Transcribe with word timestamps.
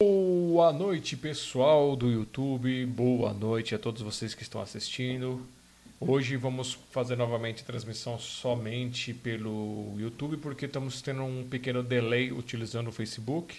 Boa 0.00 0.72
noite, 0.72 1.16
pessoal 1.16 1.96
do 1.96 2.08
YouTube. 2.08 2.86
Boa 2.86 3.34
noite 3.34 3.74
a 3.74 3.78
todos 3.80 4.00
vocês 4.00 4.32
que 4.32 4.44
estão 4.44 4.60
assistindo. 4.60 5.44
Hoje 5.98 6.36
vamos 6.36 6.78
fazer 6.92 7.16
novamente 7.16 7.64
transmissão 7.64 8.16
somente 8.16 9.12
pelo 9.12 9.96
YouTube, 9.98 10.36
porque 10.36 10.66
estamos 10.66 11.02
tendo 11.02 11.24
um 11.24 11.44
pequeno 11.48 11.82
delay 11.82 12.30
utilizando 12.30 12.86
o 12.86 12.92
Facebook. 12.92 13.56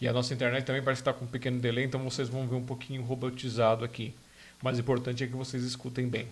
E 0.00 0.08
a 0.08 0.14
nossa 0.14 0.32
internet 0.32 0.64
também 0.64 0.82
parece 0.82 1.02
estar 1.02 1.12
com 1.12 1.26
um 1.26 1.28
pequeno 1.28 1.60
delay, 1.60 1.84
então 1.84 2.02
vocês 2.02 2.30
vão 2.30 2.48
ver 2.48 2.56
um 2.56 2.64
pouquinho 2.64 3.02
robotizado 3.02 3.84
aqui. 3.84 4.14
O 4.62 4.70
importante 4.70 5.24
é 5.24 5.26
que 5.26 5.36
vocês 5.36 5.62
escutem 5.62 6.08
bem. 6.08 6.26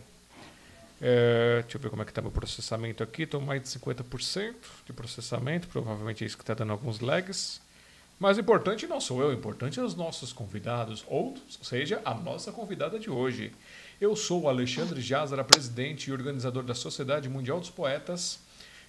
É, 1.02 1.60
deixa 1.60 1.76
eu 1.76 1.82
ver 1.82 1.90
como 1.90 2.00
é 2.00 2.06
que 2.06 2.12
está 2.12 2.22
meu 2.22 2.30
processamento 2.30 3.02
aqui. 3.02 3.24
Estou 3.24 3.42
mais 3.42 3.60
de 3.60 3.68
50% 3.68 4.54
de 4.86 4.92
processamento. 4.94 5.68
Provavelmente 5.68 6.24
é 6.24 6.26
isso 6.26 6.38
que 6.38 6.42
está 6.42 6.54
dando 6.54 6.72
alguns 6.72 7.00
lags. 7.00 7.60
Mas 8.18 8.36
o 8.36 8.40
importante 8.40 8.86
não 8.86 9.00
sou 9.00 9.20
eu, 9.20 9.28
o 9.28 9.32
importante 9.32 9.80
é 9.80 9.82
os 9.82 9.94
nossos 9.94 10.32
convidados, 10.32 11.04
ou 11.08 11.34
seja, 11.62 12.00
a 12.04 12.14
nossa 12.14 12.52
convidada 12.52 12.98
de 12.98 13.10
hoje. 13.10 13.52
Eu 14.00 14.14
sou 14.14 14.42
o 14.42 14.48
Alexandre 14.48 15.00
Jazara, 15.00 15.42
presidente 15.42 16.08
e 16.08 16.12
organizador 16.12 16.62
da 16.62 16.74
Sociedade 16.74 17.28
Mundial 17.28 17.58
dos 17.58 17.70
Poetas, 17.70 18.38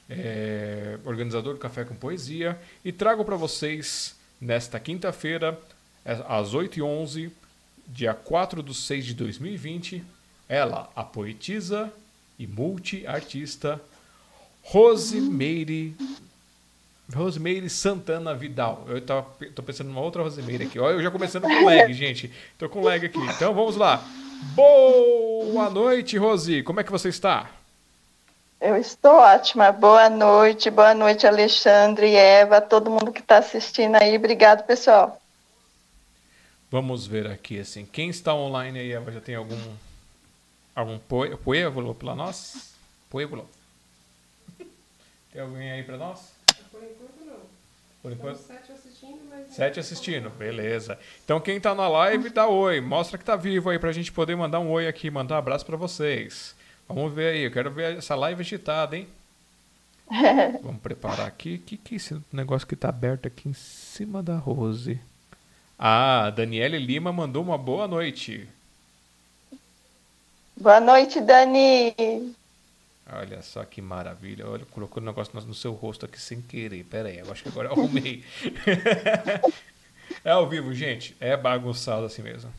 é, 0.10 1.00
organizador 1.04 1.54
do 1.54 1.60
Café 1.60 1.84
com 1.84 1.96
Poesia, 1.96 2.60
e 2.84 2.92
trago 2.92 3.26
para 3.26 3.36
vocês, 3.36 4.16
nesta 4.40 4.80
quinta-feira, 4.80 5.60
às 6.06 6.54
8h11, 6.54 7.32
dia 7.88 8.14
4 8.14 8.62
de 8.62 8.74
6 8.74 9.06
de 9.06 9.14
2020, 9.16 10.04
ela, 10.48 10.90
a 10.96 11.04
poetisa 11.04 11.92
e 12.38 12.46
multiartista 12.46 13.82
Rosemeire 14.62 15.96
Rosemeire 17.14 17.70
Santana 17.70 18.34
Vidal. 18.34 18.86
Eu 18.88 19.00
tava, 19.02 19.28
tô 19.54 19.62
pensando 19.62 19.88
numa 19.88 20.02
outra 20.02 20.24
Rosemeire 20.24 20.66
aqui. 20.66 20.80
Olha, 20.80 20.96
eu 20.96 21.04
já 21.04 21.12
começando 21.12 21.44
com 21.44 21.66
lag, 21.66 21.92
gente. 21.94 22.32
Tô 22.58 22.68
com 22.68 22.82
lag 22.82 23.06
aqui. 23.06 23.20
Então 23.20 23.54
vamos 23.54 23.76
lá. 23.76 24.04
Boa 24.56 25.70
noite, 25.70 26.18
Rose. 26.18 26.64
Como 26.64 26.80
é 26.80 26.84
que 26.84 26.92
você 26.92 27.10
está? 27.10 27.50
Eu 28.60 28.76
estou 28.76 29.14
ótima. 29.14 29.72
Boa 29.72 30.10
noite, 30.10 30.70
boa 30.70 30.94
noite, 30.94 31.28
Alexandre 31.28 32.08
e 32.08 32.16
Eva, 32.16 32.60
todo 32.62 32.90
mundo 32.90 33.12
que 33.12 33.22
está 33.22 33.38
assistindo 33.38 33.96
aí. 33.96 34.18
Obrigado, 34.18 34.66
pessoal. 34.66 35.22
Vamos 36.72 37.06
ver 37.06 37.28
aqui, 37.28 37.60
assim. 37.60 37.86
Quem 37.86 38.10
está 38.10 38.34
online 38.34 38.80
aí, 38.80 38.92
Eva, 38.92 39.12
já 39.12 39.22
tem 39.22 39.36
algum 39.36 39.58
algum 40.76 41.00
pueblo 41.00 41.96
para 41.96 42.16
nós? 42.16 42.74
Pueblo. 43.10 43.48
Tem 45.32 45.42
alguém 45.42 45.72
aí 45.72 45.84
para 45.84 45.98
nós? 45.98 46.35
Por 48.06 48.12
enquanto. 48.12 48.38
Por 48.38 48.54
enquanto? 48.54 48.62
sete 48.62 48.72
assistindo, 48.72 49.20
mas... 49.28 49.48
Sete 49.48 49.80
assistindo, 49.80 50.30
beleza. 50.30 51.00
Então 51.24 51.40
quem 51.40 51.60
tá 51.60 51.74
na 51.74 51.88
live, 51.88 52.30
dá 52.30 52.48
oi. 52.48 52.80
Mostra 52.80 53.18
que 53.18 53.26
tá 53.26 53.36
vivo 53.36 53.72
aí 53.72 53.80
pra 53.80 53.92
gente 53.92 54.12
poder 54.12 54.36
mandar 54.36 54.60
um 54.60 54.70
oi 54.70 54.88
aqui, 54.88 55.10
mandar 55.10 55.36
um 55.36 55.40
abraço 55.40 55.66
para 55.66 55.76
vocês. 55.76 56.56
Vamos 56.88 57.12
ver 57.12 57.34
aí, 57.34 57.42
eu 57.42 57.52
quero 57.52 57.72
ver 57.72 57.98
essa 57.98 58.14
live 58.14 58.42
agitada, 58.42 58.96
hein? 58.96 59.08
Vamos 60.62 60.82
preparar 60.82 61.26
aqui. 61.26 61.56
O 61.56 61.60
que, 61.60 61.78
que 61.78 61.96
é 61.96 61.98
esse 61.98 62.16
negócio 62.32 62.68
que 62.68 62.76
tá 62.76 62.90
aberto 62.90 63.28
aqui 63.28 63.50
em 63.50 63.54
cima 63.54 64.22
da 64.22 64.38
Rose? 64.38 65.00
Ah, 65.80 66.30
Daniele 66.30 66.78
Lima 66.78 67.12
mandou 67.12 67.42
uma 67.42 67.58
boa 67.58 67.88
noite. 67.88 68.48
Boa 70.56 70.80
noite, 70.80 71.20
Dani. 71.20 72.36
Olha 73.12 73.42
só 73.42 73.64
que 73.64 73.82
maravilha. 73.82 74.48
Olha, 74.48 74.66
colocou 74.66 75.02
o 75.02 75.04
um 75.04 75.08
negócio 75.08 75.34
no 75.46 75.54
seu 75.54 75.74
rosto 75.74 76.06
aqui 76.06 76.20
sem 76.20 76.42
querer. 76.42 76.84
Pera 76.86 77.10
aí, 77.10 77.20
eu 77.20 77.32
acho 77.32 77.44
que 77.44 77.50
agora 77.50 77.68
eu 77.68 77.74
arrumei. 77.74 78.24
é 80.26 80.32
ao 80.32 80.50
vivo, 80.50 80.74
gente. 80.74 81.16
É 81.20 81.38
bagunçado 81.38 82.06
assim 82.06 82.24
mesmo. 82.24 82.52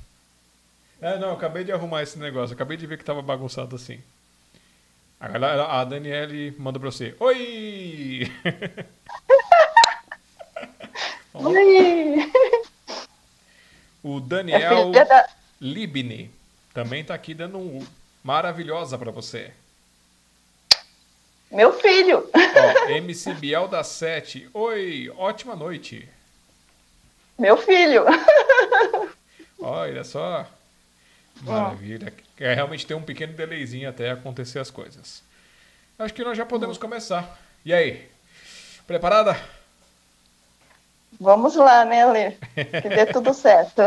É, 1.00 1.18
não, 1.18 1.32
acabei 1.32 1.64
de 1.64 1.72
arrumar 1.72 2.02
esse 2.02 2.18
negócio. 2.18 2.54
Acabei 2.54 2.76
de 2.76 2.86
ver 2.86 2.96
que 2.96 3.04
tava 3.04 3.20
bagunçado 3.20 3.74
assim. 3.74 4.00
Agora 5.18 5.66
a 5.66 5.84
Daniele 5.84 6.54
mandou 6.58 6.80
pra 6.80 6.90
você. 6.90 7.14
Oi! 7.18 8.30
Oi! 11.34 12.32
O 14.02 14.20
Daniel 14.20 14.92
da... 14.92 15.28
Libni 15.60 16.30
também 16.72 17.02
tá 17.02 17.14
aqui 17.14 17.34
dando 17.34 17.58
um 17.58 17.84
maravilhosa 18.22 18.96
para 18.96 19.10
você. 19.10 19.52
Meu 21.50 21.72
filho. 21.72 22.28
Ó, 22.34 22.88
MC 22.90 23.34
Biel 23.34 23.68
da 23.68 23.84
7. 23.84 24.48
Oi, 24.52 25.12
ótima 25.16 25.54
noite. 25.54 26.08
Meu 27.38 27.56
filho. 27.56 28.04
Olha 29.60 30.04
só. 30.04 30.46
Maravilha. 31.42 32.12
É, 32.38 32.54
realmente 32.54 32.86
tem 32.86 32.96
um 32.96 33.02
pequeno 33.02 33.32
delayzinho 33.32 33.88
até 33.88 34.10
acontecer 34.10 34.58
as 34.58 34.70
coisas. 34.70 35.22
Acho 35.98 36.12
que 36.12 36.24
nós 36.24 36.36
já 36.36 36.44
podemos 36.44 36.78
começar. 36.78 37.38
E 37.64 37.72
aí? 37.72 38.08
Preparada? 38.86 39.36
Vamos 41.18 41.56
lá, 41.56 41.84
né, 41.84 42.04
Lê? 42.06 42.30
Que 42.82 42.88
dê 42.88 43.06
tudo 43.06 43.32
certo. 43.32 43.82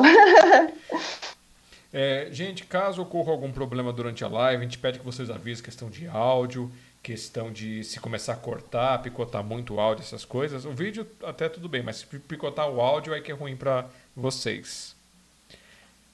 É, 1.91 2.27
gente, 2.31 2.65
caso 2.65 3.01
ocorra 3.01 3.31
algum 3.31 3.51
problema 3.51 3.91
durante 3.91 4.23
a 4.23 4.27
live, 4.27 4.61
a 4.61 4.63
gente 4.63 4.77
pede 4.77 4.99
que 4.99 5.05
vocês 5.05 5.29
avisem 5.29 5.63
questão 5.63 5.89
de 5.89 6.07
áudio, 6.07 6.71
questão 7.01 7.51
de 7.51 7.83
se 7.83 7.99
começar 7.99 8.33
a 8.33 8.37
cortar, 8.37 9.01
picotar 9.01 9.43
muito 9.43 9.75
o 9.75 9.79
áudio, 9.79 10.03
essas 10.03 10.25
coisas. 10.25 10.65
O 10.65 10.71
vídeo 10.71 11.07
até 11.23 11.47
tudo 11.49 11.69
bem, 11.69 11.81
mas 11.81 11.97
se 11.97 12.05
picotar 12.05 12.69
o 12.69 12.81
áudio 12.81 13.13
é 13.13 13.21
que 13.21 13.31
é 13.31 13.35
ruim 13.35 13.55
para 13.55 13.89
vocês. 14.15 14.95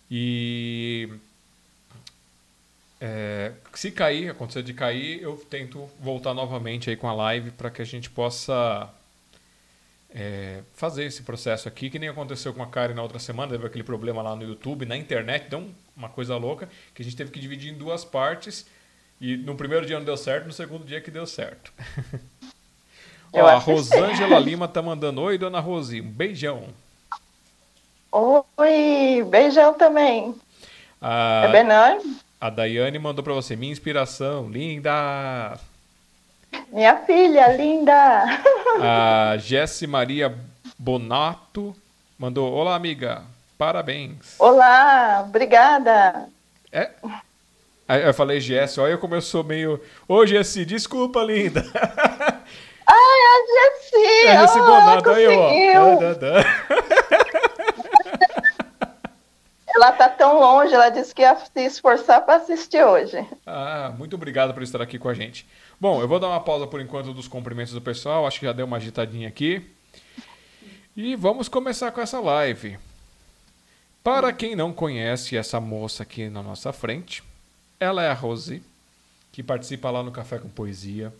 E 0.09 1.09
é, 3.01 3.51
se 3.73 3.91
cair, 3.91 4.29
acontecer 4.29 4.63
de 4.63 4.73
cair, 4.73 5.22
eu 5.22 5.38
tento 5.50 5.90
voltar 6.00 6.34
novamente 6.34 6.90
aí 6.90 6.96
com 6.96 7.07
a 7.07 7.13
live 7.13 7.52
para 7.52 7.69
que 7.69 7.81
a 7.81 7.85
gente 7.85 8.09
possa 8.09 8.90
é, 10.16 10.62
fazer 10.73 11.03
esse 11.03 11.23
processo 11.23 11.67
aqui, 11.67 11.90
que 11.90 12.00
nem 12.00 12.07
aconteceu 12.07 12.53
com 12.53 12.63
a 12.63 12.67
Karen 12.67 12.94
na 12.94 13.03
outra 13.03 13.19
semana, 13.19 13.52
teve 13.52 13.66
aquele 13.66 13.84
problema 13.84 14.22
lá 14.22 14.35
no 14.35 14.44
YouTube, 14.44 14.85
na 14.85 14.96
internet, 14.96 15.50
deu 15.50 15.69
uma 15.96 16.07
coisa 16.07 16.38
louca, 16.38 16.69
que 16.94 17.02
a 17.02 17.06
gente 17.06 17.17
teve 17.17 17.31
que 17.31 17.40
dividir 17.40 17.73
em 17.73 17.78
duas 17.78 18.06
partes, 18.06 18.66
e 19.19 19.37
no 19.37 19.55
primeiro 19.55 19.85
dia 19.85 19.97
não 19.97 20.05
deu 20.05 20.17
certo, 20.17 20.47
no 20.47 20.53
segundo 20.53 20.85
dia 20.85 21.01
que 21.01 21.11
deu 21.11 21.25
certo. 21.25 21.71
Ó, 23.33 23.45
a 23.45 23.55
Rosângela 23.55 24.39
Lima 24.39 24.67
tá 24.67 24.81
mandando, 24.81 25.21
oi, 25.21 25.37
dona 25.37 25.59
Rosi, 25.59 25.99
um 25.99 26.09
beijão. 26.09 26.69
Oi, 28.11 29.25
beijão 29.29 29.73
também. 29.73 30.33
A, 31.01 31.43
é 31.45 31.51
Benan? 31.51 31.97
A 32.39 32.49
Daiane 32.49 32.97
mandou 32.97 33.23
para 33.23 33.33
você, 33.33 33.55
minha 33.55 33.71
inspiração, 33.71 34.49
linda! 34.49 35.59
Minha 36.71 36.97
filha, 37.05 37.55
linda! 37.57 38.23
A 38.81 39.37
Jessi 39.37 39.85
Maria 39.85 40.33
Bonato 40.77 41.75
mandou: 42.17 42.51
Olá, 42.53 42.75
amiga, 42.75 43.23
parabéns. 43.57 44.35
Olá, 44.39 45.23
obrigada. 45.27 46.29
É? 46.71 46.91
Aí 47.88 48.03
eu 48.03 48.13
falei 48.13 48.40
Jessi, 48.40 48.79
olha, 48.79 48.97
começou 48.97 49.44
meio. 49.44 49.79
Ô, 50.07 50.25
Jessi, 50.25 50.66
desculpa, 50.66 51.22
linda. 51.22 51.63
Ai, 52.88 53.19
a 53.28 53.46
Jessi! 53.47 54.28
A 54.28 54.41
Jessi 54.41 54.59
Bonato, 54.59 55.09
aí, 55.09 55.28
ó. 55.78 55.96
Da, 55.96 56.13
da, 56.13 56.13
da. 56.13 56.46
Ela 59.75 59.91
tá 59.91 60.07
tão 60.07 60.40
longe, 60.40 60.73
ela 60.73 60.90
disse 60.90 61.13
que 61.13 61.22
ia 61.22 61.35
se 61.35 61.66
esforçar 61.66 62.25
para 62.25 62.35
assistir 62.35 62.81
hoje. 62.84 63.28
Ah, 63.46 63.94
muito 63.97 64.16
obrigado 64.16 64.53
por 64.53 64.63
estar 64.63 64.81
aqui 64.81 64.97
com 64.97 65.09
a 65.09 65.14
gente. 65.14 65.46
Bom, 65.79 65.99
eu 66.02 66.08
vou 66.08 66.17
dar 66.17 66.29
uma 66.29 66.40
pausa 66.40 66.66
por 66.66 66.79
enquanto 66.79 67.14
dos 67.14 67.28
cumprimentos 67.28 67.73
do 67.73 67.81
pessoal, 67.81 68.26
acho 68.26 68.40
que 68.40 68.46
já 68.46 68.53
deu 68.53 68.66
uma 68.66 68.78
agitadinha 68.78 69.28
aqui. 69.28 69.70
E 70.96 71.14
vamos 71.17 71.49
começar 71.49 71.91
com 71.91 71.99
essa 71.99 72.22
live. 72.22 72.79
Para 74.02 74.31
quem 74.31 74.55
não 74.55 74.72
conhece 74.72 75.35
essa 75.35 75.59
moça 75.59 76.03
aqui 76.03 76.29
na 76.29 76.41
nossa 76.41 76.72
frente, 76.72 77.22
ela 77.79 78.03
é 78.03 78.09
a 78.09 78.13
Rose, 78.13 78.63
que 79.31 79.43
participa 79.43 79.89
lá 79.89 80.01
no 80.03 80.11
Café 80.11 80.39
com 80.39 80.49
Poesia 80.49 81.13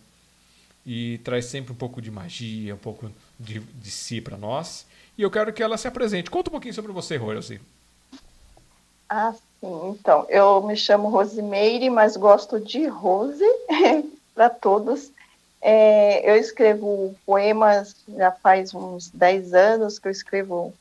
e 0.84 1.18
traz 1.18 1.46
sempre 1.46 1.72
um 1.72 1.76
pouco 1.76 2.00
de 2.00 2.10
magia, 2.10 2.74
um 2.74 2.78
pouco 2.78 3.10
de, 3.38 3.60
de 3.60 3.90
si 3.90 4.20
para 4.20 4.36
nós. 4.36 4.86
E 5.18 5.22
eu 5.22 5.30
quero 5.30 5.52
que 5.52 5.62
ela 5.62 5.76
se 5.76 5.88
apresente. 5.88 6.30
Conta 6.30 6.50
um 6.50 6.52
pouquinho 6.52 6.74
sobre 6.74 6.92
você, 6.92 7.16
Rose. 7.16 7.60
Ah, 9.08 9.32
sim. 9.32 9.96
Então, 9.98 10.26
eu 10.28 10.62
me 10.62 10.76
chamo 10.76 11.08
Rosimeire, 11.08 11.88
mas 11.90 12.16
gosto 12.16 12.60
de 12.60 12.86
Rose. 12.86 13.44
para 14.36 14.50
todos. 14.50 15.10
É, 15.60 16.30
eu 16.30 16.36
escrevo 16.36 17.16
poemas 17.24 17.96
já 18.06 18.30
faz 18.30 18.72
uns 18.74 19.08
10 19.08 19.54
anos 19.54 19.98
que 19.98 20.06
eu 20.06 20.12
escrevo 20.12 20.72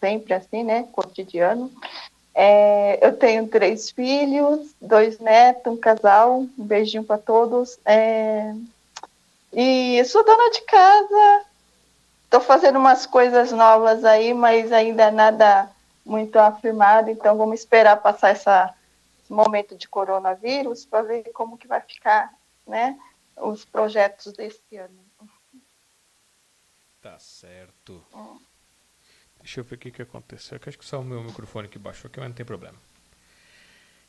sempre 0.00 0.32
assim, 0.32 0.62
né, 0.62 0.84
cotidiano. 0.92 1.70
É, 2.34 2.98
eu 3.06 3.16
tenho 3.16 3.46
três 3.46 3.90
filhos, 3.90 4.74
dois 4.80 5.18
netos, 5.18 5.72
um 5.72 5.76
casal, 5.76 6.40
um 6.40 6.48
beijinho 6.56 7.04
para 7.04 7.18
todos. 7.18 7.78
É, 7.84 8.52
e 9.52 10.04
sou 10.04 10.24
dona 10.24 10.50
de 10.50 10.62
casa, 10.62 11.44
Estou 12.34 12.44
fazendo 12.44 12.80
umas 12.80 13.06
coisas 13.06 13.52
novas 13.52 14.04
aí, 14.04 14.34
mas 14.34 14.72
ainda 14.72 15.08
nada 15.08 15.70
muito 16.04 16.36
afirmado, 16.36 17.08
então 17.08 17.38
vamos 17.38 17.60
esperar 17.60 18.02
passar 18.02 18.30
essa, 18.30 18.74
esse 19.22 19.32
momento 19.32 19.76
de 19.76 19.88
coronavírus 19.88 20.84
para 20.84 21.02
ver 21.02 21.30
como 21.32 21.56
que 21.56 21.68
vai 21.68 21.80
ficar, 21.80 22.34
né, 22.66 22.98
os 23.36 23.64
projetos 23.64 24.32
desse 24.32 24.76
ano. 24.76 24.98
Tá 27.00 27.16
certo. 27.20 28.04
Deixa 29.44 29.60
eu 29.60 29.64
ver 29.64 29.74
o 29.74 29.78
que, 29.78 29.90
que 29.90 30.00
aconteceu. 30.00 30.56
Eu 30.56 30.62
acho 30.66 30.78
que 30.78 30.86
só 30.86 30.98
o 30.98 31.04
meu 31.04 31.22
microfone 31.22 31.68
que 31.68 31.78
baixou 31.78 32.08
aqui, 32.08 32.18
mas 32.18 32.30
não 32.30 32.34
tem 32.34 32.46
problema. 32.46 32.76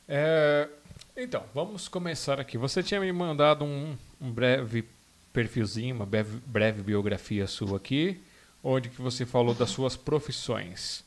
É, 0.08 0.66
então, 1.14 1.44
vamos 1.52 1.88
começar 1.88 2.40
aqui. 2.40 2.56
Você 2.56 2.82
tinha 2.82 2.98
me 2.98 3.12
mandado 3.12 3.62
um, 3.62 3.94
um 4.18 4.32
breve 4.32 4.88
perfilzinho, 5.34 5.94
uma 5.94 6.06
breve, 6.06 6.40
breve, 6.46 6.82
biografia 6.82 7.46
sua 7.46 7.76
aqui, 7.76 8.18
onde 8.64 8.88
que 8.88 9.02
você 9.02 9.26
falou 9.26 9.54
das 9.54 9.68
suas 9.68 9.94
profissões. 9.94 11.04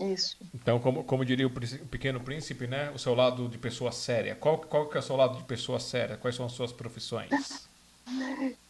Isso. 0.00 0.38
Então, 0.54 0.80
como, 0.80 1.04
como 1.04 1.22
diria 1.22 1.46
o, 1.46 1.50
o 1.50 1.86
Pequeno 1.86 2.20
Príncipe, 2.20 2.66
né? 2.66 2.90
O 2.94 2.98
seu 2.98 3.14
lado 3.14 3.46
de 3.46 3.58
pessoa 3.58 3.92
séria. 3.92 4.34
Qual, 4.36 4.56
qual 4.56 4.88
que 4.88 4.96
é 4.96 5.00
o 5.00 5.02
seu 5.02 5.16
lado 5.16 5.36
de 5.36 5.44
pessoa 5.44 5.78
séria? 5.78 6.16
Quais 6.16 6.34
são 6.34 6.46
as 6.46 6.52
suas 6.52 6.72
profissões? 6.72 7.67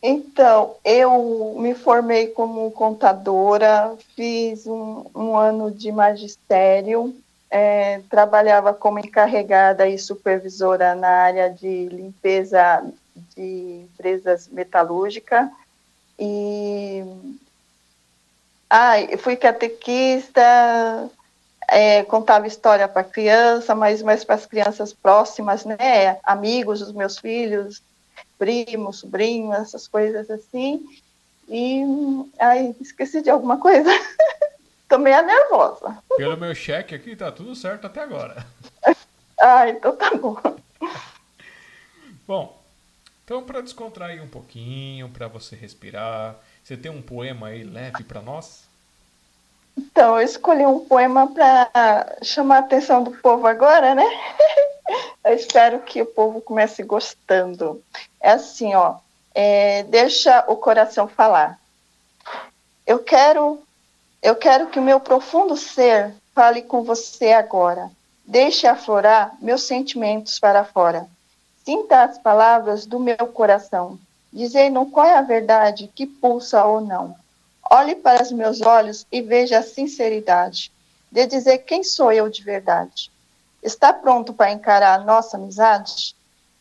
Então, 0.03 0.77
eu 0.85 1.57
me 1.59 1.75
formei 1.75 2.29
como 2.29 2.71
contadora, 2.71 3.97
fiz 4.15 4.67
um, 4.67 5.05
um 5.15 5.37
ano 5.37 5.71
de 5.71 5.91
magistério, 5.91 7.15
é, 7.51 8.01
trabalhava 8.11 8.73
como 8.73 8.99
encarregada 8.99 9.89
e 9.89 9.99
supervisora 9.99 10.95
na 10.95 11.09
área 11.09 11.51
de 11.51 11.89
limpeza 11.89 12.85
de 13.35 13.85
empresas 13.85 14.49
metalúrgicas 14.49 15.49
e 16.19 17.03
ah, 18.71 18.95
fui 19.19 19.37
catequista, 19.37 20.43
é, 21.69 22.03
contava 22.05 22.47
história 22.47 22.87
para 22.87 23.05
criança, 23.05 23.75
mas 23.75 24.03
mais 24.03 24.25
para 24.25 24.35
as 24.35 24.47
crianças 24.47 24.93
próximas, 24.93 25.65
né, 25.65 26.19
amigos 26.23 26.81
dos 26.81 26.93
meus 26.93 27.19
filhos, 27.19 27.83
primo, 28.39 28.93
sobrinho, 28.93 29.53
essas 29.53 29.87
coisas 29.89 30.31
assim. 30.31 30.87
E 31.49 31.83
ai, 32.39 32.75
esqueci 32.81 33.23
de 33.23 33.31
alguma 33.31 33.59
coisa. 33.59 33.89
Tô 34.89 34.99
meio 34.99 35.23
nervosa. 35.23 35.99
Pelo 36.17 36.37
meu 36.37 36.55
cheque 36.55 36.95
aqui, 36.95 37.15
tá 37.15 37.31
tudo 37.31 37.55
certo 37.55 37.87
até 37.87 38.03
agora. 38.03 38.47
Ah, 39.41 39.69
então 39.69 39.95
tá 39.95 40.11
bom. 40.17 40.37
Bom, 42.27 42.61
então 43.25 43.45
para 43.45 43.61
descontrair 43.61 44.21
um 44.21 44.27
pouquinho, 44.27 45.09
para 45.11 45.29
você 45.29 45.55
respirar, 45.55 46.35
você 46.61 46.77
tem 46.77 46.91
um 46.91 47.01
poema 47.01 47.47
aí 47.47 47.63
leve 47.63 48.03
para 48.03 48.21
nós? 48.21 48.68
Então, 49.79 50.19
eu 50.19 50.25
escolhi 50.25 50.67
um 50.67 50.81
poema 50.81 51.29
para 51.29 52.17
chamar 52.21 52.57
a 52.57 52.59
atenção 52.59 53.01
do 53.01 53.13
povo 53.13 53.47
agora, 53.47 53.95
né? 53.95 54.05
Eu 55.25 55.35
espero 55.35 55.81
que 55.81 56.03
o 56.03 56.07
povo 56.07 56.41
comece 56.41 56.83
gostando. 56.83 57.83
É 58.21 58.31
assim, 58.31 58.75
ó. 58.75 58.97
É, 59.35 59.85
deixa 59.85 60.45
o 60.49 60.57
coração 60.57 61.07
falar. 61.07 61.61
Eu 62.85 62.99
quero, 62.99 63.63
eu 64.23 64.35
quero 64.35 64.67
que 64.69 64.79
o 64.79 64.83
meu 64.83 64.99
profundo 64.99 65.57
ser 65.57 66.13
fale 66.35 66.63
com 66.63 66.83
você 66.83 67.33
agora. 67.33 67.91
Deixe 68.25 68.67
aflorar 68.67 69.37
meus 69.41 69.63
sentimentos 69.63 70.41
para 70.41 70.65
fora. 70.65 71.07
Sinta 71.65 72.03
as 72.03 72.19
palavras 72.19 72.87
do 72.87 72.99
meu 72.99 73.29
coração, 73.29 73.99
dizendo 74.33 74.87
qual 74.87 75.07
é 75.07 75.19
a 75.19 75.23
verdade 75.23 75.91
que 75.95 76.07
pulsa 76.07 76.65
ou 76.65 76.81
não. 76.81 77.15
Olhe 77.71 77.95
para 77.95 78.23
os 78.23 78.33
meus 78.33 78.63
olhos 78.63 79.07
e 79.13 79.21
veja 79.21 79.59
a 79.59 79.63
sinceridade 79.63 80.73
de 81.13 81.27
dizer 81.27 81.59
quem 81.59 81.85
sou 81.85 82.11
eu 82.11 82.29
de 82.29 82.43
verdade. 82.43 83.11
Está 83.63 83.93
pronto 83.93 84.33
para 84.33 84.53
encarar 84.53 85.01
a 85.01 85.05
nossa 85.05 85.37
amizade? 85.37 86.15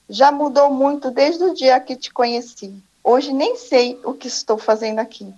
Já 0.10 0.32
mudou 0.32 0.70
muito 0.70 1.10
desde 1.10 1.44
o 1.44 1.54
dia 1.54 1.80
que 1.80 1.96
te 1.96 2.12
conheci. 2.12 2.74
Hoje 3.04 3.32
nem 3.32 3.56
sei 3.56 4.00
o 4.04 4.14
que 4.14 4.28
estou 4.28 4.58
fazendo 4.58 5.00
aqui. 5.00 5.34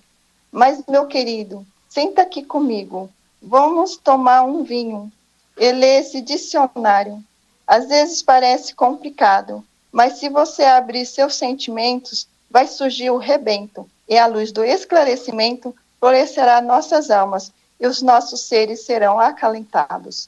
Mas, 0.52 0.84
meu 0.88 1.06
querido, 1.06 1.66
senta 1.88 2.24
aqui 2.24 2.44
comigo. 2.44 3.10
Vamos 3.42 3.96
tomar 3.96 4.44
um 4.44 4.64
vinho 4.64 5.12
e 5.56 5.72
ler 5.72 6.02
esse 6.02 6.20
dicionário. 6.22 7.24
Às 7.68 7.88
vezes 7.88 8.24
parece 8.24 8.74
complicado, 8.74 9.64
mas 9.92 10.14
se 10.14 10.30
você 10.30 10.64
abrir 10.64 11.06
seus 11.06 11.36
sentimentos, 11.36 12.28
vai 12.50 12.66
surgir 12.66 13.12
o 13.12 13.18
rebento, 13.18 13.88
e 14.10 14.18
a 14.18 14.26
luz 14.26 14.52
do 14.52 14.64
esclarecimento 14.64 15.74
florescerá 16.00 16.60
nossas 16.62 17.12
almas, 17.12 17.54
e 17.80 17.86
os 17.88 18.02
nossos 18.02 18.42
seres 18.42 18.84
serão 18.86 19.20
acalentados. 19.20 20.28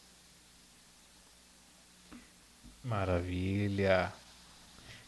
Maravilha. 2.84 4.12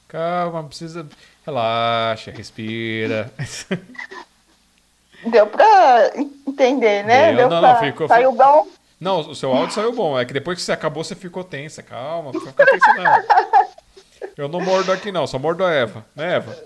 Calma, 0.08 0.64
precisa. 0.64 1.08
Relaxa, 1.46 2.32
respira. 2.32 3.32
Deu 5.26 5.48
pra 5.48 6.12
entender, 6.46 7.04
né? 7.04 7.28
Deu, 7.28 7.38
Deu 7.38 7.50
não, 7.50 7.60
pra... 7.62 7.74
não, 7.74 7.80
ficou- 7.80 8.08
Saiu 8.08 8.32
bom? 8.32 8.68
Não, 9.00 9.20
o 9.20 9.36
seu 9.36 9.52
áudio 9.52 9.74
saiu 9.76 9.92
bom. 9.92 10.18
É 10.18 10.24
que 10.26 10.34
depois 10.34 10.58
que 10.58 10.64
você 10.64 10.72
acabou, 10.72 11.04
você 11.04 11.16
ficou 11.16 11.44
tensa. 11.44 11.82
Calma, 11.84 12.32
não 12.34 12.40
ficar 12.42 12.66
tensa, 12.66 12.94
não. 12.94 13.68
Eu 14.38 14.48
não 14.48 14.62
mordo 14.62 14.92
aqui, 14.92 15.12
não, 15.12 15.28
só 15.28 15.38
mordo 15.38 15.64
a 15.64 15.72
Eva. 15.72 16.06
Né, 16.16 16.36
Eva? 16.36 16.58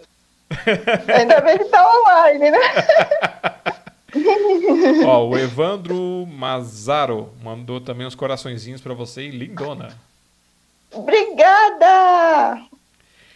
Ainda 1.14 1.42
bem 1.42 1.58
que 1.58 1.66
tá 1.66 2.00
online, 2.00 2.52
né? 2.52 2.58
Ó, 5.06 5.28
o 5.28 5.38
Evandro 5.38 6.26
Mazaro 6.28 7.34
mandou 7.44 7.82
também 7.82 8.08
uns 8.08 8.16
coraçõezinhos 8.16 8.82
pra 8.82 8.94
você 8.94 9.24
e 9.24 9.32
lindona. 9.32 9.90
Obrigada! 10.92 12.62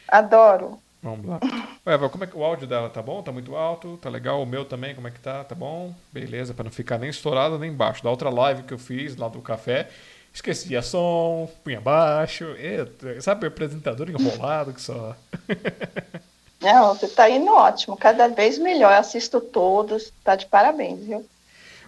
Adoro. 0.07 0.79
Vamos 1.03 1.25
lá. 1.25 1.39
Eva, 1.85 2.09
como 2.09 2.23
é 2.23 2.27
que 2.27 2.37
o 2.37 2.43
áudio 2.43 2.67
dela 2.67 2.89
tá 2.89 3.01
bom? 3.01 3.23
Tá 3.23 3.31
muito 3.31 3.55
alto? 3.55 3.97
Tá 3.97 4.09
legal? 4.09 4.41
O 4.41 4.45
meu 4.45 4.63
também, 4.63 4.93
como 4.93 5.07
é 5.07 5.11
que 5.11 5.19
tá? 5.19 5.43
Tá 5.43 5.55
bom? 5.55 5.93
Beleza, 6.11 6.53
pra 6.53 6.63
não 6.63 6.71
ficar 6.71 6.99
nem 6.99 7.09
estourado 7.09 7.57
nem 7.57 7.73
baixo. 7.73 8.03
Da 8.03 8.09
outra 8.09 8.29
live 8.29 8.63
que 8.63 8.73
eu 8.73 8.77
fiz 8.77 9.15
lá 9.15 9.27
do 9.27 9.41
café, 9.41 9.89
esqueci 10.33 10.77
a 10.77 10.81
som, 10.81 11.49
punha 11.63 11.81
baixo. 11.81 12.45
Eita, 12.57 13.19
sabe, 13.19 13.47
apresentador 13.47 14.09
enrolado 14.09 14.73
que 14.73 14.81
só. 14.81 15.15
Não, 16.61 16.93
você 16.93 17.07
tá 17.07 17.29
indo 17.29 17.51
ótimo, 17.51 17.97
cada 17.97 18.27
vez 18.27 18.57
melhor. 18.57 18.91
Eu 18.93 18.99
assisto 18.99 19.41
todos, 19.41 20.11
tá 20.23 20.35
de 20.35 20.45
parabéns, 20.45 20.99
viu? 20.99 21.25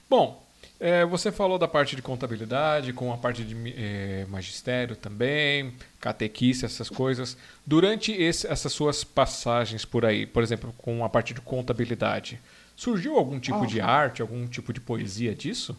Bom, 0.10 0.42
é, 0.80 1.06
você 1.06 1.32
falou 1.32 1.58
da 1.60 1.68
parte 1.68 1.96
de 1.96 2.02
contabilidade, 2.02 2.92
com 2.92 3.14
a 3.14 3.18
parte 3.18 3.44
de 3.44 3.56
é, 3.78 4.26
magistério 4.30 4.96
também, 4.96 5.74
catequice, 6.02 6.66
essas 6.66 6.90
coisas. 6.90 7.38
Durante 7.66 8.12
esse- 8.12 8.48
essas 8.48 8.74
suas 8.74 9.04
passagens 9.04 9.86
por 9.86 10.06
aí, 10.06 10.26
por 10.26 10.42
exemplo, 10.44 10.74
com 10.80 11.06
a 11.06 11.10
parte 11.10 11.34
de 11.34 11.42
contabilidade, 11.42 12.40
surgiu 12.76 13.18
algum 13.18 13.40
tipo 13.40 13.66
de 13.68 13.80
arte, 13.80 14.22
algum 14.22 14.48
tipo 14.48 14.74
de 14.74 14.80
poesia 14.82 15.36
disso? 15.36 15.78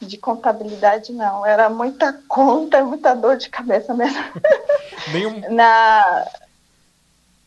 De 0.00 0.16
contabilidade, 0.18 1.12
não. 1.12 1.44
Era 1.44 1.68
muita 1.68 2.12
conta, 2.28 2.84
muita 2.84 3.14
dor 3.14 3.36
de 3.36 3.48
cabeça 3.48 3.92
mesmo. 3.94 4.18
Nenhum, 5.12 5.40
Na, 5.50 6.26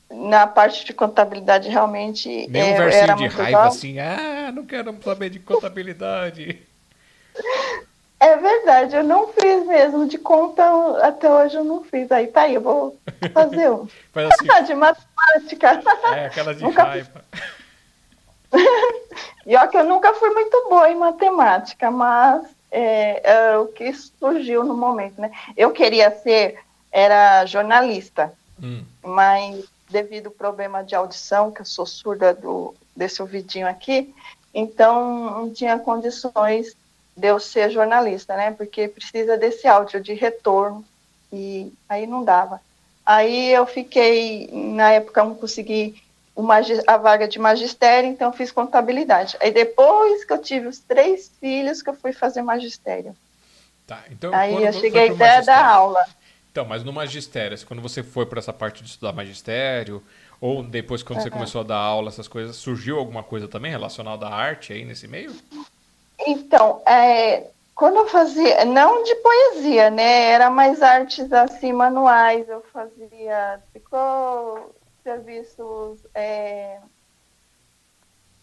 na 0.10 0.48
parte 0.48 0.86
de 0.86 0.94
contabilidade, 0.94 1.70
realmente. 1.70 2.48
nenhum 2.50 2.68
é, 2.68 2.78
versinho 2.78 3.04
era 3.04 3.14
de 3.14 3.22
muito 3.22 3.38
raiva 3.38 3.68
assim, 3.68 4.00
ah, 4.00 4.52
não 4.54 4.66
quero 4.66 4.96
saber 5.04 5.30
de 5.30 5.40
contabilidade. 5.40 6.60
É 8.20 8.36
verdade, 8.36 8.96
eu 8.96 9.04
não 9.04 9.28
fiz 9.28 9.64
mesmo. 9.68 10.08
De 10.08 10.18
conta, 10.18 10.64
até 11.06 11.32
hoje 11.32 11.56
eu 11.56 11.64
não 11.64 11.84
fiz. 11.84 12.12
Aí 12.12 12.26
tá 12.26 12.42
aí, 12.42 12.56
eu 12.56 12.62
vou 12.62 12.98
fazer 13.32 13.70
um. 13.70 13.88
Faz 14.12 14.28
assim, 14.32 14.66
de 14.66 14.74
matemática. 14.74 15.84
é 16.16 16.26
aquela 16.26 16.56
de 16.56 16.64
Nunca- 16.66 16.82
raiva. 16.84 17.24
E 19.46 19.56
ó 19.56 19.68
que 19.68 19.78
eu 19.78 19.84
nunca 19.86 20.14
fui 20.16 20.30
muito 20.32 20.66
boa 20.68 20.90
em 20.90 20.96
matemática, 20.96 21.92
mas 21.92 22.44
é, 22.72 23.22
é 23.52 23.58
o 23.58 23.68
que 23.68 23.94
surgiu 23.94 24.64
no 24.64 24.76
momento, 24.76 25.22
né? 25.22 25.32
Eu 25.56 25.72
queria 25.72 26.10
ser, 26.12 26.58
era 26.92 27.46
jornalista, 27.46 28.34
Hum, 28.62 28.84
mas 29.04 29.64
devido 29.90 30.28
ao 30.28 30.32
problema 30.32 30.84
de 30.84 30.96
audição, 30.96 31.52
que 31.52 31.62
eu 31.62 31.66
sou 31.66 31.86
surda 31.86 32.34
do, 32.34 32.74
desse 32.96 33.22
ouvidinho 33.22 33.68
aqui, 33.68 34.14
então 34.54 35.32
não 35.32 35.54
tinha 35.54 35.78
condições 35.80 36.76
de 37.16 37.28
eu 37.28 37.40
ser 37.40 37.70
jornalista, 37.72 38.36
né? 38.36 38.52
Porque 38.52 38.88
precisa 38.88 39.38
desse 39.38 39.68
áudio 39.68 40.00
de 40.02 40.14
retorno 40.14 40.86
e 41.32 41.72
aí 41.90 42.06
não 42.06 42.24
dava. 42.24 42.62
Aí 43.06 43.52
eu 43.52 43.66
fiquei, 43.66 44.50
na 44.52 44.92
época 44.92 45.24
não 45.24 45.36
consegui 45.36 46.02
magi- 46.38 46.82
a 46.86 46.98
vaga 46.98 47.28
de 47.28 47.40
magistério, 47.40 48.10
então 48.10 48.32
fiz 48.34 48.52
contabilidade. 48.52 49.38
Aí 49.40 49.52
depois 49.52 50.24
que 50.26 50.34
eu 50.34 50.38
tive 50.38 50.68
os 50.68 50.80
três 50.80 51.32
filhos 51.40 51.82
que 51.82 51.90
eu 51.90 51.96
fui 51.96 52.14
fazer 52.14 52.42
magistério. 52.42 53.16
tá, 53.88 54.04
então, 54.12 54.34
aí 54.34 54.64
eu 54.64 54.74
cheguei 54.74 55.10
da 55.10 55.16
magistério? 55.16 55.64
aula. 55.64 56.06
Então, 56.58 56.66
mas 56.66 56.84
no 56.84 56.92
magistério, 56.92 57.56
quando 57.68 57.84
você 57.84 58.02
foi 58.02 58.26
para 58.26 58.40
essa 58.40 58.52
parte 58.52 58.82
de 58.82 58.90
estudar 58.90 59.14
magistério, 59.14 60.02
ou 60.42 60.64
depois 60.64 61.04
quando 61.04 61.22
você 61.22 61.30
começou 61.30 61.62
a 61.62 61.64
dar 61.64 61.78
aula, 61.78 62.10
essas 62.10 62.28
coisas, 62.28 62.56
surgiu 62.56 62.98
alguma 62.98 63.22
coisa 63.22 63.48
também 63.48 63.70
relacionada 63.70 64.26
à 64.26 64.34
arte 64.34 64.74
aí 64.74 64.84
nesse 64.84 65.08
meio? 65.08 65.36
Então, 66.26 66.82
é, 66.84 67.52
quando 67.76 67.98
eu 67.98 68.08
fazia, 68.08 68.66
não 68.66 69.04
de 69.04 69.14
poesia, 69.18 69.92
né? 69.92 70.32
Era 70.32 70.50
mais 70.50 70.82
artes 70.82 71.32
assim, 71.32 71.72
manuais. 71.72 72.50
Eu 72.50 72.64
fazia 72.74 73.62
tricô, 73.72 74.72
serviços. 75.04 76.00
É, 76.16 76.80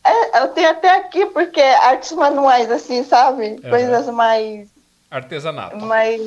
é, 0.04 0.40
eu 0.40 0.48
tenho 0.50 0.70
até 0.70 0.98
aqui, 0.98 1.26
porque 1.26 1.60
artes 1.60 2.12
manuais, 2.12 2.70
assim, 2.70 3.02
sabe? 3.02 3.60
Coisas 3.60 4.06
mais. 4.06 4.73
Artesanato. 5.14 5.76
mais 5.76 6.20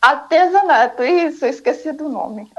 artesanato, 0.00 1.04
isso, 1.04 1.44
esqueci 1.44 1.92
do 1.92 2.08
nome. 2.08 2.50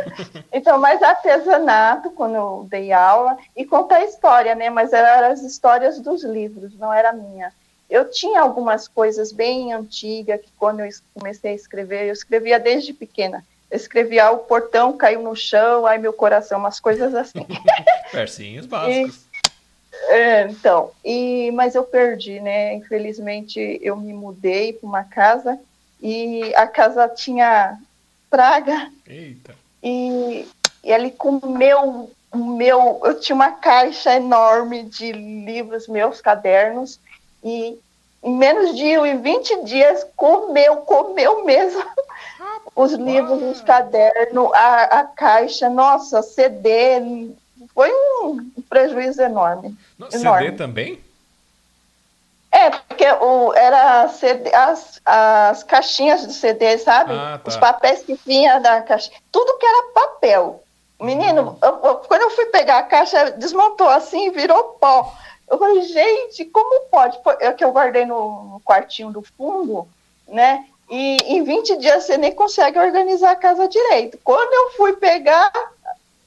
então, 0.52 0.78
mais 0.78 1.02
artesanato, 1.02 2.10
quando 2.10 2.34
eu 2.34 2.66
dei 2.68 2.92
aula, 2.92 3.38
e 3.56 3.64
contar 3.64 4.04
história, 4.04 4.54
né? 4.54 4.68
Mas 4.68 4.92
eram 4.92 5.32
as 5.32 5.40
histórias 5.40 5.98
dos 5.98 6.22
livros, 6.22 6.76
não 6.78 6.92
era 6.92 7.14
minha. 7.14 7.50
Eu 7.88 8.10
tinha 8.10 8.42
algumas 8.42 8.86
coisas 8.86 9.32
bem 9.32 9.72
antigas, 9.72 10.38
que 10.38 10.52
quando 10.58 10.80
eu 10.80 10.88
comecei 11.14 11.52
a 11.52 11.54
escrever, 11.54 12.08
eu 12.08 12.12
escrevia 12.12 12.60
desde 12.60 12.92
pequena. 12.92 13.42
Eu 13.70 13.76
escrevia, 13.76 14.26
ah, 14.26 14.32
o 14.32 14.38
portão 14.40 14.94
caiu 14.98 15.22
no 15.22 15.34
chão, 15.34 15.86
ai 15.86 15.96
meu 15.96 16.12
coração, 16.12 16.58
umas 16.58 16.78
coisas 16.78 17.14
assim. 17.14 17.46
Versinhos 18.12 18.66
básicos. 18.66 19.31
É, 20.12 20.42
então, 20.42 20.90
e, 21.02 21.50
mas 21.52 21.74
eu 21.74 21.84
perdi, 21.84 22.38
né? 22.38 22.74
Infelizmente, 22.74 23.80
eu 23.80 23.96
me 23.96 24.12
mudei 24.12 24.74
para 24.74 24.86
uma 24.86 25.04
casa 25.04 25.58
e 26.02 26.54
a 26.54 26.66
casa 26.66 27.08
tinha 27.08 27.78
praga 28.28 28.92
Eita. 29.06 29.54
e, 29.82 30.46
e 30.84 30.92
ele 30.92 31.10
comeu 31.12 32.10
o 32.30 32.36
meu. 32.36 33.00
Eu 33.02 33.18
tinha 33.20 33.34
uma 33.34 33.52
caixa 33.52 34.14
enorme 34.14 34.82
de 34.82 35.12
livros 35.12 35.88
meus, 35.88 36.20
cadernos, 36.20 37.00
e 37.42 37.78
em 38.22 38.36
menos 38.36 38.76
de 38.76 38.94
20 39.16 39.64
dias 39.64 40.06
comeu, 40.14 40.76
comeu 40.76 41.42
mesmo 41.46 41.82
os 42.76 42.92
livros, 42.92 43.42
os 43.42 43.62
cadernos, 43.62 44.52
a, 44.52 45.00
a 45.00 45.04
caixa, 45.04 45.70
nossa, 45.70 46.20
CD, 46.20 47.32
foi 47.74 47.90
um 48.22 48.50
prejuízo 48.68 49.20
enorme. 49.22 49.76
No, 49.98 50.08
enorme. 50.12 50.44
CD 50.46 50.56
também? 50.56 51.00
É, 52.50 52.68
porque 52.70 53.06
o, 53.10 53.52
era 53.54 54.08
CD, 54.08 54.54
as, 54.54 55.00
as 55.06 55.62
caixinhas 55.62 56.26
do 56.26 56.32
CD, 56.32 56.76
sabe? 56.78 57.14
Ah, 57.14 57.40
tá. 57.42 57.48
Os 57.48 57.56
papéis 57.56 58.02
que 58.02 58.14
vinha 58.26 58.58
da 58.60 58.82
caixa. 58.82 59.10
Tudo 59.30 59.56
que 59.58 59.64
era 59.66 59.92
papel. 59.94 60.62
Menino, 61.00 61.42
Hum. 61.52 61.56
eu- 61.62 61.80
eu- 61.82 61.94
quando 61.96 62.22
eu 62.22 62.30
fui 62.30 62.46
pegar 62.46 62.78
a 62.78 62.82
caixa, 62.82 63.30
desmontou 63.32 63.88
assim 63.88 64.26
e 64.26 64.30
virou 64.30 64.76
pó. 64.78 65.12
Eu 65.50 65.58
falei, 65.58 65.82
gente, 65.82 66.44
como 66.46 66.88
pode? 66.90 67.18
É 67.40 67.52
que 67.52 67.64
eu 67.64 67.72
guardei 67.72 68.04
no, 68.06 68.44
no 68.44 68.60
quartinho 68.60 69.10
do 69.10 69.22
fundo, 69.22 69.88
né? 70.28 70.64
E 70.90 71.16
em 71.26 71.42
20 71.42 71.76
dias 71.78 72.04
você 72.04 72.16
nem 72.18 72.32
consegue 72.34 72.78
organizar 72.78 73.32
a 73.32 73.36
casa 73.36 73.66
direito. 73.66 74.18
Quando 74.22 74.52
eu 74.52 74.70
fui 74.76 74.92
pegar, 74.94 75.50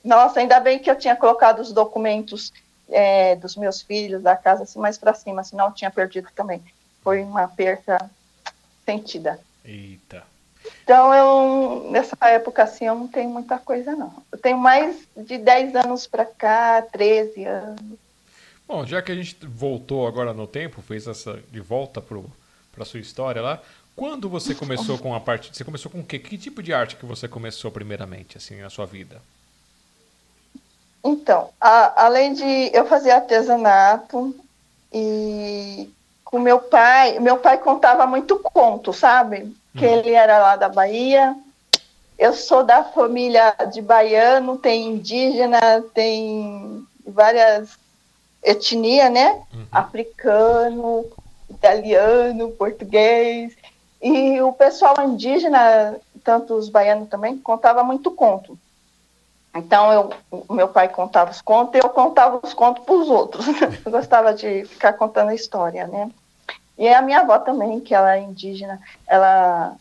nossa, 0.06 0.40
ainda 0.40 0.60
bem 0.60 0.78
que 0.78 0.90
eu 0.90 0.96
tinha 0.96 1.16
colocado 1.16 1.60
os 1.60 1.74
documentos 1.74 2.54
é, 2.90 3.36
dos 3.36 3.56
meus 3.56 3.82
filhos, 3.82 4.22
da 4.22 4.36
casa, 4.36 4.64
assim, 4.64 4.78
mais 4.78 4.98
para 4.98 5.16
cima, 5.16 5.44
senão 5.44 5.66
eu 5.66 5.72
tinha 5.74 5.90
perdido 5.90 6.30
também. 6.36 6.64
Foi 7.04 7.22
uma 7.24 7.48
perca 7.48 8.10
sentida. 8.86 9.40
Eita. 9.66 10.24
Então, 10.84 11.14
eu, 11.14 11.92
nessa 11.92 12.16
época, 12.22 12.64
assim, 12.64 12.86
eu 12.86 12.96
não 12.96 13.08
tenho 13.08 13.30
muita 13.30 13.58
coisa, 13.58 13.96
não. 13.96 14.14
Eu 14.32 14.38
tenho 14.38 14.58
mais 14.58 15.08
de 15.18 15.38
10 15.38 15.76
anos 15.76 16.08
para 16.08 16.26
cá, 16.26 16.84
13 16.84 17.44
anos. 17.44 18.00
Bom, 18.68 18.86
já 18.86 19.02
que 19.02 19.12
a 19.12 19.16
gente 19.16 19.38
voltou 19.46 20.08
agora 20.08 20.34
no 20.34 20.48
tempo, 20.48 20.82
fez 20.82 21.08
essa 21.08 21.40
de 21.52 21.60
volta 21.60 22.02
para 22.02 22.84
a 22.84 22.86
sua 22.86 23.00
história 23.00 23.42
lá, 23.42 23.62
quando 23.96 24.28
você 24.28 24.54
começou 24.54 24.98
com 24.98 25.14
a 25.16 25.20
parte. 25.20 25.56
Você 25.56 25.64
começou 25.64 25.92
com 25.92 26.00
o 26.00 26.04
quê? 26.04 26.20
Que 26.20 26.38
tipo 26.38 26.62
de 26.62 26.74
arte 26.74 26.96
que 26.96 27.06
você 27.06 27.28
começou 27.28 27.72
primeiramente, 27.72 28.38
assim, 28.38 28.60
na 28.62 28.70
sua 28.70 28.86
vida? 28.86 29.22
Então, 31.06 31.50
a- 31.62 32.06
além 32.06 32.34
de 32.34 32.72
eu 32.74 32.86
fazer 32.88 33.12
artesanato 33.12 34.36
e 34.92 35.90
com 36.24 36.40
meu 36.40 36.60
pai, 36.60 37.20
meu 37.20 37.38
pai 37.38 37.60
contava 37.60 38.08
muito 38.08 38.40
conto, 38.40 38.92
sabe? 38.92 39.56
Que 39.78 39.86
ele 39.86 40.12
era 40.12 40.40
lá 40.40 40.56
da 40.56 40.68
Bahia. 40.68 41.36
Eu 42.18 42.34
sou 42.34 42.64
da 42.64 42.84
família 42.84 43.54
de 43.72 43.82
baiano, 43.82 44.58
tem 44.58 44.88
indígena, 44.88 45.84
tem 45.94 46.84
várias 47.06 47.78
etnias, 48.42 49.12
né? 49.12 49.42
Africano, 49.72 51.06
italiano, 51.50 52.52
português. 52.52 53.54
E 54.02 54.42
o 54.42 54.52
pessoal 54.54 54.96
indígena, 55.08 55.98
tanto 56.24 56.54
os 56.56 56.70
baianos 56.70 57.10
também, 57.10 57.38
contava 57.38 57.84
muito 57.84 58.12
conto. 58.12 58.58
Então, 59.56 59.94
eu, 59.94 60.44
meu 60.50 60.68
pai 60.68 60.90
contava 60.90 61.32
os 61.32 61.42
contos 61.42 61.76
e 61.76 61.84
eu 61.84 61.90
contava 61.90 62.40
os 62.44 62.54
contos 62.54 62.84
para 62.84 62.94
os 62.94 63.10
outros. 63.10 63.46
Eu 63.86 63.92
gostava 63.92 64.34
de 64.34 64.66
ficar 64.66 64.94
contando 64.94 65.30
a 65.30 65.36
história, 65.36 65.88
né? 65.88 66.12
E 66.78 66.88
a 66.90 67.02
minha 67.02 67.22
avó 67.22 67.40
também, 67.40 67.80
que 67.80 67.96
ela 67.96 68.18
é 68.18 68.20
indígena, 68.20 68.82
ela 69.08 69.76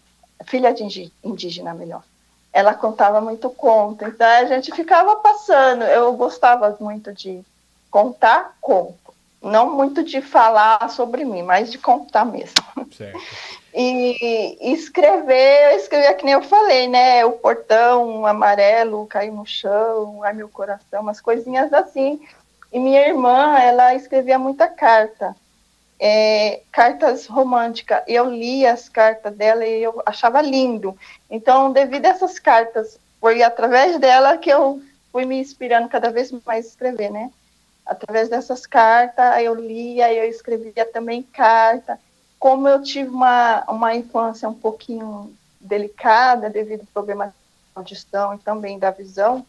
filha 0.46 0.72
de 0.72 1.12
indígena, 1.24 1.74
melhor. 1.74 2.02
Ela 2.52 2.72
contava 2.72 3.20
muito 3.20 3.50
conto, 3.50 4.04
então 4.04 4.26
a 4.26 4.44
gente 4.44 4.70
ficava 4.72 5.16
passando. 5.16 5.82
Eu 5.82 6.12
gostava 6.12 6.76
muito 6.78 7.12
de 7.12 7.42
contar 7.90 8.56
conto, 8.60 9.12
não 9.42 9.74
muito 9.74 10.04
de 10.04 10.20
falar 10.20 10.88
sobre 10.90 11.24
mim, 11.24 11.42
mas 11.42 11.72
de 11.72 11.78
contar 11.78 12.24
mesmo. 12.24 12.54
Certo. 12.96 13.18
E 13.76 14.72
escrever, 14.72 15.72
eu 15.72 15.76
escrevia 15.78 16.14
que 16.14 16.24
nem 16.24 16.34
eu 16.34 16.42
falei, 16.42 16.86
né? 16.86 17.24
O 17.24 17.32
portão 17.32 18.24
amarelo 18.24 19.04
caiu 19.08 19.32
no 19.32 19.44
chão, 19.44 20.22
ai 20.22 20.32
meu 20.32 20.48
coração, 20.48 21.02
umas 21.02 21.20
coisinhas 21.20 21.72
assim. 21.72 22.20
E 22.72 22.78
minha 22.78 23.00
irmã, 23.08 23.58
ela 23.58 23.92
escrevia 23.92 24.38
muita 24.38 24.68
carta, 24.68 25.34
é, 25.98 26.60
cartas 26.70 27.26
românticas. 27.26 28.04
Eu 28.06 28.30
lia 28.30 28.72
as 28.72 28.88
cartas 28.88 29.34
dela 29.34 29.66
e 29.66 29.82
eu 29.82 30.00
achava 30.06 30.40
lindo. 30.40 30.96
Então, 31.28 31.72
devido 31.72 32.06
a 32.06 32.10
essas 32.10 32.38
cartas, 32.38 32.96
foi 33.20 33.42
através 33.42 33.98
dela 33.98 34.38
que 34.38 34.50
eu 34.50 34.80
fui 35.10 35.24
me 35.24 35.40
inspirando 35.40 35.88
cada 35.88 36.12
vez 36.12 36.30
mais 36.46 36.66
a 36.66 36.68
escrever, 36.68 37.10
né? 37.10 37.28
Através 37.84 38.28
dessas 38.28 38.66
cartas, 38.66 39.42
eu 39.42 39.52
lia, 39.52 40.12
eu 40.12 40.28
escrevia 40.28 40.86
também 40.86 41.24
carta 41.24 41.98
como 42.44 42.68
eu 42.68 42.82
tive 42.82 43.08
uma, 43.08 43.64
uma 43.66 43.94
infância 43.94 44.46
um 44.46 44.52
pouquinho 44.52 45.34
delicada 45.58 46.50
devido 46.50 46.80
ao 46.80 46.86
problema 46.88 47.28
de 47.28 47.32
audição 47.74 48.34
e 48.34 48.38
também 48.38 48.78
da 48.78 48.90
visão, 48.90 49.46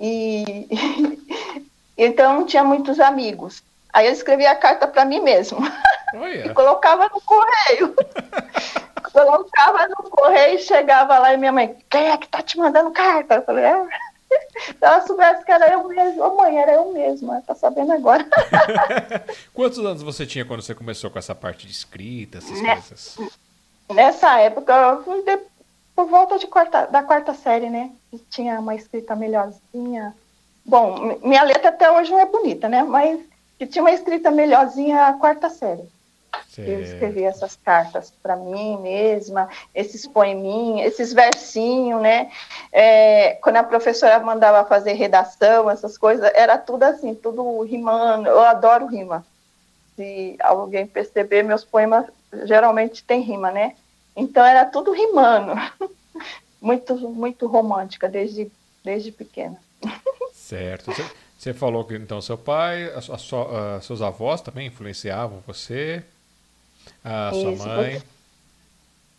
e 0.00 0.66
então 1.94 2.32
não 2.32 2.46
tinha 2.46 2.64
muitos 2.64 3.00
amigos. 3.00 3.62
Aí 3.92 4.06
eu 4.06 4.14
escrevia 4.14 4.50
a 4.50 4.56
carta 4.56 4.88
para 4.88 5.04
mim 5.04 5.20
mesmo 5.20 5.58
e 6.14 6.16
Olha. 6.16 6.54
colocava 6.54 7.04
no 7.04 7.20
correio. 7.20 7.94
colocava 9.12 9.86
no 9.88 10.10
correio 10.10 10.54
e 10.58 10.62
chegava 10.62 11.18
lá 11.18 11.34
e 11.34 11.36
minha 11.36 11.52
mãe, 11.52 11.76
quem 11.90 12.08
é 12.08 12.16
que 12.16 12.28
tá 12.28 12.40
te 12.40 12.56
mandando 12.56 12.92
carta? 12.92 13.34
Eu 13.34 13.42
falei, 13.42 13.66
é. 13.66 13.88
Se 14.66 14.76
ela 14.80 15.06
soubesse 15.06 15.44
que 15.44 15.52
era 15.52 15.70
eu 15.72 15.86
mesmo, 15.88 16.22
ô 16.22 16.36
mãe, 16.36 16.56
era 16.58 16.72
eu 16.74 16.92
mesma, 16.92 17.42
tá 17.46 17.54
sabendo 17.54 17.92
agora. 17.92 18.26
Quantos 19.54 19.78
anos 19.78 20.02
você 20.02 20.26
tinha 20.26 20.44
quando 20.44 20.62
você 20.62 20.74
começou 20.74 21.10
com 21.10 21.18
essa 21.18 21.34
parte 21.34 21.66
de 21.66 21.72
escrita, 21.72 22.38
essas 22.38 22.60
Né? 22.60 22.72
coisas? 22.74 23.16
Nessa 23.92 24.40
época, 24.40 24.72
eu 24.74 25.04
fui 25.04 25.22
de- 25.22 25.38
por 25.94 26.06
volta 26.06 26.38
de 26.38 26.46
quarta, 26.46 26.86
da 26.86 27.02
quarta 27.02 27.32
série, 27.34 27.70
né? 27.70 27.90
que 28.10 28.18
Tinha 28.30 28.58
uma 28.60 28.74
escrita 28.74 29.14
melhorzinha. 29.16 30.14
Bom, 30.64 30.98
mi- 31.00 31.18
minha 31.22 31.42
letra 31.42 31.68
até 31.68 31.90
hoje 31.90 32.10
não 32.10 32.18
é 32.18 32.26
bonita, 32.26 32.68
né? 32.68 32.82
Mas 32.82 33.20
que 33.58 33.66
tinha 33.66 33.82
uma 33.82 33.92
escrita 33.92 34.30
melhorzinha 34.30 35.06
a 35.06 35.12
quarta 35.14 35.48
série. 35.48 35.88
Eu 36.58 36.64
Certo. 36.78 36.82
escrevi 36.82 37.24
essas 37.24 37.56
cartas 37.56 38.12
para 38.22 38.34
mim 38.36 38.78
mesma, 38.80 39.48
esses 39.74 40.06
poeminhos, 40.06 40.86
esses 40.86 41.12
versinhos, 41.12 42.00
né? 42.00 42.30
É, 42.72 43.32
quando 43.42 43.56
a 43.56 43.62
professora 43.64 44.18
mandava 44.20 44.66
fazer 44.66 44.94
redação, 44.94 45.70
essas 45.70 45.98
coisas, 45.98 46.30
era 46.34 46.56
tudo 46.56 46.82
assim, 46.84 47.14
tudo 47.14 47.60
rimando. 47.62 48.28
Eu 48.28 48.40
adoro 48.40 48.86
rima. 48.86 49.24
Se 49.96 50.36
alguém 50.40 50.86
perceber, 50.86 51.42
meus 51.42 51.64
poemas 51.64 52.06
geralmente 52.44 53.02
têm 53.04 53.20
rima, 53.20 53.50
né? 53.50 53.74
Então 54.14 54.44
era 54.44 54.64
tudo 54.64 54.92
rimando. 54.92 55.52
Muito, 56.58 56.96
muito 57.10 57.46
romântica 57.46 58.08
desde, 58.08 58.50
desde 58.82 59.12
pequena. 59.12 59.56
Certo. 60.32 60.90
Você, 61.36 61.52
falou 61.52 61.84
que 61.84 61.94
então 61.94 62.20
seu 62.20 62.36
pai, 62.38 62.86
a, 62.86 62.98
a 62.98 63.76
a- 63.76 63.80
seus 63.82 64.00
avós 64.02 64.40
também 64.40 64.66
influenciavam 64.66 65.42
você, 65.46 66.02
a 67.04 67.30
sua 67.32 67.66
mãe. 67.66 68.02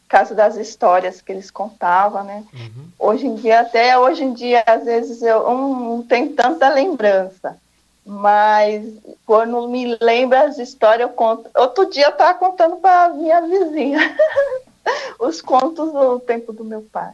caso 0.07 0.33
das 0.36 0.55
histórias 0.55 1.21
que 1.21 1.31
eles 1.31 1.51
contavam, 1.51 2.24
né? 2.24 2.43
Uhum. 2.53 2.88
Hoje 2.97 3.25
em 3.27 3.36
dia, 3.36 3.62
até 3.62 3.97
hoje 3.97 4.24
em 4.24 4.33
dia, 4.33 4.63
às 4.65 4.86
vezes 4.86 5.21
eu 5.21 5.43
não, 5.43 6.03
tenho 6.03 6.33
tanta 6.33 6.69
lembrança, 6.69 7.57
mas 8.05 8.86
quando 9.25 9.67
me 9.67 9.97
lembra 10.01 10.43
as 10.43 10.57
histórias, 10.57 11.09
eu 11.09 11.15
conto. 11.15 11.50
Outro 11.55 11.89
dia 11.89 12.05
eu 12.05 12.12
estava 12.12 12.38
contando 12.39 12.77
para 12.77 13.09
minha 13.09 13.41
vizinha 13.41 14.15
os 15.19 15.41
contos 15.41 15.91
do 15.91 16.19
tempo 16.19 16.53
do 16.53 16.63
meu 16.63 16.81
pai, 16.83 17.13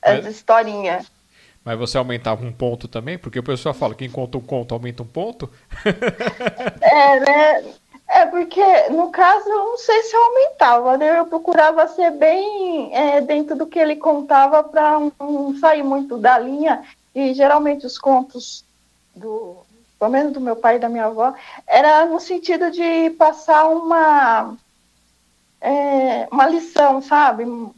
as 0.00 0.24
Mas- 0.24 0.36
historinhas. 0.36 1.06
Mas 1.62 1.78
você 1.78 1.98
aumentava 1.98 2.42
um 2.42 2.50
ponto 2.50 2.88
também? 2.88 3.18
Porque 3.18 3.38
o 3.38 3.42
pessoal 3.42 3.74
fala, 3.74 3.94
quem 3.94 4.08
conta 4.10 4.38
um 4.38 4.40
conto 4.40 4.72
aumenta 4.72 5.02
um 5.02 5.06
ponto. 5.06 5.48
É, 6.80 7.20
né? 7.20 7.64
É 8.12 8.26
porque, 8.26 8.88
no 8.88 9.08
caso, 9.10 9.48
eu 9.48 9.58
não 9.58 9.78
sei 9.78 10.02
se 10.02 10.16
eu 10.16 10.24
aumentava, 10.24 10.96
né? 10.98 11.16
Eu 11.20 11.26
procurava 11.26 11.86
ser 11.86 12.10
bem 12.10 12.92
é, 12.92 13.20
dentro 13.20 13.54
do 13.54 13.68
que 13.68 13.78
ele 13.78 13.94
contava 13.94 14.64
para 14.64 14.98
não 15.20 15.56
sair 15.60 15.84
muito 15.84 16.18
da 16.18 16.36
linha. 16.36 16.82
E 17.14 17.32
geralmente 17.32 17.86
os 17.86 17.96
contos 17.96 18.64
do, 19.14 19.58
pelo 19.96 20.10
menos 20.10 20.32
do 20.32 20.40
meu 20.40 20.56
pai 20.56 20.76
e 20.76 20.78
da 20.80 20.88
minha 20.88 21.04
avó, 21.04 21.32
era 21.68 22.04
no 22.04 22.18
sentido 22.18 22.72
de 22.72 23.10
passar 23.10 23.68
uma 23.68 24.56
é, 25.60 26.26
uma 26.32 26.48
lição, 26.48 27.00
sabe? 27.00 27.44
Um, 27.44 27.72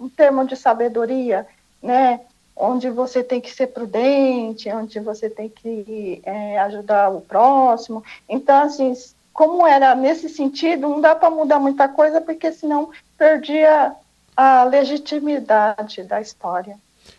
um 0.00 0.08
termo 0.08 0.44
de 0.44 0.56
sabedoria, 0.56 1.46
né? 1.80 2.20
Onde 2.56 2.90
você 2.90 3.22
tem 3.22 3.40
que 3.40 3.54
ser 3.54 3.68
prudente, 3.68 4.68
onde 4.72 4.98
você 4.98 5.30
tem 5.30 5.48
que 5.48 6.20
é, 6.24 6.58
ajudar 6.58 7.10
o 7.10 7.20
próximo. 7.20 8.02
Então, 8.28 8.62
assim, 8.64 8.92
como 9.38 9.64
era 9.64 9.94
nesse 9.94 10.28
sentido, 10.28 10.88
não 10.88 11.00
dá 11.00 11.14
para 11.14 11.30
mudar 11.30 11.60
muita 11.60 11.88
coisa, 11.88 12.20
porque 12.20 12.50
senão 12.50 12.90
perdia 13.16 13.94
a 14.36 14.64
legitimidade 14.64 16.02
da 16.02 16.20
história. 16.20 16.76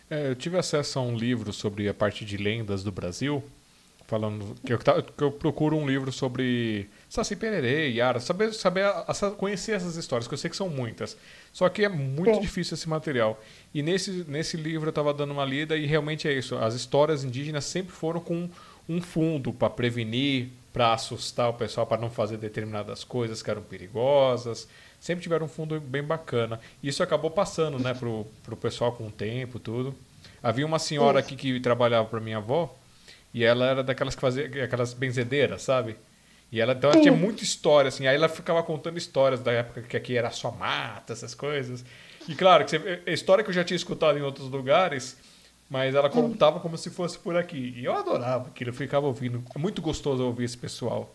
É, 0.10 0.28
eu 0.28 0.36
tive 0.36 0.58
acesso 0.58 1.00
a 1.00 1.02
um 1.02 1.16
livro 1.16 1.54
sobre 1.54 1.88
a 1.88 1.94
parte 1.94 2.26
de 2.26 2.36
lendas 2.36 2.84
do 2.84 2.92
Brasil, 2.92 3.42
falando 4.06 4.54
que 4.66 4.74
eu, 4.74 4.78
que 4.78 5.24
eu 5.24 5.32
procuro 5.32 5.78
um 5.78 5.88
livro 5.88 6.12
sobre 6.12 6.90
Saci 7.08 7.38
Pererê, 7.38 7.90
Yara, 7.92 8.20
saber, 8.20 8.54
saber 8.54 8.84
conhecer 9.38 9.78
essas 9.78 9.96
histórias, 9.96 10.28
que 10.28 10.34
eu 10.34 10.38
sei 10.38 10.50
que 10.50 10.58
são 10.58 10.68
muitas. 10.68 11.16
Só 11.54 11.70
que 11.70 11.86
é 11.86 11.90
muito 11.90 12.36
Sim. 12.36 12.42
difícil 12.42 12.74
esse 12.74 12.90
material. 12.90 13.42
E 13.74 13.82
nesse, 13.82 14.26
nesse 14.28 14.58
livro 14.58 14.88
eu 14.88 14.92
estava 14.92 15.14
dando 15.14 15.32
uma 15.32 15.46
lida 15.46 15.78
e 15.78 15.86
realmente 15.86 16.28
é 16.28 16.34
isso. 16.34 16.58
As 16.58 16.74
histórias 16.74 17.24
indígenas 17.24 17.64
sempre 17.64 17.94
foram 17.94 18.20
com 18.20 18.50
um 18.90 19.02
fundo 19.02 19.54
para 19.54 19.70
prevenir, 19.70 20.50
para 20.72 20.94
assustar 20.94 21.50
o 21.50 21.54
pessoal, 21.54 21.88
para 21.88 22.02
não 22.02 22.10
fazer 22.10 22.38
determinadas 22.38 23.04
coisas 23.04 23.42
que 23.42 23.50
eram 23.50 23.62
perigosas. 23.62 24.68
Sempre 25.00 25.24
tiveram 25.24 25.46
um 25.46 25.50
fundo 25.50 25.80
bem 25.80 26.04
bacana. 26.04 26.60
E 26.84 26.90
isso 26.90 27.02
acabou 27.02 27.32
passando, 27.32 27.80
né, 27.80 27.94
pro, 27.94 28.26
pro 28.44 28.58
pessoal 28.58 28.92
com 28.92 29.08
o 29.08 29.12
tempo, 29.12 29.60
tudo. 29.60 29.96
Havia 30.44 30.66
uma 30.66 30.80
senhora 30.80 31.20
aqui 31.20 31.36
que 31.36 31.60
trabalhava 31.60 32.08
para 32.08 32.20
minha 32.20 32.38
avó 32.38 32.76
e 33.34 33.44
ela 33.44 33.66
era 33.66 33.84
daquelas 33.84 34.16
que 34.16 34.22
fazia 34.22 34.46
aquelas 34.64 34.94
benzedeiras, 34.94 35.62
sabe? 35.62 35.98
E 36.52 36.60
ela, 36.60 36.74
então, 36.74 36.90
ela 36.92 37.02
tinha 37.02 37.14
muita 37.14 37.44
história, 37.44 37.90
assim. 37.90 38.08
Aí 38.08 38.16
ela 38.16 38.28
ficava 38.28 38.62
contando 38.64 38.98
histórias 38.98 39.40
da 39.42 39.52
época 39.52 39.84
que 39.84 39.96
aqui 39.96 40.18
era 40.18 40.32
só 40.32 40.52
mata, 40.52 41.14
essas 41.14 41.36
coisas. 41.36 41.86
E 42.28 42.36
claro, 42.36 42.66
que 42.66 42.78
você, 42.78 43.02
é 43.06 43.14
história 43.14 43.44
que 43.44 43.50
eu 43.50 43.54
já 43.54 43.64
tinha 43.64 43.76
escutado 43.76 44.18
em 44.18 44.22
outros 44.22 44.50
lugares, 44.50 45.18
mas 45.70 45.94
ela 45.94 46.10
contava 46.10 46.60
como 46.60 46.78
se 46.78 46.90
fosse 46.90 47.18
por 47.18 47.38
aqui. 47.38 47.74
E 47.78 47.86
eu 47.86 47.94
adorava 47.94 48.48
aquilo, 48.48 48.72
eu 48.72 48.74
ficava 48.74 49.06
ouvindo. 49.06 49.44
É 49.56 49.60
muito 49.60 49.82
gostoso 49.82 50.26
ouvir 50.26 50.46
esse 50.46 50.58
pessoal. 50.58 51.10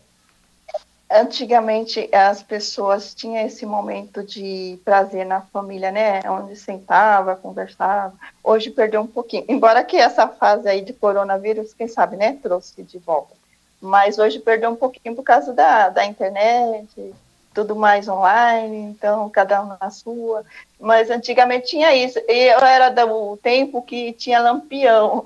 Antigamente 1.11 2.09
as 2.13 2.41
pessoas 2.41 3.13
tinham 3.13 3.45
esse 3.45 3.65
momento 3.65 4.23
de 4.23 4.79
prazer 4.83 5.25
na 5.25 5.41
família, 5.41 5.91
né? 5.91 6.21
Onde 6.29 6.55
sentava, 6.55 7.35
conversava. 7.35 8.15
Hoje 8.43 8.71
perdeu 8.71 9.01
um 9.01 9.07
pouquinho. 9.07 9.45
Embora 9.47 9.83
que 9.83 9.97
essa 9.97 10.27
fase 10.27 10.67
aí 10.67 10.81
de 10.81 10.93
coronavírus, 10.93 11.73
quem 11.73 11.87
sabe, 11.87 12.15
né, 12.15 12.37
trouxe 12.41 12.81
de 12.81 12.97
volta. 12.97 13.35
Mas 13.79 14.17
hoje 14.17 14.39
perdeu 14.39 14.71
um 14.71 14.75
pouquinho 14.75 15.15
por 15.15 15.23
causa 15.23 15.53
da, 15.53 15.89
da 15.89 16.05
internet, 16.05 17.13
tudo 17.55 17.73
mais 17.73 18.07
online, 18.09 18.91
então 18.91 19.29
cada 19.29 19.63
um 19.63 19.77
na 19.79 19.89
sua. 19.89 20.43
Mas 20.79 21.09
antigamente 21.09 21.67
tinha 21.67 21.95
isso. 21.95 22.19
E 22.27 22.49
eu 22.49 22.59
era 22.59 22.89
do 22.89 23.37
tempo 23.37 23.81
que 23.81 24.11
tinha 24.11 24.41
lampião 24.41 25.25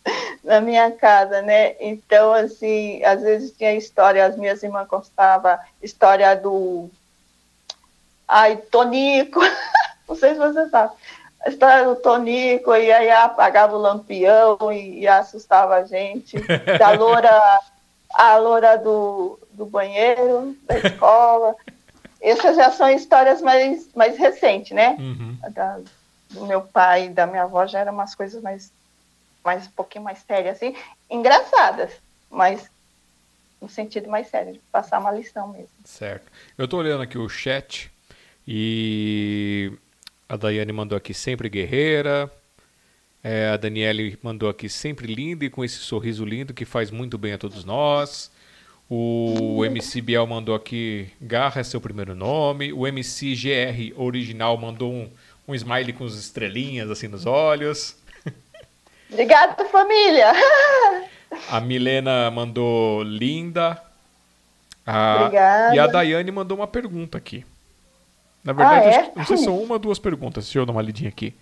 na 0.42 0.60
minha 0.60 0.90
casa, 0.90 1.42
né? 1.42 1.76
Então, 1.78 2.32
assim, 2.32 3.04
às 3.04 3.20
vezes 3.20 3.52
tinha 3.52 3.74
história, 3.74 4.24
as 4.24 4.36
minhas 4.36 4.62
irmãs 4.62 4.88
contavam 4.88 5.58
história 5.82 6.34
do. 6.34 6.88
Ai, 8.26 8.56
Tonico, 8.56 9.40
não 10.08 10.16
sei 10.16 10.32
se 10.32 10.38
você 10.38 10.68
sabe. 10.70 10.94
A 11.44 11.50
história 11.50 11.84
do 11.84 11.94
Tonico, 11.96 12.74
e 12.74 12.90
aí 12.90 13.10
apagava 13.10 13.76
o 13.76 13.80
lampião 13.80 14.58
e, 14.72 15.00
e 15.00 15.06
assustava 15.06 15.76
a 15.76 15.84
gente. 15.84 16.36
Da 16.78 16.90
loura, 16.90 17.60
a 18.14 18.36
loura 18.38 18.78
do, 18.78 19.38
do 19.56 19.66
banheiro, 19.66 20.56
da 20.62 20.78
escola. 20.78 21.54
Essas 22.20 22.56
já 22.56 22.70
são 22.70 22.88
histórias 22.90 23.40
mais, 23.42 23.88
mais 23.94 24.16
recentes, 24.18 24.72
né? 24.72 24.96
Uhum. 24.98 25.36
da- 25.52 25.80
do 26.30 26.44
meu 26.46 26.60
pai 26.62 27.06
e 27.06 27.10
da 27.10 27.24
minha 27.26 27.44
avó 27.44 27.66
já 27.66 27.78
eram 27.80 27.92
umas 27.92 28.14
coisas 28.14 28.42
mais, 28.42 28.72
mais 29.44 29.66
um 29.66 29.70
pouquinho 29.70 30.02
mais 30.02 30.18
sérias, 30.26 30.56
assim, 30.56 30.74
engraçadas, 31.08 31.92
mas 32.28 32.68
no 33.60 33.68
sentido 33.68 34.08
mais 34.10 34.26
sério, 34.28 34.54
de 34.54 34.58
passar 34.72 34.98
uma 34.98 35.12
lição 35.12 35.48
mesmo. 35.48 35.68
Certo. 35.84 36.30
Eu 36.58 36.66
tô 36.66 36.78
olhando 36.78 37.02
aqui 37.02 37.16
o 37.16 37.28
chat 37.28 37.90
e 38.46 39.72
a 40.28 40.36
Daiane 40.36 40.72
mandou 40.72 40.96
aqui 40.98 41.14
sempre 41.14 41.48
guerreira. 41.48 42.30
É, 43.22 43.48
a 43.50 43.56
Daniele 43.56 44.18
mandou 44.22 44.48
aqui 44.48 44.68
sempre 44.68 45.06
linda 45.12 45.44
e 45.44 45.50
com 45.50 45.64
esse 45.64 45.76
sorriso 45.78 46.24
lindo 46.24 46.52
que 46.54 46.64
faz 46.64 46.90
muito 46.90 47.16
bem 47.16 47.32
a 47.32 47.38
todos 47.38 47.64
nós. 47.64 48.30
O 48.88 49.64
MC 49.64 50.00
Biel 50.00 50.26
mandou 50.26 50.54
aqui 50.54 51.08
Garra 51.20 51.60
é 51.60 51.64
seu 51.64 51.80
primeiro 51.80 52.14
nome. 52.14 52.72
O 52.72 52.86
MC 52.86 53.34
GR 53.34 54.00
original 54.00 54.56
mandou 54.56 54.92
um, 54.92 55.10
um 55.48 55.54
smile 55.54 55.92
com 55.92 56.04
as 56.04 56.14
estrelinhas 56.14 56.88
assim 56.90 57.08
nos 57.08 57.26
olhos. 57.26 57.96
Obrigada, 59.10 59.64
família! 59.66 60.32
A 61.50 61.60
Milena 61.60 62.30
mandou 62.30 63.02
linda. 63.02 63.82
A- 64.86 65.16
Obrigada. 65.22 65.74
E 65.74 65.78
a 65.80 65.86
Daiane 65.88 66.30
mandou 66.30 66.58
uma 66.58 66.68
pergunta 66.68 67.18
aqui. 67.18 67.44
Na 68.44 68.52
verdade, 68.52 68.86
Ah, 68.86 68.90
é? 69.00 69.12
não 69.16 69.24
sei 69.26 69.36
se 69.36 69.42
são 69.44 69.58
uma 69.60 69.74
ou 69.74 69.78
duas 69.80 69.98
perguntas. 69.98 70.44
Deixa 70.44 70.60
eu 70.60 70.64
dar 70.64 70.70
uma 70.72 70.80
lidinha 70.82 71.08
aqui. 71.08 71.34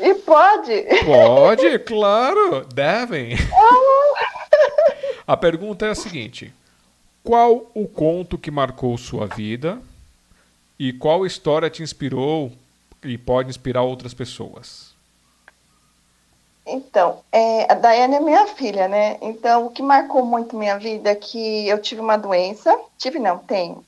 E 0.00 0.14
pode! 0.14 0.72
Pode, 1.04 1.78
claro, 1.80 2.64
devem. 2.72 3.36
A 5.26 5.36
pergunta 5.36 5.84
é 5.86 5.90
a 5.90 5.94
seguinte: 5.94 6.52
Qual 7.28 7.70
o 7.74 7.86
conto 7.86 8.38
que 8.38 8.50
marcou 8.50 8.96
sua 8.96 9.26
vida 9.26 9.78
e 10.78 10.94
qual 10.94 11.26
história 11.26 11.68
te 11.68 11.82
inspirou 11.82 12.50
e 13.04 13.18
pode 13.18 13.50
inspirar 13.50 13.82
outras 13.82 14.14
pessoas? 14.14 14.94
Então, 16.66 17.22
é, 17.30 17.70
a 17.70 17.74
Daiane 17.74 18.14
é 18.14 18.20
minha 18.20 18.46
filha, 18.46 18.88
né? 18.88 19.18
Então, 19.20 19.66
o 19.66 19.70
que 19.70 19.82
marcou 19.82 20.24
muito 20.24 20.56
minha 20.56 20.78
vida 20.78 21.10
é 21.10 21.14
que 21.14 21.68
eu 21.68 21.78
tive 21.82 22.00
uma 22.00 22.16
doença, 22.16 22.74
tive 22.96 23.18
não, 23.18 23.36
tenho, 23.36 23.84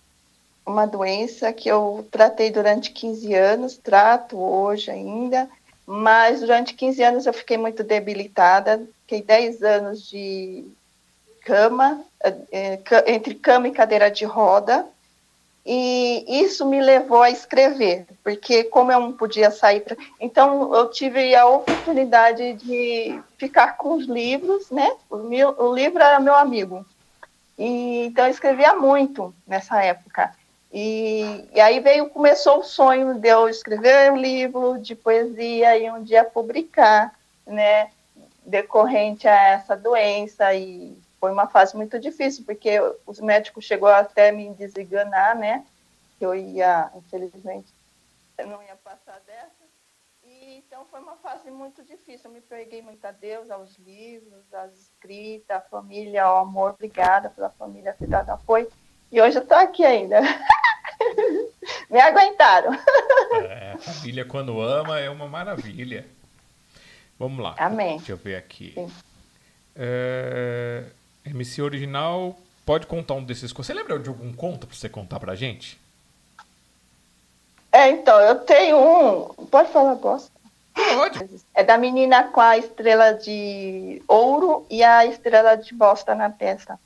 uma 0.67 0.85
doença 0.85 1.51
que 1.51 1.71
eu 1.71 2.07
tratei 2.11 2.51
durante 2.51 2.91
15 2.91 3.33
anos, 3.33 3.79
trato 3.79 4.37
hoje 4.39 4.91
ainda, 4.91 5.49
mas 5.87 6.41
durante 6.41 6.75
15 6.75 7.03
anos 7.03 7.25
eu 7.25 7.33
fiquei 7.33 7.57
muito 7.57 7.83
debilitada, 7.83 8.87
fiquei 9.07 9.23
10 9.23 9.63
anos 9.63 10.07
de 10.07 10.71
cama, 11.45 12.03
eh, 12.23 12.37
eh, 12.53 13.05
entre 13.07 13.35
cama 13.35 13.69
e 13.69 13.73
cadeira 13.73 14.11
de 14.11 14.25
roda, 14.25 14.87
e 15.65 16.25
isso 16.43 16.65
me 16.65 16.81
levou 16.81 17.23
a 17.23 17.31
escrever, 17.31 18.07
porque 18.25 18.65
como 18.65 18.91
eu 18.91 19.01
não 19.01 19.13
podia 19.13 19.51
sair, 19.51 19.81
pra... 19.81 19.97
então 20.19 20.75
eu 20.75 20.91
tive 20.91 21.35
a 21.35 21.47
oportunidade 21.47 22.55
de 22.55 23.21
ficar 23.37 23.77
com 23.77 23.95
os 23.95 24.07
livros, 24.07 24.71
né? 24.71 24.91
O, 25.11 25.19
meu, 25.19 25.55
o 25.59 25.75
livro 25.75 26.03
era 26.03 26.19
meu 26.19 26.35
amigo, 26.35 26.85
e 27.59 28.07
então 28.07 28.25
eu 28.25 28.31
escrevia 28.31 28.75
muito 28.75 29.35
nessa 29.47 29.83
época. 29.83 30.35
E, 30.73 31.49
e 31.53 31.61
aí 31.61 31.81
veio, 31.81 32.09
começou 32.11 32.61
o 32.61 32.65
sonho 32.65 33.15
de 33.15 33.29
eu 33.29 33.49
escrever 33.49 34.13
um 34.13 34.17
livro 34.17 34.79
de 34.79 34.95
poesia 34.95 35.77
e 35.77 35.91
um 35.91 36.03
dia 36.03 36.25
publicar, 36.25 37.13
né? 37.47 37.91
Decorrente 38.47 39.29
a 39.29 39.49
essa 39.49 39.77
doença 39.77 40.55
e 40.55 40.97
foi 41.21 41.31
uma 41.31 41.47
fase 41.47 41.77
muito 41.77 42.01
difícil, 42.01 42.45
porque 42.45 42.79
os 43.07 43.21
médicos 43.21 43.65
chegou 43.65 43.89
até 43.89 44.33
me 44.33 44.53
desenganar, 44.55 45.37
né? 45.37 45.65
Que 46.19 46.25
eu 46.25 46.35
ia, 46.35 46.91
infelizmente, 46.97 47.73
não 48.47 48.63
ia 48.63 48.77
passar 48.77 49.21
dessa. 49.27 49.51
E, 50.25 50.57
então 50.59 50.87
foi 50.91 51.01
uma 51.01 51.17
fase 51.17 51.51
muito 51.51 51.83
difícil. 51.83 52.31
Eu 52.31 52.35
me 52.35 52.41
peguei 52.41 52.83
muito 52.83 53.05
a 53.05 53.11
Deus, 53.11 53.51
aos 53.51 53.77
livros, 53.79 54.53
às 54.53 54.73
escritas, 54.73 55.57
à 55.57 55.61
família, 55.61 56.25
ao 56.25 56.39
amor. 56.39 56.73
Obrigada 56.73 57.31
pela 57.31 57.51
família 57.51 57.95
ter 57.99 58.07
dado 58.07 58.31
apoio. 58.31 58.71
E 59.11 59.21
hoje 59.21 59.39
eu 59.39 59.43
estou 59.43 59.59
aqui 59.59 59.85
ainda. 59.85 60.21
Me 61.91 62.01
aguentaram. 62.01 62.73
É, 63.43 63.77
família 63.79 64.25
quando 64.25 64.61
ama 64.61 65.01
é 65.01 65.11
uma 65.11 65.27
maravilha. 65.27 66.07
Vamos 67.19 67.43
lá. 67.43 67.57
Amém. 67.59 67.97
Deixa 67.97 68.13
eu 68.13 68.17
ver 68.17 68.37
aqui. 68.37 68.73
Sim. 68.75 68.91
É, 69.75 70.85
MC 71.31 71.63
original, 71.63 72.37
pode 72.65 72.87
contar 72.87 73.15
um 73.15 73.25
desses. 73.25 73.53
Você 73.53 73.75
lembra 73.75 73.99
de 73.99 74.09
algum 74.09 74.33
conto 74.33 74.67
pra 74.67 74.77
você 74.77 74.89
contar 74.89 75.19
pra 75.19 75.35
gente? 75.35 75.79
É, 77.73 77.89
então, 77.89 78.21
eu 78.21 78.41
tenho 78.41 78.77
um. 78.77 79.47
Pode 79.47 79.71
falar, 79.71 79.95
gosto. 79.95 80.31
Pode. 80.75 81.43
É 81.55 81.63
da 81.63 81.77
menina 81.79 82.25
com 82.25 82.41
a 82.41 82.57
estrela 82.57 83.13
de 83.13 84.03
ouro 84.09 84.67
e 84.71 84.83
a 84.83 85.07
estrela 85.07 85.57
de 85.57 85.75
bosta 85.75 86.15
na 86.15 86.31
testa. 86.31 86.79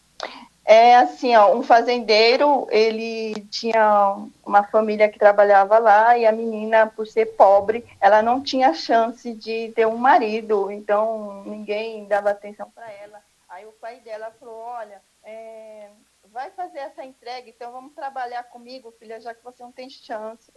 É 0.67 0.97
assim, 0.97 1.37
ó, 1.37 1.55
um 1.55 1.63
fazendeiro, 1.63 2.67
ele 2.71 3.35
tinha 3.51 4.17
uma 4.45 4.63
família 4.63 5.11
que 5.11 5.19
trabalhava 5.19 5.79
lá 5.79 6.17
e 6.17 6.25
a 6.25 6.33
menina, 6.33 6.87
por 6.87 7.07
ser 7.07 7.27
pobre, 7.37 7.85
ela 8.01 8.23
não 8.23 8.41
tinha 8.41 8.73
chance 8.73 9.35
de 9.35 9.71
ter 9.77 9.87
um 9.87 9.97
marido, 9.97 10.71
então 10.71 11.43
ninguém 11.45 12.07
dava 12.07 12.31
atenção 12.31 12.71
para 12.75 12.91
ela. 12.91 13.21
Aí 13.55 13.64
o 13.67 13.73
pai 13.73 14.01
dela 14.01 14.33
falou, 14.40 14.57
olha, 14.57 15.01
é, 15.23 15.88
vai 16.33 16.51
fazer 16.51 16.79
essa 16.79 17.05
entrega, 17.05 17.49
então 17.49 17.71
vamos 17.71 17.95
trabalhar 17.95 18.43
comigo, 18.43 18.93
filha, 18.99 19.21
já 19.21 19.33
que 19.33 19.45
você 19.45 19.62
não 19.62 19.71
tem 19.71 19.88
chance 19.88 20.51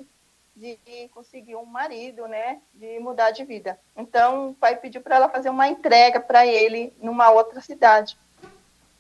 de 0.56 0.80
conseguir 1.14 1.56
um 1.56 1.64
marido, 1.64 2.28
né, 2.28 2.60
de 2.74 2.98
mudar 2.98 3.30
de 3.30 3.44
vida. 3.44 3.80
Então 3.96 4.50
o 4.50 4.54
pai 4.56 4.78
pediu 4.78 5.00
para 5.00 5.18
ela 5.18 5.30
fazer 5.30 5.52
uma 5.52 5.68
entrega 5.68 6.20
para 6.20 6.48
ele 6.48 6.92
numa 7.00 7.30
outra 7.30 7.62
cidade. 7.62 8.18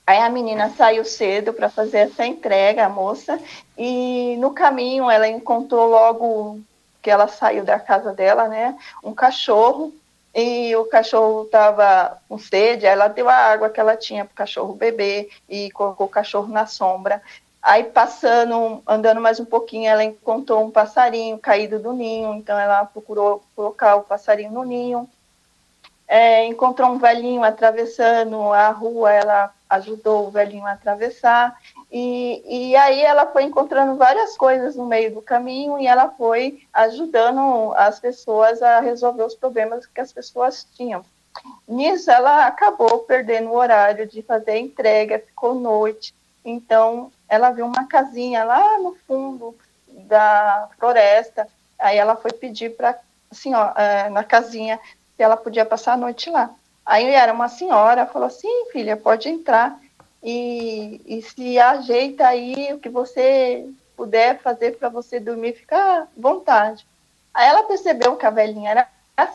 Aí 0.05 0.19
a 0.19 0.29
menina 0.29 0.69
saiu 0.69 1.03
cedo 1.03 1.51
para 1.51 1.67
fazer 1.67 2.09
essa 2.09 2.23
entrega, 2.23 2.85
a 2.85 2.89
moça, 2.89 3.41
e 3.75 4.37
no 4.37 4.53
caminho 4.53 5.09
ela 5.09 5.27
encontrou 5.27 5.89
logo 5.89 6.61
que 7.01 7.09
ela 7.09 7.27
saiu 7.27 7.65
da 7.65 7.79
casa 7.79 8.13
dela, 8.13 8.47
né, 8.47 8.77
um 9.03 9.15
cachorro, 9.15 9.91
e 10.39 10.75
o 10.75 10.85
cachorro 10.85 11.45
estava 11.45 12.21
com 12.29 12.37
sede, 12.37 12.85
ela 12.85 13.07
deu 13.07 13.27
a 13.27 13.33
água 13.33 13.71
que 13.71 13.79
ela 13.79 13.97
tinha 13.97 14.23
para 14.23 14.33
o 14.33 14.35
cachorro 14.35 14.75
beber 14.75 15.29
e 15.49 15.71
colocou 15.71 16.05
o 16.05 16.09
cachorro 16.09 16.47
na 16.47 16.67
sombra. 16.67 17.23
Aí 17.59 17.85
passando, 17.85 18.83
andando 18.85 19.19
mais 19.19 19.39
um 19.39 19.45
pouquinho, 19.45 19.89
ela 19.89 20.03
encontrou 20.03 20.63
um 20.63 20.69
passarinho 20.69 21.39
caído 21.39 21.79
do 21.79 21.91
ninho, 21.91 22.35
então 22.35 22.57
ela 22.57 22.85
procurou 22.85 23.43
colocar 23.55 23.95
o 23.95 24.03
passarinho 24.03 24.51
no 24.51 24.63
ninho. 24.63 25.09
É, 26.07 26.45
encontrou 26.45 26.91
um 26.91 26.99
velhinho 26.99 27.43
atravessando 27.43 28.53
a 28.53 28.69
rua, 28.69 29.11
ela 29.11 29.51
ajudou 29.67 30.27
o 30.27 30.31
velhinho 30.31 30.67
a 30.67 30.73
atravessar. 30.73 31.57
E, 31.91 32.71
e 32.71 32.75
aí 32.75 33.01
ela 33.01 33.25
foi 33.27 33.43
encontrando 33.43 33.95
várias 33.95 34.35
coisas 34.35 34.75
no 34.75 34.85
meio 34.85 35.13
do 35.13 35.21
caminho 35.21 35.79
e 35.79 35.87
ela 35.87 36.09
foi 36.09 36.61
ajudando 36.73 37.73
as 37.75 37.99
pessoas 37.99 38.61
a 38.61 38.81
resolver 38.81 39.23
os 39.23 39.35
problemas 39.35 39.85
que 39.85 40.01
as 40.01 40.11
pessoas 40.11 40.67
tinham. 40.75 41.03
Nisso 41.67 42.11
ela 42.11 42.47
acabou 42.47 42.99
perdendo 42.99 43.49
o 43.49 43.55
horário 43.55 44.05
de 44.05 44.21
fazer 44.21 44.57
entrega, 44.57 45.19
ficou 45.19 45.55
noite. 45.55 46.13
Então 46.43 47.11
ela 47.29 47.51
viu 47.51 47.65
uma 47.65 47.87
casinha 47.87 48.43
lá 48.43 48.79
no 48.79 48.95
fundo 49.07 49.55
da 49.87 50.69
floresta. 50.77 51.47
Aí 51.79 51.97
ela 51.97 52.15
foi 52.15 52.31
pedir 52.31 52.75
para 52.75 52.99
assim, 53.31 53.53
ó, 53.53 53.71
é, 53.75 54.09
na 54.09 54.23
casinha 54.23 54.79
se 55.15 55.23
ela 55.23 55.37
podia 55.37 55.65
passar 55.65 55.93
a 55.93 55.97
noite 55.97 56.29
lá. 56.29 56.49
Aí 56.85 57.05
era 57.05 57.33
uma 57.33 57.49
senhora, 57.49 58.05
falou 58.05 58.27
assim, 58.27 58.71
filha, 58.71 58.95
pode 58.95 59.27
entrar 59.27 59.77
e, 60.29 60.99
e 61.05 61.21
se 61.21 61.57
ajeita 61.57 62.27
aí 62.27 62.73
o 62.73 62.79
que 62.79 62.89
você 62.89 63.65
puder 63.95 64.37
fazer 64.39 64.77
para 64.77 64.89
você 64.89 65.21
dormir, 65.21 65.53
fica 65.53 65.77
à 65.77 66.07
vontade. 66.17 66.85
Aí 67.33 67.47
ela 67.47 67.63
percebeu 67.63 68.17
que 68.17 68.25
a 68.25 68.29
velhinha 68.29 68.71
era 68.71 68.89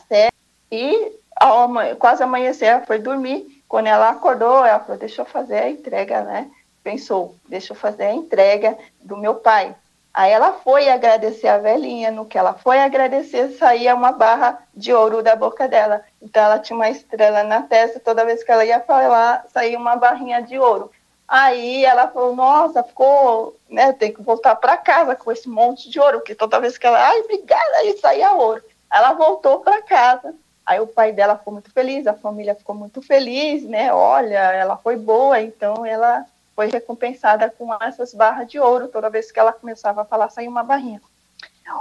séria 0.07 0.31
e 0.71 1.11
ao, 1.35 1.67
quase 1.97 2.21
amanhecer 2.21 2.65
ela 2.65 2.85
foi 2.85 2.99
dormir. 2.99 3.63
Quando 3.67 3.87
ela 3.87 4.09
acordou, 4.09 4.63
ela 4.63 4.81
falou, 4.81 4.99
deixa 4.99 5.23
eu 5.23 5.25
fazer 5.25 5.63
a 5.63 5.69
entrega, 5.69 6.21
né? 6.21 6.51
Pensou, 6.83 7.35
deixa 7.49 7.73
eu 7.73 7.77
fazer 7.77 8.03
a 8.03 8.13
entrega 8.13 8.77
do 9.01 9.17
meu 9.17 9.33
pai. 9.33 9.75
Aí 10.13 10.31
ela 10.31 10.53
foi 10.53 10.89
agradecer 10.89 11.47
a 11.47 11.57
velhinha, 11.57 12.11
no 12.11 12.25
que 12.25 12.37
ela 12.37 12.53
foi 12.53 12.79
agradecer, 12.79 13.49
saía 13.57 13.95
uma 13.95 14.11
barra 14.11 14.59
de 14.75 14.93
ouro 14.93 15.23
da 15.23 15.35
boca 15.35 15.67
dela. 15.67 16.03
Então 16.21 16.43
ela 16.43 16.59
tinha 16.59 16.75
uma 16.75 16.89
estrela 16.89 17.43
na 17.43 17.63
testa, 17.63 17.99
toda 17.99 18.23
vez 18.23 18.43
que 18.43 18.51
ela 18.51 18.63
ia 18.63 18.79
falar, 18.79 19.43
saía 19.51 19.77
uma 19.77 19.95
barrinha 19.95 20.39
de 20.41 20.59
ouro. 20.59 20.91
Aí 21.27 21.83
ela 21.83 22.07
falou, 22.09 22.35
nossa, 22.35 22.83
ficou, 22.83 23.57
né, 23.67 23.91
tem 23.91 24.13
que 24.13 24.21
voltar 24.21 24.55
para 24.55 24.77
casa 24.77 25.15
com 25.15 25.31
esse 25.31 25.49
monte 25.49 25.89
de 25.89 25.99
ouro, 25.99 26.19
porque 26.19 26.35
toda 26.35 26.59
vez 26.59 26.77
que 26.77 26.85
ela, 26.85 27.07
ai, 27.07 27.21
obrigada, 27.21 27.77
aí 27.77 27.97
saía 27.97 28.33
ouro. 28.33 28.63
Ela 28.93 29.13
voltou 29.13 29.61
para 29.61 29.81
casa. 29.81 30.35
Aí 30.63 30.79
o 30.79 30.87
pai 30.87 31.11
dela 31.11 31.37
ficou 31.37 31.53
muito 31.53 31.71
feliz, 31.71 32.05
a 32.05 32.13
família 32.13 32.55
ficou 32.55 32.75
muito 32.75 33.01
feliz, 33.01 33.63
né? 33.63 33.91
Olha, 33.91 34.37
ela 34.53 34.77
foi 34.77 34.95
boa, 34.95 35.41
então 35.41 35.85
ela 35.85 36.25
foi 36.55 36.67
recompensada 36.67 37.49
com 37.49 37.73
essas 37.81 38.13
barras 38.13 38.47
de 38.47 38.59
ouro. 38.59 38.87
Toda 38.87 39.09
vez 39.09 39.31
que 39.31 39.39
ela 39.39 39.53
começava 39.53 40.01
a 40.01 40.05
falar, 40.05 40.29
saía 40.29 40.49
uma 40.49 40.63
barrinha. 40.63 41.01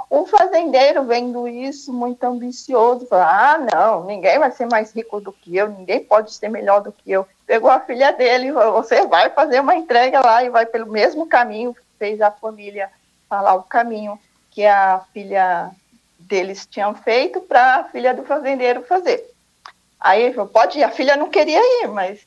O 0.08 0.26
fazendeiro, 0.26 1.04
vendo 1.04 1.48
isso, 1.48 1.92
muito 1.92 2.22
ambicioso, 2.24 3.06
falou: 3.06 3.24
Ah, 3.24 3.58
não, 3.72 4.04
ninguém 4.04 4.38
vai 4.38 4.50
ser 4.50 4.66
mais 4.66 4.92
rico 4.92 5.20
do 5.20 5.32
que 5.32 5.56
eu, 5.56 5.68
ninguém 5.68 6.04
pode 6.04 6.32
ser 6.32 6.48
melhor 6.48 6.80
do 6.80 6.92
que 6.92 7.10
eu. 7.10 7.26
Pegou 7.46 7.70
a 7.70 7.80
filha 7.80 8.12
dele 8.12 8.52
falou: 8.52 8.82
Você 8.82 9.06
vai 9.06 9.30
fazer 9.30 9.60
uma 9.60 9.74
entrega 9.74 10.20
lá 10.20 10.44
e 10.44 10.50
vai 10.50 10.66
pelo 10.66 10.90
mesmo 10.90 11.26
caminho. 11.26 11.76
Fez 11.98 12.20
a 12.20 12.30
família 12.30 12.90
falar 13.28 13.54
o 13.54 13.62
caminho 13.62 14.18
que 14.50 14.64
a 14.64 15.00
filha 15.12 15.70
deles 16.18 16.66
tinham 16.66 16.94
feito 16.94 17.40
para 17.40 17.76
a 17.76 17.84
filha 17.84 18.14
do 18.14 18.22
fazendeiro 18.22 18.82
fazer. 18.84 19.28
Aí 19.98 20.22
ele 20.22 20.34
falou: 20.34 20.50
Pode 20.50 20.78
ir. 20.78 20.84
A 20.84 20.90
filha 20.90 21.16
não 21.16 21.28
queria 21.28 21.60
ir, 21.82 21.88
mas 21.88 22.20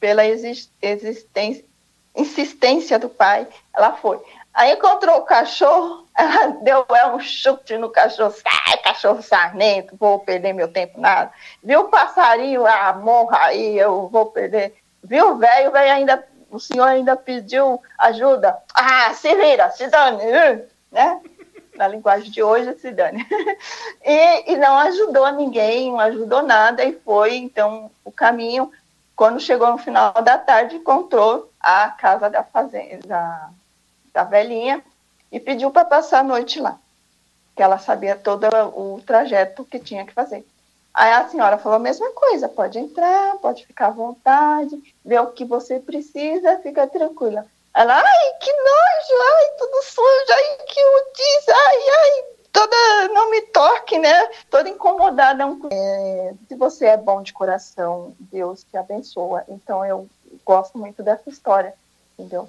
pela 0.00 0.24
existência 0.26 1.64
insistência 2.14 2.98
do 2.98 3.08
pai, 3.08 3.46
ela 3.74 3.92
foi. 3.92 4.20
Aí 4.54 4.72
encontrou 4.72 5.18
o 5.18 5.24
cachorro, 5.24 6.06
ela 6.16 6.48
deu 6.62 6.84
é, 6.90 7.06
um 7.08 7.20
chute 7.20 7.76
no 7.78 7.88
cachorro, 7.90 8.32
sai, 8.32 8.76
cachorro 8.78 9.22
sarnento, 9.22 9.96
vou 9.96 10.18
perder 10.18 10.52
meu 10.52 10.68
tempo 10.68 11.00
nada. 11.00 11.30
Viu 11.62 11.80
o 11.80 11.88
passarinho, 11.88 12.66
ah, 12.66 12.92
morra 12.92 13.46
aí, 13.46 13.78
eu 13.78 14.08
vou 14.08 14.26
perder. 14.26 14.74
Viu 15.02 15.32
o 15.32 15.36
velho, 15.36 15.70
o 15.70 15.72
velho 15.72 15.92
ainda, 15.92 16.24
o 16.50 16.60
senhor 16.60 16.84
ainda 16.84 17.16
pediu 17.16 17.80
ajuda. 17.98 18.58
Ah, 18.74 19.12
se 19.14 19.34
vira, 19.34 19.70
se 19.70 19.88
dane, 19.88 20.22
né? 20.90 21.20
Na 21.74 21.88
linguagem 21.88 22.30
de 22.30 22.42
hoje, 22.42 22.74
se 22.78 22.90
dane. 22.90 23.26
E, 24.04 24.52
e 24.52 24.56
não 24.56 24.76
ajudou 24.78 25.30
ninguém, 25.30 25.92
não 25.92 26.00
ajudou 26.00 26.42
nada, 26.42 26.84
e 26.84 26.92
foi, 26.92 27.36
então, 27.36 27.88
o 28.04 28.10
caminho 28.10 28.68
quando 29.14 29.38
chegou 29.38 29.70
no 29.70 29.78
final 29.78 30.12
da 30.22 30.36
tarde, 30.38 30.74
encontrou 30.74 31.48
a 31.62 31.88
casa 31.90 32.28
da 32.28 32.42
fazenda, 32.42 33.50
da, 34.12 34.24
velhinha, 34.24 34.84
e 35.30 35.38
pediu 35.38 35.70
para 35.70 35.84
passar 35.84 36.18
a 36.18 36.24
noite 36.24 36.60
lá, 36.60 36.76
que 37.54 37.62
ela 37.62 37.78
sabia 37.78 38.16
todo 38.16 38.46
o 38.74 39.00
trajeto 39.06 39.64
que 39.64 39.78
tinha 39.78 40.04
que 40.04 40.12
fazer. 40.12 40.44
Aí 40.92 41.12
a 41.12 41.28
senhora 41.28 41.56
falou 41.56 41.76
a 41.76 41.80
mesma 41.80 42.10
coisa, 42.10 42.48
pode 42.48 42.78
entrar, 42.78 43.36
pode 43.36 43.64
ficar 43.64 43.86
à 43.86 43.90
vontade, 43.90 44.94
ver 45.04 45.20
o 45.20 45.32
que 45.32 45.44
você 45.44 45.78
precisa, 45.78 46.58
fica 46.58 46.86
tranquila. 46.86 47.46
Ela, 47.72 47.96
ai, 47.96 48.32
que 48.40 48.52
nojo, 48.52 49.22
ai, 49.34 49.48
tudo 49.56 49.82
sujo, 49.82 50.32
ai, 50.32 50.66
que 50.66 50.80
disse, 51.14 51.50
ai, 51.50 51.78
ai, 51.88 52.24
toda, 52.52 53.08
não 53.14 53.30
me 53.30 53.40
toque, 53.42 53.98
né? 53.98 54.26
Toda 54.50 54.68
incomodada. 54.68 55.44
É, 55.70 56.34
se 56.46 56.54
você 56.54 56.86
é 56.86 56.96
bom 56.98 57.22
de 57.22 57.32
coração, 57.32 58.14
Deus 58.20 58.62
te 58.64 58.76
abençoa. 58.76 59.44
Então 59.48 59.82
eu 59.86 60.06
gosto 60.44 60.78
muito 60.78 61.02
dessa 61.02 61.28
história, 61.28 61.74
entendeu? 62.18 62.48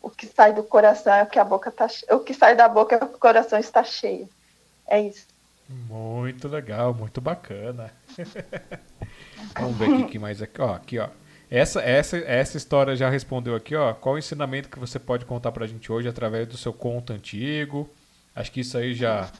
O 0.00 0.10
que 0.10 0.26
sai 0.26 0.52
do 0.52 0.62
coração 0.62 1.14
é 1.14 1.22
o 1.22 1.26
que 1.26 1.38
a 1.38 1.44
boca 1.44 1.70
tá, 1.70 1.86
o 2.10 2.20
que 2.20 2.34
sai 2.34 2.54
da 2.54 2.68
boca 2.68 2.94
é 2.94 2.98
o 2.98 3.08
que 3.08 3.16
o 3.16 3.18
coração 3.18 3.58
está 3.58 3.82
cheio. 3.82 4.28
É 4.86 5.00
isso. 5.00 5.26
Muito 5.68 6.46
legal, 6.46 6.92
muito 6.92 7.20
bacana. 7.20 7.90
Vamos 9.58 9.76
ver 9.76 9.94
aqui 9.94 10.04
que 10.04 10.18
mais 10.18 10.42
aqui, 10.42 10.60
ó, 10.60 10.74
aqui, 10.74 10.98
ó. 10.98 11.08
Essa, 11.50 11.80
essa, 11.82 12.18
essa 12.18 12.56
história 12.56 12.96
já 12.96 13.08
respondeu 13.08 13.54
aqui, 13.54 13.74
ó. 13.74 13.94
Qual 13.94 14.16
o 14.16 14.18
ensinamento 14.18 14.68
que 14.68 14.78
você 14.78 14.98
pode 14.98 15.24
contar 15.24 15.52
pra 15.52 15.66
gente 15.66 15.90
hoje 15.90 16.08
através 16.08 16.48
do 16.48 16.56
seu 16.56 16.72
conto 16.72 17.12
antigo? 17.12 17.88
Acho 18.34 18.50
que 18.50 18.60
isso 18.60 18.76
aí 18.76 18.94
já, 18.94 19.30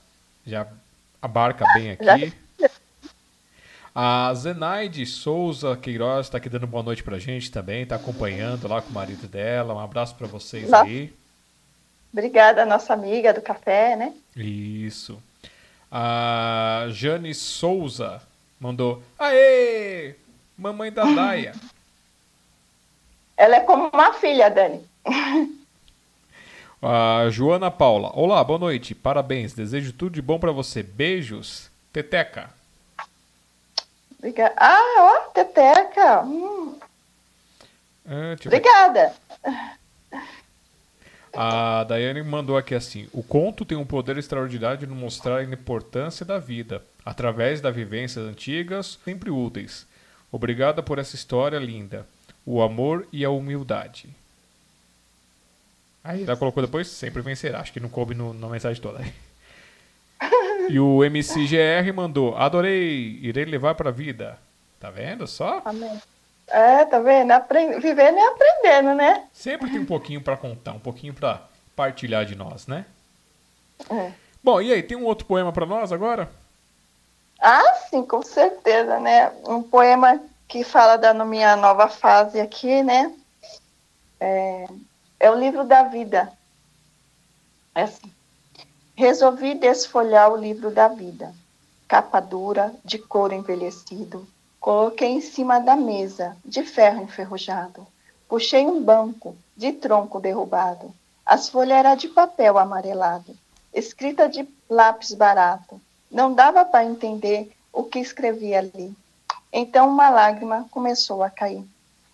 já 0.46 0.66
abarca 1.20 1.66
bem 1.74 1.90
aqui. 1.90 2.32
A 3.94 4.34
Zenaide 4.34 5.06
Souza 5.06 5.76
Queiroz 5.76 6.26
está 6.26 6.38
aqui 6.38 6.48
dando 6.48 6.66
boa 6.66 6.82
noite 6.82 7.04
pra 7.04 7.16
gente 7.20 7.52
também, 7.52 7.84
está 7.84 7.94
acompanhando 7.94 8.66
lá 8.66 8.82
com 8.82 8.90
o 8.90 8.92
marido 8.92 9.28
dela. 9.28 9.72
Um 9.72 9.78
abraço 9.78 10.16
para 10.16 10.26
vocês 10.26 10.72
aí. 10.72 11.14
Obrigada, 12.12 12.66
nossa 12.66 12.92
amiga 12.92 13.32
do 13.32 13.40
café, 13.40 13.94
né? 13.94 14.12
Isso. 14.36 15.22
A 15.90 16.86
Jane 16.90 17.32
Souza 17.34 18.20
mandou: 18.58 19.00
Aê! 19.16 20.16
Mamãe 20.58 20.90
da 20.90 21.04
Daia. 21.04 21.52
Ela 23.36 23.56
é 23.56 23.60
como 23.60 23.90
uma 23.92 24.12
filha, 24.14 24.48
Dani. 24.48 24.84
A 26.82 27.30
Joana 27.30 27.70
Paula. 27.70 28.10
Olá, 28.14 28.42
boa 28.44 28.58
noite. 28.58 28.94
Parabéns. 28.94 29.54
Desejo 29.54 29.92
tudo 29.92 30.14
de 30.14 30.22
bom 30.22 30.38
pra 30.38 30.52
você. 30.52 30.82
Beijos. 30.82 31.70
Teteca. 31.92 32.50
Obrigada. 34.24 34.54
Ah, 34.56 34.94
ó, 34.98 35.30
Teteca. 35.32 36.22
Hum, 36.22 36.78
É, 38.06 38.36
obrigada. 38.46 39.14
A 41.32 41.84
Daiane 41.84 42.22
mandou 42.22 42.56
aqui 42.56 42.74
assim: 42.74 43.08
O 43.12 43.22
conto 43.22 43.64
tem 43.64 43.76
um 43.76 43.84
poder 43.84 44.16
extraordinário 44.16 44.78
de 44.78 44.86
mostrar 44.86 45.38
a 45.38 45.44
importância 45.44 46.24
da 46.24 46.38
vida, 46.38 46.82
através 47.04 47.60
das 47.60 47.74
vivências 47.74 48.24
antigas, 48.24 48.98
sempre 49.04 49.30
úteis. 49.30 49.86
Obrigada 50.32 50.82
por 50.82 50.98
essa 50.98 51.14
história 51.16 51.58
linda. 51.58 52.06
O 52.46 52.62
amor 52.62 53.06
e 53.12 53.24
a 53.24 53.30
humildade. 53.30 54.08
Aí 56.02 56.22
ela 56.22 56.36
colocou 56.36 56.62
depois: 56.62 56.88
sempre 56.88 57.20
vencerá. 57.20 57.60
Acho 57.60 57.72
que 57.72 57.80
não 57.80 57.88
coube 57.88 58.14
no- 58.14 58.32
na 58.34 58.48
mensagem 58.48 58.80
toda. 58.80 59.04
E 60.68 60.78
o 60.80 61.04
MCGR 61.04 61.92
mandou: 61.94 62.36
Adorei, 62.36 63.18
irei 63.22 63.44
levar 63.44 63.74
pra 63.74 63.90
vida. 63.90 64.38
Tá 64.80 64.90
vendo 64.90 65.26
só? 65.26 65.62
Amém. 65.64 66.00
É, 66.48 66.84
tá 66.84 66.98
vendo? 66.98 67.30
Apren- 67.32 67.80
Vivendo 67.80 68.16
e 68.18 68.20
aprendendo, 68.20 68.94
né? 68.94 69.24
Sempre 69.32 69.70
tem 69.70 69.80
um 69.80 69.86
pouquinho 69.86 70.20
pra 70.20 70.36
contar, 70.36 70.72
um 70.72 70.78
pouquinho 70.78 71.14
pra 71.14 71.40
partilhar 71.74 72.24
de 72.26 72.34
nós, 72.34 72.66
né? 72.66 72.84
É. 73.90 74.12
Bom, 74.42 74.60
e 74.60 74.72
aí, 74.72 74.82
tem 74.82 74.96
um 74.96 75.04
outro 75.04 75.26
poema 75.26 75.52
pra 75.52 75.64
nós 75.64 75.90
agora? 75.90 76.30
Ah, 77.40 77.74
sim, 77.88 78.04
com 78.04 78.22
certeza, 78.22 79.00
né? 79.00 79.32
Um 79.46 79.62
poema 79.62 80.20
que 80.46 80.62
fala 80.62 80.96
da 80.96 81.12
minha 81.24 81.56
nova 81.56 81.88
fase 81.88 82.38
aqui, 82.38 82.82
né? 82.82 83.12
É, 84.20 84.66
é 85.20 85.30
o 85.30 85.34
livro 85.38 85.64
da 85.64 85.84
vida. 85.84 86.30
É 87.74 87.82
assim. 87.82 88.12
Resolvi 88.96 89.54
desfolhar 89.54 90.30
o 90.30 90.36
livro 90.36 90.70
da 90.70 90.86
vida. 90.86 91.34
Capa 91.88 92.20
dura, 92.20 92.72
de 92.84 92.96
couro 92.96 93.34
envelhecido. 93.34 94.24
Coloquei 94.60 95.08
em 95.08 95.20
cima 95.20 95.58
da 95.58 95.74
mesa, 95.74 96.36
de 96.44 96.62
ferro 96.62 97.02
enferrujado. 97.02 97.84
Puxei 98.28 98.64
um 98.64 98.80
banco, 98.80 99.36
de 99.56 99.72
tronco 99.72 100.20
derrubado. 100.20 100.94
As 101.26 101.48
folhas 101.48 101.78
eram 101.78 101.96
de 101.96 102.06
papel 102.06 102.56
amarelado, 102.56 103.36
escrita 103.72 104.28
de 104.28 104.48
lápis 104.70 105.12
barato. 105.12 105.80
Não 106.08 106.32
dava 106.32 106.64
para 106.64 106.84
entender 106.84 107.50
o 107.72 107.82
que 107.82 107.98
escrevia 107.98 108.60
ali. 108.60 108.94
Então 109.52 109.88
uma 109.88 110.08
lágrima 110.08 110.68
começou 110.70 111.22
a 111.24 111.30
cair. 111.30 111.64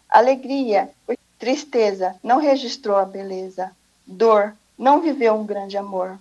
Alegria, 0.09 0.91
tristeza, 1.39 2.17
não 2.23 2.39
registrou 2.39 2.97
a 2.97 3.05
beleza. 3.05 3.71
Dor, 4.07 4.57
não 4.79 5.03
viveu 5.03 5.35
um 5.35 5.45
grande 5.45 5.77
amor. 5.77 6.19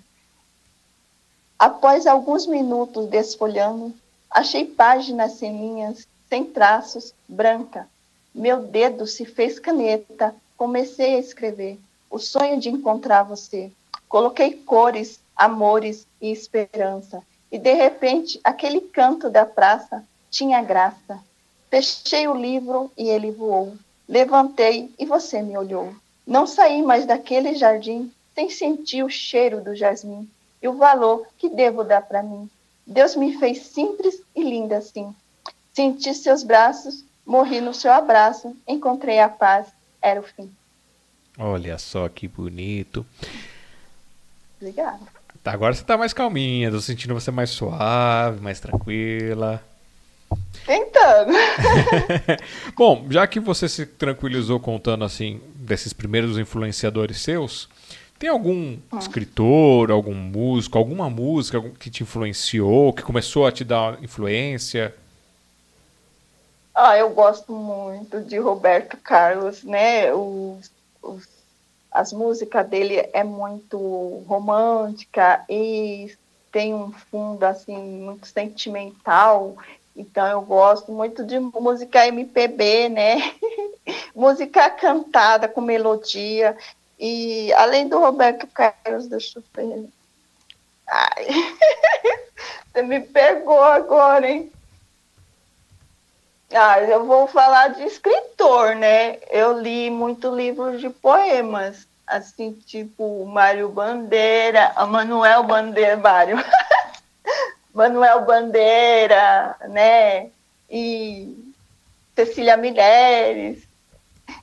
Após 1.60 2.08
alguns 2.08 2.48
minutos 2.48 3.08
desfolhando, 3.08 3.94
achei 4.32 4.64
páginas 4.64 5.34
sem 5.34 5.58
linhas, 5.58 6.08
sem 6.30 6.46
traços, 6.46 7.14
branca. 7.28 7.86
Meu 8.34 8.62
dedo 8.62 9.06
se 9.06 9.26
fez 9.26 9.60
caneta, 9.60 10.34
comecei 10.56 11.16
a 11.16 11.20
escrever. 11.20 11.78
O 12.10 12.18
sonho 12.18 12.62
de 12.62 12.70
encontrar 12.70 13.24
você. 13.24 13.70
Coloquei 14.08 14.54
cores, 14.54 15.20
amores 15.36 16.08
e 16.22 16.32
esperança. 16.32 17.22
E 17.52 17.60
de 17.60 17.74
repente, 17.74 18.40
aquele 18.42 18.80
canto 18.80 19.30
da 19.30 19.46
praça 19.46 20.02
tinha 20.32 20.62
graça. 20.62 21.20
Fechei 21.70 22.26
o 22.30 22.34
livro 22.34 22.90
e 22.98 23.10
ele 23.10 23.32
voou. 23.32 23.74
Levantei 24.08 24.94
e 24.98 25.06
você 25.06 25.42
me 25.42 25.58
olhou. 25.58 25.94
Não 26.26 26.48
saí 26.48 26.82
mais 26.82 27.06
daquele 27.06 27.54
jardim 27.54 28.10
sem 28.34 28.50
sentir 28.50 29.04
o 29.04 29.10
cheiro 29.10 29.62
do 29.62 29.76
jasmim 29.76 30.26
e 30.62 30.68
o 30.68 30.74
valor 30.74 31.26
que 31.38 31.50
devo 31.50 31.84
dar 31.84 32.02
para 32.02 32.24
mim. 32.24 32.50
Deus 32.86 33.16
me 33.16 33.38
fez 33.38 33.68
simples 33.68 34.22
e 34.36 34.44
linda 34.44 34.78
assim. 34.78 35.14
Senti 35.74 36.14
seus 36.14 36.44
braços, 36.44 37.06
morri 37.26 37.62
no 37.62 37.74
seu 37.74 37.92
abraço, 37.92 38.56
encontrei 38.68 39.20
a 39.20 39.30
paz, 39.30 39.68
era 40.02 40.20
o 40.20 40.24
fim. 40.24 40.52
Olha 41.38 41.78
só 41.78 42.10
que 42.10 42.28
bonito. 42.28 43.06
Obrigada. 44.60 45.00
Tá, 45.44 45.54
agora 45.54 45.74
você 45.74 45.84
tá 45.84 45.98
mais 45.98 46.12
calminha, 46.12 46.70
tô 46.70 46.82
sentindo 46.82 47.14
você 47.14 47.32
mais 47.32 47.52
suave, 47.52 48.42
mais 48.42 48.60
tranquila. 48.60 49.64
Tentando. 50.66 51.32
Bom, 52.76 53.06
já 53.10 53.26
que 53.26 53.40
você 53.40 53.70
se 53.70 53.86
tranquilizou 53.86 54.60
contando 54.60 55.06
assim 55.06 55.40
desses 55.56 55.94
primeiros 55.94 56.38
influenciadores 56.38 57.22
seus, 57.22 57.70
tem 58.20 58.30
algum 58.30 58.78
escritor, 59.00 59.90
algum 59.92 60.14
músico, 60.14 60.78
alguma 60.78 61.10
música 61.10 61.62
que 61.80 61.90
te 61.90 62.04
influenciou, 62.04 62.94
que 62.94 63.02
começou 63.02 63.48
a 63.48 63.52
te 63.52 63.64
dar 63.64 64.04
influência? 64.04 64.94
Ah, 66.76 66.98
eu 66.98 67.10
gosto 67.10 67.52
muito 67.54 68.22
de 68.22 68.38
Roberto 68.38 68.98
Carlos, 68.98 69.64
né? 69.64 70.14
Os, 70.14 70.72
os- 71.02 71.28
as 71.92 72.14
músicas 72.14 72.68
dele 72.70 73.10
é 73.14 73.24
muito 73.24 73.78
romântica 74.28 75.44
e 75.50 76.16
tem 76.52 76.74
um 76.74 76.92
fundo 76.92 77.44
assim 77.44 77.76
muito 77.78 78.28
sentimental. 78.28 79.56
Então 79.96 80.26
eu 80.28 80.42
gosto 80.42 80.92
muito 80.92 81.26
de 81.26 81.40
música 81.40 82.08
MPB, 82.08 82.90
né? 82.90 83.16
música 84.16 84.70
cantada 84.70 85.48
com 85.48 85.62
melodia. 85.62 86.56
E 87.00 87.54
além 87.54 87.88
do 87.88 87.98
Roberto 87.98 88.46
Carlos, 88.48 89.08
deixa 89.08 89.40
eu 89.40 89.44
ver. 89.56 89.90
Ai, 90.88 91.28
você 92.74 92.82
me 92.82 93.00
pegou 93.00 93.64
agora, 93.64 94.30
hein? 94.30 94.52
Ah, 96.52 96.82
eu 96.82 97.06
vou 97.06 97.28
falar 97.28 97.70
de 97.70 97.84
escritor, 97.84 98.76
né? 98.76 99.20
Eu 99.30 99.60
li 99.62 99.90
muito 99.90 100.36
livro 100.36 100.78
de 100.80 100.90
poemas, 100.90 101.88
assim, 102.08 102.54
tipo 102.54 103.24
Mário 103.26 103.70
Bandeira, 103.70 104.74
a 104.76 104.86
Manuel 104.86 105.44
Bandeira, 105.44 105.96
Mário. 105.96 106.38
Manuel 107.72 108.26
Bandeira, 108.26 109.56
né? 109.70 110.32
E 110.70 111.54
Cecília 112.16 112.58
Mineres. 112.58 113.69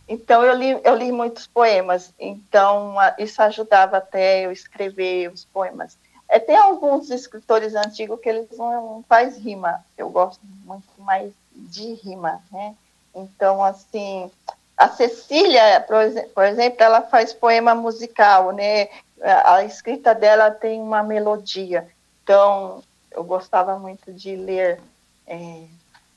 Então, 0.09 0.45
eu 0.45 0.55
li, 0.55 0.81
eu 0.85 0.95
li 0.97 1.11
muitos 1.13 1.47
poemas. 1.47 2.13
Então, 2.19 2.95
isso 3.19 3.41
ajudava 3.43 3.99
até 3.99 4.47
eu 4.47 4.53
escrever 4.53 5.33
os 5.33 5.45
poemas. 5.45 5.97
É, 6.29 6.39
tem 6.39 6.57
alguns 6.57 7.11
escritores 7.11 7.75
antigos 7.75 8.19
que 8.21 8.29
eles 8.29 8.49
não 8.57 9.05
faz 9.09 9.37
rima. 9.37 9.85
Eu 9.97 10.11
gosto 10.11 10.41
muito 10.65 10.89
mais 10.99 11.33
de 11.53 11.95
rima, 11.95 12.43
né? 12.51 12.75
Então, 13.15 13.63
assim, 13.63 14.31
a 14.77 14.89
Cecília, 14.89 15.81
por 15.87 15.97
exe- 16.03 16.29
por 16.35 16.45
exemplo, 16.45 16.83
ela 16.83 17.03
faz 17.03 17.33
poema 17.33 17.75
musical, 17.75 18.53
né? 18.53 18.89
A 19.23 19.55
a 19.57 19.65
escrita 19.65 20.15
dela 20.15 20.51
tem 20.51 20.81
uma 20.81 21.03
melodia. 21.03 21.89
Então, 22.23 22.83
eu 23.11 23.25
gostava 23.25 23.79
muito 23.79 24.13
de 24.13 24.37
ler 24.37 24.81
é, 25.27 25.63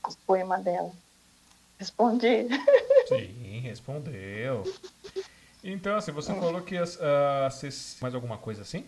os 0.06 0.14
poemas 0.26 0.62
dela. 0.62 0.90
Respondi. 1.78 2.46
Sim, 3.08 3.49
respondeu. 3.60 4.64
Então, 5.62 5.96
assim, 5.96 6.10
você 6.10 6.34
falou 6.34 6.62
que 6.62 6.76
as, 6.76 6.98
ah, 7.00 7.48
mais 8.00 8.14
alguma 8.14 8.38
coisa 8.38 8.62
assim? 8.62 8.84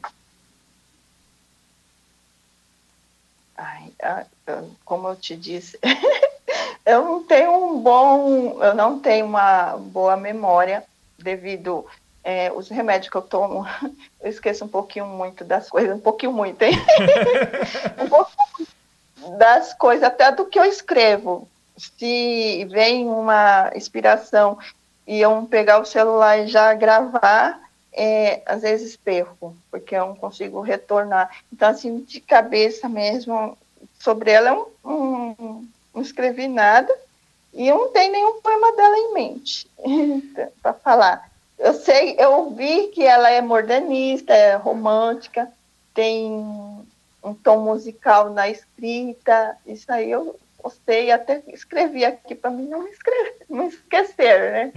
Ai, 3.57 3.93
ah, 4.03 4.25
como 4.85 5.09
eu 5.09 5.17
te 5.17 5.37
disse, 5.37 5.79
eu 6.85 7.05
não 7.05 7.25
tenho 7.25 7.53
um 7.53 7.81
bom, 7.81 8.63
eu 8.63 8.75
não 8.75 8.99
tenho 8.99 9.27
uma 9.27 9.77
boa 9.77 10.17
memória 10.17 10.83
devido 11.19 11.87
é, 12.25 12.51
os 12.53 12.69
remédios 12.69 13.11
que 13.11 13.17
eu 13.17 13.23
tomo, 13.23 13.67
eu 14.21 14.31
esqueço 14.31 14.65
um 14.65 14.69
pouquinho 14.69 15.07
muito 15.07 15.45
das 15.45 15.69
coisas, 15.69 15.95
um 15.95 16.01
pouquinho 16.01 16.33
muito, 16.33 16.63
hein? 16.63 16.75
um 18.03 18.09
pouquinho 18.09 19.39
das 19.39 19.75
coisas, 19.75 20.05
até 20.05 20.33
do 20.33 20.47
que 20.47 20.59
eu 20.59 20.65
escrevo. 20.65 21.49
Se 21.77 22.65
vem 22.71 23.09
uma 23.09 23.71
inspiração 23.75 24.59
e 25.07 25.21
eu 25.21 25.47
pegar 25.51 25.81
o 25.81 25.87
celular 25.87 26.39
e 26.39 26.47
já 26.47 26.73
gravar, 26.75 27.61
é, 27.93 28.43
às 28.47 28.63
vezes 28.63 28.97
perco, 28.97 29.55
porque 29.71 29.95
eu 29.95 30.07
não 30.07 30.17
consigo 30.17 30.61
retornar. 30.61 31.31
Então, 31.53 31.69
assim, 31.69 32.01
de 32.01 32.21
cabeça 32.21 32.89
mesmo, 32.89 33.57
sobre 33.99 34.31
ela 34.31 34.51
eu 34.51 34.73
não, 34.85 35.37
não, 35.39 35.65
não 35.95 36.03
escrevi 36.03 36.49
nada 36.49 36.93
e 37.53 37.69
eu 37.69 37.79
não 37.79 37.89
tenho 37.93 38.13
nenhum 38.13 38.41
poema 38.41 38.73
dela 38.75 38.97
em 38.97 39.15
mente 39.15 39.69
para 40.63 40.73
falar. 40.73 41.31
Eu 41.59 41.75
sei, 41.75 42.17
eu 42.19 42.33
ouvi 42.33 42.89
que 42.89 43.05
ela 43.05 43.31
é 43.31 43.41
modernista, 43.41 44.33
é 44.33 44.57
romântica, 44.57 45.49
tem 45.95 46.33
um 47.23 47.35
tom 47.35 47.59
musical 47.59 48.31
na 48.31 48.49
escrita, 48.49 49.57
isso 49.67 49.93
aí 49.93 50.11
eu, 50.11 50.37
eu 50.63 50.73
sei, 50.85 51.11
até 51.11 51.43
escrevi 51.49 52.05
aqui 52.05 52.35
para 52.35 52.51
mim 52.51 52.67
não, 52.67 52.87
escrever, 52.89 53.37
não 53.49 53.69
esquecer, 53.69 54.53
né? 54.53 54.73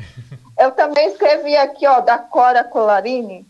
Eu 0.57 0.71
também 0.71 1.07
escrevi 1.09 1.55
aqui, 1.55 1.85
ó, 1.85 1.99
da 1.99 2.17
Cora 2.17 2.63
Colarini, 2.63 3.45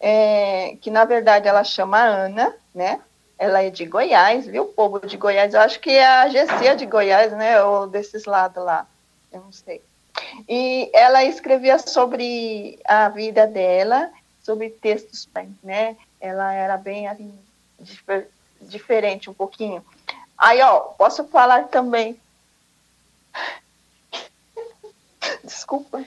é, 0.00 0.76
que 0.80 0.90
na 0.90 1.04
verdade 1.04 1.48
ela 1.48 1.64
chama 1.64 2.02
Ana, 2.02 2.54
né? 2.74 3.00
Ela 3.36 3.62
é 3.62 3.70
de 3.70 3.84
Goiás, 3.84 4.46
viu? 4.46 4.62
O 4.62 4.72
povo 4.72 5.04
de 5.04 5.16
Goiás, 5.16 5.54
eu 5.54 5.60
acho 5.60 5.80
que 5.80 5.90
é 5.90 6.06
a 6.06 6.28
Gessia 6.28 6.76
de 6.76 6.86
Goiás, 6.86 7.32
né? 7.32 7.62
Ou 7.62 7.86
desses 7.86 8.24
lados 8.24 8.62
lá, 8.64 8.86
eu 9.32 9.40
não 9.40 9.52
sei. 9.52 9.82
E 10.48 10.90
ela 10.92 11.24
escrevia 11.24 11.78
sobre 11.78 12.78
a 12.84 13.08
vida 13.08 13.46
dela, 13.46 14.10
sobre 14.42 14.70
textos, 14.70 15.28
né? 15.62 15.96
Ela 16.20 16.52
era 16.52 16.76
bem 16.76 17.08
assim, 17.08 17.36
difer 17.80 18.28
diferente 18.60 19.28
um 19.28 19.34
pouquinho. 19.34 19.84
Aí, 20.44 20.60
ó, 20.60 20.80
posso 20.80 21.24
falar 21.24 21.68
também. 21.68 22.20
Desculpa. 25.42 26.04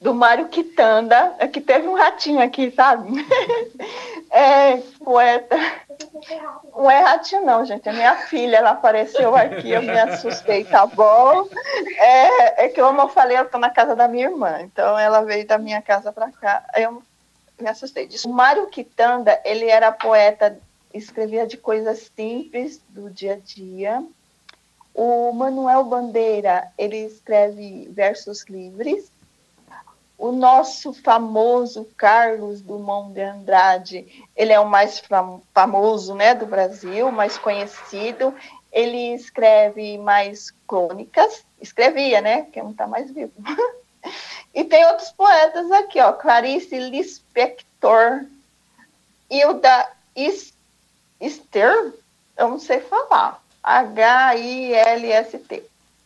Do 0.00 0.12
Mário 0.12 0.48
Quitanda, 0.48 1.36
é 1.38 1.46
que 1.46 1.60
teve 1.60 1.86
um 1.86 1.94
ratinho 1.94 2.42
aqui, 2.42 2.72
sabe? 2.72 3.08
É, 4.30 4.76
poeta. 5.02 5.56
Não 6.76 6.90
é 6.90 6.98
ratinho, 6.98 7.46
não, 7.46 7.64
gente. 7.64 7.88
É 7.88 7.92
minha 7.92 8.14
filha, 8.16 8.58
ela 8.58 8.72
apareceu 8.72 9.34
aqui, 9.34 9.70
eu 9.70 9.80
me 9.80 9.98
assustei, 9.98 10.64
tá 10.64 10.84
bom? 10.84 11.48
É, 11.96 12.66
é 12.66 12.68
que, 12.68 12.78
como 12.82 13.00
eu 13.00 13.08
falei, 13.08 13.38
eu 13.38 13.48
tô 13.48 13.56
na 13.56 13.70
casa 13.70 13.96
da 13.96 14.06
minha 14.06 14.26
irmã, 14.26 14.60
então 14.60 14.98
ela 14.98 15.22
veio 15.22 15.46
da 15.46 15.56
minha 15.56 15.80
casa 15.80 16.12
para 16.12 16.30
cá, 16.30 16.62
eu 16.76 17.02
me 17.58 17.70
assustei 17.70 18.06
disso. 18.06 18.28
O 18.28 18.34
Mário 18.34 18.66
Quitanda, 18.66 19.40
ele 19.46 19.66
era 19.66 19.90
poeta, 19.90 20.58
escrevia 20.98 21.46
de 21.46 21.56
coisas 21.56 22.10
simples 22.14 22.80
do 22.88 23.08
dia 23.10 23.34
a 23.34 23.36
dia. 23.36 24.04
O 24.92 25.32
Manuel 25.32 25.84
Bandeira, 25.84 26.70
ele 26.76 26.98
escreve 26.98 27.88
versos 27.90 28.44
livres 28.46 29.10
o 30.18 30.32
nosso 30.32 30.92
famoso 30.92 31.88
Carlos 31.96 32.60
Dumont 32.60 33.14
de 33.14 33.22
Andrade, 33.22 34.26
ele 34.36 34.52
é 34.52 34.58
o 34.58 34.68
mais 34.68 35.00
famoso 35.54 36.12
né, 36.16 36.34
do 36.34 36.44
Brasil, 36.44 37.12
mais 37.12 37.38
conhecido. 37.38 38.34
Ele 38.72 39.14
escreve 39.14 39.96
mais 39.96 40.52
crônicas, 40.66 41.44
escrevia, 41.60 42.20
né? 42.20 42.42
Que 42.42 42.60
não 42.60 42.72
está 42.72 42.86
mais 42.86 43.10
vivo. 43.12 43.32
e 44.52 44.64
tem 44.64 44.84
outros 44.86 45.10
poetas 45.12 45.70
aqui, 45.70 46.00
ó, 46.00 46.12
Clarice 46.12 46.76
Lispector, 46.76 48.26
Hilda 49.30 49.88
Ister, 51.20 51.92
eu 52.36 52.48
não 52.48 52.58
sei 52.58 52.80
falar, 52.80 53.42
H-I-L-S-T. 53.62 55.64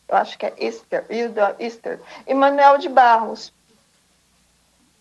Eu 0.09 0.17
acho 0.17 0.39
que 0.39 0.47
é 0.47 0.55
Easter, 0.59 1.07
Hilda 1.09 1.57
Easter. 1.59 2.01
Emanuel 2.27 2.79
de 2.79 2.89
Barros, 2.89 3.53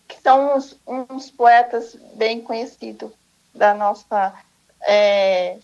que 0.08 0.20
são 0.20 0.56
uns, 0.56 0.76
uns 0.86 1.30
poetas 1.30 1.94
bem 2.14 2.40
conhecidos 2.40 3.10
da 3.54 3.74
nossa, 3.74 4.34
é, 4.82 5.58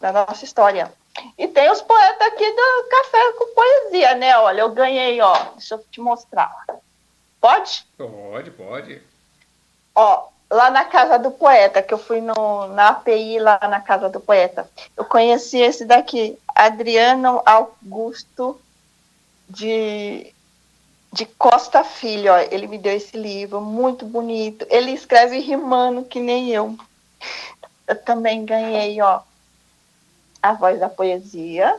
da 0.00 0.12
nossa 0.12 0.44
história. 0.44 0.92
E 1.36 1.48
tem 1.48 1.70
os 1.70 1.82
poetas 1.82 2.28
aqui 2.28 2.50
do 2.50 2.88
Café 2.90 3.32
com 3.38 3.54
Poesia, 3.54 4.14
né? 4.14 4.38
Olha, 4.38 4.60
eu 4.60 4.70
ganhei, 4.70 5.20
ó. 5.20 5.34
Deixa 5.52 5.74
eu 5.74 5.84
te 5.90 6.00
mostrar. 6.00 6.64
Pode? 7.40 7.86
Pode, 7.96 8.50
pode. 8.50 9.02
Ó, 9.94 10.28
lá 10.50 10.70
na 10.70 10.84
Casa 10.84 11.18
do 11.18 11.30
Poeta, 11.30 11.82
que 11.82 11.94
eu 11.94 11.98
fui 11.98 12.20
no, 12.20 12.66
na 12.68 12.88
API 12.88 13.38
lá 13.38 13.58
na 13.62 13.80
Casa 13.80 14.08
do 14.08 14.20
Poeta, 14.20 14.68
eu 14.96 15.04
conheci 15.04 15.58
esse 15.58 15.84
daqui, 15.84 16.38
Adriano 16.54 17.40
Augusto 17.46 18.60
de 19.48 20.34
de 21.12 21.26
Costa 21.26 21.82
Filho, 21.82 22.32
ó, 22.32 22.38
ele 22.38 22.66
me 22.68 22.78
deu 22.78 22.94
esse 22.94 23.16
livro, 23.16 23.60
muito 23.60 24.06
bonito. 24.06 24.64
Ele 24.70 24.92
escreve 24.92 25.38
rimando 25.40 26.04
que 26.04 26.20
nem 26.20 26.50
eu. 26.50 26.76
Eu 27.86 27.96
também 28.02 28.44
ganhei, 28.44 29.00
ó, 29.02 29.20
A 30.40 30.52
Voz 30.52 30.78
da 30.78 30.88
Poesia, 30.88 31.76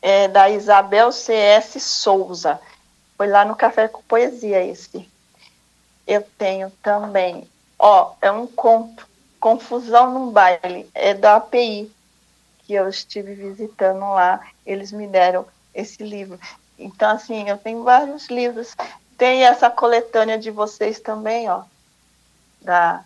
é, 0.00 0.26
da 0.28 0.48
Isabel 0.48 1.12
C.S. 1.12 1.78
Souza. 1.80 2.58
Foi 3.16 3.26
lá 3.26 3.44
no 3.44 3.54
Café 3.54 3.88
com 3.88 4.00
Poesia 4.02 4.64
esse. 4.64 5.06
Eu 6.08 6.26
tenho 6.38 6.70
também, 6.82 7.46
ó, 7.78 8.14
é 8.22 8.32
um 8.32 8.46
conto, 8.46 9.06
Confusão 9.38 10.10
num 10.10 10.32
Baile, 10.32 10.88
é 10.94 11.12
da 11.12 11.36
API, 11.36 11.92
que 12.64 12.72
eu 12.72 12.88
estive 12.88 13.34
visitando 13.34 14.00
lá. 14.00 14.40
Eles 14.64 14.90
me 14.90 15.06
deram 15.06 15.46
esse 15.74 16.02
livro. 16.02 16.40
Então, 16.78 17.10
assim, 17.10 17.46
eu 17.46 17.58
tenho 17.58 17.84
vários 17.84 18.28
livros. 18.28 18.74
Tem 19.18 19.44
essa 19.44 19.68
coletânea 19.68 20.38
de 20.38 20.50
vocês 20.50 20.98
também, 20.98 21.48
ó, 21.50 21.62
da 22.62 23.04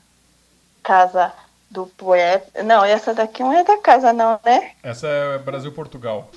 Casa 0.81 1.33
do 1.69 1.87
Poeta. 1.87 2.63
Não, 2.63 2.85
essa 2.85 3.13
daqui 3.13 3.43
não 3.43 3.53
é 3.53 3.65
da 3.65 3.79
casa, 3.79 4.13
não, 4.13 4.39
né? 4.45 4.73
Essa 4.81 5.09
é 5.09 5.39
Brasil-Portugal. 5.39 6.31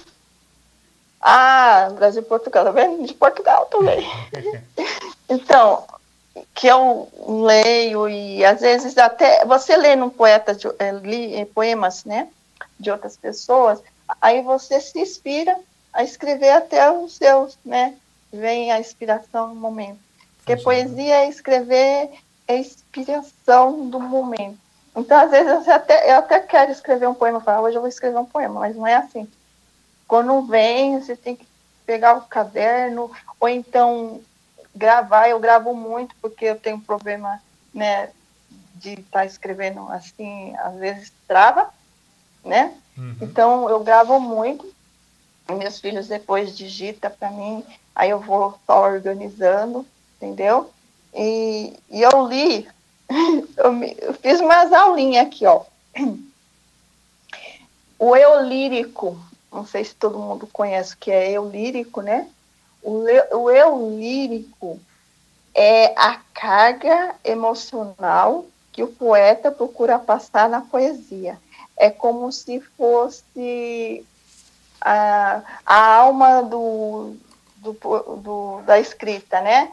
Ah, 1.22 1.90
Brasil-Portugal, 1.96 2.66
tá 2.66 2.72
vendo? 2.72 3.06
De 3.06 3.14
Portugal 3.14 3.68
também. 3.68 4.04
então, 5.30 5.86
que 6.54 6.68
eu 6.68 7.10
leio 7.28 8.10
e 8.10 8.44
às 8.44 8.62
vezes 8.62 8.98
até 8.98 9.46
você 9.46 9.78
lê 9.78 9.96
num 9.96 10.10
poeta 10.10 10.54
de, 10.54 10.68
é, 10.80 10.92
li, 10.92 11.46
poemas, 11.46 12.04
né, 12.04 12.28
de 12.80 12.92
outras 12.92 13.16
pessoas, 13.16 13.82
aí 14.22 14.42
você 14.42 14.80
se 14.80 15.00
inspira 15.00 15.58
a 15.94 16.04
escrever 16.04 16.50
até 16.50 16.92
os 16.92 17.16
seus, 17.16 17.58
né? 17.64 17.96
Vem 18.32 18.72
a 18.72 18.80
inspiração 18.80 19.50
no 19.50 19.56
momento. 19.56 20.00
Porque 20.38 20.62
poesia 20.62 21.24
é 21.24 21.30
escrever 21.30 22.12
é 22.48 22.58
inspiração 22.58 23.90
do 23.90 24.00
momento. 24.00 24.58
Então, 24.96 25.18
às 25.18 25.32
vezes, 25.32 25.68
eu 25.68 25.74
até, 25.74 26.12
eu 26.12 26.18
até 26.18 26.40
quero 26.40 26.72
escrever 26.72 27.08
um 27.08 27.14
poema, 27.14 27.42
falar, 27.42 27.62
hoje 27.62 27.76
eu 27.76 27.82
vou 27.82 27.90
escrever 27.90 28.18
um 28.18 28.26
poema, 28.26 28.60
mas 28.62 28.76
não 28.76 28.86
é 28.86 28.96
assim. 28.96 29.28
Quando 30.08 30.42
vem, 30.44 31.00
você 31.00 31.16
tem 31.16 31.36
que 31.36 31.48
pegar 31.86 32.16
o 32.18 32.22
caderno, 32.22 33.12
ou 33.40 33.50
então 33.50 34.22
gravar, 34.76 35.30
eu 35.30 35.40
gravo 35.40 35.74
muito, 35.74 36.16
porque 36.22 36.46
eu 36.46 36.60
tenho 36.60 36.80
problema, 36.80 37.42
né, 37.74 38.10
de 38.76 38.94
estar 38.94 39.20
tá 39.20 39.26
escrevendo 39.26 39.88
assim, 39.92 40.56
às 40.58 40.76
vezes 40.76 41.14
trava, 41.28 41.70
né? 42.44 42.74
Uhum. 42.98 43.16
Então, 43.22 43.70
eu 43.70 43.80
gravo 43.84 44.20
muito, 44.20 44.72
meus 45.50 45.80
filhos 45.80 46.08
depois 46.08 46.56
digita 46.56 47.10
para 47.10 47.32
mim, 47.32 47.64
aí 47.96 48.10
eu 48.10 48.20
vou 48.20 48.60
só 48.66 48.84
organizando, 48.84 49.86
entendeu? 50.18 50.72
E, 51.14 51.74
e 51.90 52.02
eu 52.02 52.28
li, 52.28 52.68
eu, 53.58 53.72
me, 53.72 53.96
eu, 54.00 54.14
fiz 54.14 54.40
umas 54.40 54.74
aulinhas 54.74 55.26
aqui, 55.26 55.46
ó. 55.46 55.64
O 57.98 58.16
eu 58.16 58.42
lírico, 58.42 59.18
não 59.52 59.66
sei 59.66 59.86
se 59.86 59.96
todo 59.96 60.20
mundo 60.20 60.48
conhece 60.52 60.94
o 60.94 60.98
que 60.98 61.10
é 61.10 61.32
eu 61.32 61.50
lírico, 61.50 62.02
né? 62.02 62.28
O, 62.86 63.04
o 63.36 63.50
eu 63.50 63.90
lírico 63.98 64.80
é 65.56 65.92
a 65.98 66.20
carga 66.36 67.16
emocional 67.24 68.46
que 68.72 68.84
o 68.84 68.88
poeta 68.88 69.52
procura 69.52 69.98
passar 69.98 70.48
na 70.48 70.62
poesia. 70.62 71.40
É 71.76 71.90
como 71.90 72.32
se 72.32 72.60
fosse 72.60 74.06
a, 74.80 75.42
a 75.66 75.96
alma 75.96 76.44
do, 76.44 77.16
do, 77.56 77.74
do, 78.18 78.62
da 78.68 78.80
escrita, 78.80 79.42
né? 79.42 79.72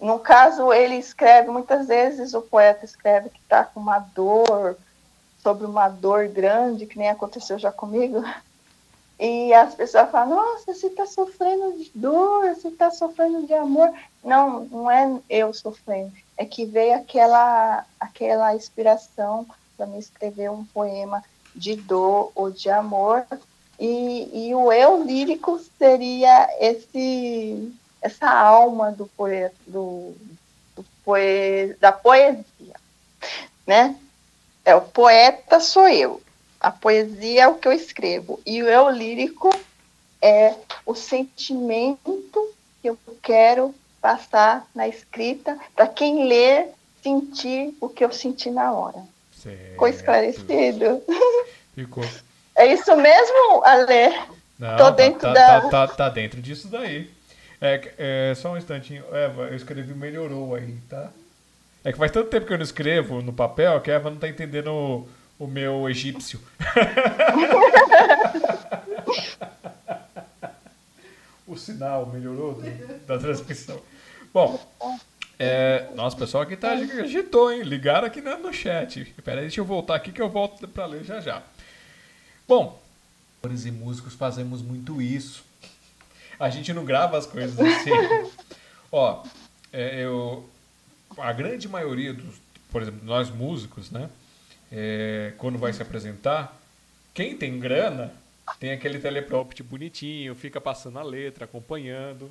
No 0.00 0.20
caso, 0.20 0.72
ele 0.72 0.94
escreve, 0.94 1.50
muitas 1.50 1.88
vezes 1.88 2.32
o 2.32 2.42
poeta 2.42 2.84
escreve 2.84 3.28
que 3.30 3.40
está 3.40 3.64
com 3.64 3.80
uma 3.80 3.98
dor, 3.98 4.76
sobre 5.42 5.66
uma 5.66 5.88
dor 5.88 6.28
grande, 6.28 6.86
que 6.86 6.96
nem 6.96 7.08
aconteceu 7.08 7.58
já 7.58 7.72
comigo, 7.72 8.22
e 9.18 9.52
as 9.54 9.74
pessoas 9.74 10.10
falam, 10.10 10.36
nossa, 10.36 10.74
você 10.74 10.88
está 10.88 11.06
sofrendo 11.06 11.72
de 11.78 11.90
dor, 11.94 12.54
você 12.54 12.68
está 12.68 12.90
sofrendo 12.90 13.46
de 13.46 13.54
amor. 13.54 13.90
Não, 14.22 14.64
não 14.64 14.90
é 14.90 15.18
eu 15.30 15.54
sofrendo, 15.54 16.12
é 16.36 16.44
que 16.44 16.66
veio 16.66 16.96
aquela, 16.96 17.86
aquela 17.98 18.54
inspiração 18.54 19.46
para 19.76 19.86
me 19.86 19.98
escrever 19.98 20.50
um 20.50 20.64
poema 20.64 21.22
de 21.54 21.76
dor 21.76 22.30
ou 22.34 22.50
de 22.50 22.68
amor, 22.68 23.24
e, 23.78 24.48
e 24.48 24.54
o 24.54 24.72
eu 24.72 25.02
lírico 25.02 25.60
seria 25.78 26.48
esse, 26.60 27.72
essa 28.00 28.28
alma 28.28 28.90
do 28.90 29.06
poeta, 29.06 29.54
do, 29.66 30.14
do 30.74 30.84
poe, 31.04 31.74
da 31.78 31.92
poesia, 31.92 32.74
né? 33.66 33.96
É, 34.64 34.74
o 34.74 34.80
poeta 34.80 35.60
sou 35.60 35.88
eu, 35.88 36.20
a 36.60 36.70
poesia 36.70 37.44
é 37.44 37.48
o 37.48 37.54
que 37.54 37.68
eu 37.68 37.72
escrevo, 37.72 38.40
e 38.46 38.62
o 38.62 38.68
eu 38.68 38.88
lírico 38.90 39.50
é 40.20 40.54
o 40.84 40.94
sentimento 40.94 42.22
que 42.80 42.88
eu 42.88 42.98
quero 43.22 43.74
passar 44.00 44.66
na 44.74 44.88
escrita 44.88 45.58
para 45.74 45.86
quem 45.86 46.28
lê 46.28 46.66
sentir 47.02 47.74
o 47.80 47.88
que 47.88 48.04
eu 48.04 48.12
senti 48.12 48.50
na 48.50 48.72
hora. 48.72 49.02
Certo. 49.32 49.70
Ficou 49.72 49.88
esclarecido? 49.88 51.02
Ficou. 51.74 52.04
É 52.54 52.72
isso 52.72 52.96
mesmo, 52.96 53.62
Ale? 53.64 54.18
Não, 54.58 54.76
Tô 54.76 54.84
tá, 54.84 54.90
dentro 54.90 55.20
tá, 55.20 55.32
da... 55.32 55.60
Tá, 55.60 55.68
tá, 55.68 55.88
tá, 55.88 56.08
dentro 56.08 56.40
disso 56.40 56.68
daí. 56.68 57.10
É, 57.60 57.92
é, 57.98 58.34
só 58.34 58.52
um 58.52 58.56
instantinho. 58.56 59.04
Eva, 59.12 59.42
eu 59.44 59.56
escrevi 59.56 59.94
melhorou 59.94 60.54
aí, 60.54 60.76
tá? 60.88 61.10
É 61.84 61.92
que 61.92 61.98
faz 61.98 62.10
tanto 62.10 62.30
tempo 62.30 62.46
que 62.46 62.52
eu 62.52 62.58
não 62.58 62.64
escrevo 62.64 63.22
no 63.22 63.32
papel 63.32 63.80
que 63.80 63.90
a 63.90 63.94
Eva 63.94 64.10
não 64.10 64.18
tá 64.18 64.28
entendendo 64.28 65.06
o, 65.38 65.46
meu 65.46 65.88
egípcio. 65.88 66.40
o 71.46 71.56
sinal 71.56 72.06
melhorou 72.06 72.54
do- 72.54 73.06
da 73.06 73.18
transmissão. 73.18 73.80
Bom, 74.32 74.58
é, 75.38 75.88
nossa, 75.94 76.16
o 76.16 76.18
pessoal 76.18 76.42
aqui 76.42 76.56
tá 76.56 76.72
agitou, 76.72 77.52
hein? 77.52 77.62
Ligaram 77.62 78.06
aqui 78.06 78.20
no, 78.20 78.52
chat. 78.52 79.04
Pera 79.24 79.40
aí, 79.40 79.46
deixa 79.46 79.60
eu 79.60 79.64
voltar 79.64 79.94
aqui 79.94 80.12
que 80.12 80.22
eu 80.22 80.28
volto 80.28 80.66
pra 80.68 80.86
ler 80.86 81.04
já 81.04 81.20
já. 81.20 81.42
Bom, 82.48 82.80
e 83.66 83.70
músicos 83.70 84.14
fazemos 84.14 84.62
muito 84.62 85.00
isso. 85.00 85.44
A 86.38 86.50
gente 86.50 86.72
não 86.72 86.84
grava 86.84 87.16
as 87.16 87.26
coisas 87.26 87.58
assim. 87.58 87.90
Ó, 88.90 89.22
é, 89.72 90.04
eu, 90.04 90.48
a 91.18 91.32
grande 91.32 91.68
maioria 91.68 92.12
dos, 92.12 92.36
por 92.70 92.82
exemplo, 92.82 93.00
nós 93.04 93.30
músicos, 93.30 93.90
né? 93.90 94.08
É, 94.70 95.32
quando 95.38 95.58
vai 95.58 95.72
se 95.72 95.82
apresentar, 95.82 96.60
quem 97.14 97.36
tem 97.36 97.58
grana 97.58 98.12
tem 98.60 98.70
aquele 98.70 98.98
teleprompter 98.98 99.64
bonitinho, 99.64 100.34
fica 100.34 100.60
passando 100.60 100.98
a 100.98 101.02
letra, 101.02 101.44
acompanhando. 101.44 102.30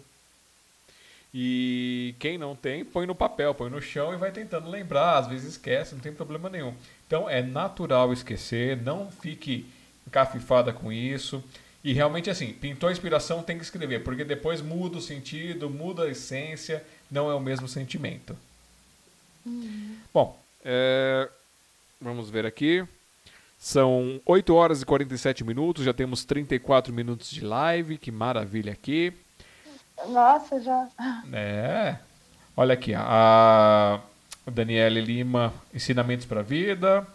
E 1.34 2.16
quem 2.18 2.38
não 2.38 2.56
tem, 2.56 2.86
põe 2.86 3.06
no 3.06 3.14
papel, 3.14 3.54
põe 3.54 3.70
no 3.70 3.82
chão 3.82 4.14
e 4.14 4.18
vai 4.18 4.32
tentando 4.32 4.70
lembrar, 4.70 5.18
às 5.18 5.28
vezes 5.28 5.52
esquece, 5.52 5.94
não 5.94 6.02
tem 6.02 6.14
problema 6.14 6.50
nenhum. 6.50 6.74
Então 7.06 7.30
é 7.30 7.42
natural 7.42 8.14
esquecer, 8.14 8.78
não 8.82 9.12
fique 9.12 9.66
encafifada 10.08 10.72
com 10.72 10.94
isso. 10.94 11.44
E 11.84 11.92
realmente 11.92 12.30
assim, 12.30 12.54
pintou 12.54 12.88
a 12.88 12.92
inspiração, 12.92 13.44
tem 13.44 13.58
que 13.58 13.66
escrever, 13.66 14.02
porque 14.04 14.24
depois 14.24 14.62
muda 14.62 14.98
o 14.98 15.02
sentido, 15.02 15.70
muda 15.70 16.04
a 16.04 16.10
essência, 16.10 16.82
não 17.12 17.30
é 17.30 17.36
o 17.36 17.40
mesmo 17.40 17.68
sentimento. 17.68 18.36
Bom, 20.14 20.40
é, 20.64 21.30
vamos 22.06 22.30
ver 22.30 22.46
aqui. 22.46 22.88
São 23.58 24.22
8 24.26 24.54
horas 24.54 24.82
e 24.82 24.86
47 24.86 25.44
minutos, 25.44 25.84
já 25.84 25.94
temos 25.94 26.24
34 26.24 26.94
minutos 26.94 27.32
de 27.32 27.42
live, 27.42 27.98
que 27.98 28.12
maravilha 28.12 28.72
aqui. 28.72 29.12
Nossa, 30.08 30.62
já. 30.62 30.88
É. 31.34 31.98
Olha 32.56 32.74
aqui, 32.74 32.94
a 32.94 34.00
Daniele 34.46 35.02
Lima, 35.02 35.54
Ensinamentos 35.74 36.26
para 36.26 36.42
a 36.42 36.44
Vida. 36.44 37.08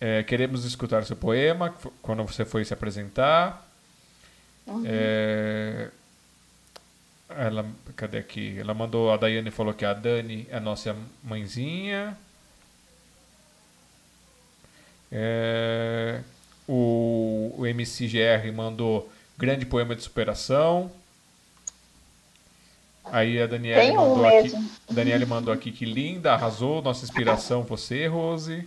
É, 0.00 0.22
queremos 0.22 0.64
escutar 0.64 1.04
seu 1.04 1.16
poema 1.16 1.72
quando 2.02 2.24
você 2.24 2.44
foi 2.44 2.64
se 2.64 2.74
apresentar. 2.74 3.66
É, 4.84 5.90
ela, 7.28 7.64
cadê 7.94 8.18
aqui? 8.18 8.58
Ela 8.58 8.74
mandou, 8.74 9.12
a 9.12 9.16
Daiane 9.16 9.50
falou 9.50 9.72
que 9.72 9.84
a 9.84 9.92
Dani 9.92 10.46
é 10.50 10.56
a 10.56 10.60
nossa 10.60 10.96
mãezinha. 11.22 12.18
É, 15.16 16.20
o, 16.66 17.54
o 17.56 17.66
MCGR 17.66 18.52
mandou 18.52 19.08
grande 19.38 19.64
poema 19.64 19.94
de 19.94 20.02
superação. 20.02 20.90
Aí 23.04 23.40
a 23.40 23.46
Daniela 23.46 23.92
um 23.92 23.94
mandou 24.08 24.26
aqui. 24.26 24.42
mesmo. 24.42 24.70
Daniela 24.90 25.26
mandou 25.26 25.54
aqui 25.54 25.70
que 25.70 25.84
linda, 25.84 26.32
arrasou, 26.32 26.82
nossa 26.82 27.04
inspiração 27.04 27.62
você, 27.62 28.06
Rose. 28.08 28.66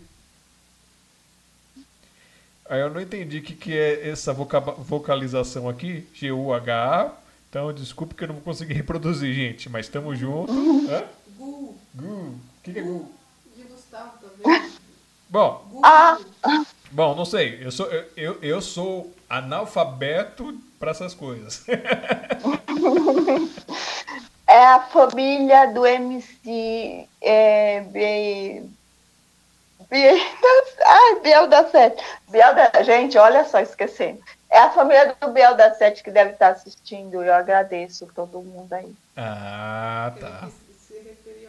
Aí 2.70 2.80
eu 2.82 2.89
não 2.93 3.02
entendi 3.02 3.39
o 3.39 3.41
que, 3.41 3.54
que 3.56 3.74
é 3.78 4.10
essa 4.10 4.34
vocaba- 4.34 4.74
vocalização 4.74 5.68
aqui, 5.68 6.08
G-U-H-A. 6.14 7.12
Então 7.50 7.74
desculpe 7.74 8.14
que 8.14 8.24
eu 8.24 8.28
não 8.28 8.36
vou 8.36 8.43
conseguir 8.43 8.74
reproduzir, 8.76 9.34
gente, 9.34 9.70
mas 9.70 9.86
estamos 9.88 10.18
juntos. 10.20 10.56
Gu, 11.38 11.76
Gu. 11.95 12.06
O 12.06 12.39
que, 12.64 12.74
que 12.74 12.80
é 12.80 12.82
Gu? 12.82 13.12
de 13.56 13.64
Gustavo 13.64 14.12
também. 14.20 14.70
Bom, 15.30 15.82
Ah. 15.84 16.17
bom, 16.91 17.15
não 17.15 17.25
sei. 17.25 17.59
Eu 17.63 17.71
sou, 17.71 17.88
eu, 18.15 18.38
eu, 18.41 18.61
sou 18.61 19.13
analfabeto 19.30 20.57
para 20.80 20.91
essas 20.91 21.13
coisas. 21.13 21.65
É 24.49 24.65
a 24.65 24.80
família 24.80 25.67
do 25.73 25.86
MC 25.86 27.05
é, 27.21 27.82
B... 27.82 28.63
B... 29.89 29.97
Ai, 30.86 31.19
Biel 31.21 31.47
da 31.47 31.69
Sete. 31.69 32.01
Biel 32.30 32.55
da... 32.55 32.82
Gente, 32.82 33.17
olha 33.17 33.43
só, 33.43 33.59
esquecendo. 33.59 34.23
É 34.49 34.59
a 34.59 34.69
família 34.71 35.13
do 35.19 35.32
Biel 35.34 35.53
da 35.55 35.73
Sete 35.75 36.01
que 36.01 36.09
deve 36.09 36.32
estar 36.32 36.51
assistindo. 36.51 37.21
Eu 37.21 37.34
agradeço 37.34 38.07
todo 38.15 38.41
mundo 38.41 38.71
aí. 38.71 38.93
ah, 39.17 40.13
tá. 40.17 40.47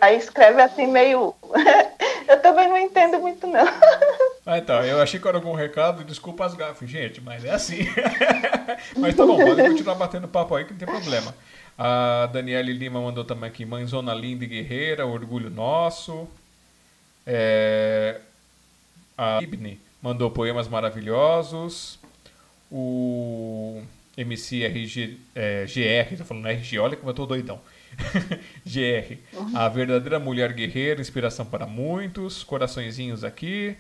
Aí 0.01 0.17
escreve 0.17 0.61
assim 0.61 0.89
meio. 0.89 1.35
Eu 2.29 2.41
também 2.41 2.69
não 2.69 2.79
entendo 2.79 3.19
muito, 3.19 3.47
não. 3.47 3.67
Ah, 4.47 4.59
então, 4.59 4.83
eu 4.83 5.01
achei 5.01 5.21
que 5.21 5.29
era 5.29 5.37
algum 5.37 5.53
recado, 5.53 6.05
desculpa 6.05 6.47
as 6.47 6.55
gafes, 6.55 6.89
gente, 6.89 7.21
mas 7.21 7.45
é 7.45 7.51
assim. 7.51 7.81
mas 8.97 9.15
tá 9.15 9.27
bom, 9.27 9.37
pode 9.37 9.63
continuar 9.63 9.95
batendo 9.97 10.27
papo 10.29 10.55
aí 10.55 10.65
que 10.65 10.73
não 10.73 10.79
tem 10.79 10.89
problema. 10.89 11.35
A 11.77 12.27
Daniele 12.33 12.73
Lima 12.73 13.01
mandou 13.01 13.25
também 13.25 13.49
aqui, 13.49 13.65
mãezona 13.65 14.15
linda 14.15 14.45
e 14.45 14.49
guerreira, 14.49 15.07
orgulho 15.07 15.51
nosso. 15.51 16.27
É, 17.27 18.21
A 19.17 19.43
Ibne 19.43 19.81
mandou 20.03 20.31
poemas 20.31 20.67
maravilhosos. 20.67 21.99
O 22.71 23.83
MC 24.17 24.65
RG, 24.65 25.19
é, 25.35 25.65
GR, 25.67 26.17
tô 26.17 26.25
falando 26.25 26.49
RG, 26.49 26.79
olha 26.79 26.97
como 26.97 27.11
eu 27.11 27.15
tô 27.15 27.27
doidão. 27.27 27.61
GR, 28.65 29.17
a 29.55 29.69
verdadeira 29.69 30.19
mulher 30.19 30.53
guerreira, 30.53 31.01
inspiração 31.01 31.45
para 31.45 31.67
muitos, 31.67 32.43
coraçõezinhos 32.45 33.25
aqui. 33.25 33.77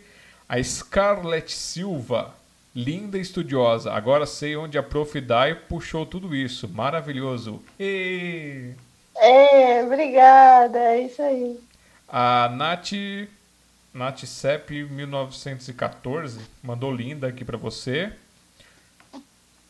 A 0.48 0.62
Scarlett 0.62 1.52
Silva, 1.52 2.34
linda 2.74 3.18
e 3.18 3.20
estudiosa. 3.20 3.92
Agora 3.92 4.24
sei 4.26 4.56
onde 4.56 4.78
a 4.78 4.82
Prof. 4.82 5.20
Dai 5.20 5.54
puxou 5.54 6.06
tudo 6.06 6.34
isso. 6.34 6.68
Maravilhoso. 6.68 7.62
E 7.78 8.72
É, 9.16 9.82
obrigada. 9.84 10.78
É 10.78 11.02
isso 11.02 11.20
aí. 11.22 11.58
a 12.08 12.48
Nath, 12.56 12.92
Nath 13.92 14.24
Sepp 14.24 14.70
1914 14.70 16.40
mandou 16.62 16.92
linda 16.94 17.28
aqui 17.28 17.44
para 17.44 17.58
você. 17.58 18.12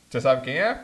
Você 0.09 0.21
sabe 0.21 0.43
quem 0.43 0.59
é? 0.59 0.81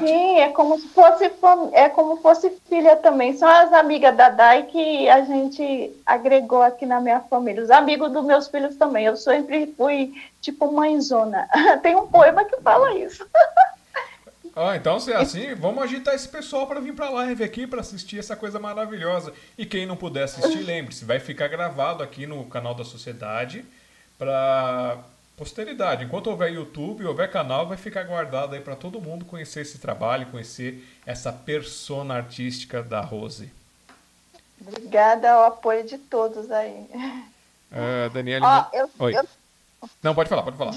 Sim, 0.00 0.38
é 0.38 0.48
como 0.52 0.80
se 0.80 0.88
fosse 0.88 1.30
é 1.72 1.88
como 1.90 2.16
fosse 2.16 2.50
filha 2.66 2.96
também. 2.96 3.36
São 3.36 3.46
as 3.46 3.72
amigas 3.74 4.16
da 4.16 4.30
Dai 4.30 4.62
que 4.62 5.06
a 5.06 5.22
gente 5.22 5.92
agregou 6.06 6.62
aqui 6.62 6.86
na 6.86 6.98
minha 6.98 7.20
família. 7.20 7.62
Os 7.62 7.70
amigos 7.70 8.10
dos 8.10 8.24
meus 8.24 8.48
filhos 8.48 8.74
também. 8.76 9.04
Eu 9.04 9.16
sempre 9.18 9.74
fui 9.76 10.14
tipo 10.40 10.72
mãezona. 10.72 11.46
Tem 11.82 11.94
um 11.94 12.06
poema 12.06 12.44
que 12.44 12.56
fala 12.62 12.94
isso. 12.94 13.26
Ah, 14.58 14.74
então 14.74 14.98
se 14.98 15.12
é 15.12 15.16
assim, 15.16 15.54
vamos 15.54 15.84
agitar 15.84 16.14
esse 16.14 16.26
pessoal 16.26 16.66
para 16.66 16.80
vir 16.80 16.94
para 16.94 17.08
a 17.08 17.10
live 17.10 17.44
aqui 17.44 17.66
para 17.66 17.82
assistir 17.82 18.18
essa 18.18 18.34
coisa 18.34 18.58
maravilhosa. 18.58 19.34
E 19.58 19.66
quem 19.66 19.84
não 19.84 19.98
puder 19.98 20.22
assistir, 20.22 20.62
lembre-se, 20.62 21.04
vai 21.04 21.20
ficar 21.20 21.48
gravado 21.48 22.02
aqui 22.02 22.26
no 22.26 22.42
canal 22.46 22.74
da 22.74 22.82
Sociedade 22.82 23.66
para 24.16 24.96
posteridade. 25.36 26.04
Enquanto 26.04 26.28
houver 26.28 26.52
YouTube, 26.52 27.04
houver 27.06 27.30
canal, 27.30 27.66
vai 27.66 27.76
ficar 27.76 28.04
guardado 28.04 28.54
aí 28.54 28.60
para 28.60 28.74
todo 28.74 29.00
mundo 29.00 29.24
conhecer 29.24 29.60
esse 29.60 29.78
trabalho, 29.78 30.26
conhecer 30.26 30.82
essa 31.04 31.32
persona 31.32 32.14
artística 32.14 32.82
da 32.82 33.00
Rose. 33.00 33.50
Obrigada 34.60 35.30
ao 35.30 35.44
apoio 35.44 35.84
de 35.84 35.98
todos 35.98 36.50
aí. 36.50 36.86
Uh, 37.70 38.10
Daniele. 38.12 38.44
Ó, 38.44 38.64
eu, 38.72 38.90
Oi. 38.98 39.16
eu- 39.16 39.24
Não, 40.02 40.14
pode 40.14 40.28
falar, 40.30 40.42
pode 40.42 40.56
falar. 40.56 40.74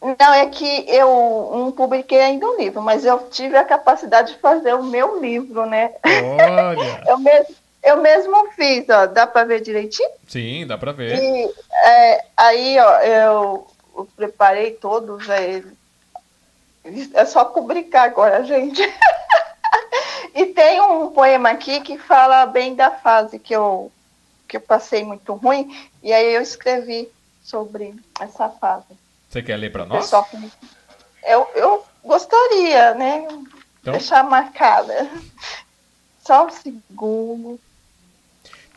não, 0.00 0.32
é 0.34 0.46
que 0.48 0.84
eu 0.88 1.50
não 1.52 1.72
publiquei 1.72 2.20
ainda 2.20 2.46
um 2.46 2.56
livro, 2.56 2.80
mas 2.80 3.04
eu 3.04 3.28
tive 3.30 3.56
a 3.56 3.64
capacidade 3.64 4.34
de 4.34 4.38
fazer 4.38 4.74
o 4.74 4.84
meu 4.84 5.20
livro, 5.20 5.66
né? 5.66 5.94
Olha! 6.04 7.02
Eu 7.08 7.18
mesmo, 7.18 7.54
eu 7.84 7.98
mesmo 8.00 8.50
fiz, 8.52 8.88
ó. 8.88 9.06
Dá 9.06 9.26
para 9.26 9.44
ver 9.44 9.60
direitinho? 9.60 10.10
Sim, 10.26 10.66
dá 10.66 10.76
para 10.78 10.92
ver. 10.92 11.18
E 11.22 11.54
é, 11.84 12.24
aí, 12.36 12.78
ó, 12.78 12.98
eu, 13.00 13.66
eu 13.96 14.08
preparei 14.16 14.72
todos. 14.72 15.28
aí, 15.30 15.64
é 17.14 17.24
só 17.24 17.44
publicar 17.44 18.04
agora, 18.04 18.42
gente. 18.44 18.82
e 20.34 20.46
tem 20.46 20.80
um 20.80 21.10
poema 21.10 21.50
aqui 21.50 21.80
que 21.80 21.98
fala 21.98 22.46
bem 22.46 22.74
da 22.74 22.90
fase 22.90 23.38
que 23.38 23.54
eu, 23.54 23.92
que 24.48 24.56
eu 24.56 24.60
passei 24.60 25.04
muito 25.04 25.32
ruim. 25.34 25.88
E 26.02 26.12
aí 26.12 26.34
eu 26.34 26.42
escrevi 26.42 27.08
sobre 27.42 27.94
essa 28.20 28.48
fase. 28.48 28.86
Você 29.28 29.42
quer 29.42 29.56
ler 29.56 29.70
para 29.70 29.84
nós? 29.86 30.10
que- 30.10 30.50
eu, 31.24 31.48
eu 31.54 31.84
gostaria, 32.02 32.94
né? 32.94 33.26
Então, 33.80 33.92
Deixar 33.92 34.22
marcada. 34.24 35.10
Só 36.24 36.46
um 36.46 36.50
segundo. 36.50 37.60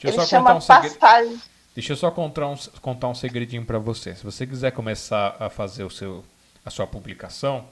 Deixa 0.02 0.08
eu 0.08 0.24
só 0.24 0.28
chama 0.28 0.54
contar 0.54 0.82
um. 1.24 1.38
Deixa 1.76 1.94
eu 1.94 1.98
só 1.98 2.10
contar 2.10 2.48
um, 2.48 2.56
contar 2.82 3.08
um 3.08 3.16
segredinho 3.16 3.64
para 3.64 3.78
você. 3.78 4.16
Se 4.16 4.24
você 4.24 4.48
quiser 4.48 4.72
começar 4.72 5.36
a 5.40 5.50
fazer 5.50 5.84
o 5.84 5.90
seu, 5.90 6.26
a 6.66 6.70
sua 6.70 6.88
publicação, 6.88 7.68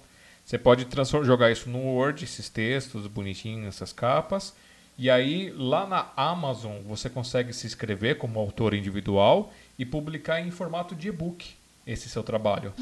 você 0.45 0.59
pode 0.59 0.88
jogar 1.23 1.51
isso 1.51 1.69
no 1.69 1.80
Word, 1.80 2.23
esses 2.23 2.49
textos 2.49 3.07
bonitinhos, 3.07 3.67
essas 3.76 3.91
capas, 3.91 4.53
E 4.97 5.09
aí, 5.09 5.51
lá 5.51 5.86
na 5.86 6.07
Amazon, 6.15 6.78
você 6.86 7.09
consegue 7.09 7.51
se 7.51 7.67
inscrever 7.67 8.17
como 8.17 8.39
autor 8.39 8.73
individual 8.73 9.51
e 9.78 9.86
publicar 9.86 10.39
em 10.39 10.51
formato 10.51 10.95
de 10.95 11.09
e-book 11.09 11.53
esse 11.86 12.07
seu 12.07 12.23
trabalho. 12.23 12.73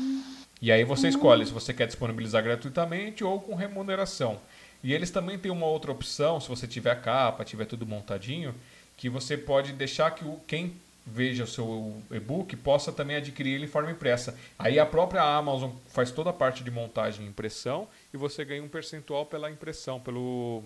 E 0.62 0.72
aí 0.72 0.84
você 0.84 1.08
escolhe 1.08 1.46
se 1.46 1.52
você 1.52 1.74
quer 1.74 1.88
disponibilizar 1.88 2.44
gratuitamente 2.44 3.24
ou 3.24 3.42
com 3.42 3.56
remuneração. 3.56 4.40
E 4.84 4.94
eles 4.94 5.10
também 5.10 5.40
têm 5.40 5.52
uma 5.52 5.66
outra 5.66 5.92
opção, 5.92 6.40
se 6.40 6.48
você 6.48 6.68
tiver 6.68 6.92
a 6.92 6.96
capa, 6.96 7.44
tiver 7.44 7.66
tudo 7.66 7.86
montadinho, 7.86 8.54
que 9.04 9.10
você 9.10 9.36
pode 9.38 9.74
deixar 9.74 10.12
que 10.12 10.24
o, 10.24 10.40
quem 10.48 10.80
veja 11.06 11.44
o 11.44 11.48
seu 11.48 12.02
e-book 12.10 12.56
possa 12.56 12.90
também 12.90 13.18
adquirir 13.18 13.56
ele 13.56 13.66
em 13.66 13.68
forma 13.68 13.92
impressa. 13.92 14.34
Aí 14.58 14.80
a 14.80 14.86
própria 14.86 15.22
Amazon 15.22 15.72
faz 15.90 16.10
toda 16.10 16.30
a 16.30 16.34
parte 16.34 16.64
de 16.64 16.72
montagem 16.72 17.26
e 17.26 17.28
impressão 17.28 17.86
e 18.14 18.18
você 18.18 18.46
ganha 18.46 18.64
um 18.64 18.70
percentual 18.70 19.26
pela 19.26 19.52
impressão, 19.52 20.00
pelo 20.00 20.64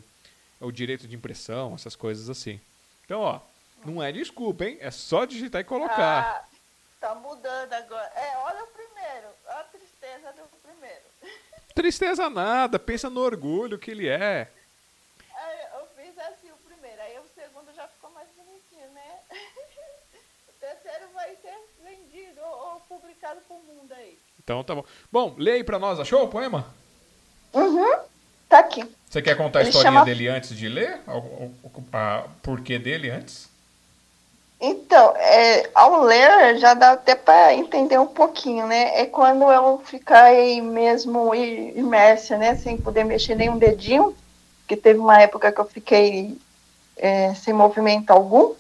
o 0.62 0.72
direito 0.72 1.08
de 1.08 1.16
impressão, 1.16 1.74
essas 1.74 1.96
coisas 1.96 2.30
assim. 2.30 2.62
Então, 3.06 3.22
ó, 3.22 3.40
não 3.84 4.04
é 4.04 4.12
desculpa, 4.12 4.66
hein? 4.66 4.78
É 4.82 4.92
só 4.92 5.26
digitar 5.26 5.62
e 5.62 5.64
colocar. 5.64 6.20
Ah, 6.20 6.46
tá 7.02 7.16
mudando 7.16 7.74
agora. 7.74 8.12
É, 8.16 8.38
olha 8.38 8.64
o 8.64 8.68
primeiro. 8.68 9.30
Olha 9.48 9.62
a 9.62 9.64
tristeza 9.64 10.32
do 10.34 10.48
primeiro. 10.62 11.02
Tristeza 11.74 12.30
nada, 12.30 12.78
pensa 12.78 13.10
no 13.10 13.20
orgulho 13.20 13.80
que 13.80 13.90
ele 13.90 14.08
é. 14.08 14.48
Aí 15.38 15.60
eu 15.74 15.88
fiz 15.96 16.18
assim 16.20 16.52
o 16.52 16.58
primeiro, 16.58 17.00
aí 17.02 17.18
o 17.20 17.28
segundo 17.36 17.72
já 17.74 17.88
ficou 17.88 18.10
mais 18.10 18.28
bonitinho, 18.36 18.90
né? 18.92 19.20
O 20.48 20.54
terceiro 20.60 21.10
vai 21.14 21.36
ser 21.36 21.56
vendido 21.84 22.42
ou, 22.42 22.74
ou 22.74 22.77
publicado 22.90 23.40
pro 23.48 23.56
mundo 23.58 23.92
aí. 23.98 24.18
Então 24.44 24.64
tá 24.64 24.74
bom. 24.76 24.84
Bom, 25.12 25.36
lê 25.38 25.52
aí 25.54 25.64
pra 25.64 25.78
nós, 25.80 26.00
achou 26.00 26.24
o 26.24 26.28
poema? 26.28 26.66
Uhum. 27.54 27.96
Tá 28.50 28.60
aqui. 28.60 28.86
Você 29.10 29.22
quer 29.22 29.36
contar 29.36 29.60
a 29.60 29.62
Ele 29.62 29.70
historinha 29.70 29.92
chama- 29.94 30.06
dele 30.06 30.28
antes 30.28 30.56
de 30.56 30.68
ler? 30.70 31.02
O, 31.08 31.12
o, 31.18 31.56
o 31.64 31.84
a 31.94 32.26
porquê 32.42 32.78
dele 32.80 33.10
antes? 33.10 33.50
Então, 34.60 35.14
é, 35.18 35.70
ao 35.76 36.02
ler 36.02 36.58
já 36.58 36.74
dá 36.74 36.94
até 36.94 37.14
para 37.14 37.54
entender 37.54 38.00
um 38.00 38.08
pouquinho, 38.08 38.66
né? 38.66 39.00
É 39.02 39.06
quando 39.06 39.44
eu 39.52 39.80
fiquei 39.86 40.62
mesmo 40.62 41.36
i- 41.36 41.78
imersa, 41.78 42.38
né? 42.38 42.56
Sem 42.56 42.76
poder 42.78 43.04
mexer 43.04 43.36
nenhum 43.36 43.58
dedinho, 43.58 44.16
que 44.68 44.76
teve 44.76 45.00
uma 45.00 45.22
época 45.22 45.52
que 45.52 45.60
eu 45.62 45.66
fiquei 45.66 46.36
é, 46.96 47.34
sem 47.36 47.54
movimento 47.54 48.10
algum. 48.10 48.56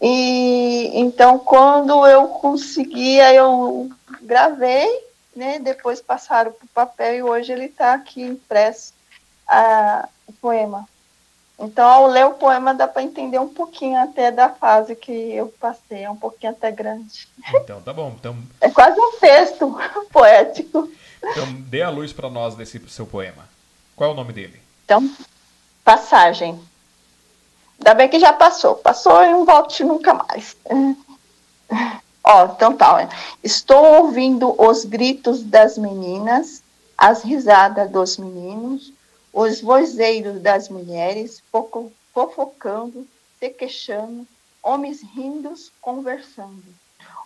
E 0.00 0.90
então, 0.94 1.38
quando 1.38 2.06
eu 2.06 2.28
conseguia, 2.28 3.32
eu 3.32 3.90
gravei, 4.22 4.88
né? 5.34 5.58
Depois 5.58 6.00
passaram 6.00 6.52
para 6.52 6.64
o 6.64 6.68
papel 6.68 7.14
e 7.14 7.22
hoje 7.22 7.52
ele 7.52 7.64
está 7.66 7.94
aqui 7.94 8.22
impresso, 8.22 8.92
a, 9.48 10.08
o 10.26 10.32
poema. 10.34 10.86
Então, 11.58 11.86
ao 11.88 12.06
ler 12.08 12.26
o 12.26 12.34
poema, 12.34 12.74
dá 12.74 12.86
para 12.86 13.02
entender 13.02 13.38
um 13.38 13.48
pouquinho 13.48 13.98
até 13.98 14.30
da 14.30 14.50
fase 14.50 14.94
que 14.94 15.10
eu 15.10 15.48
passei, 15.58 16.02
é 16.04 16.10
um 16.10 16.16
pouquinho 16.16 16.52
até 16.52 16.70
grande. 16.70 17.26
Então 17.54 17.80
tá 17.80 17.94
bom. 17.94 18.14
Então, 18.18 18.36
É 18.60 18.68
quase 18.70 19.00
um 19.00 19.12
texto 19.18 19.74
poético. 20.12 20.90
então 21.22 21.54
dê 21.62 21.80
a 21.80 21.88
luz 21.88 22.12
pra 22.12 22.28
nós 22.28 22.54
desse 22.54 22.78
seu 22.90 23.06
poema. 23.06 23.48
Qual 23.94 24.10
é 24.10 24.12
o 24.12 24.16
nome 24.16 24.34
dele? 24.34 24.60
Então, 24.84 25.10
passagem. 25.82 26.60
Ainda 27.78 27.94
bem 27.94 28.08
que 28.08 28.18
já 28.18 28.32
passou. 28.32 28.76
Passou 28.76 29.22
e 29.22 29.30
não 29.30 29.44
volte 29.44 29.84
nunca 29.84 30.14
mais. 30.14 30.56
Ó, 32.24 32.44
então 32.46 32.76
tá. 32.76 33.08
Estou 33.42 34.02
ouvindo 34.02 34.54
os 34.60 34.84
gritos 34.84 35.42
das 35.42 35.78
meninas, 35.78 36.62
as 36.98 37.22
risadas 37.22 37.90
dos 37.90 38.16
meninos, 38.16 38.92
os 39.32 39.60
vozeiros 39.60 40.40
das 40.40 40.68
mulheres 40.68 41.42
fofocando, 42.12 43.06
se 43.38 43.50
queixando, 43.50 44.26
homens 44.62 45.02
rindo, 45.02 45.52
conversando. 45.80 46.64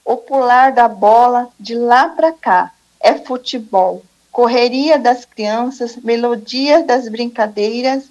O 0.05 0.17
pular 0.17 0.73
da 0.73 0.89
bola 0.89 1.49
de 1.59 1.75
lá 1.75 2.09
para 2.09 2.33
cá 2.33 2.73
é 2.99 3.15
futebol. 3.15 4.03
Correria 4.31 4.99
das 4.99 5.25
crianças, 5.25 5.97
melodia 5.97 6.83
das 6.83 7.09
brincadeiras, 7.09 8.05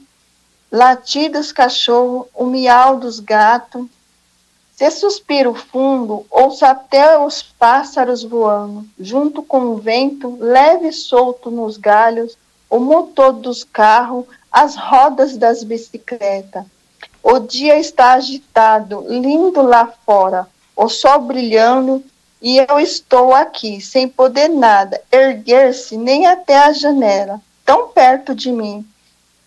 latidos 0.72 1.52
cachorro, 1.52 2.28
o 2.34 2.46
miau 2.46 2.98
dos 2.98 3.20
gatos. 3.20 3.86
Se 4.76 4.90
suspiro 4.92 5.54
fundo, 5.54 6.26
ouço 6.30 6.66
até 6.66 7.18
os 7.18 7.42
pássaros 7.42 8.24
voando, 8.24 8.86
junto 8.98 9.44
com 9.44 9.62
o 9.68 9.78
vento 9.78 10.38
leve 10.40 10.88
e 10.88 10.94
solto 10.94 11.52
nos 11.52 11.76
galhos, 11.76 12.38
o 12.70 12.80
motor 12.80 13.34
dos 13.34 13.64
carros, 13.64 14.26
as 14.52 14.76
rodas 14.76 15.36
das 15.36 15.64
bicicletas. 15.64 16.64
O 17.22 17.40
dia 17.40 17.78
está 17.78 18.14
agitado, 18.14 19.06
lindo 19.10 19.62
lá 19.62 19.92
fora, 20.06 20.48
o 20.76 20.88
sol 20.88 21.20
brilhando, 21.22 22.02
e 22.42 22.58
eu 22.58 22.80
estou 22.80 23.34
aqui, 23.34 23.82
sem 23.82 24.08
poder 24.08 24.48
nada, 24.48 25.02
erguer-se 25.12 25.98
nem 25.98 26.26
até 26.26 26.58
a 26.58 26.72
janela, 26.72 27.42
tão 27.66 27.90
perto 27.90 28.34
de 28.34 28.50
mim. 28.50 28.88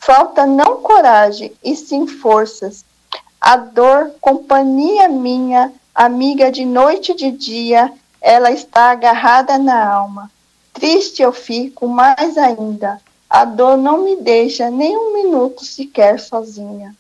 Falta 0.05 0.45
não 0.45 0.83
coragem, 0.83 1.53
e 1.63 1.77
sim 1.77 2.09
forças. 2.09 2.85
A 3.41 3.57
dor, 3.57 4.11
companhia 4.21 5.09
minha, 5.09 5.73
amiga 5.95 6.51
de 6.51 6.65
noite 6.65 7.13
e 7.13 7.15
de 7.15 7.31
dia, 7.31 7.93
ela 8.21 8.51
está 8.51 8.91
agarrada 8.91 9.57
na 9.59 9.89
alma. 9.89 10.29
Triste 10.73 11.23
eu 11.23 11.33
fico 11.33 11.87
mais 11.87 12.37
ainda. 12.37 13.01
A 13.31 13.45
dor 13.45 13.77
não 13.77 13.99
me 13.99 14.17
deixa 14.17 14.69
nem 14.71 14.97
um 14.97 15.13
minuto 15.13 15.65
sequer 15.65 16.19
sozinha. 16.19 16.97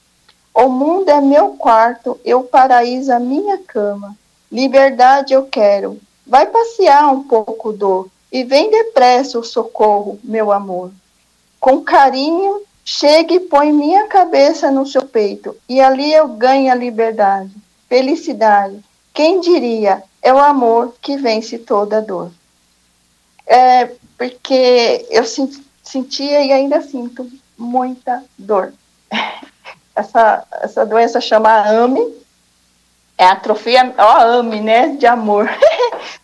O 0.55 0.68
mundo 0.68 1.09
é 1.09 1.20
meu 1.20 1.57
quarto, 1.57 2.20
eu 2.24 2.44
paraíso 2.44 3.12
a 3.12 3.18
minha 3.18 3.59
cama. 3.59 4.16
Liberdade 4.50 5.34
eu 5.34 5.44
quero. 5.46 5.98
Vai 6.24 6.46
passear 6.46 7.12
um 7.12 7.24
pouco, 7.24 7.72
dor, 7.72 8.09
e 8.30 8.44
vem 8.44 8.70
depressa 8.70 9.40
o 9.40 9.44
socorro, 9.44 10.20
meu 10.22 10.53
amor. 10.53 10.92
Com 11.59 11.82
carinho, 11.82 12.62
chegue 12.84 13.34
e 13.36 13.40
põe 13.40 13.72
minha 13.72 14.06
cabeça 14.08 14.70
no 14.70 14.86
seu 14.86 15.02
peito, 15.02 15.56
e 15.68 15.80
ali 15.80 16.12
eu 16.12 16.28
ganho 16.28 16.70
a 16.70 16.74
liberdade, 16.74 17.50
felicidade. 17.88 18.82
Quem 19.14 19.40
diria? 19.40 20.02
É 20.20 20.32
o 20.32 20.38
amor 20.38 20.94
que 21.00 21.16
vence 21.16 21.58
toda 21.58 22.00
dor. 22.00 22.30
É 23.46 23.90
porque 24.16 25.06
eu 25.10 25.24
sen- 25.24 25.64
sentia 25.82 26.44
e 26.44 26.52
ainda 26.52 26.80
sinto 26.80 27.28
muita 27.58 28.22
dor. 28.38 28.72
Essa, 29.94 30.46
essa 30.62 30.86
doença 30.86 31.20
chama 31.20 31.50
AME, 31.50 32.00
é 33.18 33.26
atrofia, 33.26 33.94
ó, 33.98 34.38
AME, 34.38 34.58
né, 34.58 34.88
de 34.96 35.06
amor. 35.06 35.50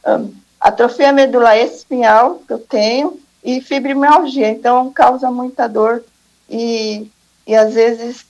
Atrofia 0.59 1.12
medular 1.12 1.59
espinhal 1.59 2.36
que 2.46 2.52
eu 2.54 2.59
tenho 2.59 3.20
e 3.44 3.61
fibromialgia, 3.61 4.48
então 4.48 4.90
causa 4.90 5.30
muita 5.30 5.68
dor 5.68 6.02
e, 6.49 7.11
e 7.46 7.55
às 7.55 7.74
vezes 7.74 8.26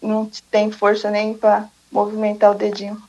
não 0.00 0.28
tem 0.50 0.70
força 0.70 1.10
nem 1.10 1.34
para 1.34 1.68
movimentar 1.90 2.50
o 2.50 2.54
dedinho. 2.54 3.00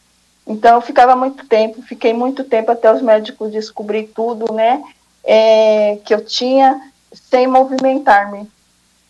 Então 0.46 0.76
eu 0.76 0.82
ficava 0.82 1.16
muito 1.16 1.48
tempo, 1.48 1.82
fiquei 1.82 2.14
muito 2.14 2.44
tempo 2.44 2.72
até 2.72 2.92
os 2.94 3.02
médicos 3.02 3.52
descobrir 3.52 4.08
tudo, 4.14 4.54
né, 4.54 4.84
é, 5.24 5.98
que 6.04 6.14
eu 6.14 6.24
tinha 6.24 6.82
sem 7.14 7.48
movimentar-me. 7.48 8.48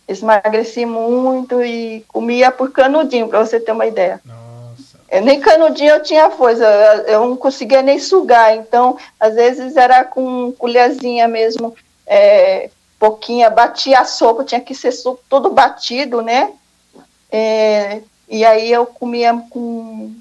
Emagreci 0.07 0.86
muito 0.86 1.63
e 1.63 2.03
comia 2.09 2.51
por 2.51 2.71
canudinho, 2.71 3.27
para 3.27 3.43
você 3.43 3.59
ter 3.59 3.71
uma 3.71 3.88
ideia. 3.88 4.21
Nossa. 4.25 4.99
Eu, 5.09 5.21
nem 5.21 5.39
canudinho 5.39 5.91
eu 5.91 6.03
tinha 6.03 6.29
força, 6.29 6.63
eu 6.63 7.13
eu 7.13 7.27
não 7.27 7.38
conseguia 7.38 7.81
nem 7.81 7.97
sugar, 7.97 8.55
então 8.55 8.97
às 9.19 9.34
vezes 9.34 9.75
era 9.75 10.03
com 10.03 10.51
colherzinha 10.51 11.27
mesmo, 11.27 11.73
é, 12.05 12.69
pouquinha, 13.04 13.49
batia 13.49 13.99
a 13.99 14.06
sopa, 14.06 14.45
tinha 14.45 14.62
que 14.62 14.74
ser 14.74 14.93
suco 14.93 15.22
todo 15.28 15.51
batido, 15.51 16.22
né? 16.22 16.54
É, 17.30 18.01
e 18.30 18.45
aí 18.45 18.72
eu 18.72 18.86
comia 18.86 19.34
com, 19.49 20.16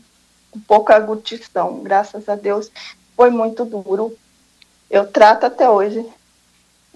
com 0.50 0.60
pouca 0.66 0.96
aglutição, 0.96 1.80
graças 1.84 2.28
a 2.28 2.34
Deus, 2.34 2.72
foi 3.14 3.30
muito 3.30 3.64
duro. 3.64 4.18
Eu 4.90 5.06
trato 5.06 5.46
até 5.46 5.70
hoje, 5.70 6.04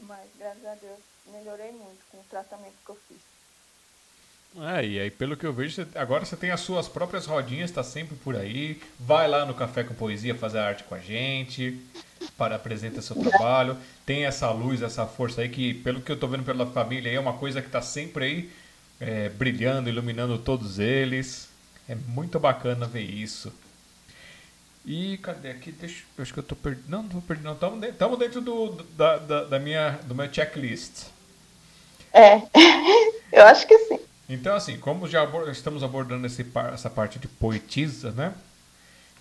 mas 0.03 0.27
graças 0.37 0.67
a 0.67 0.75
Deus 0.75 0.99
melhorei 1.33 1.71
muito 1.71 2.01
com 2.11 2.19
o 2.19 2.25
tratamento 2.29 2.75
que 2.85 2.91
eu 2.91 2.99
fiz. 3.07 4.65
É, 4.65 4.85
e 4.85 4.99
aí 4.99 5.11
pelo 5.11 5.37
que 5.37 5.47
eu 5.47 5.53
vejo, 5.53 5.87
agora 5.95 6.25
você 6.25 6.35
tem 6.35 6.51
as 6.51 6.63
suas 6.63 6.89
próprias 6.89 7.27
rodinhas, 7.27 7.71
está 7.71 7.85
sempre 7.85 8.17
por 8.17 8.35
aí. 8.35 8.83
Vai 8.99 9.29
lá 9.29 9.47
no 9.47 9.55
Café 9.55 9.85
com 9.85 9.95
Poesia 9.95 10.35
fazer 10.35 10.59
arte 10.59 10.83
com 10.83 10.97
a 10.97 10.99
gente, 10.99 11.81
para 12.37 12.57
apresenta 12.57 13.03
seu 13.03 13.17
trabalho. 13.17 13.77
Tem 14.05 14.25
essa 14.25 14.51
luz, 14.51 14.83
essa 14.83 15.07
força 15.07 15.43
aí 15.43 15.49
que, 15.49 15.75
pelo 15.75 16.01
que 16.01 16.11
eu 16.11 16.19
tô 16.19 16.27
vendo 16.29 16.45
pela 16.45 16.67
família, 16.67 17.11
é 17.11 17.21
uma 17.21 17.35
coisa 17.35 17.61
que 17.61 17.69
está 17.69 17.83
sempre 17.83 18.25
aí 18.25 18.51
é, 19.01 19.29
brilhando, 19.29 19.89
iluminando 19.89 20.39
todos 20.39 20.79
eles. 20.79 21.49
É 21.89 21.95
muito 21.95 22.39
bacana 22.41 22.87
ver 22.87 23.03
isso. 23.03 23.53
E 24.85 25.19
cadê 25.19 25.51
aqui? 25.51 25.73
Deixa, 25.73 26.05
eu 26.17 26.23
acho 26.23 26.33
que 26.33 26.39
eu 26.39 26.45
tô 26.45 26.55
perdido. 26.55 26.85
Não, 26.89 27.03
não 27.03 27.09
tô 27.09 27.21
perdido. 27.21 27.45
Não, 27.47 27.55
estamos 27.55 27.81
dentro, 27.81 27.97
tamo 27.97 28.17
dentro 28.17 28.41
do, 28.41 28.71
da, 28.97 29.19
da, 29.19 29.45
da 29.45 29.59
minha, 29.59 29.99
do 30.05 30.15
meu 30.15 30.33
checklist. 30.33 31.07
É, 32.13 32.37
eu 33.33 33.45
acho 33.47 33.67
que 33.67 33.77
sim. 33.79 33.99
Então, 34.29 34.57
assim, 34.57 34.79
como 34.79 35.09
já 35.09 35.25
estamos 35.51 35.83
abordando 35.83 36.27
esse 36.27 36.45
essa 36.73 36.89
parte 36.89 37.19
de 37.19 37.29
poetisa, 37.29 38.11
né? 38.13 38.33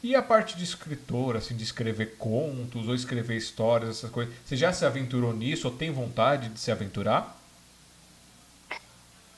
E 0.06 0.16
a 0.16 0.22
parte 0.22 0.56
de 0.56 0.64
escritor, 0.64 1.36
assim, 1.36 1.56
de 1.56 1.64
escrever 1.64 2.16
contos 2.20 2.88
ou 2.88 2.94
escrever 2.94 3.38
histórias, 3.38 3.90
essas 3.90 4.12
coisas. 4.12 4.32
Você 4.46 4.56
já 4.56 4.72
se 4.72 4.86
aventurou 4.86 5.34
nisso 5.34 5.68
ou 5.68 5.74
tem 5.74 5.92
vontade 5.92 6.50
de 6.50 6.60
se 6.60 6.72
aventurar? 6.72 7.36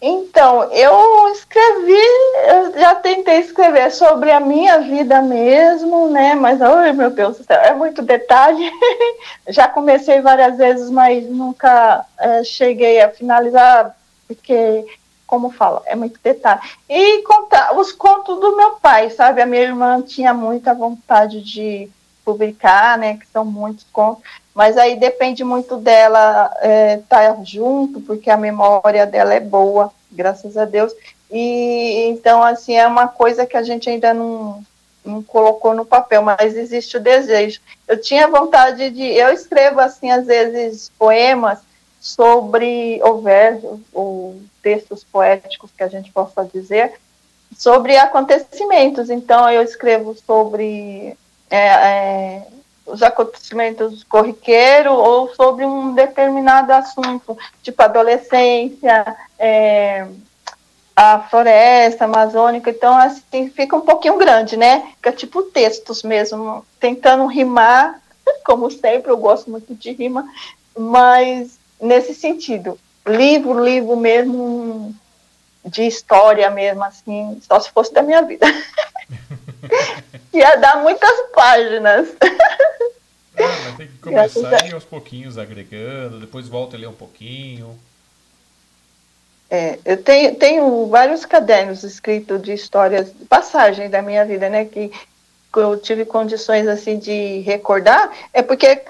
Então, 0.01 0.69
eu 0.73 1.31
escrevi, 1.31 2.05
eu 2.49 2.77
já 2.81 2.95
tentei 2.95 3.39
escrever 3.39 3.89
sobre 3.93 4.29
a 4.29 4.41
minha 4.41 4.79
vida 4.79 5.21
mesmo, 5.21 6.09
né? 6.09 6.35
Mas, 6.35 6.61
ai 6.61 6.91
meu 6.91 7.11
Deus 7.11 7.37
do 7.37 7.45
céu, 7.45 7.61
é 7.61 7.73
muito 7.73 8.01
detalhe. 8.01 8.69
já 9.47 9.69
comecei 9.69 10.19
várias 10.19 10.57
vezes, 10.57 10.89
mas 10.89 11.23
nunca 11.29 12.05
eh, 12.19 12.43
cheguei 12.43 12.99
a 12.99 13.09
finalizar, 13.09 13.97
porque, 14.27 14.85
como 15.27 15.51
falo, 15.51 15.81
é 15.85 15.95
muito 15.95 16.19
detalhe. 16.23 16.61
E 16.89 17.21
contar 17.23 17.77
os 17.77 17.91
contos 17.91 18.39
do 18.39 18.55
meu 18.55 18.71
pai, 18.75 19.09
sabe? 19.09 19.41
A 19.41 19.45
minha 19.45 19.61
irmã 19.61 20.01
tinha 20.01 20.33
muita 20.33 20.73
vontade 20.73 21.41
de 21.41 21.89
publicar, 22.23 22.97
né? 22.97 23.17
Que 23.17 23.27
são 23.27 23.43
muitos 23.43 23.85
contos. 23.91 24.23
Mas 24.55 24.77
aí 24.77 24.95
depende 24.95 25.43
muito 25.43 25.77
dela 25.77 26.51
estar 26.97 27.35
tá 27.35 27.43
junto, 27.43 27.99
porque 28.01 28.29
a 28.29 28.37
memória 28.37 29.05
dela 29.05 29.33
é 29.33 29.39
boa, 29.39 29.91
graças 30.11 30.57
a 30.57 30.65
Deus. 30.65 30.93
E 31.29 32.07
então, 32.09 32.41
assim, 32.41 32.75
é 32.75 32.87
uma 32.87 33.07
coisa 33.07 33.45
que 33.45 33.57
a 33.57 33.63
gente 33.63 33.89
ainda 33.89 34.13
não, 34.13 34.63
não 35.05 35.21
colocou 35.21 35.75
no 35.75 35.85
papel, 35.85 36.21
mas 36.21 36.55
existe 36.55 36.97
o 36.97 37.01
desejo. 37.01 37.59
Eu 37.87 37.99
tinha 37.99 38.27
vontade 38.29 38.89
de. 38.89 39.03
Eu 39.03 39.33
escrevo, 39.33 39.81
assim, 39.81 40.09
às 40.09 40.25
vezes, 40.25 40.89
poemas 40.97 41.59
sobre, 41.99 43.01
ou 43.03 43.21
versos, 43.21 43.79
ou 43.93 44.39
textos 44.67 45.01
poéticos 45.01 45.71
que 45.71 45.81
a 45.81 45.87
gente 45.87 46.11
possa 46.11 46.43
dizer, 46.43 46.99
sobre 47.57 47.95
acontecimentos. 47.95 49.09
Então, 49.09 49.49
eu 49.49 49.61
escrevo 49.61 50.13
sobre. 50.13 51.17
É, 51.49 51.57
é, 51.57 52.47
os 52.85 53.01
acontecimentos 53.03 54.01
corriqueiros 54.05 54.93
ou 54.93 55.33
sobre 55.35 55.65
um 55.65 55.93
determinado 55.93 56.71
assunto, 56.71 57.37
tipo 57.61 57.81
adolescência, 57.81 59.17
é, 59.37 60.07
a 60.95 61.19
floresta 61.19 62.05
amazônica, 62.05 62.69
então 62.69 62.95
assim 62.95 63.49
fica 63.49 63.75
um 63.75 63.81
pouquinho 63.81 64.17
grande, 64.17 64.55
né? 64.55 64.87
Fica 64.95 65.11
tipo 65.11 65.43
textos 65.43 66.01
mesmo, 66.01 66.65
tentando 66.79 67.25
rimar, 67.27 68.01
como 68.45 68.71
sempre, 68.71 69.11
eu 69.11 69.17
gosto 69.17 69.51
muito 69.51 69.75
de 69.75 69.91
rima, 69.91 70.25
mas 70.77 71.59
nesse 71.81 72.13
sentido, 72.13 72.79
livro, 73.07 73.63
livro 73.63 73.95
mesmo 73.95 74.95
de 75.65 75.83
história 75.83 76.49
mesmo, 76.49 76.83
assim, 76.83 77.39
só 77.41 77.59
se 77.59 77.71
fosse 77.71 77.93
da 77.93 78.01
minha 78.01 78.21
vida. 78.21 78.45
Ia 80.33 80.55
dar 80.55 80.81
muitas 80.81 81.29
páginas. 81.33 82.09
Ah, 82.21 83.43
mas 83.65 83.77
tem 83.77 83.87
que 83.87 83.97
começar 83.99 84.63
aí 84.63 84.71
aos 84.71 84.83
pouquinhos 84.83 85.37
agregando, 85.37 86.19
depois 86.19 86.47
volta 86.47 86.75
a 86.75 86.79
ler 86.79 86.87
um 86.87 86.93
pouquinho. 86.93 87.77
É, 89.49 89.79
eu 89.85 90.01
tenho, 90.03 90.35
tenho 90.35 90.87
vários 90.87 91.25
cadernos 91.25 91.83
escritos 91.83 92.41
de 92.41 92.53
histórias, 92.53 93.09
passagem 93.29 93.89
da 93.89 94.01
minha 94.01 94.25
vida, 94.25 94.49
né? 94.49 94.65
Que, 94.65 94.91
eu 95.55 95.75
tive 95.79 96.05
condições 96.05 96.67
assim 96.67 96.99
de 96.99 97.39
recordar, 97.39 98.11
é 98.31 98.43
porque 98.43 98.83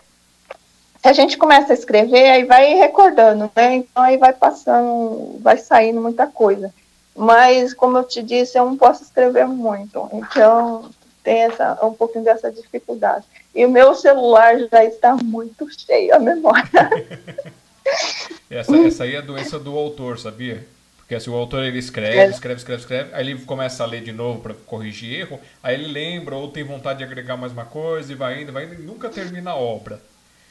a 1.08 1.14
gente 1.14 1.38
começa 1.38 1.72
a 1.72 1.76
escrever, 1.76 2.30
aí 2.30 2.43
vai 2.43 2.74
recordando, 2.74 3.49
né? 3.55 3.76
Então 3.76 4.03
aí 4.03 4.18
vai 4.18 4.34
passando, 4.34 5.38
vai 5.39 5.58
saindo 5.58 6.01
muita 6.01 6.28
coisa. 6.28 6.74
Mas, 7.16 7.74
como 7.74 7.97
eu 7.97 8.03
te 8.03 8.22
disse, 8.22 8.60
eu 8.60 8.66
não 8.66 8.78
posso 8.78 9.03
escrever 9.03 9.47
muito. 9.47 10.08
Então, 10.14 10.91
tem 11.24 11.43
essa, 11.43 11.78
um 11.84 11.93
pouquinho 11.93 12.24
dessa 12.24 12.51
dificuldade. 12.51 13.26
E 13.55 13.66
o 13.66 13.70
meu 13.70 13.95
celular 13.95 14.60
já 14.72 14.86
está 14.86 15.16
muito 15.16 15.68
cheio, 15.70 16.14
a 16.14 16.20
memória. 16.20 16.70
essa, 18.51 18.78
essa 18.78 19.03
aí 19.03 19.16
é 19.16 19.18
a 19.18 19.22
doença 19.22 19.58
do 19.58 19.76
autor, 19.76 20.20
sabia? 20.20 20.68
Porque 20.97 21.16
assim, 21.16 21.30
o 21.30 21.36
autor 21.36 21.64
ele 21.64 21.80
escreve, 21.80 22.32
escreve, 22.32 22.60
escreve, 22.60 22.82
escreve, 22.82 23.16
aí 23.16 23.28
ele 23.28 23.39
começa 23.45 23.82
a 23.82 23.88
ler 23.88 24.03
de 24.03 24.12
novo 24.12 24.41
para 24.41 24.53
corrigir 24.53 25.22
erro, 25.22 25.39
aí 25.64 25.74
ele 25.74 25.88
lembra 25.88 26.36
ou 26.36 26.51
tem 26.51 26.66
vontade 26.66 26.99
de 26.99 27.05
agregar 27.05 27.38
mais 27.38 27.53
uma 27.53 27.66
coisa 27.66 28.12
e 28.12 28.16
vai 28.16 28.41
indo, 28.41 28.51
vai 28.51 28.66
indo 28.66 28.76
e 28.76 28.86
nunca 28.86 29.10
termina 29.10 29.51
a 29.51 29.55
obra. 29.55 30.01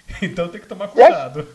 Então 0.23 0.49
tem 0.49 0.61
que 0.61 0.67
tomar 0.67 0.89
cuidado. 0.89 1.47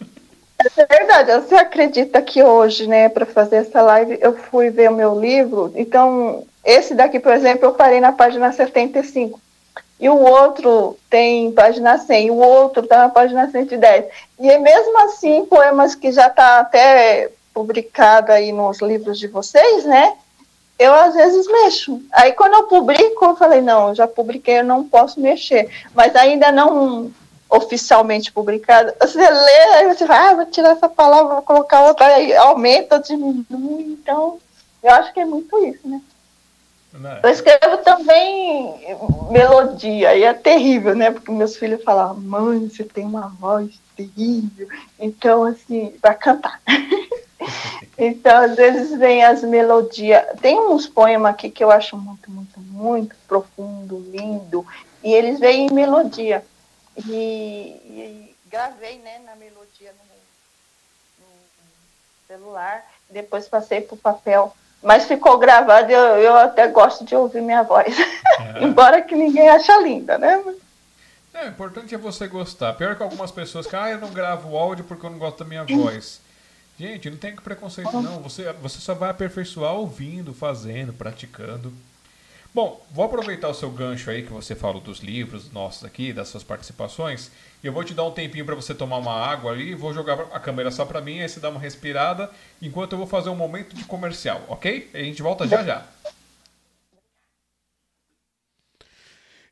É 0.77 0.85
verdade, 0.85 1.31
você 1.41 1.55
acredita 1.55 2.21
que 2.21 2.43
hoje, 2.43 2.85
né, 2.87 3.09
para 3.09 3.25
fazer 3.25 3.57
essa 3.57 3.81
live, 3.81 4.19
eu 4.21 4.37
fui 4.37 4.69
ver 4.69 4.91
o 4.91 4.95
meu 4.95 5.19
livro, 5.19 5.71
então 5.75 6.45
esse 6.63 6.93
daqui, 6.93 7.19
por 7.19 7.33
exemplo, 7.33 7.65
eu 7.65 7.73
parei 7.73 7.99
na 7.99 8.11
página 8.11 8.51
75. 8.51 9.39
E 9.99 10.09
o 10.09 10.17
outro 10.17 10.97
tem 11.09 11.51
página 11.51 11.97
100, 11.97 12.27
e 12.27 12.31
o 12.31 12.37
outro 12.37 12.83
está 12.83 12.97
na 12.99 13.09
página 13.09 13.49
110. 13.49 14.05
E 14.39 14.57
mesmo 14.57 14.99
assim, 15.03 15.45
poemas 15.45 15.93
que 15.93 16.11
já 16.11 16.27
está 16.27 16.59
até 16.59 17.31
publicado 17.53 18.31
aí 18.31 18.51
nos 18.51 18.81
livros 18.81 19.19
de 19.19 19.27
vocês, 19.27 19.85
né? 19.85 20.13
Eu 20.79 20.93
às 20.95 21.13
vezes 21.13 21.45
mexo. 21.45 22.01
Aí 22.11 22.31
quando 22.31 22.53
eu 22.53 22.63
publico, 22.63 23.25
eu 23.25 23.35
falei, 23.35 23.61
não, 23.61 23.89
eu 23.89 23.95
já 23.95 24.07
publiquei, 24.07 24.59
eu 24.59 24.63
não 24.63 24.83
posso 24.83 25.19
mexer. 25.19 25.69
Mas 25.93 26.15
ainda 26.15 26.51
não 26.51 27.11
oficialmente 27.51 28.31
publicado, 28.31 28.93
você 28.99 29.19
lê, 29.19 29.63
aí 29.75 29.93
você 29.93 30.05
vai, 30.05 30.17
ah, 30.17 30.35
vou 30.35 30.45
tirar 30.45 30.71
essa 30.71 30.87
palavra, 30.87 31.35
vou 31.35 31.41
colocar 31.41 31.81
outra, 31.85 32.05
aí 32.05 32.33
aumenta, 32.33 32.97
diminui, 32.97 33.97
então 33.99 34.39
eu 34.81 34.91
acho 34.91 35.13
que 35.13 35.19
é 35.19 35.25
muito 35.25 35.57
isso, 35.65 35.85
né? 35.87 36.01
Não. 36.93 37.19
Eu 37.23 37.29
escrevo 37.29 37.77
também 37.79 38.97
melodia, 39.29 40.15
e 40.15 40.23
é 40.23 40.33
terrível, 40.33 40.95
né? 40.95 41.11
Porque 41.11 41.31
meus 41.31 41.55
filhos 41.55 41.83
falam, 41.83 42.15
mãe, 42.15 42.69
você 42.69 42.83
tem 42.83 43.05
uma 43.05 43.27
voz 43.39 43.79
terrível, 43.95 44.67
então, 44.99 45.43
assim, 45.43 45.93
vai 46.01 46.15
cantar. 46.15 46.59
então, 47.97 48.37
às 48.45 48.55
vezes 48.55 48.97
vem 48.97 49.23
as 49.23 49.41
melodias. 49.43 50.23
Tem 50.41 50.59
uns 50.59 50.87
poemas 50.87 51.31
aqui 51.31 51.49
que 51.49 51.63
eu 51.63 51.71
acho 51.71 51.97
muito, 51.97 52.29
muito, 52.29 52.59
muito 52.59 53.15
profundo, 53.27 54.03
lindo, 54.11 54.65
e 55.03 55.13
eles 55.13 55.39
vêm 55.39 55.67
em 55.67 55.73
melodia. 55.73 56.43
E, 56.97 57.11
e 57.11 58.35
gravei 58.47 58.99
né, 58.99 59.19
na 59.25 59.35
melodia 59.35 59.91
no, 59.93 61.25
no, 61.25 61.31
celular, 62.27 62.85
depois 63.09 63.47
passei 63.47 63.81
para 63.81 63.95
o 63.95 63.97
papel. 63.97 64.55
Mas 64.83 65.05
ficou 65.05 65.37
gravado, 65.37 65.91
eu, 65.91 66.17
eu 66.17 66.35
até 66.35 66.67
gosto 66.67 67.05
de 67.05 67.15
ouvir 67.15 67.41
minha 67.41 67.63
voz. 67.63 67.95
É. 67.99 68.63
Embora 68.65 69.01
que 69.01 69.15
ninguém 69.15 69.47
acha 69.47 69.77
linda, 69.79 70.17
né? 70.17 70.43
É, 71.33 71.45
o 71.45 71.49
importante 71.49 71.95
é 71.95 71.97
você 71.97 72.27
gostar. 72.27 72.73
Pior 72.73 72.95
que 72.95 73.03
algumas 73.03 73.31
pessoas 73.31 73.67
que, 73.67 73.75
ah, 73.75 73.89
eu 73.89 73.99
não 73.99 74.11
gravo 74.11 74.57
áudio 74.57 74.83
porque 74.83 75.05
eu 75.05 75.09
não 75.09 75.19
gosto 75.19 75.39
da 75.39 75.45
minha 75.45 75.63
voz. 75.63 76.19
Gente, 76.77 77.09
não 77.09 77.17
tem 77.17 77.35
preconceito 77.35 78.01
não. 78.01 78.21
Você, 78.21 78.51
você 78.53 78.79
só 78.79 78.93
vai 78.95 79.11
aperfeiçoar 79.11 79.73
ouvindo, 79.73 80.33
fazendo, 80.33 80.91
praticando. 80.91 81.71
Bom, 82.53 82.85
vou 82.91 83.05
aproveitar 83.05 83.47
o 83.47 83.53
seu 83.53 83.71
gancho 83.71 84.09
aí 84.09 84.23
que 84.23 84.33
você 84.33 84.53
falou 84.53 84.81
dos 84.81 84.99
livros 84.99 85.49
nossos 85.53 85.85
aqui, 85.85 86.11
das 86.11 86.27
suas 86.27 86.43
participações, 86.43 87.31
e 87.63 87.67
eu 87.67 87.71
vou 87.71 87.81
te 87.81 87.93
dar 87.93 88.03
um 88.03 88.11
tempinho 88.11 88.45
para 88.45 88.55
você 88.55 88.75
tomar 88.75 88.97
uma 88.97 89.13
água 89.13 89.53
ali, 89.53 89.73
vou 89.73 89.93
jogar 89.93 90.19
a 90.33 90.39
câmera 90.39 90.69
só 90.69 90.83
para 90.85 90.99
mim, 90.99 91.21
aí 91.21 91.29
você 91.29 91.39
dá 91.39 91.49
uma 91.49 91.61
respirada, 91.61 92.29
enquanto 92.61 92.91
eu 92.91 92.97
vou 92.97 93.07
fazer 93.07 93.29
um 93.29 93.35
momento 93.35 93.73
de 93.73 93.85
comercial, 93.85 94.43
ok? 94.49 94.89
A 94.93 94.97
gente 94.97 95.21
volta 95.21 95.47
já 95.47 95.63
já. 95.63 95.87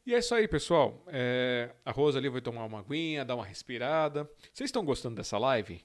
E 0.05 0.13
é 0.13 0.19
isso 0.19 0.35
aí, 0.35 0.45
pessoal. 0.45 1.01
É, 1.07 1.69
a 1.85 1.91
Rosa 1.91 2.19
ali 2.19 2.27
vai 2.27 2.41
tomar 2.41 2.65
uma 2.65 2.79
aguinha, 2.79 3.23
dar 3.23 3.35
uma 3.35 3.45
respirada. 3.45 4.29
Vocês 4.51 4.67
estão 4.67 4.83
gostando 4.83 5.15
dessa 5.15 5.37
live? 5.37 5.81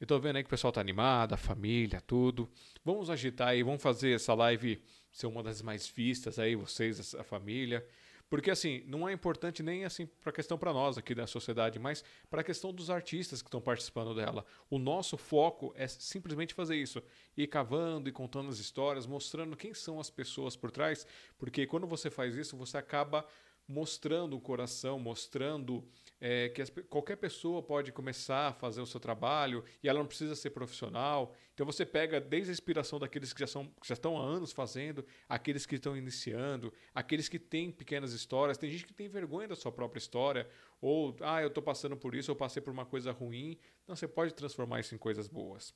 Eu 0.00 0.06
tô 0.06 0.18
vendo 0.18 0.36
aí 0.36 0.42
que 0.42 0.48
o 0.48 0.50
pessoal 0.50 0.72
tá 0.72 0.80
animado, 0.80 1.34
a 1.34 1.36
família, 1.36 2.00
tudo. 2.00 2.50
Vamos 2.84 3.08
agitar 3.08 3.48
aí, 3.48 3.62
vamos 3.62 3.82
fazer 3.82 4.14
essa 4.14 4.34
live 4.34 4.82
ser 5.16 5.26
uma 5.26 5.42
das 5.42 5.62
mais 5.62 5.88
vistas 5.88 6.38
aí, 6.38 6.54
vocês, 6.54 7.14
a 7.14 7.24
família. 7.24 7.86
Porque 8.28 8.50
assim, 8.50 8.82
não 8.86 9.08
é 9.08 9.14
importante 9.14 9.62
nem 9.62 9.86
assim 9.86 10.04
para 10.04 10.28
a 10.28 10.32
questão 10.32 10.58
para 10.58 10.74
nós 10.74 10.98
aqui 10.98 11.14
da 11.14 11.26
sociedade, 11.26 11.78
mas 11.78 12.04
para 12.28 12.42
a 12.42 12.44
questão 12.44 12.70
dos 12.70 12.90
artistas 12.90 13.40
que 13.40 13.48
estão 13.48 13.60
participando 13.60 14.14
dela. 14.14 14.44
O 14.68 14.78
nosso 14.78 15.16
foco 15.16 15.72
é 15.74 15.88
simplesmente 15.88 16.52
fazer 16.52 16.76
isso, 16.76 17.02
ir 17.34 17.46
cavando 17.46 18.10
e 18.10 18.12
contando 18.12 18.50
as 18.50 18.58
histórias, 18.58 19.06
mostrando 19.06 19.56
quem 19.56 19.72
são 19.72 19.98
as 19.98 20.10
pessoas 20.10 20.54
por 20.54 20.70
trás, 20.70 21.06
porque 21.38 21.66
quando 21.66 21.86
você 21.86 22.10
faz 22.10 22.36
isso, 22.36 22.54
você 22.54 22.76
acaba 22.76 23.26
mostrando 23.68 24.36
o 24.36 24.40
coração, 24.40 24.98
mostrando 24.98 25.84
é, 26.20 26.48
que 26.50 26.62
as, 26.62 26.70
qualquer 26.88 27.16
pessoa 27.16 27.62
pode 27.62 27.90
começar 27.90 28.48
a 28.48 28.52
fazer 28.52 28.80
o 28.80 28.86
seu 28.86 29.00
trabalho 29.00 29.64
e 29.82 29.88
ela 29.88 29.98
não 29.98 30.06
precisa 30.06 30.34
ser 30.34 30.50
profissional. 30.50 31.34
Então 31.56 31.64
você 31.64 31.86
pega 31.86 32.20
desde 32.20 32.50
a 32.50 32.52
inspiração 32.52 32.98
daqueles 32.98 33.32
que 33.32 33.40
já, 33.40 33.46
são, 33.46 33.64
que 33.80 33.88
já 33.88 33.94
estão 33.94 34.18
há 34.18 34.22
anos 34.22 34.52
fazendo, 34.52 35.02
aqueles 35.26 35.64
que 35.64 35.76
estão 35.76 35.96
iniciando, 35.96 36.70
aqueles 36.94 37.30
que 37.30 37.38
têm 37.38 37.72
pequenas 37.72 38.12
histórias. 38.12 38.58
Tem 38.58 38.70
gente 38.70 38.84
que 38.84 38.92
tem 38.92 39.08
vergonha 39.08 39.48
da 39.48 39.56
sua 39.56 39.72
própria 39.72 39.98
história, 39.98 40.46
ou, 40.82 41.16
ah, 41.22 41.40
eu 41.40 41.48
estou 41.48 41.62
passando 41.62 41.96
por 41.96 42.14
isso, 42.14 42.30
eu 42.30 42.36
passei 42.36 42.60
por 42.60 42.70
uma 42.70 42.84
coisa 42.84 43.10
ruim. 43.10 43.58
Então 43.84 43.96
você 43.96 44.06
pode 44.06 44.34
transformar 44.34 44.80
isso 44.80 44.94
em 44.94 44.98
coisas 44.98 45.28
boas. 45.28 45.74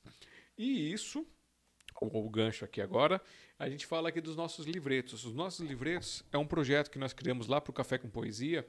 E 0.55 0.93
isso 0.93 1.25
o, 1.99 2.25
o 2.25 2.29
gancho 2.29 2.63
aqui 2.63 2.79
agora, 2.79 3.19
a 3.57 3.67
gente 3.67 3.87
fala 3.87 4.09
aqui 4.09 4.21
dos 4.21 4.35
nossos 4.35 4.67
livretos. 4.67 5.25
Os 5.25 5.33
nossos 5.33 5.67
livretos 5.67 6.23
é 6.31 6.37
um 6.37 6.45
projeto 6.45 6.91
que 6.91 6.99
nós 6.99 7.11
criamos 7.11 7.47
lá 7.47 7.59
para 7.59 7.71
o 7.71 7.73
Café 7.73 7.97
com 7.97 8.07
Poesia, 8.07 8.67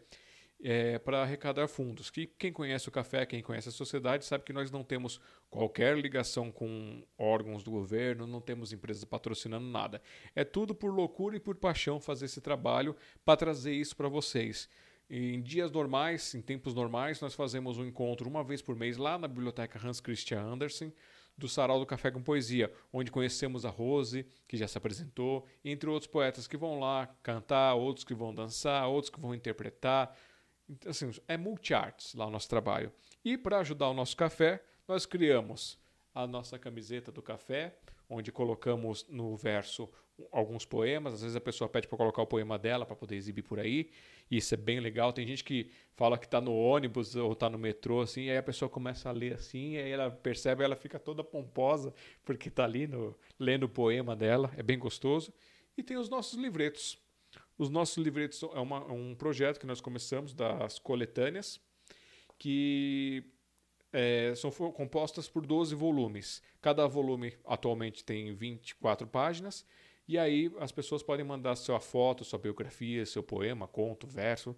é, 0.63 0.99
para 0.99 1.23
arrecadar 1.23 1.67
fundos. 1.67 2.11
Que 2.11 2.27
quem 2.27 2.53
conhece 2.53 2.89
o 2.89 2.93
café, 2.93 3.27
quem 3.27 3.43
conhece 3.43 3.69
a 3.69 3.73
sociedade, 3.73 4.25
sabe 4.25 4.45
que 4.45 4.53
nós 4.53 4.71
não 4.71 4.85
temos 4.85 5.21
qualquer 5.51 5.99
ligação 5.99 6.53
com 6.53 7.03
órgãos 7.19 7.63
do 7.63 7.71
governo, 7.71 8.27
não 8.27 8.41
temos 8.41 8.73
empresas 8.73 9.05
patrocinando 9.05 9.67
nada. 9.67 10.01
É 10.35 10.45
tudo 10.45 10.75
por 10.75 10.95
loucura 10.95 11.37
e 11.37 11.41
por 11.41 11.57
paixão 11.57 12.01
fazer 12.01 12.27
esse 12.27 12.41
trabalho 12.41 12.97
para 13.25 13.37
trazer 13.37 13.73
isso 13.73 13.97
para 13.97 14.09
vocês. 14.09 14.69
Em 15.11 15.43
dias 15.43 15.71
normais, 15.71 16.35
em 16.35 16.41
tempos 16.41 16.75
normais, 16.75 17.21
nós 17.21 17.35
fazemos 17.35 17.77
um 17.77 17.85
encontro 17.85 18.29
uma 18.29 18.43
vez 18.43 18.63
por 18.63 18.75
mês 18.75 18.97
lá 18.97 19.19
na 19.19 19.29
biblioteca 19.29 19.79
Hans 19.85 20.01
Christian 20.01 20.41
Andersen, 20.41 20.93
do 21.37 21.49
Sarau 21.49 21.79
do 21.79 21.87
Café 21.87 22.11
com 22.11 22.23
Poesia, 22.23 22.73
onde 22.93 23.11
conhecemos 23.11 23.65
a 23.65 23.71
Rose, 23.71 24.27
que 24.47 24.57
já 24.57 24.69
se 24.69 24.79
apresentou, 24.79 25.47
entre 25.65 25.91
outros 25.91 26.11
poetas 26.11 26.47
que 26.47 26.57
vão 26.57 26.79
lá 26.79 27.07
cantar, 27.23 27.75
outros 27.75 28.05
que 28.05 28.15
vão 28.15 28.35
dançar, 28.35 28.87
outros 28.89 29.11
que 29.11 29.21
vão 29.21 29.35
interpretar. 29.35 30.17
Então, 30.69 30.91
assim, 30.91 31.11
é 31.29 31.37
multi-arts 31.37 32.15
lá 32.15 32.27
o 32.27 32.31
nosso 32.31 32.49
trabalho. 32.49 32.93
E 33.25 33.37
para 33.37 33.59
ajudar 33.59 33.89
o 33.89 33.95
nosso 33.95 34.17
café, 34.17 34.63
nós 34.87 35.07
criamos 35.07 35.79
a 36.15 36.27
nossa 36.27 36.59
camiseta 36.59 37.11
do 37.11 37.23
café, 37.23 37.77
onde 38.09 38.31
colocamos 38.31 39.07
no 39.09 39.37
verso 39.37 39.89
alguns 40.31 40.65
poemas. 40.65 41.15
Às 41.15 41.23
vezes 41.23 41.37
a 41.37 41.41
pessoa 41.41 41.69
pede 41.69 41.89
para 41.89 41.97
colocar 41.97 42.23
o 42.23 42.27
poema 42.27 42.59
dela 42.59 42.85
para 42.85 42.95
poder 42.95 43.17
exibir 43.17 43.43
por 43.43 43.59
aí. 43.59 43.91
E 44.31 44.37
isso 44.37 44.55
é 44.55 44.57
bem 44.57 44.81
legal. 44.81 45.13
Tem 45.13 45.27
gente 45.27 45.43
que 45.43 45.71
fala 45.95 46.19
que 46.19 46.27
está 46.27 46.41
no 46.41 46.55
ônibus 46.55 47.17
ou 47.17 47.33
está 47.33 47.49
no 47.49 47.59
metrô, 47.59 48.01
assim, 48.01 48.25
e 48.25 48.31
aí 48.31 48.37
a 48.37 48.43
pessoa 48.43 48.69
começa 48.69 49.09
a 49.09 49.13
ler 49.13 49.35
assim, 49.35 49.73
e 49.73 49.79
aí 49.79 49.91
ela 49.91 50.11
percebe, 50.11 50.63
ela 50.63 50.77
fica 50.77 50.99
toda 50.99 51.25
pomposa, 51.25 51.95
porque 52.25 52.49
está 52.49 52.65
ali 52.65 52.87
no, 52.87 53.17
lendo 53.39 53.65
o 53.65 53.69
poema 53.69 54.15
dela. 54.15 54.51
É 54.57 54.63
bem 54.63 54.79
gostoso. 54.79 55.33
E 55.77 55.83
tem 55.83 55.97
os 55.97 56.09
nossos 56.09 56.39
livretos. 56.39 56.99
Os 57.63 57.71
nossos 57.71 57.97
livretos 57.97 58.43
é 58.43 58.59
uma, 58.59 58.85
um 58.93 59.15
projeto 59.15 59.61
que 59.61 59.67
nós 59.67 59.81
começamos 59.81 60.35
das 60.35 60.81
coletâneas, 60.81 61.61
que 62.37 63.23
é, 63.93 64.35
são 64.35 64.51
compostas 64.51 65.29
por 65.29 65.47
12 65.47 65.73
volumes. 65.77 66.43
Cada 66.61 66.89
volume 66.89 67.39
atualmente 67.45 68.03
tem 68.03 68.35
24 68.35 69.07
páginas. 69.07 69.65
E 70.09 70.19
aí 70.19 70.51
as 70.59 70.73
pessoas 70.73 71.05
podem 71.05 71.25
mandar 71.25 71.55
sua 71.55 71.79
foto, 71.79 72.25
sua 72.25 72.37
biografia, 72.37 73.07
seu 73.07 73.23
poema, 73.23 73.69
conto, 73.69 74.09
verso, 74.09 74.57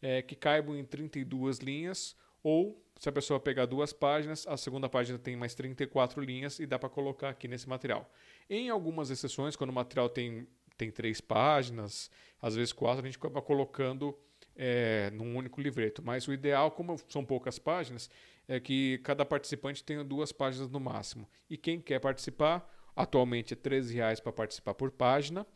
é, 0.00 0.22
que 0.22 0.34
caibam 0.34 0.74
em 0.74 0.84
32 0.86 1.58
linhas. 1.58 2.16
Ou, 2.42 2.82
se 2.98 3.06
a 3.06 3.12
pessoa 3.12 3.38
pegar 3.38 3.66
duas 3.66 3.92
páginas, 3.92 4.46
a 4.46 4.56
segunda 4.56 4.88
página 4.88 5.18
tem 5.18 5.36
mais 5.36 5.54
34 5.54 6.22
linhas 6.22 6.58
e 6.58 6.64
dá 6.64 6.78
para 6.78 6.88
colocar 6.88 7.28
aqui 7.28 7.48
nesse 7.48 7.68
material. 7.68 8.10
Em 8.48 8.70
algumas 8.70 9.10
exceções, 9.10 9.56
quando 9.56 9.68
o 9.68 9.74
material 9.74 10.08
tem, 10.08 10.46
tem 10.76 10.90
três 10.90 11.20
páginas, 11.20 12.10
às 12.40 12.54
vezes 12.54 12.72
quatro, 12.72 13.02
a 13.02 13.06
gente 13.06 13.18
acaba 13.18 13.40
colocando 13.42 14.16
é, 14.54 15.10
num 15.12 15.36
único 15.36 15.60
livreto. 15.60 16.02
Mas 16.02 16.26
o 16.26 16.32
ideal, 16.32 16.70
como 16.70 16.96
são 17.08 17.24
poucas 17.24 17.58
páginas, 17.58 18.10
é 18.48 18.58
que 18.60 18.98
cada 18.98 19.24
participante 19.24 19.84
tenha 19.84 20.04
duas 20.04 20.32
páginas 20.32 20.70
no 20.70 20.80
máximo. 20.80 21.28
E 21.48 21.56
quem 21.56 21.80
quer 21.80 22.00
participar, 22.00 22.68
atualmente 22.94 23.54
é 23.54 23.68
R$ 23.68 23.80
reais 23.92 24.20
para 24.20 24.32
participar 24.32 24.74
por 24.74 24.90
página. 24.90 25.46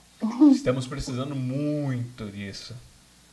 Estamos 0.52 0.86
precisando 0.86 1.34
muito 1.34 2.26
disso. 2.26 2.74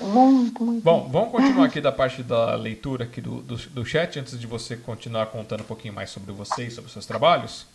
Muito, 0.02 0.64
muito. 0.64 0.84
Bom, 0.84 1.10
vamos 1.12 1.32
continuar 1.32 1.66
aqui 1.66 1.82
da 1.82 1.92
parte 1.92 2.22
da 2.22 2.56
leitura 2.56 3.06
aqui 3.06 3.20
do, 3.20 3.42
do, 3.42 3.56
do 3.56 3.86
chat, 3.86 4.20
antes 4.20 4.40
de 4.40 4.46
você 4.46 4.78
continuar 4.78 5.26
contando 5.28 5.62
um 5.62 5.66
pouquinho 5.66 5.94
mais 5.94 6.10
sobre 6.12 6.32
você 6.32 6.66
e 6.68 6.72
sobre 6.72 6.92
seus 6.92 7.06
trabalhos. 7.06 7.66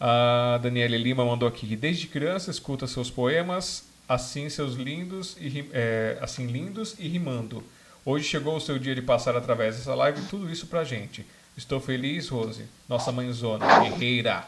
A 0.00 0.58
Daniela 0.62 0.96
Lima 0.96 1.24
mandou 1.24 1.48
aqui 1.48 1.66
que 1.66 1.76
desde 1.76 2.06
criança 2.06 2.50
escuta 2.50 2.86
seus 2.86 3.10
poemas 3.10 3.84
assim 4.08 4.48
seus 4.48 4.74
lindos 4.74 5.36
e 5.40 5.64
é, 5.72 6.18
assim 6.20 6.46
lindos 6.46 6.96
e 6.98 7.08
rimando. 7.08 7.62
Hoje 8.04 8.24
chegou 8.24 8.56
o 8.56 8.60
seu 8.60 8.78
dia 8.78 8.94
de 8.94 9.02
passar 9.02 9.36
através 9.36 9.76
dessa 9.76 9.94
live 9.94 10.20
tudo 10.28 10.50
isso 10.50 10.66
pra 10.66 10.84
gente. 10.84 11.24
Estou 11.56 11.80
feliz, 11.80 12.28
Rose, 12.28 12.64
nossa 12.88 13.12
mãezona, 13.12 13.80
guerreira. 13.80 14.44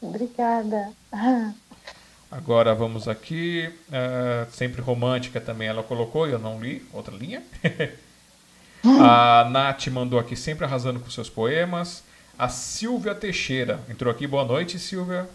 Obrigada. 0.00 0.92
Agora 2.30 2.74
vamos 2.74 3.06
aqui, 3.08 3.70
é, 3.92 4.46
sempre 4.50 4.80
romântica 4.80 5.38
também 5.38 5.68
ela 5.68 5.82
colocou, 5.82 6.26
eu 6.26 6.38
não 6.38 6.58
li, 6.60 6.82
outra 6.92 7.14
linha. 7.14 7.42
A 8.84 9.48
Nath 9.50 9.86
mandou 9.88 10.18
aqui, 10.18 10.34
sempre 10.34 10.64
arrasando 10.64 10.98
com 10.98 11.10
seus 11.10 11.28
poemas. 11.28 12.02
A 12.38 12.48
Silvia 12.48 13.14
Teixeira 13.14 13.80
entrou 13.88 14.10
aqui, 14.10 14.26
boa 14.26 14.44
noite, 14.44 14.78
Silvia. 14.78 15.28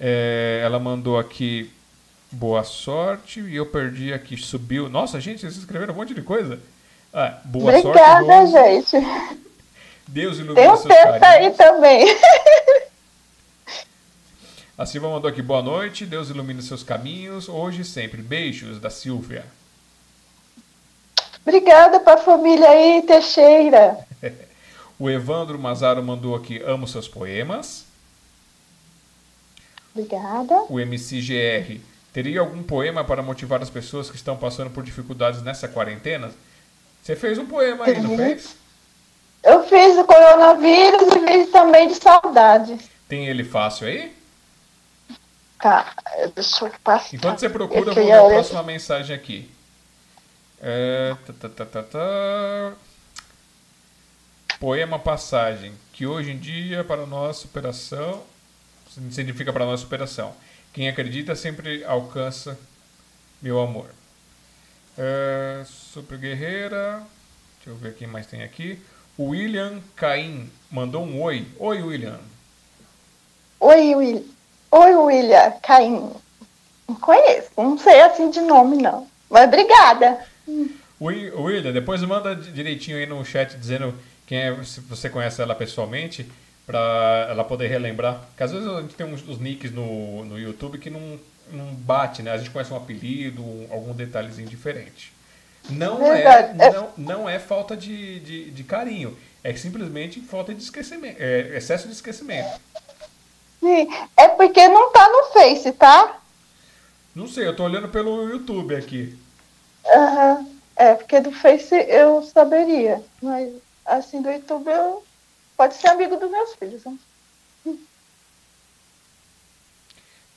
É, 0.00 0.60
ela 0.64 0.78
mandou 0.78 1.18
aqui, 1.18 1.70
boa 2.30 2.64
sorte. 2.64 3.40
E 3.40 3.56
eu 3.56 3.66
perdi 3.66 4.12
aqui, 4.12 4.36
subiu. 4.36 4.88
Nossa, 4.88 5.20
gente, 5.20 5.40
vocês 5.40 5.56
escreveram 5.56 5.92
um 5.92 5.96
monte 5.96 6.14
de 6.14 6.22
coisa. 6.22 6.58
Ah, 7.12 7.38
boa 7.44 7.76
Obrigada, 7.76 8.24
sorte, 8.24 8.52
Rose. 8.52 8.52
gente. 8.52 9.44
Deus 10.06 10.36
ilumine 10.38 10.54
Tem 10.56 10.70
um 10.70 10.76
seus 10.76 10.88
texto 10.94 11.20
carinhos. 11.20 11.24
aí 11.24 11.50
também. 11.56 12.04
A 14.76 14.84
Silvia 14.84 15.08
mandou 15.08 15.30
aqui, 15.30 15.40
boa 15.40 15.62
noite. 15.62 16.04
Deus 16.04 16.30
ilumine 16.30 16.60
seus 16.60 16.82
caminhos, 16.82 17.48
hoje 17.48 17.82
e 17.82 17.84
sempre. 17.84 18.20
Beijos, 18.20 18.80
da 18.80 18.90
Silvia. 18.90 19.46
Obrigada 21.46 22.00
para 22.00 22.14
a 22.14 22.22
família 22.24 22.68
aí, 22.68 23.02
Teixeira. 23.06 23.98
O 24.96 25.10
Evandro 25.10 25.58
Mazaro 25.58 26.00
mandou 26.04 26.36
aqui, 26.36 26.62
amo 26.62 26.86
seus 26.86 27.08
poemas. 27.08 27.84
Obrigada. 29.92 30.54
O 30.68 30.78
MCGR, 30.78 31.80
teria 32.12 32.38
algum 32.38 32.62
poema 32.62 33.02
para 33.02 33.20
motivar 33.20 33.60
as 33.60 33.68
pessoas 33.68 34.08
que 34.08 34.14
estão 34.14 34.36
passando 34.36 34.70
por 34.70 34.84
dificuldades 34.84 35.42
nessa 35.42 35.66
quarentena? 35.66 36.30
Você 37.02 37.16
fez 37.16 37.38
um 37.38 37.44
poema 37.46 37.86
aí, 37.86 38.00
não 38.00 38.10
Uhum. 38.10 38.16
fez? 38.16 38.54
Eu 39.44 39.62
fiz 39.68 39.98
o 39.98 40.04
coronavírus 40.04 41.14
e 41.14 41.26
fiz 41.26 41.50
também 41.52 41.88
de 41.88 41.96
saudade. 41.96 42.78
Tem 43.06 43.26
ele 43.26 43.44
fácil 43.44 43.86
aí? 43.86 44.16
Tá, 45.60 45.94
deixa 46.34 46.64
eu 46.64 46.72
passar. 46.82 47.14
Enquanto 47.14 47.40
você 47.40 47.48
procura, 47.50 47.90
eu 47.90 47.94
vou 47.94 48.04
ler 48.04 48.12
a 48.12 48.24
próxima 48.24 48.62
mensagem 48.62 49.14
aqui. 49.14 49.50
É, 50.60 51.14
tá, 51.26 51.32
tá, 51.40 51.48
tá, 51.48 51.66
tá, 51.66 51.82
tá. 51.82 52.72
Poema 54.58 54.98
Passagem, 54.98 55.74
que 55.92 56.06
hoje 56.06 56.30
em 56.30 56.38
dia, 56.38 56.82
para 56.82 57.04
nós, 57.04 57.36
superação, 57.36 58.22
significa 59.10 59.52
para 59.52 59.66
nós 59.66 59.80
superação. 59.80 60.34
Quem 60.72 60.88
acredita 60.88 61.36
sempre 61.36 61.84
alcança 61.84 62.58
meu 63.42 63.60
amor. 63.60 63.90
É, 64.96 65.64
super 65.66 66.16
Guerreira, 66.16 67.02
deixa 67.56 67.70
eu 67.70 67.76
ver 67.76 67.94
quem 67.94 68.06
mais 68.06 68.26
tem 68.26 68.42
aqui. 68.42 68.82
O 69.16 69.28
William 69.30 69.80
Caim 69.96 70.50
mandou 70.70 71.04
um 71.04 71.20
oi. 71.22 71.46
Oi, 71.58 71.82
William. 71.82 72.18
Oi, 73.60 73.94
Will. 73.94 74.26
Oi, 74.70 74.94
William. 74.96 75.52
Caim. 75.62 76.10
Não 76.88 76.96
conheço, 76.96 77.48
não 77.56 77.78
sei 77.78 78.00
assim 78.02 78.30
de 78.30 78.40
nome, 78.40 78.76
não. 78.76 79.06
Mas 79.30 79.44
obrigada. 79.46 80.26
Wi- 81.00 81.30
William, 81.30 81.72
depois 81.72 82.02
manda 82.02 82.34
di- 82.36 82.52
direitinho 82.52 82.98
aí 82.98 83.06
no 83.06 83.24
chat 83.24 83.56
dizendo 83.56 83.94
quem 84.26 84.38
é, 84.38 84.64
se 84.64 84.80
você 84.80 85.08
conhece 85.08 85.40
ela 85.40 85.54
pessoalmente, 85.54 86.28
pra 86.66 87.26
ela 87.30 87.42
poder 87.44 87.68
relembrar. 87.68 88.20
Porque 88.28 88.42
às 88.42 88.52
vezes 88.52 88.68
a 88.68 88.82
gente 88.82 88.94
tem 88.94 89.06
uns 89.06 89.26
os 89.26 89.38
nicks 89.40 89.72
no, 89.72 90.24
no 90.26 90.38
YouTube 90.38 90.76
que 90.78 90.90
não, 90.90 91.18
não 91.52 91.66
bate, 91.74 92.22
né? 92.22 92.32
A 92.32 92.36
gente 92.38 92.50
conhece 92.50 92.72
um 92.72 92.76
apelido, 92.76 93.42
um- 93.42 93.66
algum 93.70 93.94
detalhezinho 93.94 94.48
diferente. 94.48 95.13
Não 95.70 96.04
é, 96.06 96.14
Verdade. 96.14 96.62
É- 96.62 96.72
não, 96.72 96.92
não 96.96 97.28
é 97.28 97.38
falta 97.38 97.76
de, 97.76 98.20
de, 98.20 98.50
de 98.50 98.64
carinho, 98.64 99.16
é 99.42 99.54
simplesmente 99.54 100.20
falta 100.20 100.54
de 100.54 100.62
esquecimento, 100.62 101.16
é 101.18 101.56
excesso 101.56 101.86
de 101.88 101.94
esquecimento. 101.94 102.60
Sim, 103.60 103.88
É 104.16 104.28
porque 104.28 104.68
não 104.68 104.92
tá 104.92 105.08
no 105.08 105.32
Face, 105.32 105.72
tá? 105.72 106.20
Não 107.14 107.26
sei, 107.26 107.46
eu 107.46 107.56
tô 107.56 107.64
olhando 107.64 107.88
pelo 107.88 108.28
YouTube 108.28 108.74
aqui. 108.76 109.16
Aham. 109.86 110.46
É, 110.76 110.94
porque 110.96 111.20
do 111.20 111.30
Face 111.30 111.74
eu 111.74 112.22
saberia. 112.24 113.02
Mas 113.22 113.54
assim, 113.86 114.20
do 114.20 114.30
YouTube 114.30 114.68
eu. 114.68 115.04
Pode 115.56 115.74
ser 115.74 115.86
amigo 115.88 116.16
dos 116.16 116.30
meus 116.30 116.54
filhos. 116.56 116.84
né? 116.84 116.98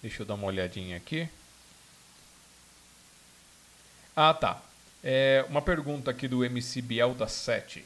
Deixa 0.02 0.22
eu 0.22 0.26
dar 0.26 0.36
uma 0.36 0.46
olhadinha 0.48 0.96
aqui. 0.96 1.28
Ah, 4.16 4.34
tá. 4.34 4.62
É, 5.04 5.46
uma 5.50 5.62
pergunta 5.62 6.12
aqui 6.12 6.28
do 6.28 6.44
MC 6.44 6.82
Biel 6.82 7.14
da 7.16 7.28
7. 7.28 7.84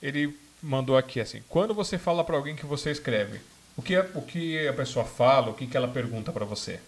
Ele 0.00 0.38
mandou 0.62 0.96
aqui 0.96 1.20
assim: 1.20 1.42
quando 1.48 1.74
você 1.74 1.98
fala 1.98 2.24
para 2.24 2.36
alguém 2.36 2.54
que 2.56 2.66
você 2.66 2.90
escreve, 2.90 3.40
o 3.76 3.82
que, 3.82 3.96
a- 3.96 4.06
o 4.14 4.22
que 4.22 4.66
a 4.68 4.72
pessoa 4.72 5.04
fala, 5.04 5.50
o 5.50 5.54
que, 5.54 5.66
que 5.66 5.76
ela 5.76 5.88
pergunta 5.88 6.32
para 6.32 6.44
você? 6.44 6.80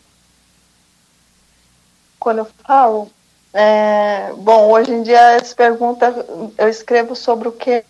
Quando 2.19 2.39
eu 2.39 2.47
falo. 2.67 3.11
é, 3.53 4.33
bom, 4.35 4.71
hoje 4.73 4.93
em 4.93 5.03
dia 5.03 5.43
se 5.45 5.55
pergunta, 5.55 6.13
eu 6.59 6.69
escrevo 6.69 7.15
sobre 7.17 7.49
o 7.49 7.53
que 7.53 7.85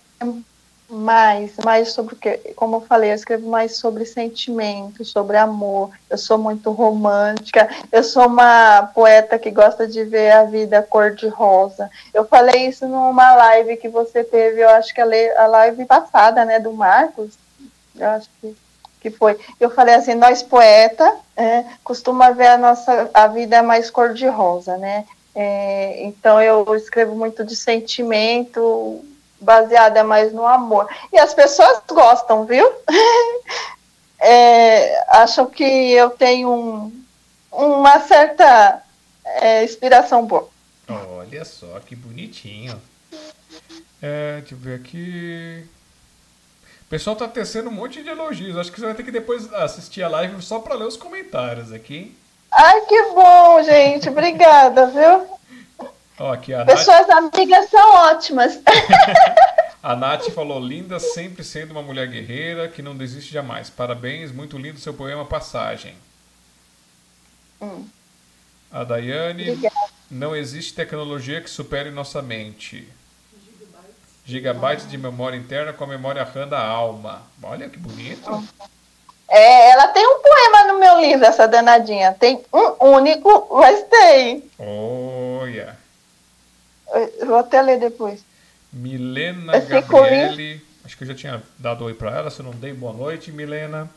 mais, 0.89 1.57
mais 1.65 1.93
sobre 1.93 2.15
o 2.15 2.19
que, 2.19 2.37
como 2.55 2.77
eu 2.77 2.81
falei, 2.81 3.11
eu 3.11 3.15
escrevo 3.15 3.49
mais 3.49 3.77
sobre 3.77 4.05
sentimento, 4.05 5.05
sobre 5.05 5.37
amor. 5.37 5.91
Eu 6.09 6.19
sou 6.19 6.39
muito 6.39 6.71
romântica. 6.71 7.69
Eu 7.91 8.03
sou 8.05 8.27
uma 8.27 8.83
poeta 8.95 9.39
que 9.39 9.51
gosta 9.51 9.87
de 9.87 10.05
ver 10.05 10.31
a 10.33 10.45
vida 10.45 10.83
cor 10.83 11.15
de 11.15 11.29
rosa. 11.29 11.91
Eu 12.15 12.25
falei 12.25 12.69
isso 12.69 12.87
numa 12.87 13.35
live 13.35 13.77
que 13.77 13.89
você 13.89 14.23
teve, 14.23 14.63
eu 14.63 14.69
acho 14.71 14.95
que 14.95 15.01
a 15.01 15.47
live 15.47 15.85
passada, 15.85 16.45
né, 16.45 16.61
do 16.61 16.73
Marcos. 16.73 17.35
Eu 17.99 18.09
acho 18.11 18.29
que 18.41 18.55
que 18.99 19.11
foi. 19.11 19.39
Eu 19.61 19.71
falei 19.71 19.95
assim, 19.95 20.15
nós 20.15 20.43
poeta 20.43 21.17
é, 21.37 21.65
costuma 21.85 22.31
ver 22.31 22.49
a 22.49 22.59
nossa 22.59 23.09
a 23.15 23.29
vida 23.29 23.63
mais 23.63 23.89
cor 23.89 24.13
de 24.13 24.27
rosa, 24.27 24.77
né? 24.79 25.05
É, 25.35 26.03
então 26.03 26.41
eu 26.41 26.75
escrevo 26.75 27.15
muito 27.15 27.45
de 27.45 27.55
sentimento, 27.55 29.05
baseada 29.47 30.03
mais 30.03 30.33
no 30.33 30.45
amor. 30.45 30.89
E 31.13 31.19
as 31.19 31.33
pessoas 31.33 31.81
gostam, 31.89 32.45
viu? 32.45 32.71
É, 34.19 35.05
acham 35.11 35.45
que 35.45 35.63
eu 35.63 36.09
tenho 36.09 36.51
um- 36.51 37.03
uma 37.53 38.01
certa 38.01 38.83
é, 39.27 39.63
inspiração 39.63 40.25
boa. 40.25 40.49
Olha 41.19 41.45
só 41.45 41.79
que 41.81 41.95
bonitinho. 41.95 42.81
É, 44.01 44.39
deixa 44.41 44.55
eu 44.55 44.59
ver 44.59 44.77
aqui. 44.81 45.67
O 46.81 46.89
pessoal 46.89 47.15
tá 47.15 47.29
tecendo 47.29 47.69
um 47.69 47.73
monte 47.73 48.03
de 48.03 48.09
elogios. 48.09 48.57
Acho 48.57 48.73
que 48.73 48.81
você 48.81 48.87
vai 48.87 48.95
ter 48.95 49.03
que 49.03 49.11
depois 49.11 49.53
assistir 49.53 50.03
a 50.03 50.09
live 50.09 50.41
só 50.41 50.61
para 50.61 50.75
ler 50.77 50.87
os 50.87 50.97
comentários 50.97 51.71
aqui? 51.71 52.17
Ai, 52.51 52.81
que 52.87 53.03
bom, 53.13 53.63
gente. 53.65 54.09
Obrigada, 54.09 54.87
viu? 54.87 55.27
Ó, 56.19 56.33
aqui 56.33 56.55
a 56.55 56.65
Nath, 56.65 56.79
Pessoas 56.79 57.09
amigas 57.11 57.69
são 57.69 57.95
ótimas. 57.95 58.59
a 59.83 59.95
Nath 59.95 60.31
falou: 60.31 60.59
linda, 60.59 60.99
sempre 60.99 61.45
sendo 61.45 61.73
uma 61.73 61.83
mulher 61.83 62.09
guerreira 62.09 62.69
que 62.69 62.81
não 62.81 62.97
desiste 62.97 63.33
jamais. 63.33 63.69
Parabéns, 63.69 64.33
muito 64.33 64.57
lindo 64.57 64.81
seu 64.81 64.95
poema 64.95 65.25
Passagem. 65.25 65.95
Hum. 67.61 67.87
A 68.73 68.85
Daiane, 68.85 69.51
Obrigada. 69.51 69.77
não 70.11 70.35
existe 70.35 70.75
tecnologia 70.75 71.41
que 71.41 71.51
supere 71.51 71.91
nossa 71.91 72.21
mente. 72.23 72.89
Gigabytes 74.25 74.91
de 74.91 74.99
memória 74.99 75.37
interna 75.37 75.73
com 75.73 75.85
a 75.85 75.87
memória 75.87 76.25
RAM 76.25 76.49
da 76.49 76.61
alma. 76.61 77.23
Olha 77.43 77.69
que 77.69 77.79
bonito. 77.79 78.43
É, 79.29 79.71
ela 79.71 79.89
tem 79.89 80.05
um 80.05 80.21
poema 80.21 80.73
no 80.73 80.81
meu 80.81 81.01
livro, 81.01 81.25
essa 81.25 81.47
danadinha. 81.47 82.13
Tem 82.13 82.43
um 82.53 82.95
único, 82.97 83.49
mas 83.57 83.85
tem. 83.85 84.43
Olha. 84.59 85.86
Eu 86.93 87.27
vou 87.27 87.37
até 87.37 87.61
ler 87.61 87.79
depois. 87.79 88.25
Milena 88.73 89.61
fico 89.61 90.01
Gabriele. 90.01 90.65
Acho 90.85 90.97
que 90.97 91.03
eu 91.03 91.09
já 91.09 91.15
tinha 91.15 91.43
dado 91.59 91.85
oi 91.85 91.95
pra 91.95 92.17
ela, 92.17 92.31
se 92.31 92.41
eu 92.41 92.45
não 92.45 92.53
dei 92.53 92.73
boa 92.73 92.93
noite, 92.93 93.33
Milena. 93.33 93.91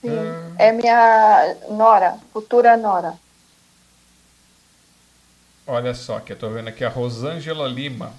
Sim. 0.00 0.08
Ah. 0.08 0.52
É 0.58 0.72
minha 0.72 1.56
nora, 1.68 2.18
futura 2.32 2.76
nora. 2.76 3.14
Olha 5.66 5.92
só, 5.92 6.18
que 6.20 6.32
eu 6.32 6.36
tô 6.36 6.48
vendo 6.48 6.68
aqui 6.68 6.84
a 6.84 6.88
Rosângela 6.88 7.68
Lima. 7.68 8.14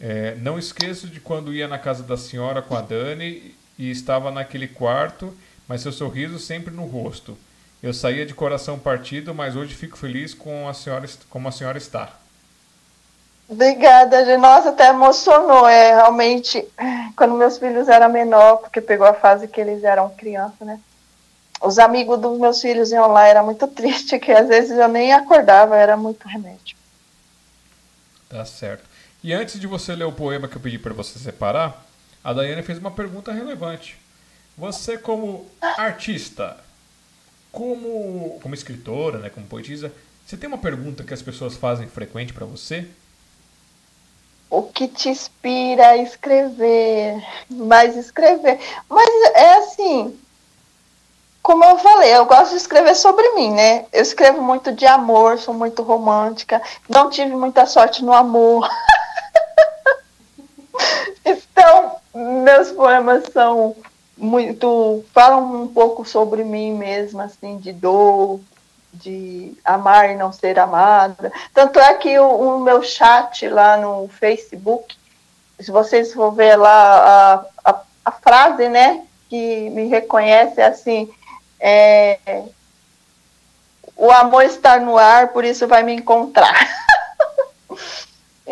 É, 0.00 0.36
não 0.36 0.58
esqueço 0.58 1.08
de 1.08 1.20
quando 1.20 1.52
ia 1.52 1.66
na 1.66 1.78
casa 1.78 2.02
da 2.04 2.16
senhora 2.16 2.62
com 2.62 2.76
a 2.76 2.80
Dani 2.80 3.54
e 3.76 3.90
estava 3.90 4.30
naquele 4.30 4.68
quarto, 4.68 5.36
mas 5.66 5.82
seu 5.82 5.90
sorriso 5.90 6.38
sempre 6.38 6.72
no 6.72 6.86
rosto. 6.86 7.36
Eu 7.82 7.94
saía 7.94 8.26
de 8.26 8.34
coração 8.34 8.78
partido, 8.78 9.34
mas 9.34 9.56
hoje 9.56 9.74
fico 9.74 9.96
feliz 9.96 10.34
com 10.34 10.68
a 10.68 10.74
senhora, 10.74 11.08
como 11.30 11.48
a 11.48 11.52
senhora 11.52 11.78
está. 11.78 12.10
Obrigada, 13.48 14.24
gente. 14.24 14.38
Nossa, 14.38 14.68
até 14.68 14.88
emocionou. 14.88 15.66
É 15.66 15.94
realmente 15.94 16.66
quando 17.16 17.34
meus 17.34 17.58
filhos 17.58 17.88
eram 17.88 18.08
menor, 18.08 18.58
porque 18.58 18.80
pegou 18.80 19.06
a 19.06 19.14
fase 19.14 19.48
que 19.48 19.60
eles 19.60 19.82
eram 19.82 20.10
criança, 20.10 20.64
né? 20.64 20.78
os 21.60 21.78
amigos 21.78 22.18
dos 22.18 22.38
meus 22.38 22.60
filhos 22.60 22.90
iam 22.90 23.08
lá, 23.08 23.26
era 23.26 23.42
muito 23.42 23.66
triste, 23.68 24.18
que 24.18 24.32
às 24.32 24.48
vezes 24.48 24.76
eu 24.76 24.88
nem 24.88 25.12
acordava, 25.12 25.76
era 25.76 25.96
muito 25.96 26.26
remédio. 26.26 26.76
Tá 28.28 28.44
certo. 28.44 28.88
E 29.22 29.32
antes 29.32 29.60
de 29.60 29.66
você 29.66 29.94
ler 29.94 30.04
o 30.04 30.12
poema 30.12 30.48
que 30.48 30.56
eu 30.56 30.60
pedi 30.60 30.78
para 30.78 30.94
você 30.94 31.18
separar, 31.18 31.84
a 32.24 32.32
Daiane 32.32 32.62
fez 32.62 32.78
uma 32.78 32.90
pergunta 32.90 33.32
relevante. 33.32 33.98
Você 34.56 34.96
como 34.96 35.46
artista, 35.60 36.56
como, 37.52 38.38
como 38.42 38.54
escritora, 38.54 39.18
né, 39.18 39.30
como 39.30 39.46
poetisa, 39.46 39.92
você 40.26 40.36
tem 40.36 40.48
uma 40.48 40.58
pergunta 40.58 41.02
que 41.02 41.14
as 41.14 41.22
pessoas 41.22 41.56
fazem 41.56 41.88
frequente 41.88 42.32
para 42.32 42.46
você? 42.46 42.86
O 44.48 44.62
que 44.62 44.88
te 44.88 45.08
inspira 45.08 45.88
a 45.88 45.96
escrever? 45.96 47.24
Mais 47.48 47.96
escrever. 47.96 48.58
Mas 48.88 49.08
é 49.34 49.54
assim, 49.58 50.18
como 51.42 51.64
eu 51.64 51.78
falei, 51.78 52.14
eu 52.14 52.26
gosto 52.26 52.50
de 52.50 52.58
escrever 52.58 52.94
sobre 52.94 53.28
mim, 53.30 53.52
né? 53.52 53.86
Eu 53.92 54.02
escrevo 54.02 54.42
muito 54.42 54.72
de 54.72 54.86
amor, 54.86 55.38
sou 55.38 55.54
muito 55.54 55.82
romântica, 55.82 56.62
não 56.88 57.10
tive 57.10 57.34
muita 57.34 57.66
sorte 57.66 58.04
no 58.04 58.12
amor. 58.12 58.68
então, 61.24 61.96
meus 62.14 62.70
poemas 62.70 63.24
são 63.32 63.74
muito 64.20 65.04
falam 65.12 65.62
um 65.62 65.68
pouco 65.68 66.04
sobre 66.04 66.44
mim 66.44 66.74
mesma, 66.74 67.24
assim, 67.24 67.56
de 67.56 67.72
dor, 67.72 68.40
de 68.92 69.56
amar 69.64 70.10
e 70.10 70.16
não 70.16 70.32
ser 70.32 70.58
amada. 70.58 71.32
Tanto 71.54 71.78
é 71.80 71.94
que 71.94 72.18
o, 72.18 72.56
o 72.56 72.60
meu 72.60 72.82
chat 72.82 73.48
lá 73.48 73.76
no 73.76 74.08
Facebook, 74.08 74.96
se 75.58 75.70
vocês 75.70 76.12
for 76.12 76.32
ver 76.32 76.56
lá 76.56 77.44
a, 77.64 77.70
a, 77.70 77.82
a 78.04 78.12
frase, 78.12 78.68
né, 78.68 79.04
que 79.28 79.70
me 79.70 79.88
reconhece 79.88 80.60
é 80.60 80.66
assim, 80.66 81.10
é, 81.58 82.18
o 83.96 84.10
amor 84.10 84.42
está 84.44 84.78
no 84.78 84.98
ar, 84.98 85.28
por 85.28 85.44
isso 85.44 85.66
vai 85.66 85.82
me 85.82 85.94
encontrar. 85.94 86.54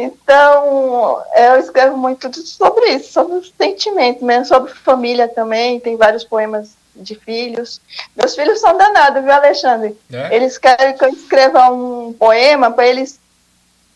Então, 0.01 1.25
eu 1.35 1.59
escrevo 1.59 1.97
muito 1.97 2.33
sobre 2.47 2.87
isso, 2.91 3.13
sobre 3.13 3.35
os 3.35 3.53
sentimentos, 3.59 4.23
mesmo 4.23 4.45
sobre 4.45 4.73
família 4.73 5.27
também. 5.27 5.81
Tem 5.81 5.97
vários 5.97 6.23
poemas 6.23 6.77
de 6.95 7.17
filhos. 7.17 7.81
Meus 8.15 8.37
filhos 8.37 8.61
são 8.61 8.77
danados, 8.77 9.25
viu, 9.25 9.33
Alexandre? 9.33 9.99
É? 10.13 10.37
Eles 10.37 10.57
querem 10.57 10.97
que 10.97 11.05
eu 11.05 11.09
escreva 11.09 11.73
um 11.73 12.13
poema 12.13 12.71
para 12.71 12.87
eles 12.87 13.19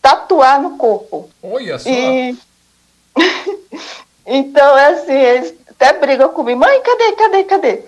tatuar 0.01 0.61
no 0.61 0.77
corpo. 0.77 1.29
Olha 1.41 1.79
só! 1.79 1.89
E... 1.89 2.37
então, 4.27 4.77
é 4.77 4.87
assim, 4.87 5.13
eles 5.13 5.53
até 5.69 5.93
brigam 5.93 6.33
comigo. 6.33 6.59
Mãe, 6.59 6.81
cadê, 6.81 7.13
cadê, 7.13 7.43
cadê? 7.45 7.83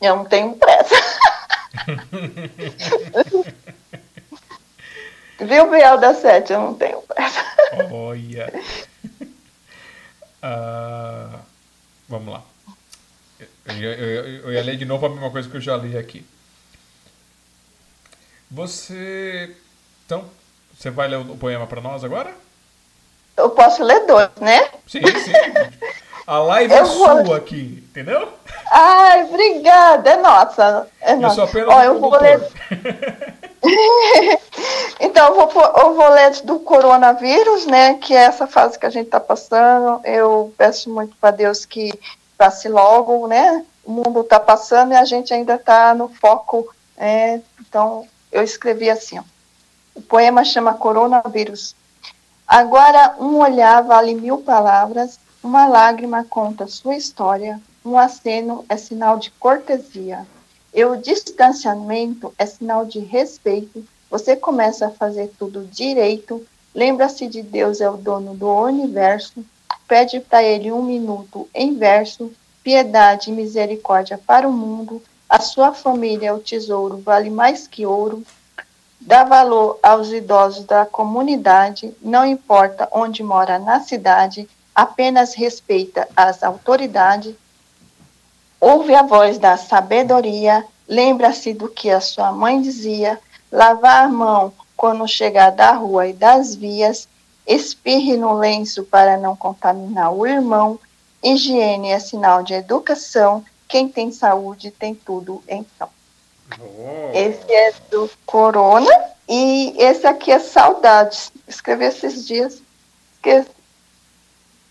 Eu 0.00 0.16
não 0.16 0.24
tenho 0.24 0.54
pressa. 0.54 0.94
Viu, 5.38 5.70
Biel 5.70 5.98
da 5.98 6.14
Sete? 6.14 6.52
Eu 6.52 6.60
não 6.60 6.74
tenho 6.74 7.00
pressa. 7.02 7.44
Olha. 7.92 8.52
Ah, 10.48 11.40
vamos 12.08 12.32
lá. 12.32 12.42
Eu, 13.66 13.74
ia- 13.74 13.94
eu, 13.96 14.06
ia- 14.28 14.40
eu 14.44 14.52
ia 14.52 14.62
ler 14.62 14.76
de 14.76 14.84
novo 14.84 15.06
a 15.06 15.08
mesma 15.08 15.28
coisa 15.30 15.48
que 15.48 15.56
eu 15.56 15.60
já 15.60 15.76
li 15.76 15.98
aqui. 15.98 16.24
Você. 18.50 19.56
Então, 20.04 20.24
você 20.78 20.88
vai 20.90 21.08
ler 21.08 21.16
o 21.18 21.36
poema 21.36 21.66
para 21.66 21.80
nós 21.80 22.04
agora? 22.04 22.32
Eu 23.36 23.50
posso 23.50 23.82
ler 23.82 24.06
dois, 24.06 24.28
né? 24.40 24.68
Sim, 24.86 25.00
sim. 25.04 25.32
A 26.26 26.38
live 26.38 26.72
é 26.72 26.80
Eu 26.80 26.86
vou- 26.86 27.24
sua 27.26 27.36
aqui, 27.38 27.84
entendeu? 27.90 28.32
Ai, 28.70 29.24
obrigada. 29.24 30.10
É 30.10 30.16
nossa. 30.16 30.88
É 31.00 31.12
Eu 31.12 31.20
nossa. 31.20 31.34
sou 31.34 31.44
apenas 31.44 31.68
Ó, 31.74 31.82
eu 31.82 31.98
vou 32.00 32.16
ler 32.20 32.40
Então, 34.98 35.38
eu 35.38 35.48
vou, 35.48 35.62
eu 35.62 35.94
vou 35.94 36.08
ler 36.08 36.30
do 36.42 36.58
coronavírus, 36.58 37.66
né? 37.66 37.94
Que 37.94 38.14
é 38.14 38.24
essa 38.24 38.46
fase 38.46 38.78
que 38.78 38.86
a 38.86 38.90
gente 38.90 39.06
está 39.06 39.20
passando. 39.20 40.00
Eu 40.04 40.52
peço 40.56 40.90
muito 40.90 41.14
para 41.16 41.30
Deus 41.30 41.66
que 41.66 41.92
passe 42.36 42.68
logo, 42.68 43.26
né? 43.26 43.64
O 43.84 43.92
mundo 43.92 44.20
está 44.20 44.40
passando 44.40 44.92
e 44.92 44.96
a 44.96 45.04
gente 45.04 45.32
ainda 45.32 45.56
está 45.56 45.94
no 45.94 46.08
foco. 46.08 46.74
é, 46.96 47.40
então, 47.60 48.06
eu 48.32 48.42
escrevi 48.42 48.88
assim: 48.88 49.18
ó. 49.18 49.22
o 49.94 50.02
poema 50.02 50.44
chama 50.44 50.74
Coronavírus. 50.74 51.74
Agora, 52.46 53.16
um 53.18 53.38
olhar 53.38 53.82
vale 53.82 54.14
mil 54.14 54.38
palavras, 54.38 55.18
uma 55.42 55.66
lágrima 55.66 56.24
conta 56.24 56.66
sua 56.66 56.96
história, 56.96 57.60
um 57.84 57.98
aceno 57.98 58.64
é 58.68 58.76
sinal 58.76 59.18
de 59.18 59.30
cortesia. 59.32 60.26
E 60.76 60.84
o 60.84 60.94
distanciamento 60.94 62.34
é 62.36 62.44
sinal 62.44 62.84
de 62.84 62.98
respeito. 62.98 63.82
Você 64.10 64.36
começa 64.36 64.86
a 64.86 64.90
fazer 64.90 65.32
tudo 65.38 65.64
direito. 65.64 66.46
Lembra-se 66.74 67.26
de 67.26 67.42
Deus 67.42 67.80
é 67.80 67.88
o 67.88 67.96
dono 67.96 68.34
do 68.34 68.46
universo. 68.46 69.42
Pede 69.88 70.20
para 70.20 70.42
ele 70.42 70.70
um 70.70 70.82
minuto 70.82 71.48
em 71.54 71.78
verso. 71.78 72.30
Piedade 72.62 73.30
e 73.30 73.32
misericórdia 73.32 74.18
para 74.18 74.46
o 74.46 74.52
mundo. 74.52 75.02
A 75.26 75.40
sua 75.40 75.72
família 75.72 76.28
é 76.28 76.32
o 76.34 76.40
tesouro, 76.40 76.98
vale 76.98 77.30
mais 77.30 77.66
que 77.66 77.86
ouro. 77.86 78.22
Dá 79.00 79.24
valor 79.24 79.78
aos 79.82 80.12
idosos 80.12 80.66
da 80.66 80.84
comunidade. 80.84 81.94
Não 82.02 82.26
importa 82.26 82.86
onde 82.92 83.22
mora 83.22 83.58
na 83.58 83.80
cidade. 83.80 84.46
Apenas 84.74 85.32
respeita 85.32 86.06
as 86.14 86.42
autoridades. 86.42 87.34
Ouve 88.60 88.94
a 88.94 89.02
voz 89.02 89.38
da 89.38 89.56
sabedoria, 89.56 90.64
lembra-se 90.88 91.52
do 91.52 91.68
que 91.68 91.90
a 91.90 92.00
sua 92.00 92.32
mãe 92.32 92.60
dizia, 92.60 93.20
lavar 93.52 94.04
a 94.04 94.08
mão 94.08 94.52
quando 94.76 95.06
chegar 95.06 95.50
da 95.50 95.72
rua 95.72 96.08
e 96.08 96.12
das 96.12 96.54
vias, 96.54 97.08
espirre 97.46 98.16
no 98.16 98.34
lenço 98.34 98.84
para 98.84 99.16
não 99.16 99.36
contaminar 99.36 100.12
o 100.12 100.26
irmão, 100.26 100.78
higiene 101.22 101.90
é 101.90 101.98
sinal 101.98 102.42
de 102.42 102.54
educação, 102.54 103.44
quem 103.68 103.88
tem 103.88 104.10
saúde 104.12 104.70
tem 104.70 104.94
tudo 104.94 105.42
então. 105.48 105.88
Oh. 106.58 107.10
Esse 107.12 107.52
é 107.52 107.74
do 107.90 108.10
Corona 108.24 108.90
e 109.28 109.74
esse 109.76 110.06
aqui 110.06 110.30
é 110.30 110.38
Saudades. 110.38 111.32
Escrevi 111.48 111.84
esses 111.86 112.26
dias, 112.26 112.62
que 113.22 113.44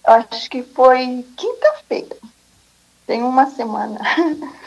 acho 0.04 0.50
que 0.50 0.64
foi 0.64 1.26
quinta-feira. 1.36 2.16
Tem 3.06 3.24
uma 3.24 3.47
semana. 3.47 3.99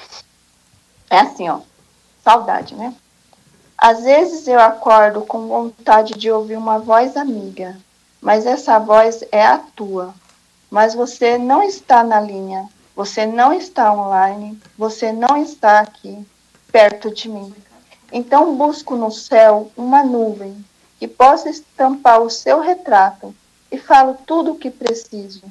É 1.10 1.20
assim, 1.20 1.48
ó. 1.48 1.60
Saudade, 2.22 2.74
né? 2.74 2.94
Às 3.78 4.02
vezes 4.02 4.46
eu 4.46 4.60
acordo 4.60 5.22
com 5.22 5.48
vontade 5.48 6.14
de 6.14 6.30
ouvir 6.30 6.58
uma 6.58 6.78
voz 6.78 7.16
amiga, 7.16 7.78
mas 8.20 8.44
essa 8.44 8.78
voz 8.78 9.24
é 9.32 9.46
a 9.46 9.56
tua. 9.56 10.14
Mas 10.70 10.94
você 10.94 11.38
não 11.38 11.62
está 11.62 12.04
na 12.04 12.20
linha, 12.20 12.68
você 12.94 13.24
não 13.24 13.54
está 13.54 13.90
online, 13.90 14.60
você 14.76 15.12
não 15.12 15.36
está 15.36 15.80
aqui 15.80 16.26
perto 16.70 17.10
de 17.10 17.28
mim. 17.28 17.54
Então 18.12 18.54
busco 18.56 18.96
no 18.96 19.10
céu 19.10 19.70
uma 19.76 20.02
nuvem 20.02 20.62
que 20.98 21.06
possa 21.06 21.48
estampar 21.48 22.20
o 22.20 22.28
seu 22.28 22.60
retrato 22.60 23.34
e 23.70 23.78
falo 23.78 24.16
tudo 24.26 24.52
o 24.52 24.58
que 24.58 24.70
preciso. 24.70 25.42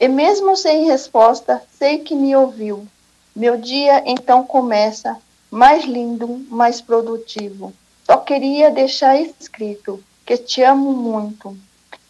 E 0.00 0.08
mesmo 0.08 0.56
sem 0.56 0.86
resposta, 0.86 1.62
sei 1.78 1.98
que 1.98 2.14
me 2.14 2.34
ouviu. 2.34 2.88
Meu 3.36 3.58
dia 3.58 4.02
então 4.06 4.42
começa 4.42 5.18
mais 5.50 5.84
lindo, 5.84 6.26
mais 6.48 6.80
produtivo. 6.80 7.74
Só 8.06 8.16
queria 8.16 8.70
deixar 8.70 9.20
escrito 9.20 10.02
que 10.24 10.38
te 10.38 10.62
amo 10.62 10.92
muito. 10.92 11.54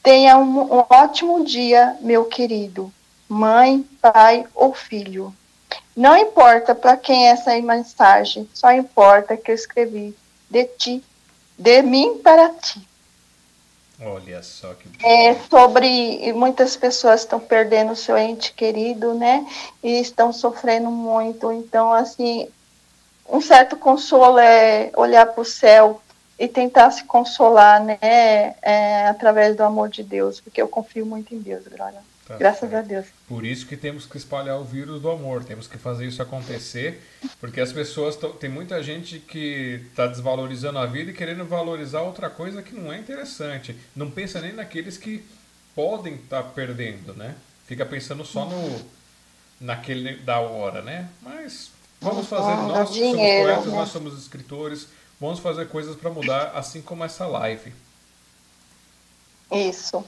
Tenha 0.04 0.38
um, 0.38 0.60
um 0.60 0.84
ótimo 0.88 1.44
dia, 1.44 1.96
meu 2.00 2.26
querido, 2.26 2.92
mãe, 3.28 3.84
pai 4.00 4.46
ou 4.54 4.72
filho. 4.72 5.34
Não 5.96 6.16
importa 6.16 6.76
para 6.76 6.96
quem 6.96 7.26
é 7.26 7.32
essa 7.32 7.60
mensagem, 7.60 8.48
só 8.54 8.70
importa 8.72 9.36
que 9.36 9.50
eu 9.50 9.54
escrevi 9.54 10.16
de 10.48 10.64
ti, 10.64 11.04
de 11.58 11.82
mim 11.82 12.18
para 12.18 12.50
ti. 12.50 12.80
Olha 14.02 14.42
só 14.42 14.72
que 14.74 14.88
É 15.04 15.34
sobre 15.50 16.32
muitas 16.32 16.74
pessoas 16.74 17.20
estão 17.20 17.38
perdendo 17.38 17.92
o 17.92 17.96
seu 17.96 18.16
ente 18.16 18.52
querido, 18.52 19.12
né? 19.12 19.46
E 19.82 20.00
estão 20.00 20.32
sofrendo 20.32 20.90
muito. 20.90 21.52
Então, 21.52 21.92
assim, 21.92 22.48
um 23.28 23.40
certo 23.40 23.76
consolo 23.76 24.38
é 24.38 24.90
olhar 24.96 25.26
para 25.26 25.42
o 25.42 25.44
céu 25.44 26.00
e 26.38 26.48
tentar 26.48 26.90
se 26.90 27.04
consolar, 27.04 27.84
né? 27.84 27.98
É, 28.00 29.06
através 29.08 29.54
do 29.54 29.62
amor 29.62 29.90
de 29.90 30.02
Deus, 30.02 30.40
porque 30.40 30.62
eu 30.62 30.68
confio 30.68 31.04
muito 31.04 31.34
em 31.34 31.38
Deus, 31.38 31.68
Glória. 31.68 32.00
Tá 32.30 32.36
Graças 32.38 32.70
certo. 32.70 32.76
a 32.76 32.82
Deus. 32.82 33.06
Por 33.26 33.44
isso 33.44 33.66
que 33.66 33.76
temos 33.76 34.06
que 34.06 34.16
espalhar 34.16 34.56
o 34.60 34.64
vírus 34.64 35.02
do 35.02 35.10
amor, 35.10 35.42
temos 35.42 35.66
que 35.66 35.76
fazer 35.76 36.06
isso 36.06 36.22
acontecer, 36.22 37.02
porque 37.40 37.60
as 37.60 37.72
pessoas 37.72 38.14
tão, 38.14 38.30
tem 38.30 38.48
muita 38.48 38.80
gente 38.84 39.18
que 39.18 39.80
está 39.90 40.06
desvalorizando 40.06 40.78
a 40.78 40.86
vida 40.86 41.10
e 41.10 41.14
querendo 41.14 41.44
valorizar 41.44 42.02
outra 42.02 42.30
coisa 42.30 42.62
que 42.62 42.72
não 42.72 42.92
é 42.92 42.98
interessante. 42.98 43.74
Não 43.96 44.08
pensa 44.08 44.40
nem 44.40 44.52
naqueles 44.52 44.96
que 44.96 45.24
podem 45.74 46.14
estar 46.14 46.44
perdendo, 46.44 47.14
né? 47.14 47.34
Fica 47.66 47.84
pensando 47.84 48.24
só 48.24 48.44
no 48.44 48.80
naquele 49.60 50.16
da 50.18 50.38
hora, 50.38 50.82
né? 50.82 51.08
Mas 51.20 51.70
Vamos 52.00 52.28
fazer, 52.28 52.52
Ah, 52.52 52.62
nós 52.62 52.90
que 52.90 52.94
somos 52.98 53.10
dinheiro, 53.12 53.48
poetas, 53.48 53.66
né? 53.66 53.72
nós 53.72 53.88
somos 53.90 54.18
escritores, 54.18 54.86
vamos 55.20 55.38
fazer 55.40 55.68
coisas 55.68 55.96
para 55.96 56.10
mudar, 56.10 56.52
assim 56.54 56.80
como 56.80 57.04
essa 57.04 57.26
live. 57.26 57.72
Isso. 59.52 60.04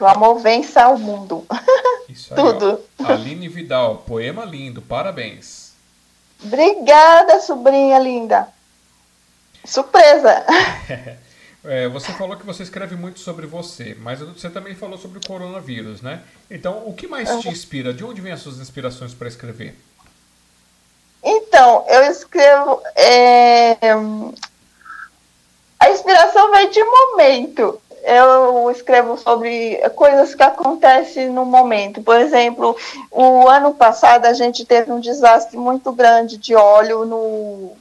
O 0.00 0.06
amor 0.06 0.38
vence 0.38 0.78
ao 0.78 0.96
mundo. 0.98 1.44
Isso 2.08 2.32
aí, 2.34 2.40
ó. 2.40 2.52
Tudo. 2.52 2.80
Aline 3.04 3.48
Vidal, 3.48 3.98
poema 4.06 4.44
lindo, 4.44 4.80
parabéns. 4.80 5.72
Obrigada, 6.44 7.40
sobrinha 7.40 7.98
linda. 7.98 8.48
Surpresa. 9.64 10.44
É, 11.64 11.88
você 11.88 12.12
falou 12.12 12.36
que 12.36 12.46
você 12.46 12.62
escreve 12.62 12.94
muito 12.94 13.18
sobre 13.18 13.44
você, 13.44 13.94
mas 14.00 14.20
você 14.20 14.48
também 14.48 14.76
falou 14.76 14.96
sobre 14.96 15.18
o 15.18 15.26
coronavírus, 15.26 16.00
né? 16.00 16.22
Então, 16.48 16.86
o 16.86 16.94
que 16.94 17.06
mais 17.08 17.28
te 17.40 17.48
inspira? 17.48 17.92
De 17.92 18.04
onde 18.04 18.20
vêm 18.22 18.32
as 18.32 18.40
suas 18.40 18.58
inspirações 18.58 19.12
para 19.12 19.26
escrever? 19.28 19.74
Então, 21.22 21.84
eu 21.88 22.02
escrevo. 22.04 22.80
é, 22.94 23.76
A 25.80 25.90
inspiração 25.90 26.50
vem 26.52 26.70
de 26.70 26.82
momento. 26.82 27.82
Eu 28.08 28.70
escrevo 28.70 29.18
sobre 29.18 29.76
coisas 29.94 30.34
que 30.34 30.42
acontecem 30.42 31.28
no 31.28 31.44
momento. 31.44 32.02
Por 32.02 32.16
exemplo, 32.16 32.74
o 33.10 33.46
ano 33.46 33.74
passado 33.74 34.24
a 34.24 34.32
gente 34.32 34.64
teve 34.64 34.90
um 34.90 34.98
desastre 34.98 35.58
muito 35.58 35.92
grande 35.92 36.38
de 36.38 36.54
óleo 36.54 37.04
no, 37.04 37.76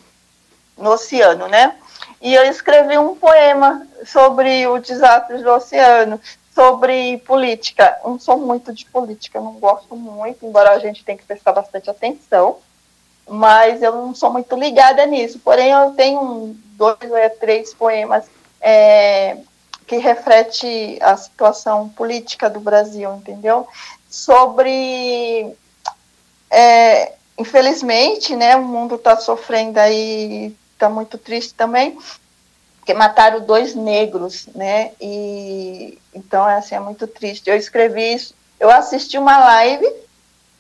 no 0.78 0.92
oceano, 0.92 1.48
né? 1.48 1.76
E 2.22 2.36
eu 2.36 2.44
escrevi 2.44 2.98
um 2.98 3.16
poema 3.16 3.88
sobre 4.06 4.68
o 4.68 4.80
desastre 4.80 5.38
do 5.38 5.50
oceano, 5.50 6.20
sobre 6.54 7.20
política. 7.20 7.98
Eu 8.04 8.10
não 8.10 8.20
sou 8.20 8.38
muito 8.38 8.74
de 8.74 8.86
política, 8.86 9.40
não 9.40 9.54
gosto 9.54 9.96
muito, 9.96 10.46
embora 10.46 10.72
a 10.72 10.80
gente 10.80 11.06
tenha 11.06 11.18
que 11.18 11.26
prestar 11.26 11.54
bastante 11.54 11.90
atenção 11.90 12.58
mas 13.30 13.84
eu 13.84 13.92
não 13.92 14.16
sou 14.16 14.32
muito 14.32 14.56
ligada 14.56 15.06
nisso. 15.06 15.38
Porém, 15.40 15.72
eu 15.72 15.92
tenho 15.92 16.56
dois 16.78 16.98
ou 17.02 17.30
três 17.42 17.74
poemas 17.74 18.26
é, 18.62 19.38
que 19.88 19.98
reflete 19.98 21.00
a 21.02 21.16
situação 21.16 21.88
política 21.88 22.50
do 22.50 22.60
Brasil, 22.60 23.16
entendeu? 23.16 23.66
Sobre, 24.10 25.56
é, 26.52 27.14
infelizmente, 27.38 28.36
né, 28.36 28.58
o 28.58 28.64
mundo 28.64 28.96
está 28.96 29.16
sofrendo 29.16 29.80
aí, 29.80 30.54
está 30.74 30.90
muito 30.90 31.18
triste 31.18 31.54
também, 31.54 31.98
porque 32.80 32.94
mataram 32.94 33.40
dois 33.40 33.74
negros, 33.74 34.48
né? 34.54 34.92
E 35.00 35.98
então 36.14 36.46
assim 36.46 36.76
é 36.76 36.80
muito 36.80 37.08
triste. 37.08 37.50
Eu 37.50 37.56
escrevi 37.56 38.14
isso. 38.14 38.34
Eu 38.60 38.70
assisti 38.70 39.18
uma 39.18 39.38
live 39.38 39.88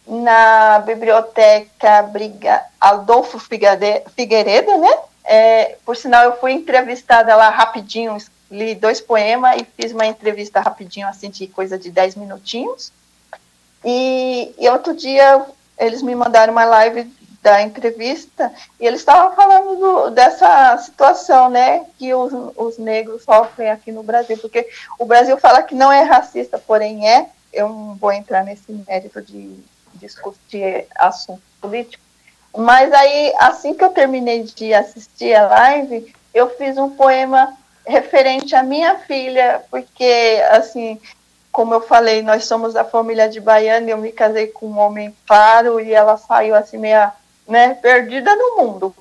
na 0.06 0.80
biblioteca 0.80 2.02
Briga, 2.04 2.64
Adolfo 2.80 3.40
Figueiredo, 3.40 4.78
né? 4.78 4.98
É, 5.24 5.76
por 5.86 5.98
sinal, 5.98 6.24
eu 6.24 6.38
fui 6.38 6.54
entrevistada 6.54 7.36
lá 7.36 7.50
rapidinho, 7.50 8.16
li 8.50 8.76
dois 8.76 9.02
poemas 9.02 9.62
e 9.62 9.66
fiz 9.66 9.91
uma 9.91 10.06
entrevista 10.06 10.60
rapidinho, 10.60 11.08
assim, 11.08 11.30
de 11.30 11.48
coisa 11.48 11.78
de 11.78 11.89
10 11.91 12.16
minutinhos. 12.16 12.91
E, 13.84 14.54
e 14.58 14.70
outro 14.70 14.95
dia 14.95 15.45
eles 15.78 16.02
me 16.02 16.16
mandaram 16.16 16.52
uma 16.52 16.66
live 16.66 17.12
da 17.41 17.62
entrevista 17.62 18.52
e 18.80 18.86
eles 18.86 19.00
estavam 19.00 19.36
falando 19.36 19.76
do, 19.76 20.10
dessa 20.10 20.78
situação, 20.80 21.50
né, 21.50 21.86
que 21.98 22.14
os, 22.14 22.34
os 22.56 22.78
negros 22.78 23.24
sofrem 23.24 23.70
aqui 23.70 23.91
no 23.91 24.04
Brasil, 24.04 24.38
porque 24.39 24.68
o 25.00 25.06
Brasil 25.06 25.38
fala 25.38 25.62
que 25.62 25.76
não 25.76 25.91
é 25.91 26.02
racista, 26.02 26.58
porém 26.58 27.08
é. 27.08 27.30
Eu 27.54 27.70
não 27.70 27.95
vou 27.95 28.12
entrar 28.12 28.43
nesse 28.43 28.72
mérito 28.88 29.22
de 29.22 29.56
discutir 29.93 30.86
assunto 30.95 31.41
político. 31.62 32.04
Mas 32.56 32.91
aí, 32.91 33.34
assim 33.38 33.74
que 33.74 33.84
eu 33.84 33.89
terminei 33.91 34.43
de 34.43 34.74
assistir 34.74 35.34
a 35.34 35.48
live, 35.48 36.14
eu 36.34 36.50
fiz 36.58 36.78
um 36.78 36.89
poema 36.89 37.56
referente 37.88 38.56
à 38.56 38.62
minha 38.62 38.96
filha, 39.00 39.64
porque, 39.72 40.42
assim, 40.52 41.00
como 41.52 41.74
eu 41.74 41.82
falei, 41.82 42.22
nós 42.22 42.46
somos 42.46 42.74
da 42.74 42.84
família 42.84 43.30
de 43.30 43.40
Baiana, 43.40 43.90
eu 43.90 43.98
me 43.98 44.12
casei 44.12 44.48
com 44.48 44.68
um 44.68 44.78
homem 44.78 45.16
claro 45.26 45.80
e 45.80 45.94
ela 45.94 46.18
saiu 46.18 46.54
assim 46.54 46.78
meia, 46.78 47.14
né, 47.48 47.74
perdida 47.82 48.36
no 48.36 48.58
mundo. 48.58 48.94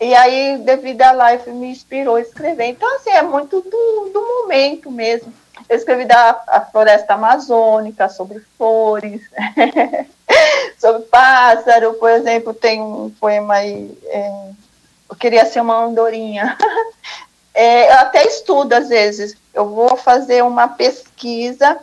E 0.00 0.14
aí, 0.14 0.58
devido 0.58 1.02
à 1.02 1.12
live, 1.12 1.50
me 1.50 1.68
inspirou 1.68 2.16
a 2.16 2.20
escrever. 2.20 2.64
Então, 2.64 2.96
assim, 2.96 3.10
é 3.10 3.22
muito 3.22 3.60
do, 3.60 4.10
do 4.12 4.20
momento 4.20 4.90
mesmo. 4.90 5.32
Eu 5.68 5.76
escrevi 5.76 6.04
da 6.04 6.42
a 6.48 6.60
floresta 6.60 7.14
amazônica, 7.14 8.08
sobre 8.08 8.40
flores, 8.56 9.20
sobre 10.78 11.02
pássaro, 11.02 11.94
por 11.94 12.10
exemplo, 12.10 12.52
tem 12.52 12.80
um 12.80 13.10
poema 13.10 13.54
aí, 13.54 13.96
é, 14.06 14.50
eu 15.10 15.16
queria 15.16 15.44
ser 15.44 15.60
uma 15.60 15.84
andorinha. 15.84 16.56
É, 17.54 17.88
eu 17.88 17.98
até 17.98 18.26
estudo 18.26 18.72
às 18.72 18.88
vezes, 18.88 19.36
eu 19.52 19.68
vou 19.68 19.96
fazer 19.96 20.42
uma 20.42 20.68
pesquisa, 20.68 21.78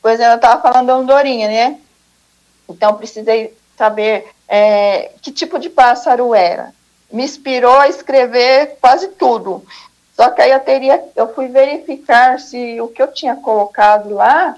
por 0.00 0.10
exemplo, 0.10 0.32
eu 0.32 0.36
estava 0.36 0.62
falando 0.62 0.86
da 0.86 0.94
andorinha, 0.94 1.48
né? 1.48 1.78
Então, 2.68 2.94
precisei 2.94 3.56
saber 3.76 4.28
é, 4.48 5.12
que 5.20 5.30
tipo 5.30 5.58
de 5.58 5.68
pássaro 5.68 6.34
era. 6.34 6.72
Me 7.10 7.24
inspirou 7.24 7.78
a 7.78 7.88
escrever 7.88 8.78
quase 8.80 9.08
tudo. 9.08 9.64
Só 10.14 10.30
que 10.30 10.42
aí 10.42 10.50
eu 10.50 10.60
teria, 10.60 11.02
eu 11.14 11.32
fui 11.34 11.48
verificar 11.48 12.38
se 12.38 12.80
o 12.80 12.88
que 12.88 13.02
eu 13.02 13.08
tinha 13.08 13.36
colocado 13.36 14.14
lá 14.14 14.56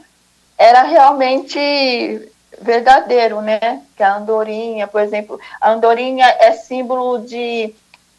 era 0.57 0.83
realmente 0.83 2.29
verdadeiro, 2.61 3.41
né? 3.41 3.83
Que 3.97 4.03
a 4.03 4.17
andorinha, 4.17 4.87
por 4.87 5.01
exemplo, 5.01 5.39
a 5.61 5.71
andorinha 5.71 6.27
é 6.41 6.53
símbolo 6.53 7.19
de 7.19 7.75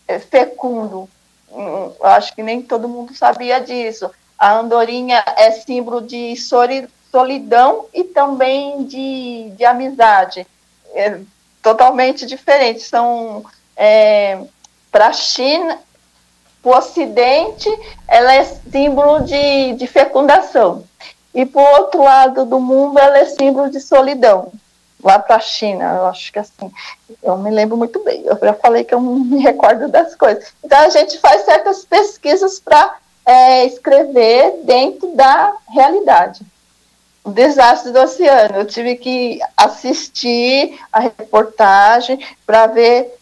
é, 0.07 0.19
fecundo. 0.19 1.09
Eu 1.57 1.95
acho 2.01 2.33
que 2.35 2.43
nem 2.43 2.61
todo 2.61 2.89
mundo 2.89 3.15
sabia 3.15 3.59
disso. 3.59 4.09
A 4.37 4.53
andorinha 4.57 5.23
é 5.37 5.51
símbolo 5.51 6.01
de 6.01 6.35
soli- 6.35 6.89
solidão 7.11 7.85
e 7.93 8.03
também 8.03 8.83
de, 8.83 9.51
de 9.55 9.63
amizade. 9.65 10.45
É 10.93 11.19
totalmente 11.61 12.25
diferente. 12.25 12.81
São 12.81 13.45
é, 13.75 14.39
para 14.91 15.07
a 15.07 15.13
China, 15.13 15.79
para 16.61 16.71
o 16.71 16.77
Ocidente, 16.77 17.69
ela 18.07 18.33
é 18.33 18.43
símbolo 18.43 19.23
de, 19.23 19.73
de 19.73 19.87
fecundação. 19.87 20.83
E 21.33 21.45
para 21.45 21.61
o 21.61 21.81
outro 21.81 22.03
lado 22.03 22.45
do 22.45 22.59
mundo, 22.59 22.97
ela 22.97 23.17
é 23.17 23.25
símbolo 23.25 23.69
de 23.69 23.79
solidão. 23.79 24.51
Lá 25.05 25.19
para 25.19 25.35
a 25.35 25.39
China, 25.39 25.83
eu 25.97 26.07
acho 26.07 26.33
que 26.33 26.39
assim, 26.39 26.71
eu 27.21 27.37
me 27.37 27.51
lembro 27.51 27.77
muito 27.77 28.03
bem. 28.03 28.23
Eu 28.25 28.39
já 28.41 28.55
falei 28.55 28.83
que 28.83 28.91
eu 28.91 28.99
não 28.99 29.19
me 29.19 29.37
recordo 29.37 29.87
das 29.87 30.15
coisas. 30.15 30.51
Então, 30.63 30.79
a 30.79 30.89
gente 30.89 31.19
faz 31.19 31.45
certas 31.45 31.85
pesquisas 31.85 32.59
para 32.59 32.95
é, 33.23 33.65
escrever 33.65 34.61
dentro 34.63 35.15
da 35.15 35.53
realidade. 35.69 36.43
O 37.23 37.29
desastre 37.29 37.91
do 37.91 37.99
oceano. 37.99 38.57
Eu 38.57 38.65
tive 38.65 38.95
que 38.95 39.39
assistir 39.55 40.79
a 40.91 40.99
reportagem 40.99 42.19
para 42.43 42.65
ver 42.65 43.13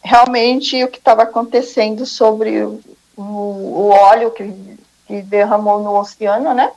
realmente 0.00 0.84
o 0.84 0.88
que 0.88 0.98
estava 0.98 1.24
acontecendo 1.24 2.06
sobre 2.06 2.62
o, 2.62 2.80
o 3.16 3.88
óleo 3.88 4.30
que, 4.30 4.78
que 5.08 5.22
derramou 5.22 5.80
no 5.80 5.98
oceano, 5.98 6.54
né? 6.54 6.70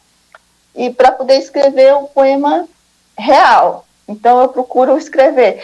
E 0.73 0.89
para 0.89 1.11
poder 1.11 1.35
escrever 1.35 1.93
o 1.93 2.07
poema 2.07 2.67
real. 3.15 3.84
Então 4.07 4.41
eu 4.41 4.49
procuro 4.49 4.97
escrever 4.97 5.63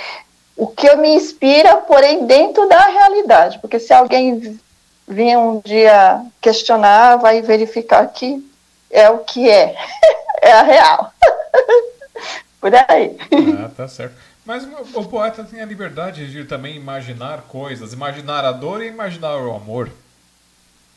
o 0.55 0.67
que 0.67 0.93
me 0.95 1.15
inspira, 1.15 1.77
porém 1.77 2.25
dentro 2.25 2.67
da 2.67 2.85
realidade, 2.85 3.59
porque 3.59 3.79
se 3.79 3.93
alguém 3.93 4.59
vir 5.07 5.37
um 5.37 5.59
dia 5.63 6.23
questionar, 6.39 7.17
vai 7.17 7.41
verificar 7.41 8.05
que 8.07 8.47
é 8.89 9.09
o 9.09 9.19
que 9.19 9.49
é, 9.49 9.75
é 10.41 10.51
a 10.51 10.61
real. 10.61 11.13
Por 12.61 12.71
aí. 12.75 13.17
Ah, 13.63 13.71
tá 13.75 13.87
certo. 13.87 14.15
Mas 14.45 14.63
o 14.63 14.99
o 14.99 15.05
poeta 15.05 15.43
tem 15.43 15.61
a 15.61 15.65
liberdade 15.65 16.31
de 16.31 16.43
também 16.45 16.75
imaginar 16.75 17.43
coisas, 17.47 17.93
imaginar 17.93 18.45
a 18.45 18.51
dor 18.51 18.81
e 18.83 18.87
imaginar 18.87 19.37
o 19.37 19.55
amor. 19.55 19.89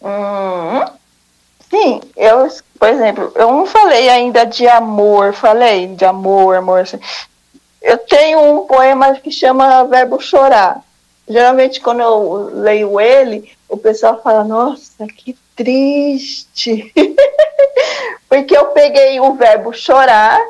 Hum, 0.03 0.85
sim, 1.71 2.01
eu, 2.17 2.49
por 2.79 2.89
exemplo, 2.89 3.33
eu 3.35 3.51
não 3.51 3.65
falei 3.65 4.09
ainda 4.09 4.45
de 4.45 4.67
amor, 4.69 5.33
falei 5.33 5.87
de 5.95 6.05
amor, 6.05 6.57
amor. 6.57 6.85
Eu 7.85 7.99
tenho 7.99 8.41
um 8.41 8.67
poema 8.67 9.15
que 9.17 9.31
chama 9.31 9.85
Verbo 9.85 10.19
Chorar. 10.19 10.83
Geralmente, 11.29 11.83
quando 11.83 12.01
eu 12.01 12.51
leio 12.55 12.99
ele, 12.99 13.53
o 13.69 13.77
pessoal 13.77 14.23
fala: 14.23 14.43
Nossa, 14.43 15.07
que 15.07 15.37
triste. 15.55 16.91
Porque 18.27 18.57
eu 18.57 18.69
peguei 18.69 19.21
o 19.21 19.35
verbo 19.35 19.73
chorar, 19.73 20.41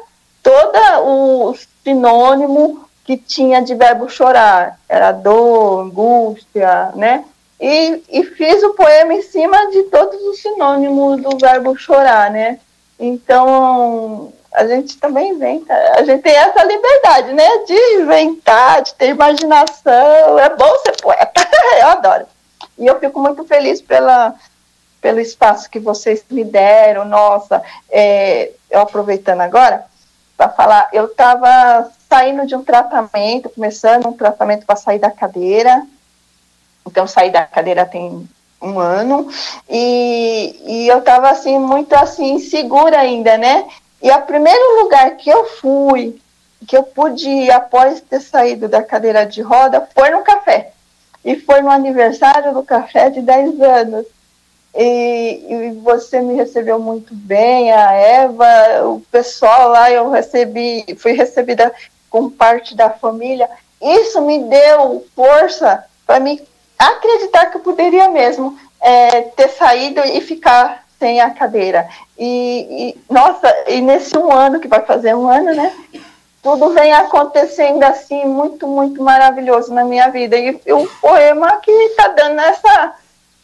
todo 0.42 0.78
o 1.04 1.56
sinônimo 1.82 2.88
que 3.04 3.16
tinha 3.16 3.60
de 3.60 3.74
verbo 3.74 4.08
chorar, 4.08 4.78
era 4.88 5.12
dor, 5.12 5.80
angústia, 5.86 6.92
né? 6.94 7.24
E, 7.60 8.02
e 8.08 8.24
fiz 8.24 8.62
o 8.62 8.74
poema 8.74 9.12
em 9.12 9.22
cima 9.22 9.70
de 9.70 9.82
todos 9.84 10.20
os 10.22 10.40
sinônimos 10.40 11.20
do 11.20 11.36
verbo 11.36 11.76
chorar, 11.76 12.30
né? 12.30 12.58
Então, 12.98 14.32
a 14.54 14.66
gente 14.66 14.96
também 14.98 15.32
inventa. 15.32 15.74
A 15.96 16.04
gente 16.04 16.22
tem 16.22 16.34
essa 16.34 16.62
liberdade, 16.64 17.32
né? 17.32 17.48
De 17.66 17.74
inventar, 18.00 18.82
de 18.82 18.94
ter 18.94 19.08
imaginação. 19.08 20.38
É 20.38 20.48
bom 20.54 20.78
ser 20.78 20.92
poeta. 21.02 21.46
Eu 21.80 21.88
adoro. 21.88 22.26
E 22.78 22.86
eu 22.86 22.98
fico 22.98 23.20
muito 23.20 23.44
feliz 23.44 23.80
pela, 23.80 24.34
pelo 25.00 25.20
espaço 25.20 25.70
que 25.70 25.78
vocês 25.78 26.24
me 26.30 26.44
deram. 26.44 27.04
Nossa, 27.04 27.62
é, 27.88 28.50
eu 28.70 28.80
aproveitando 28.80 29.42
agora 29.42 29.84
para 30.36 30.48
falar, 30.48 30.88
eu 30.92 31.04
estava 31.04 31.90
saindo 32.08 32.46
de 32.46 32.56
um 32.56 32.64
tratamento, 32.64 33.48
começando 33.48 34.08
um 34.08 34.12
tratamento 34.12 34.66
para 34.66 34.76
sair 34.76 34.98
da 34.98 35.10
cadeira. 35.10 35.86
Então, 36.86 37.06
saí 37.06 37.30
da 37.30 37.44
cadeira 37.44 37.86
tem 37.86 38.28
um 38.60 38.78
ano, 38.78 39.28
e, 39.68 40.56
e 40.66 40.88
eu 40.88 40.98
estava 40.98 41.28
assim, 41.28 41.58
muito 41.58 41.92
assim, 41.92 42.38
segura 42.38 42.98
ainda, 42.98 43.36
né? 43.36 43.68
E 44.04 44.10
o 44.10 44.20
primeiro 44.20 44.82
lugar 44.82 45.16
que 45.16 45.30
eu 45.30 45.46
fui, 45.46 46.20
que 46.68 46.76
eu 46.76 46.82
pude 46.82 47.26
ir 47.26 47.50
após 47.50 48.02
ter 48.02 48.20
saído 48.20 48.68
da 48.68 48.82
cadeira 48.82 49.24
de 49.24 49.40
roda, 49.40 49.88
foi 49.94 50.10
no 50.10 50.20
café. 50.20 50.72
E 51.24 51.36
foi 51.36 51.62
no 51.62 51.70
aniversário 51.70 52.52
do 52.52 52.62
café 52.62 53.08
de 53.08 53.22
10 53.22 53.62
anos. 53.62 54.04
E, 54.74 55.46
e, 55.48 55.80
você 55.82 56.20
me 56.20 56.34
recebeu 56.34 56.78
muito 56.78 57.14
bem, 57.14 57.72
a 57.72 57.92
Eva, 57.92 58.46
o 58.88 59.00
pessoal 59.10 59.70
lá, 59.70 59.90
eu 59.90 60.10
recebi, 60.10 60.84
fui 60.98 61.12
recebida 61.12 61.72
com 62.10 62.28
parte 62.28 62.76
da 62.76 62.90
família. 62.90 63.48
Isso 63.80 64.20
me 64.20 64.38
deu 64.38 65.06
força 65.16 65.82
para 66.06 66.20
me 66.20 66.42
acreditar 66.78 67.46
que 67.46 67.56
eu 67.56 67.62
poderia 67.62 68.10
mesmo 68.10 68.58
é, 68.82 69.22
ter 69.22 69.48
saído 69.48 70.02
e 70.04 70.20
ficar 70.20 70.83
sem 71.04 71.20
a 71.20 71.30
cadeira. 71.30 71.86
E, 72.18 72.94
e, 72.96 73.12
nossa, 73.12 73.54
e 73.68 73.82
nesse 73.82 74.16
um 74.16 74.32
ano, 74.32 74.58
que 74.58 74.66
vai 74.66 74.80
fazer 74.86 75.14
um 75.14 75.28
ano, 75.28 75.54
né? 75.54 75.70
Tudo 76.42 76.70
vem 76.70 76.94
acontecendo 76.94 77.82
assim, 77.82 78.24
muito, 78.24 78.66
muito 78.66 79.02
maravilhoso 79.02 79.72
na 79.74 79.84
minha 79.84 80.08
vida. 80.08 80.34
E, 80.34 80.58
e 80.64 80.72
o 80.72 80.86
poema 81.02 81.58
que 81.58 81.70
está 81.70 82.08
dando 82.08 82.40
essa 82.40 82.94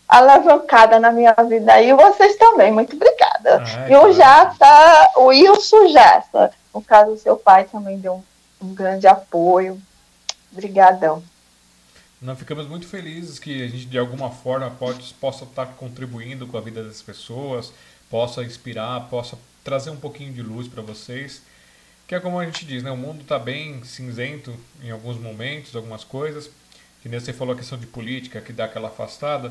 alavancada 0.09 0.99
na 0.99 1.13
minha 1.13 1.35
vida. 1.47 1.81
E 1.83 1.93
vocês 1.93 2.37
também, 2.37 2.73
muito 2.73 2.97
obrigada. 2.97 3.63
e 3.89 3.95
o 3.95 4.11
Jata, 4.13 5.11
o 5.17 5.27
Wilson 5.27 5.89
Jata, 5.89 6.51
no 6.75 6.81
caso, 6.81 7.19
seu 7.19 7.37
pai 7.37 7.65
também 7.65 7.99
deu 7.99 8.15
um, 8.15 8.69
um 8.69 8.75
grande 8.75 9.07
apoio. 9.07 9.79
Obrigadão. 10.51 11.23
Nós 12.21 12.39
ficamos 12.39 12.67
muito 12.67 12.87
felizes 12.87 13.39
que 13.39 13.63
a 13.63 13.69
gente, 13.69 13.87
de 13.87 13.99
alguma 13.99 14.31
forma, 14.31 14.71
pode, 14.71 15.15
possa 15.15 15.45
estar 15.45 15.65
contribuindo 15.67 16.47
com 16.47 16.59
a 16.59 16.61
vida 16.61 16.85
das 16.85 17.01
pessoas, 17.01 17.73
possa 18.11 18.45
inspirar, 18.45 19.09
possa 19.09 19.39
trazer 19.65 19.89
um 19.89 19.97
pouquinho 19.97 20.33
de 20.33 20.43
luz 20.43 20.69
para 20.69 20.83
vocês. 20.83 21.41
Que 22.07 22.15
é 22.15 22.21
como 22.21 22.39
a 22.39 22.45
gente 22.45 22.67
diz, 22.67 22.83
né? 22.83 22.91
o 22.91 22.97
mundo 22.97 23.23
está 23.23 23.39
bem 23.39 23.83
cinzento 23.85 24.55
em 24.83 24.91
alguns 24.91 25.17
momentos, 25.17 25.75
algumas 25.75 26.05
coisas. 26.05 26.51
Que 27.03 27.09
nem 27.09 27.19
você 27.19 27.33
falou 27.33 27.55
a 27.55 27.57
questão 27.57 27.79
de 27.79 27.87
política, 27.87 28.41
que 28.43 28.53
dá 28.53 28.67
aquela 28.67 28.89
afastada. 28.89 29.51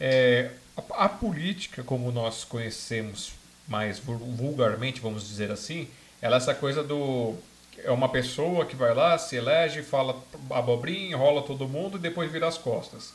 É, 0.00 0.52
a, 0.74 1.04
a 1.04 1.08
política, 1.10 1.82
como 1.82 2.10
nós 2.10 2.44
conhecemos 2.44 3.32
mais 3.68 3.98
vulgarmente, 3.98 5.00
vamos 5.00 5.28
dizer 5.28 5.50
assim, 5.50 5.88
ela 6.22 6.36
é 6.36 6.38
essa 6.38 6.54
coisa 6.54 6.82
do 6.82 7.34
é 7.84 7.90
uma 7.90 8.08
pessoa 8.08 8.64
que 8.64 8.76
vai 8.76 8.94
lá, 8.94 9.18
se 9.18 9.36
elege, 9.36 9.82
fala 9.82 10.22
abobrinha, 10.50 11.10
enrola 11.10 11.42
todo 11.42 11.68
mundo 11.68 11.96
e 11.96 12.00
depois 12.00 12.30
vira 12.30 12.46
as 12.46 12.58
costas. 12.58 13.12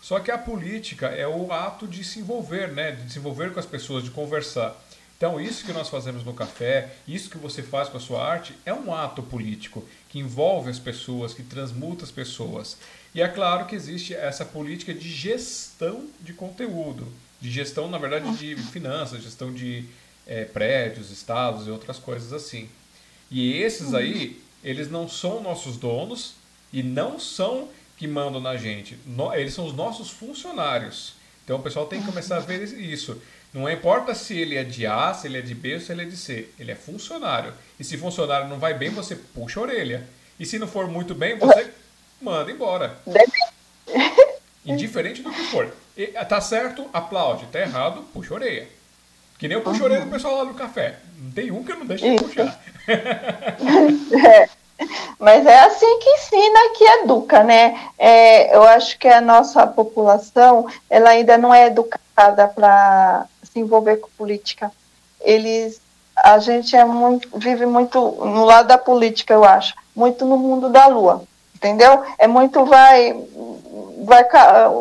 Só 0.00 0.20
que 0.20 0.30
a 0.30 0.36
política 0.36 1.06
é 1.06 1.26
o 1.26 1.50
ato 1.50 1.86
de 1.86 2.04
se 2.04 2.18
envolver, 2.18 2.68
né? 2.68 2.92
de 2.92 3.10
se 3.10 3.18
envolver 3.18 3.52
com 3.52 3.60
as 3.60 3.66
pessoas, 3.66 4.04
de 4.04 4.10
conversar. 4.10 4.76
Então, 5.16 5.40
isso 5.40 5.64
que 5.64 5.72
nós 5.72 5.88
fazemos 5.88 6.24
no 6.24 6.34
café, 6.34 6.90
isso 7.08 7.30
que 7.30 7.38
você 7.38 7.62
faz 7.62 7.88
com 7.88 7.96
a 7.96 8.00
sua 8.00 8.22
arte, 8.22 8.54
é 8.66 8.74
um 8.74 8.92
ato 8.92 9.22
político 9.22 9.82
que 10.10 10.18
envolve 10.18 10.68
as 10.68 10.78
pessoas, 10.78 11.32
que 11.32 11.42
transmuta 11.42 12.04
as 12.04 12.10
pessoas. 12.10 12.76
E 13.14 13.22
é 13.22 13.28
claro 13.28 13.64
que 13.64 13.74
existe 13.74 14.12
essa 14.12 14.44
política 14.44 14.92
de 14.92 15.08
gestão 15.08 16.08
de 16.20 16.34
conteúdo, 16.34 17.06
de 17.40 17.50
gestão, 17.50 17.88
na 17.88 17.96
verdade, 17.96 18.36
de 18.36 18.56
finanças, 18.56 19.22
gestão 19.22 19.52
de 19.52 19.86
é, 20.26 20.44
prédios, 20.44 21.10
estados 21.10 21.66
e 21.66 21.70
outras 21.70 21.98
coisas 21.98 22.32
assim. 22.32 22.68
E 23.34 23.60
esses 23.60 23.88
uhum. 23.88 23.96
aí, 23.96 24.40
eles 24.62 24.88
não 24.88 25.08
são 25.08 25.42
nossos 25.42 25.76
donos 25.76 26.34
e 26.72 26.84
não 26.84 27.18
são 27.18 27.68
que 27.96 28.06
mandam 28.06 28.40
na 28.40 28.56
gente. 28.56 28.96
eles 29.34 29.52
são 29.52 29.66
os 29.66 29.74
nossos 29.74 30.08
funcionários. 30.08 31.14
Então 31.44 31.56
o 31.56 31.62
pessoal 31.62 31.86
tem 31.86 32.00
que 32.00 32.06
começar 32.06 32.36
a 32.36 32.40
ver 32.40 32.62
isso. 32.62 33.20
Não 33.52 33.68
importa 33.68 34.14
se 34.14 34.38
ele 34.38 34.56
é 34.56 34.62
de 34.62 34.86
A, 34.86 35.12
se 35.12 35.26
ele 35.26 35.38
é 35.38 35.40
de 35.40 35.52
B 35.52 35.74
ou 35.74 35.80
se 35.80 35.90
ele 35.90 36.02
é 36.02 36.04
de 36.04 36.16
C. 36.16 36.48
Ele 36.60 36.70
é 36.70 36.76
funcionário. 36.76 37.52
E 37.78 37.82
se 37.82 37.98
funcionário 37.98 38.48
não 38.48 38.60
vai 38.60 38.72
bem, 38.72 38.90
você 38.90 39.16
puxa 39.16 39.58
a 39.58 39.64
orelha. 39.64 40.08
E 40.38 40.46
se 40.46 40.56
não 40.56 40.68
for 40.68 40.86
muito 40.86 41.12
bem, 41.12 41.36
você 41.36 41.72
manda 42.22 42.52
embora. 42.52 42.96
Indiferente 44.64 45.22
do 45.22 45.32
que 45.32 45.42
for. 45.46 45.74
E, 45.96 46.06
tá 46.06 46.40
certo, 46.40 46.88
aplaude. 46.92 47.46
Tá 47.46 47.58
errado, 47.58 48.04
puxa 48.12 48.32
a 48.32 48.36
orelha. 48.36 48.68
Que 49.38 49.48
nem 49.48 49.56
eu 49.56 49.62
puxo 49.62 49.82
a 49.82 49.86
orelha 49.86 50.04
do 50.04 50.10
pessoal 50.10 50.38
lá 50.38 50.44
do 50.44 50.54
café. 50.54 51.00
Não 51.18 51.32
tem 51.32 51.50
um 51.50 51.64
que 51.64 51.72
eu 51.72 51.76
não 51.76 51.86
deixo 51.86 52.04
de 52.08 52.16
puxar. 52.22 52.63
é. 54.26 54.48
Mas 55.18 55.46
é 55.46 55.60
assim 55.60 55.98
que 55.98 56.10
ensina, 56.10 56.58
que 56.76 56.84
educa, 56.84 57.42
né? 57.42 57.78
É, 57.98 58.54
eu 58.54 58.62
acho 58.64 58.98
que 58.98 59.08
a 59.08 59.20
nossa 59.20 59.66
população, 59.66 60.66
ela 60.90 61.10
ainda 61.10 61.38
não 61.38 61.54
é 61.54 61.66
educada 61.66 62.48
para 62.48 63.26
se 63.42 63.60
envolver 63.60 63.96
com 63.96 64.08
política. 64.18 64.70
Eles, 65.20 65.80
a 66.16 66.38
gente 66.38 66.76
é 66.76 66.84
muito, 66.84 67.28
vive 67.38 67.66
muito 67.66 67.98
no 67.98 68.44
lado 68.44 68.68
da 68.68 68.76
política, 68.76 69.32
eu 69.32 69.44
acho, 69.44 69.74
muito 69.94 70.24
no 70.24 70.36
mundo 70.36 70.68
da 70.68 70.86
lua, 70.86 71.22
entendeu? 71.54 72.02
É 72.18 72.26
muito 72.26 72.64
vai, 72.64 73.16
vai 74.04 74.24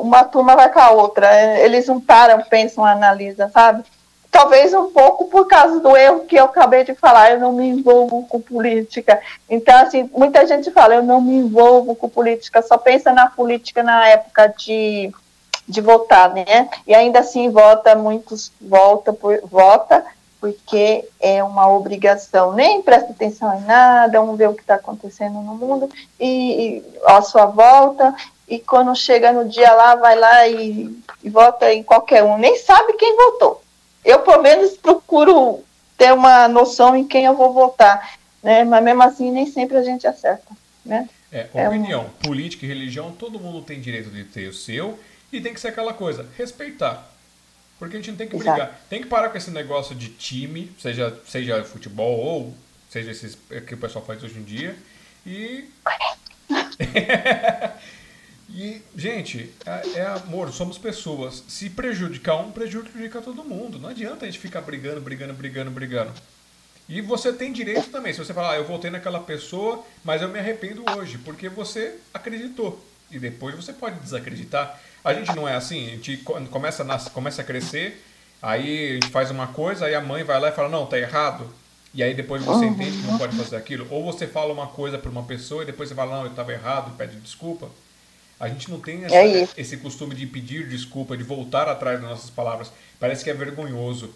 uma 0.02 0.24
turma 0.24 0.56
vai 0.56 0.72
com 0.72 0.80
a 0.80 0.92
outra. 0.92 1.60
Eles 1.60 1.88
não 1.88 2.02
param, 2.02 2.42
pensam, 2.44 2.84
analisam, 2.84 3.50
sabe? 3.52 3.84
Talvez 4.34 4.74
um 4.74 4.90
pouco 4.90 5.26
por 5.26 5.46
causa 5.46 5.80
do 5.80 5.96
erro 5.96 6.26
que 6.26 6.36
eu 6.36 6.46
acabei 6.46 6.84
de 6.84 6.96
falar, 6.96 7.32
eu 7.32 7.40
não 7.40 7.54
me 7.54 7.68
envolvo 7.68 8.26
com 8.28 8.42
política. 8.42 9.22
Então, 9.48 9.78
assim, 9.78 10.10
muita 10.12 10.48
gente 10.48 10.72
fala, 10.72 10.96
eu 10.96 11.04
não 11.04 11.22
me 11.22 11.36
envolvo 11.36 11.96
com 11.96 12.10
política, 12.10 12.64
só 12.64 12.76
pensa 12.76 13.14
na 13.14 13.30
política 13.30 13.84
na 13.84 14.08
época 14.08 14.48
de, 14.58 15.14
de 15.70 15.82
votar, 15.82 16.34
né? 16.34 16.68
E 16.88 16.96
ainda 16.96 17.20
assim 17.20 17.52
vota, 17.52 17.94
muitos 17.94 18.52
vota, 18.60 19.14
por, 19.14 19.40
vota 19.44 20.04
porque 20.42 21.08
é 21.22 21.42
uma 21.42 21.72
obrigação, 21.72 22.52
nem 22.52 22.82
presta 22.82 23.12
atenção 23.12 23.56
em 23.58 23.62
nada, 23.62 24.20
vamos 24.20 24.38
ver 24.38 24.50
o 24.50 24.54
que 24.54 24.62
está 24.62 24.76
acontecendo 24.76 25.36
no 25.36 25.56
mundo, 25.56 25.90
e, 26.20 26.80
e 26.80 26.86
à 27.06 27.22
sua 27.22 27.46
volta, 27.46 28.14
e 28.46 28.60
quando 28.60 28.94
chega 28.94 29.32
no 29.32 29.48
dia 29.48 29.72
lá, 29.72 29.96
vai 29.96 30.20
lá 30.20 30.46
e, 30.46 31.02
e 31.24 31.30
vota 31.30 31.72
em 31.72 31.82
qualquer 31.82 32.24
um, 32.24 32.38
nem 32.38 32.58
sabe 32.58 32.92
quem 32.94 33.16
votou 33.16 33.63
eu, 34.04 34.20
pelo 34.20 34.42
menos, 34.42 34.78
procuro 34.78 35.64
ter 35.98 36.14
uma 36.14 36.48
noção 36.48 36.96
em 36.96 37.08
quem 37.08 37.26
eu 37.26 37.36
vou 37.36 37.54
votar, 37.54 38.18
né? 38.42 38.64
Mas 38.64 38.84
mesmo 38.84 39.04
assim, 39.04 39.32
nem 39.32 39.46
sempre 39.46 39.78
a 39.78 39.84
gente 39.84 40.06
acerta, 40.06 40.52
né? 40.86 41.10
É, 41.32 41.48
opinião, 41.68 42.02
é 42.02 42.06
um... 42.06 42.10
política 42.10 42.66
e 42.66 42.70
religião, 42.70 43.12
todo 43.12 43.40
mundo 43.40 43.64
tem 43.64 43.82
direito 43.82 44.10
de 44.10 44.24
ter 44.24 44.48
o 44.48 44.54
seu 44.54 45.00
e 45.32 45.42
tem 45.42 45.54
que 45.54 45.60
ser 45.60 45.70
aquela 45.70 45.94
coisa, 45.94 46.28
respeitar. 46.38 47.10
Porque 47.80 47.96
a 47.96 48.00
gente 48.00 48.12
não 48.12 48.18
tem 48.18 48.28
que 48.28 48.38
brigar. 48.38 48.58
Exato. 48.58 48.76
Tem 48.90 49.02
que 49.02 49.08
parar 49.08 49.30
com 49.30 49.38
esse 49.38 49.50
negócio 49.52 49.96
de 49.96 50.10
time, 50.10 50.72
seja, 50.80 51.20
seja 51.28 51.64
futebol 51.64 52.20
ou 52.20 52.54
seja 52.90 53.12
esses 53.12 53.38
que 53.68 53.74
o 53.74 53.78
pessoal 53.78 54.06
faz 54.06 54.24
hoje 54.24 54.40
em 54.40 54.44
dia. 54.44 54.76
E. 55.26 55.70
E, 58.54 58.84
gente, 58.96 59.52
é, 59.66 60.00
é, 60.00 60.06
amor, 60.06 60.54
somos 60.54 60.78
pessoas. 60.78 61.44
Se 61.48 61.72
prejudicar 61.72 62.36
um, 62.36 62.52
prejudica 62.52 63.20
todo 63.20 63.44
mundo. 63.44 63.80
Não 63.80 63.90
adianta 63.90 64.26
a 64.26 64.28
gente 64.28 64.38
ficar 64.38 64.62
brigando, 64.62 65.02
brigando, 65.02 65.34
brigando, 65.34 65.72
brigando. 65.72 66.12
E 66.88 67.02
você 67.02 67.34
tem 67.34 67.52
direito 67.52 67.90
também. 67.90 68.14
Se 68.14 68.20
você 68.20 68.34
falar, 68.34 68.52
ah, 68.52 68.58
eu 68.58 68.66
voltei 68.66 68.92
naquela 68.92 69.20
pessoa, 69.20 69.84
mas 70.04 70.22
eu 70.22 70.30
me 70.30 70.38
arrependo 70.38 70.84
hoje, 70.96 71.18
porque 71.18 71.50
você 71.50 71.96
acreditou. 72.14 72.80
E 73.10 73.18
depois 73.18 73.56
você 73.56 73.74
pode 73.74 74.00
desacreditar. 74.00 74.80
A 75.04 75.14
gente 75.14 75.36
não 75.36 75.48
é 75.48 75.56
assim, 75.56 75.88
a 75.88 75.90
gente 75.92 76.18
começa 76.18 76.84
a, 76.84 77.10
começa 77.10 77.42
a 77.42 77.46
crescer, 77.46 78.04
aí 78.42 78.92
a 78.92 78.94
gente 78.94 79.08
faz 79.08 79.32
uma 79.32 79.48
coisa, 79.48 79.86
aí 79.86 79.96
a 79.96 80.02
mãe 80.02 80.24
vai 80.24 80.40
lá 80.40 80.50
e 80.50 80.52
fala, 80.52 80.70
não, 80.70 80.86
tá 80.86 80.98
errado. 81.00 81.50
E 81.94 82.04
aí 82.04 82.14
depois 82.14 82.44
você 82.44 82.66
entende 82.66 82.98
que 82.98 83.08
não 83.08 83.18
pode 83.18 83.36
fazer 83.36 83.56
aquilo. 83.56 83.88
Ou 83.90 84.04
você 84.04 84.28
fala 84.28 84.54
uma 84.54 84.68
coisa 84.68 84.98
para 84.98 85.10
uma 85.10 85.24
pessoa 85.24 85.64
e 85.64 85.66
depois 85.66 85.90
você 85.90 85.96
fala, 85.96 86.18
não, 86.18 86.26
eu 86.26 86.32
estava 86.32 86.54
errado, 86.54 86.92
e 86.94 86.98
pede 86.98 87.16
desculpa. 87.18 87.70
A 88.44 88.50
gente 88.50 88.70
não 88.70 88.78
tem 88.78 89.06
essa, 89.06 89.16
é 89.16 89.48
esse 89.56 89.78
costume 89.78 90.14
de 90.14 90.28
pedir 90.28 90.68
desculpa, 90.68 91.16
de 91.16 91.24
voltar 91.24 91.70
atrás 91.70 92.02
das 92.02 92.10
nossas 92.10 92.30
palavras. 92.30 92.70
Parece 93.00 93.24
que 93.24 93.30
é 93.30 93.34
vergonhoso. 93.34 94.14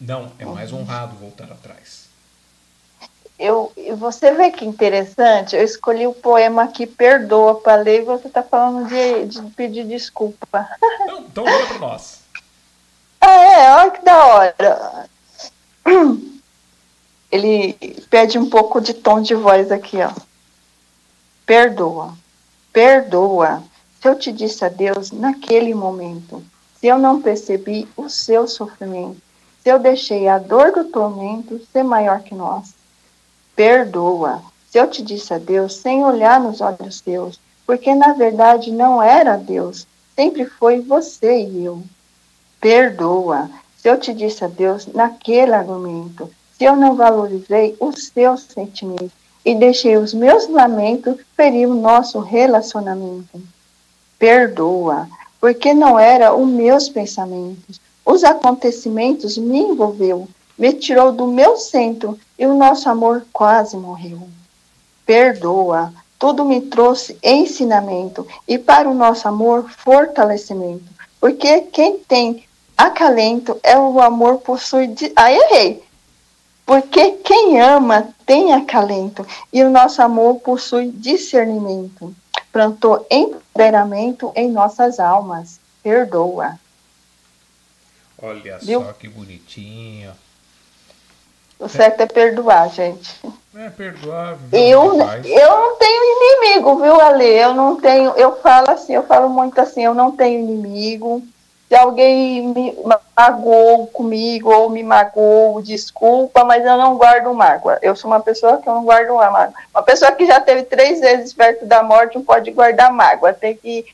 Não, 0.00 0.32
é 0.36 0.44
mais 0.44 0.72
uhum. 0.72 0.80
honrado 0.80 1.14
voltar 1.14 1.44
atrás. 1.44 2.08
Eu, 3.38 3.72
você 3.98 4.32
vê 4.32 4.50
que 4.50 4.64
interessante, 4.64 5.54
eu 5.54 5.62
escolhi 5.62 6.08
o 6.08 6.12
poema 6.12 6.66
que 6.66 6.88
perdoa 6.88 7.54
para 7.60 7.76
ler 7.76 8.00
e 8.00 8.04
você 8.04 8.26
está 8.26 8.42
falando 8.42 8.88
de, 8.88 9.26
de, 9.26 9.50
pedir 9.52 9.86
desculpa. 9.86 10.68
Então, 11.04 11.20
então 11.20 11.44
lê 11.44 11.66
para 11.66 11.78
nós. 11.78 12.18
Ah, 13.20 13.30
é, 13.30 13.74
olha 13.76 13.90
que 13.92 14.04
da 14.04 14.26
hora. 14.26 15.08
ele 17.30 17.74
pede 18.10 18.40
um 18.40 18.50
pouco 18.50 18.80
de 18.80 18.92
tom 18.92 19.22
de 19.22 19.36
voz 19.36 19.70
aqui, 19.70 19.98
ó. 19.98 20.12
Perdoa, 21.46 22.16
perdoa. 22.72 23.62
Se 24.00 24.08
eu 24.08 24.14
te 24.16 24.32
disse 24.32 24.64
a 24.64 24.68
Deus 24.68 25.12
naquele 25.12 25.74
momento, 25.74 26.42
se 26.80 26.86
eu 26.86 26.98
não 26.98 27.20
percebi 27.20 27.86
o 27.96 28.08
seu 28.08 28.48
sofrimento, 28.48 29.20
se 29.62 29.68
eu 29.68 29.78
deixei 29.78 30.26
a 30.26 30.38
dor 30.38 30.72
do 30.72 30.84
tormento 30.84 31.60
ser 31.72 31.84
maior 31.84 32.20
que 32.20 32.34
nós, 32.34 32.74
perdoa. 33.54 34.42
Se 34.68 34.78
eu 34.78 34.88
te 34.88 35.02
disse 35.02 35.32
a 35.32 35.38
Deus 35.38 35.76
sem 35.76 36.04
olhar 36.04 36.40
nos 36.40 36.60
olhos 36.60 37.00
teus, 37.00 37.38
porque 37.64 37.94
na 37.94 38.14
verdade 38.14 38.72
não 38.72 39.00
era 39.00 39.36
Deus, 39.36 39.86
sempre 40.16 40.46
foi 40.46 40.80
você 40.80 41.42
e 41.42 41.64
eu. 41.64 41.82
Perdoa. 42.60 43.48
Se 43.76 43.88
eu 43.88 43.98
te 43.98 44.12
disse 44.12 44.44
a 44.44 44.48
Deus 44.48 44.86
naquele 44.86 45.54
argumento, 45.54 46.30
se 46.56 46.64
eu 46.64 46.74
não 46.74 46.96
valorizei 46.96 47.76
os 47.78 48.06
seus 48.08 48.42
sentimentos 48.42 49.21
e 49.44 49.54
deixei 49.54 49.96
os 49.96 50.14
meus 50.14 50.48
lamentos 50.48 51.16
ferir 51.36 51.66
o 51.68 51.74
nosso 51.74 52.18
relacionamento. 52.20 53.40
Perdoa, 54.18 55.08
porque 55.40 55.74
não 55.74 55.98
era 55.98 56.34
os 56.34 56.46
meus 56.46 56.88
pensamentos. 56.88 57.80
Os 58.04 58.24
acontecimentos 58.24 59.36
me 59.36 59.58
envolveu, 59.58 60.28
me 60.56 60.72
tirou 60.72 61.12
do 61.12 61.26
meu 61.26 61.56
centro 61.56 62.18
e 62.38 62.46
o 62.46 62.54
nosso 62.54 62.88
amor 62.88 63.24
quase 63.32 63.76
morreu. 63.76 64.20
Perdoa, 65.04 65.92
tudo 66.18 66.44
me 66.44 66.60
trouxe 66.60 67.18
ensinamento 67.22 68.26
e 68.46 68.56
para 68.58 68.88
o 68.88 68.94
nosso 68.94 69.26
amor 69.26 69.68
fortalecimento, 69.68 70.84
porque 71.20 71.62
quem 71.62 71.98
tem 71.98 72.44
acalento 72.76 73.58
é 73.62 73.78
o 73.78 74.00
amor 74.00 74.38
possui. 74.38 74.86
De... 74.86 75.12
Ah, 75.16 75.32
errei! 75.32 75.82
Porque 76.72 77.10
quem 77.18 77.60
ama 77.60 78.08
tem 78.24 78.54
acalento 78.54 79.26
e 79.52 79.62
o 79.62 79.68
nosso 79.68 80.00
amor 80.00 80.36
possui 80.36 80.90
discernimento. 80.90 82.14
Plantou 82.50 83.06
empoderamento 83.10 84.32
em 84.34 84.50
nossas 84.50 84.98
almas. 84.98 85.60
Perdoa. 85.82 86.58
Olha 88.22 88.56
Viu? 88.62 88.82
só 88.82 88.92
que 88.94 89.06
bonitinho. 89.06 90.12
O 91.58 91.68
certo 91.68 92.00
é 92.00 92.06
perdoar, 92.06 92.70
gente. 92.70 93.20
É 93.54 93.68
perdoar. 93.68 94.36
viver 94.36 94.70
Eu, 94.70 94.94
eu 94.94 95.50
não 95.50 95.76
tenho 95.76 96.02
inimigo, 96.04 96.76
viu, 96.80 96.98
Ale? 96.98 97.26
Eu 97.26 97.52
não 97.52 97.78
tenho. 97.78 98.12
Eu 98.12 98.40
falo 98.40 98.70
assim, 98.70 98.94
eu 98.94 99.02
falo 99.02 99.28
muito 99.28 99.60
assim, 99.60 99.84
eu 99.84 99.92
não 99.92 100.12
tenho 100.12 100.40
inimigo. 100.40 101.22
Se 101.72 101.76
alguém 101.76 102.48
me 102.48 102.78
magoou 103.16 103.86
comigo 103.86 104.52
ou 104.52 104.68
me 104.68 104.82
magoou, 104.82 105.62
desculpa, 105.62 106.44
mas 106.44 106.62
eu 106.62 106.76
não 106.76 106.98
guardo 106.98 107.32
mágoa. 107.32 107.78
Eu 107.80 107.96
sou 107.96 108.10
uma 108.10 108.20
pessoa 108.20 108.58
que 108.58 108.68
eu 108.68 108.74
não 108.74 108.84
guardo 108.84 109.14
mágoa. 109.14 109.54
Uma 109.74 109.82
pessoa 109.82 110.12
que 110.12 110.26
já 110.26 110.38
teve 110.38 110.64
três 110.64 111.00
vezes 111.00 111.32
perto 111.32 111.64
da 111.64 111.82
morte 111.82 112.16
não 112.16 112.24
pode 112.26 112.50
guardar 112.50 112.92
mágoa. 112.92 113.32
Tem 113.32 113.56
que 113.56 113.86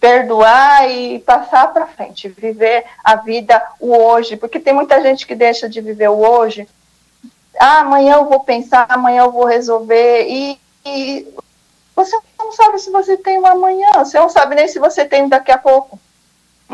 perdoar 0.00 0.90
e 0.90 1.20
passar 1.20 1.72
para 1.72 1.86
frente, 1.86 2.28
viver 2.28 2.84
a 3.04 3.14
vida 3.14 3.62
o 3.78 3.94
hoje, 3.96 4.36
porque 4.36 4.58
tem 4.58 4.74
muita 4.74 5.00
gente 5.00 5.24
que 5.24 5.36
deixa 5.36 5.68
de 5.68 5.80
viver 5.80 6.08
o 6.08 6.18
hoje. 6.18 6.66
Ah, 7.60 7.82
amanhã 7.82 8.14
eu 8.14 8.24
vou 8.24 8.40
pensar, 8.40 8.86
amanhã 8.88 9.22
eu 9.22 9.30
vou 9.30 9.44
resolver 9.44 10.26
e, 10.28 10.58
e 10.84 11.32
você 11.94 12.18
não 12.36 12.50
sabe 12.50 12.80
se 12.80 12.90
você 12.90 13.16
tem 13.16 13.38
um 13.38 13.46
amanhã, 13.46 13.92
você 13.98 14.18
não 14.18 14.28
sabe 14.28 14.56
nem 14.56 14.66
se 14.66 14.80
você 14.80 15.04
tem 15.04 15.28
daqui 15.28 15.52
a 15.52 15.58
pouco. 15.58 15.96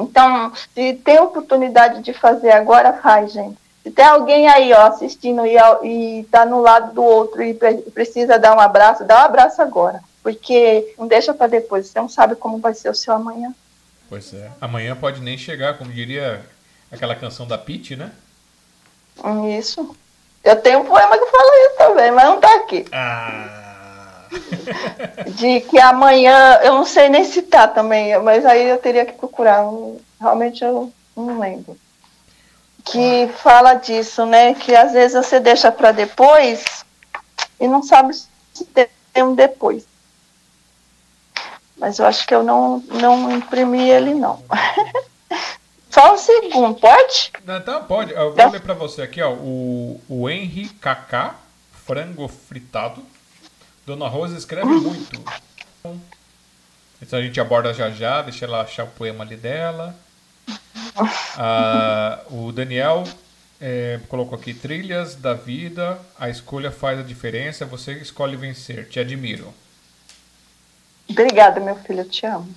Então, 0.02 0.52
se 0.74 0.94
tem 0.94 1.18
oportunidade 1.20 2.02
de 2.02 2.12
fazer 2.12 2.50
agora, 2.50 2.92
faz, 2.94 3.32
gente. 3.32 3.58
Se 3.82 3.90
tem 3.90 4.04
alguém 4.04 4.46
aí, 4.48 4.72
ó, 4.72 4.86
assistindo 4.86 5.42
e, 5.46 5.56
e 5.84 6.24
tá 6.24 6.44
no 6.44 6.60
lado 6.60 6.92
do 6.92 7.02
outro 7.02 7.42
e 7.42 7.54
pre- 7.54 7.78
precisa 7.94 8.38
dar 8.38 8.54
um 8.54 8.60
abraço, 8.60 9.04
dá 9.04 9.22
um 9.22 9.24
abraço 9.24 9.62
agora. 9.62 10.02
Porque 10.22 10.94
não 10.98 11.06
deixa 11.06 11.32
para 11.32 11.46
depois, 11.46 11.86
você 11.86 11.98
não 11.98 12.08
sabe 12.08 12.34
como 12.34 12.58
vai 12.58 12.74
ser 12.74 12.90
o 12.90 12.94
seu 12.94 13.14
amanhã. 13.14 13.54
Pois 14.08 14.34
é. 14.34 14.50
Amanhã 14.60 14.94
pode 14.94 15.20
nem 15.22 15.38
chegar, 15.38 15.78
como 15.78 15.90
diria 15.90 16.44
aquela 16.92 17.14
canção 17.14 17.46
da 17.46 17.56
Pete, 17.56 17.96
né? 17.96 18.10
Isso. 19.58 19.96
Eu 20.44 20.56
tenho 20.56 20.80
um 20.80 20.84
poema 20.84 21.18
que 21.18 21.26
fala 21.26 21.66
isso 21.66 21.76
também, 21.78 22.10
mas 22.10 22.24
não 22.24 22.40
tá 22.40 22.54
aqui. 22.56 22.84
Ah! 22.92 23.59
De 25.34 25.60
que 25.62 25.78
amanhã, 25.78 26.60
eu 26.62 26.74
não 26.74 26.84
sei 26.84 27.08
nem 27.08 27.24
citar 27.24 27.72
também, 27.74 28.16
mas 28.22 28.44
aí 28.46 28.68
eu 28.68 28.78
teria 28.78 29.04
que 29.04 29.12
procurar. 29.12 29.64
Realmente 30.20 30.62
eu 30.62 30.92
não 31.16 31.38
lembro. 31.38 31.76
Que 32.84 33.28
fala 33.38 33.74
disso, 33.74 34.24
né? 34.26 34.54
Que 34.54 34.74
às 34.74 34.92
vezes 34.92 35.16
você 35.16 35.40
deixa 35.40 35.70
para 35.70 35.92
depois 35.92 36.84
e 37.58 37.68
não 37.68 37.82
sabe 37.82 38.14
se 38.14 38.64
tem 38.64 38.88
um 39.22 39.34
depois. 39.34 39.84
Mas 41.76 41.98
eu 41.98 42.06
acho 42.06 42.26
que 42.26 42.34
eu 42.34 42.42
não, 42.42 42.78
não 42.88 43.32
imprimi 43.32 43.88
ele, 43.88 44.14
não. 44.14 44.42
Só 45.90 46.14
um 46.14 46.18
segundo, 46.18 46.78
pode? 46.78 47.32
Então 47.42 47.84
pode. 47.84 48.12
Eu 48.12 48.34
vou 48.34 48.50
ler 48.50 48.60
pra 48.60 48.74
você 48.74 49.02
aqui, 49.02 49.20
ó. 49.20 49.32
O, 49.32 50.00
o 50.08 50.30
Henry 50.30 50.68
Kaká, 50.68 51.34
frango 51.84 52.28
fritado. 52.28 53.02
Dona 53.86 54.08
Rosa 54.08 54.36
escreve 54.36 54.66
muito. 54.66 55.22
Então 57.02 57.18
a 57.18 57.22
gente 57.22 57.40
aborda 57.40 57.72
já 57.72 57.90
já, 57.90 58.22
deixa 58.22 58.44
ela 58.44 58.60
achar 58.60 58.84
o 58.84 58.88
poema 58.88 59.24
ali 59.24 59.36
dela. 59.36 59.96
Ah, 61.36 62.20
o 62.30 62.52
Daniel 62.52 63.04
é, 63.60 64.00
colocou 64.08 64.38
aqui 64.38 64.52
trilhas 64.52 65.14
da 65.14 65.32
vida, 65.34 65.98
a 66.18 66.28
escolha 66.28 66.70
faz 66.70 66.98
a 66.98 67.02
diferença, 67.02 67.64
você 67.64 67.92
escolhe 67.94 68.36
vencer. 68.36 68.88
Te 68.88 69.00
admiro. 69.00 69.52
Obrigada, 71.08 71.58
meu 71.58 71.76
filho, 71.76 72.00
eu 72.00 72.08
te 72.08 72.26
amo. 72.26 72.54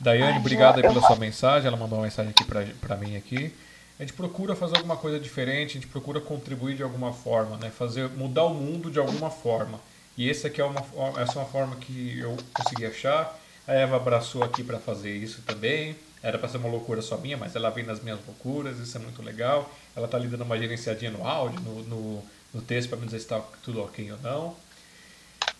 Daiane, 0.00 0.32
Ai, 0.32 0.38
obrigado 0.38 0.76
aí 0.78 0.84
eu- 0.84 0.92
pela 0.92 1.06
sua 1.06 1.16
mensagem. 1.16 1.68
Ela 1.68 1.76
mandou 1.76 1.98
uma 1.98 2.04
mensagem 2.04 2.30
aqui 2.30 2.44
pra 2.74 2.96
mim 2.96 3.16
aqui. 3.16 3.54
A 3.98 4.02
gente 4.02 4.12
procura 4.12 4.56
fazer 4.56 4.76
alguma 4.76 4.96
coisa 4.96 5.20
diferente, 5.20 5.72
a 5.72 5.80
gente 5.80 5.86
procura 5.86 6.20
contribuir 6.20 6.76
de 6.76 6.82
alguma 6.82 7.12
forma, 7.12 7.56
né? 7.56 7.70
Fazer, 7.70 8.08
mudar 8.10 8.44
o 8.44 8.54
mundo 8.54 8.90
de 8.90 8.98
alguma 8.98 9.30
forma. 9.30 9.80
E 10.16 10.28
esse 10.28 10.46
aqui 10.46 10.60
é 10.60 10.64
uma, 10.64 10.80
essa 11.20 11.38
é 11.38 11.42
uma 11.42 11.48
forma 11.48 11.76
que 11.76 12.18
eu 12.18 12.36
consegui 12.52 12.86
achar. 12.86 13.38
A 13.66 13.72
Eva 13.72 13.96
abraçou 13.96 14.42
aqui 14.42 14.64
para 14.64 14.78
fazer 14.78 15.14
isso 15.16 15.42
também. 15.42 15.96
Era 16.22 16.38
para 16.38 16.48
ser 16.48 16.56
uma 16.56 16.68
loucura 16.68 17.02
só 17.02 17.16
minha, 17.18 17.36
mas 17.36 17.54
ela 17.54 17.70
vem 17.70 17.84
nas 17.84 18.02
minhas 18.02 18.18
loucuras, 18.26 18.78
isso 18.78 18.96
é 18.96 19.00
muito 19.00 19.22
legal. 19.22 19.70
Ela 19.94 20.08
tá 20.08 20.16
ali 20.16 20.26
dando 20.26 20.42
uma 20.42 20.58
gerenciadinha 20.58 21.10
no 21.10 21.26
áudio, 21.26 21.60
no, 21.60 21.82
no, 21.84 22.22
no 22.52 22.62
texto, 22.62 22.88
para 22.88 22.98
me 22.98 23.04
dizer 23.04 23.18
se 23.18 23.24
está 23.24 23.40
tudo 23.62 23.82
ok 23.82 24.10
ou 24.10 24.18
não. 24.20 24.56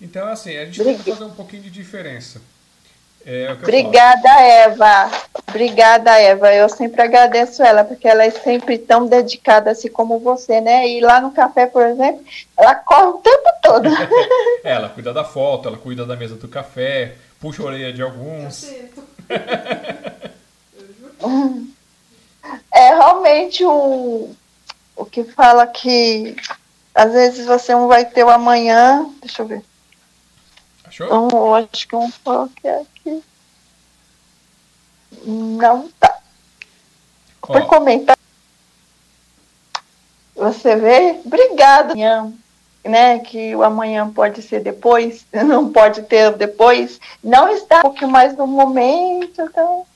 Então, 0.01 0.27
assim, 0.27 0.56
a 0.56 0.65
gente 0.65 0.82
tem 0.82 0.98
que 0.98 1.11
fazer 1.11 1.24
um 1.24 1.35
pouquinho 1.35 1.62
de 1.62 1.70
diferença. 1.70 2.40
É, 3.26 3.46
falo. 3.46 3.59
Obrigada, 3.62 4.28
Eva. 4.40 5.10
Obrigada, 5.48 6.18
Eva. 6.20 6.52
Eu 6.52 6.68
sempre 6.68 7.02
agradeço 7.02 7.62
ela, 7.62 7.84
porque 7.84 8.06
ela 8.06 8.24
é 8.24 8.30
sempre 8.30 8.76
tão 8.76 9.06
dedicada, 9.06 9.70
assim 9.70 9.88
como 9.88 10.18
você, 10.18 10.60
né? 10.60 10.88
E 10.88 11.01
lá 11.01 11.20
no 11.20 11.32
café, 11.32 11.66
por 11.66 11.82
exemplo, 11.82 12.22
ela 12.56 12.74
corre 12.74 13.09
o 13.09 13.18
tempo 13.18 13.51
todo. 13.62 13.88
É, 14.62 14.72
ela 14.72 14.88
cuida 14.88 15.12
da 15.12 15.24
foto, 15.24 15.68
ela 15.68 15.78
cuida 15.78 16.05
da 16.05 16.16
mesa 16.16 16.34
do 16.34 16.48
café, 16.48 17.14
puxa 17.40 17.62
a 17.62 17.66
orelha 17.66 17.92
de 17.92 18.02
alguns. 18.02 18.70
É 22.74 22.88
realmente 22.88 23.64
o, 23.64 24.34
o 24.96 25.05
que 25.05 25.22
fala 25.22 25.64
que 25.64 26.34
às 26.92 27.12
vezes 27.12 27.46
você 27.46 27.72
não 27.72 27.86
vai 27.86 28.05
ter 28.05 28.24
o 28.24 28.28
amanhã. 28.28 29.09
Deixa 29.20 29.42
eu 29.42 29.46
ver. 29.46 29.62
Achou? 30.84 31.06
Um, 31.06 31.28
eu 31.30 31.55
acho 31.55 31.86
que 31.86 31.94
um 31.94 32.10
é 32.64 32.70
aqui. 32.70 32.88
Não 35.24 35.89
tá. 36.01 36.19
Por 37.43 37.57
Ó, 37.62 37.66
comentar. 37.66 38.16
Você 40.35 40.74
vê? 40.77 41.20
Obrigada. 41.24 41.93
Amanhã, 41.93 42.32
né? 42.85 43.19
Que 43.20 43.55
o 43.55 43.62
amanhã 43.62 44.11
pode 44.11 44.43
ser 44.43 44.61
depois, 44.61 45.24
não 45.32 45.70
pode 45.73 46.03
ter 46.03 46.32
depois. 46.32 47.01
Não 47.23 47.49
está 47.49 47.78
um 47.78 47.82
pouquinho 47.82 48.11
mais 48.11 48.36
no 48.36 48.47
momento. 48.47 49.41
Então... 49.43 49.86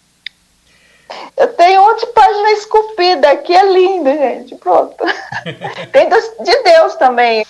Eu 1.38 1.54
tenho 1.54 1.80
um 1.90 1.96
de 1.96 2.06
página 2.08 2.50
esculpida 2.52 3.30
aqui, 3.30 3.56
é 3.56 3.64
lindo, 3.72 4.10
gente. 4.10 4.54
Pronto. 4.56 4.94
Tem 5.90 6.06
dos- 6.08 6.34
de 6.44 6.62
Deus 6.62 6.94
também. 6.96 7.46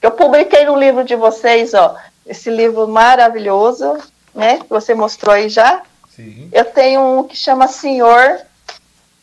Eu 0.00 0.10
publiquei 0.12 0.64
no 0.64 0.74
livro 0.74 1.04
de 1.04 1.14
vocês, 1.14 1.74
ó. 1.74 1.96
Esse 2.24 2.48
livro 2.48 2.88
maravilhoso, 2.88 3.98
né? 4.34 4.58
Que 4.58 4.68
você 4.70 4.94
mostrou 4.94 5.34
aí 5.34 5.50
já. 5.50 5.82
Sim. 6.18 6.48
Eu 6.52 6.64
tenho 6.64 7.00
um 7.20 7.24
que 7.24 7.36
chama 7.36 7.68
Senhor 7.68 8.40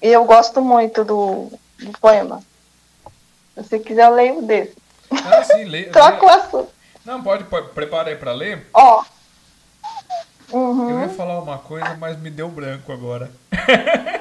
e 0.01 0.07
eu 0.07 0.23
gosto 0.26 0.61
muito 0.61 1.03
do, 1.03 1.51
do 1.80 1.91
poema. 1.99 2.41
Se 3.53 3.63
você 3.63 3.80
quiser, 3.80 4.05
eu 4.05 4.13
leio 4.13 4.41
desse. 4.41 4.76
Ah, 5.11 5.43
sim, 5.43 5.63
lê. 5.69 5.84
Troca 5.85 6.26
o 6.26 6.30
assunto. 6.30 6.69
Não, 7.05 7.22
pode, 7.22 7.43
pode 7.45 7.69
prepara 7.69 8.09
aí 8.09 8.15
pra 8.15 8.31
ler. 8.34 8.67
Ó. 8.73 9.03
Eu 10.51 10.59
Uhum. 10.59 11.01
ia 11.01 11.09
falar 11.09 11.39
uma 11.41 11.57
coisa, 11.57 11.95
mas 11.99 12.17
me 12.19 12.30
deu 12.30 12.47
branco 12.47 12.91
agora. 12.93 13.31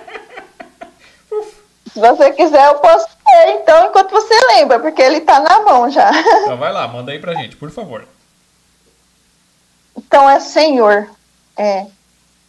Se 1.93 2.01
você 2.01 2.33
quiser, 2.33 2.67
eu 2.67 2.75
posso 2.81 3.07
ler, 3.07 3.61
então, 3.61 3.87
enquanto 3.87 4.11
você 4.11 4.35
lembra, 4.49 4.81
porque 4.81 5.01
ele 5.01 5.21
tá 5.21 5.39
na 5.41 5.61
mão 5.61 5.89
já. 5.91 6.11
Então 6.43 6.57
vai 6.57 6.73
lá, 6.73 6.89
manda 6.89 7.13
aí 7.13 7.19
pra 7.21 7.35
gente, 7.35 7.57
por 7.57 7.71
favor. 7.71 8.07
Então 9.97 10.29
é 10.29 10.41
Senhor, 10.41 11.09
é 11.57 11.87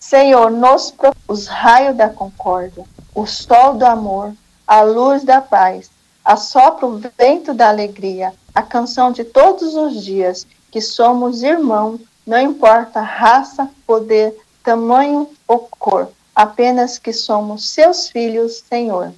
Senhor, 0.08 0.52
nos 0.52 0.94
os 1.28 1.48
raios 1.48 1.98
da 1.98 2.08
concórdia, 2.08 2.84
o 3.16 3.26
sol 3.26 3.74
do 3.74 3.84
amor, 3.84 4.36
a 4.68 4.84
luz 4.84 5.24
da 5.24 5.42
paz, 5.42 5.90
assopra 6.24 6.86
o 6.86 7.02
vento 7.18 7.56
da 7.56 7.70
alegria, 7.70 8.32
a 8.54 8.62
canção 8.62 9.12
de 9.12 9.24
todos 9.24 9.74
os 9.74 10.06
dias, 10.06 10.46
que 10.70 10.80
somos 10.80 11.42
irmãos, 11.42 12.00
não 12.24 12.40
importa 12.40 13.02
raça, 13.02 13.68
poder, 13.88 14.38
tamanho 14.64 15.28
ou 15.48 15.68
cor, 15.80 16.10
apenas 16.36 17.00
que 17.00 17.12
somos 17.12 17.68
seus 17.68 18.08
filhos, 18.08 18.64
Senhor. 18.70 19.12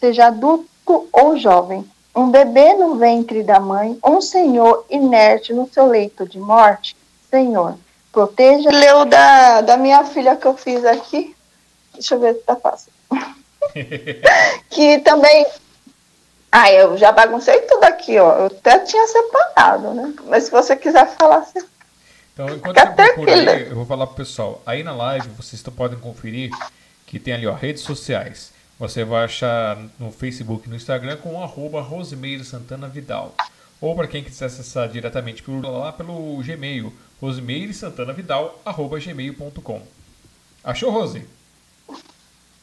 Seja 0.00 0.26
adulto 0.26 1.08
ou 1.12 1.36
jovem, 1.36 1.88
um 2.16 2.32
bebê 2.32 2.74
no 2.74 2.96
ventre 2.96 3.44
da 3.44 3.60
mãe, 3.60 3.96
um 4.04 4.20
senhor 4.20 4.84
inerte 4.90 5.52
no 5.52 5.72
seu 5.72 5.86
leito 5.86 6.28
de 6.28 6.40
morte, 6.40 6.96
Senhor, 7.30 7.76
proteja. 8.12 8.70
Leu 8.70 9.04
da, 9.04 9.60
da 9.60 9.76
minha 9.76 10.04
filha 10.04 10.36
que 10.36 10.46
eu 10.46 10.56
fiz 10.56 10.84
aqui. 10.84 11.34
Deixa 11.92 12.14
eu 12.14 12.20
ver 12.20 12.34
se 12.34 12.40
tá 12.40 12.56
fácil. 12.56 12.92
que 14.70 14.98
também. 15.00 15.46
Ah, 16.50 16.72
eu 16.72 16.96
já 16.96 17.12
baguncei 17.12 17.60
tudo 17.62 17.84
aqui, 17.84 18.18
ó. 18.18 18.32
Eu 18.36 18.46
até 18.46 18.78
tinha 18.80 19.06
separado, 19.06 19.92
né? 19.92 20.14
Mas 20.26 20.44
se 20.44 20.50
você 20.50 20.74
quiser 20.74 21.06
falar, 21.16 21.44
você 21.44 21.62
então, 22.38 22.54
enquanto 22.54 22.78
você 22.78 22.92
procura 22.92 23.32
aí, 23.32 23.68
eu 23.68 23.74
vou 23.74 23.84
falar 23.84 24.06
pro 24.06 24.14
pessoal. 24.14 24.62
Aí 24.64 24.84
na 24.84 24.94
live 24.94 25.28
vocês 25.30 25.60
podem 25.60 25.98
conferir 25.98 26.52
que 27.04 27.18
tem 27.18 27.34
ali, 27.34 27.48
ó, 27.48 27.52
redes 27.52 27.82
sociais. 27.82 28.52
Você 28.78 29.02
vai 29.02 29.24
achar 29.24 29.76
no 29.98 30.12
Facebook 30.12 30.68
e 30.68 30.70
no 30.70 30.76
Instagram 30.76 31.16
com 31.16 31.42
arroba 31.42 31.80
Rosimeiro 31.80 32.44
Santana 32.44 32.86
Vidal. 32.86 33.34
Ou 33.80 33.92
para 33.96 34.06
quem 34.06 34.22
quiser 34.22 34.44
acessar 34.44 34.88
diretamente 34.88 35.42
por 35.42 35.60
lá 35.64 35.92
pelo 35.92 36.40
Gmail, 36.40 36.92
rosemeiresantanavidal.gmail.com. 37.20 39.82
Achou, 40.64 40.90
Rose? 40.90 41.24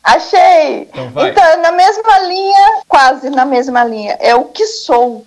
Achei! 0.03 0.83
Então, 0.83 1.09
vai. 1.09 1.31
então, 1.31 1.61
na 1.61 1.71
mesma 1.71 2.19
linha, 2.19 2.81
quase 2.87 3.29
na 3.29 3.43
mesma 3.43 3.83
linha, 3.83 4.15
é 4.19 4.35
o 4.35 4.45
que 4.45 4.67
sou. 4.67 5.25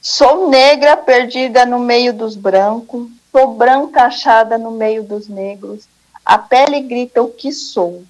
Sou 0.00 0.48
negra 0.48 0.96
perdida 0.96 1.66
no 1.66 1.78
meio 1.78 2.14
dos 2.14 2.36
brancos, 2.36 3.08
sou 3.32 3.54
branca 3.54 4.04
achada 4.04 4.56
no 4.56 4.70
meio 4.70 5.02
dos 5.02 5.28
negros. 5.28 5.86
A 6.24 6.38
pele 6.38 6.80
grita 6.80 7.22
o 7.22 7.28
que 7.28 7.52
sou. 7.52 8.04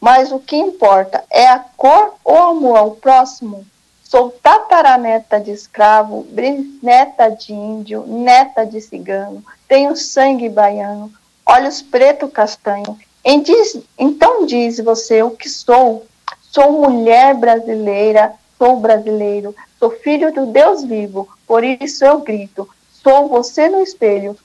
Mas 0.00 0.30
o 0.30 0.38
que 0.38 0.56
importa 0.56 1.24
é 1.30 1.48
a 1.48 1.58
cor 1.58 2.14
ou 2.22 2.36
amor 2.36 2.76
ao 2.76 2.90
próximo? 2.92 3.66
Sou 4.04 4.30
tataraneta 4.30 5.40
de 5.40 5.50
escravo, 5.50 6.22
bisneta 6.30 7.28
de 7.28 7.52
índio, 7.52 8.04
neta 8.06 8.64
de 8.64 8.80
cigano, 8.80 9.44
tenho 9.68 9.96
sangue 9.96 10.48
baiano, 10.48 11.12
olhos 11.44 11.82
preto 11.82 12.28
castanho. 12.28 12.98
então 13.98 14.46
diz 14.46 14.78
você 14.80 15.22
o 15.22 15.30
que 15.30 15.48
sou. 15.48 16.06
Sou 16.50 16.72
mulher 16.72 17.34
brasileira, 17.34 18.32
sou 18.56 18.80
brasileiro, 18.80 19.54
sou 19.78 19.90
filho 19.90 20.32
do 20.32 20.46
Deus 20.46 20.84
vivo, 20.84 21.28
por 21.46 21.62
isso 21.62 22.04
eu 22.04 22.20
grito. 22.20 22.68
Sou 23.02 23.28
você 23.28 23.68
no 23.68 23.82
espelho, 23.82 24.36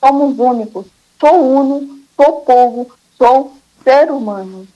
somos 0.00 0.38
únicos, 0.38 0.86
sou 1.18 1.34
uno, 1.34 2.00
sou 2.16 2.40
povo, 2.42 2.90
sou 3.16 3.52
ser 3.82 4.10
humano 4.10 4.66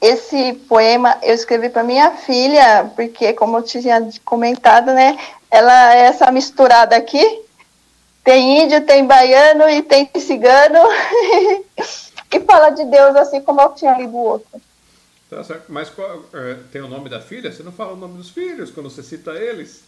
esse 0.00 0.52
poema 0.68 1.16
eu 1.22 1.34
escrevi 1.34 1.68
para 1.68 1.82
minha 1.82 2.12
filha, 2.12 2.90
porque, 2.94 3.32
como 3.32 3.58
eu 3.58 3.62
tinha 3.62 4.08
comentado, 4.24 4.92
né, 4.92 5.18
ela 5.50 5.94
é 5.94 6.02
essa 6.02 6.30
misturada 6.30 6.96
aqui. 6.96 7.42
Tem 8.26 8.64
índio, 8.64 8.84
tem 8.84 9.06
baiano 9.06 9.70
e 9.70 9.84
tem 9.84 10.10
cigano. 10.18 10.80
e 12.32 12.40
fala 12.40 12.70
de 12.70 12.84
Deus 12.86 13.14
assim 13.14 13.40
como 13.40 13.60
eu 13.60 13.68
tinha 13.68 13.96
lido 13.96 14.16
o 14.16 14.24
outro. 14.24 14.60
Tá 15.30 15.44
certo. 15.44 15.66
Mas 15.68 15.90
qual, 15.90 16.24
é, 16.34 16.54
tem 16.72 16.82
o 16.82 16.88
nome 16.88 17.08
da 17.08 17.20
filha? 17.20 17.52
Você 17.52 17.62
não 17.62 17.70
fala 17.70 17.92
o 17.92 17.96
nome 17.96 18.18
dos 18.18 18.30
filhos 18.30 18.72
quando 18.72 18.90
você 18.90 19.00
cita 19.00 19.30
eles? 19.30 19.84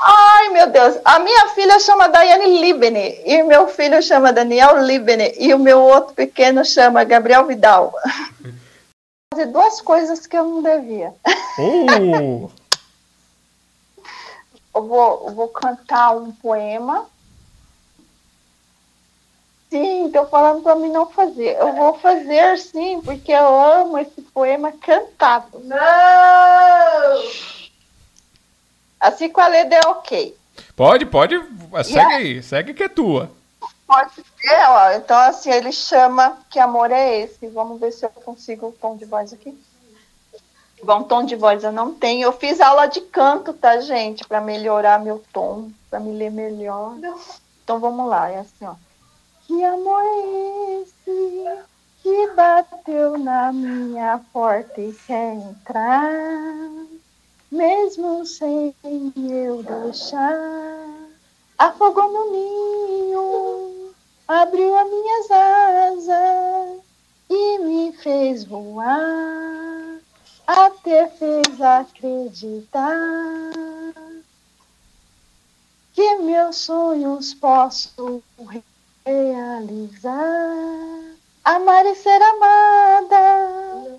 Ai, 0.00 0.48
meu 0.48 0.68
Deus. 0.68 0.98
A 1.04 1.20
minha 1.20 1.50
filha 1.50 1.78
chama 1.78 2.08
Daiane 2.08 2.60
Libene 2.60 3.20
e 3.24 3.40
meu 3.44 3.68
filho 3.68 4.02
chama 4.02 4.32
Daniel 4.32 4.84
Libene 4.84 5.32
e 5.38 5.54
o 5.54 5.58
meu 5.58 5.80
outro 5.80 6.12
pequeno 6.12 6.64
chama 6.64 7.04
Gabriel 7.04 7.46
Vidal. 7.46 7.94
fazer 9.32 9.46
duas 9.46 9.80
coisas 9.80 10.26
que 10.26 10.36
eu 10.36 10.44
não 10.44 10.60
devia. 10.60 11.14
Uh. 11.56 12.50
eu, 14.74 14.86
vou, 14.88 15.28
eu 15.28 15.34
vou 15.36 15.48
cantar 15.50 16.16
um 16.16 16.32
poema. 16.32 17.06
Sim, 19.70 20.06
estou 20.06 20.26
falando 20.26 20.62
para 20.62 20.76
mim 20.76 20.90
não 20.90 21.06
fazer. 21.06 21.56
Eu 21.56 21.72
vou 21.74 21.94
fazer 21.98 22.56
sim, 22.58 23.00
porque 23.00 23.32
eu 23.32 23.60
amo 23.60 23.98
esse 23.98 24.22
poema 24.22 24.72
cantado. 24.72 25.60
Não! 25.64 25.76
Assim 29.00 29.28
com 29.28 29.40
a 29.40 29.48
Leda 29.48 29.76
é 29.76 29.88
ok. 29.88 30.36
Pode, 30.74 31.06
pode. 31.06 31.36
Segue 31.84 32.12
aí, 32.12 32.42
segue 32.42 32.74
que 32.74 32.84
é 32.84 32.88
tua. 32.88 33.30
Pode 33.86 34.14
ser, 34.14 34.68
ó. 34.68 34.92
Então, 34.92 35.16
assim, 35.18 35.50
ele 35.50 35.72
chama 35.72 36.38
Que 36.50 36.58
Amor 36.58 36.90
é 36.90 37.20
Esse? 37.20 37.46
Vamos 37.48 37.80
ver 37.80 37.92
se 37.92 38.04
eu 38.04 38.10
consigo 38.10 38.68
o 38.68 38.72
tom 38.72 38.96
de 38.96 39.04
voz 39.04 39.32
aqui. 39.32 39.56
Bom, 40.82 41.02
tom 41.02 41.24
de 41.24 41.36
voz 41.36 41.64
eu 41.64 41.72
não 41.72 41.94
tenho. 41.94 42.24
Eu 42.24 42.32
fiz 42.32 42.60
aula 42.60 42.86
de 42.86 43.00
canto, 43.00 43.52
tá, 43.52 43.80
gente? 43.80 44.26
Para 44.26 44.40
melhorar 44.40 44.98
meu 44.98 45.22
tom, 45.32 45.70
para 45.88 46.00
me 46.00 46.16
ler 46.16 46.30
melhor. 46.30 46.96
Então, 47.62 47.78
vamos 47.80 48.08
lá. 48.08 48.30
É 48.30 48.40
assim, 48.40 48.64
ó. 48.64 48.74
Que 49.46 49.64
amor 49.64 50.02
é 50.02 50.82
esse 50.82 51.64
que 52.02 52.26
bateu 52.34 53.16
na 53.18 53.52
minha 53.52 54.20
porta 54.32 54.80
e 54.80 54.92
quer 54.92 55.34
entrar? 55.34 56.86
Mesmo 57.50 58.26
sem 58.26 58.74
eu 58.84 59.62
deixar, 59.62 60.88
afogou 61.58 62.12
no 62.12 62.32
ninho 62.32 63.76
abriu 64.28 64.76
as 64.76 64.90
minhas 64.90 65.30
asas 65.30 66.80
e 67.30 67.58
me 67.58 67.92
fez 67.92 68.44
voar, 68.44 70.00
até 70.46 71.06
fez 71.08 71.60
acreditar 71.60 73.52
que 75.94 76.16
meus 76.16 76.56
sonhos 76.56 77.34
posso 77.34 78.22
realizar. 78.36 78.75
Amar 81.44 81.86
e 81.86 81.94
ser 81.94 82.20
amada 82.22 83.98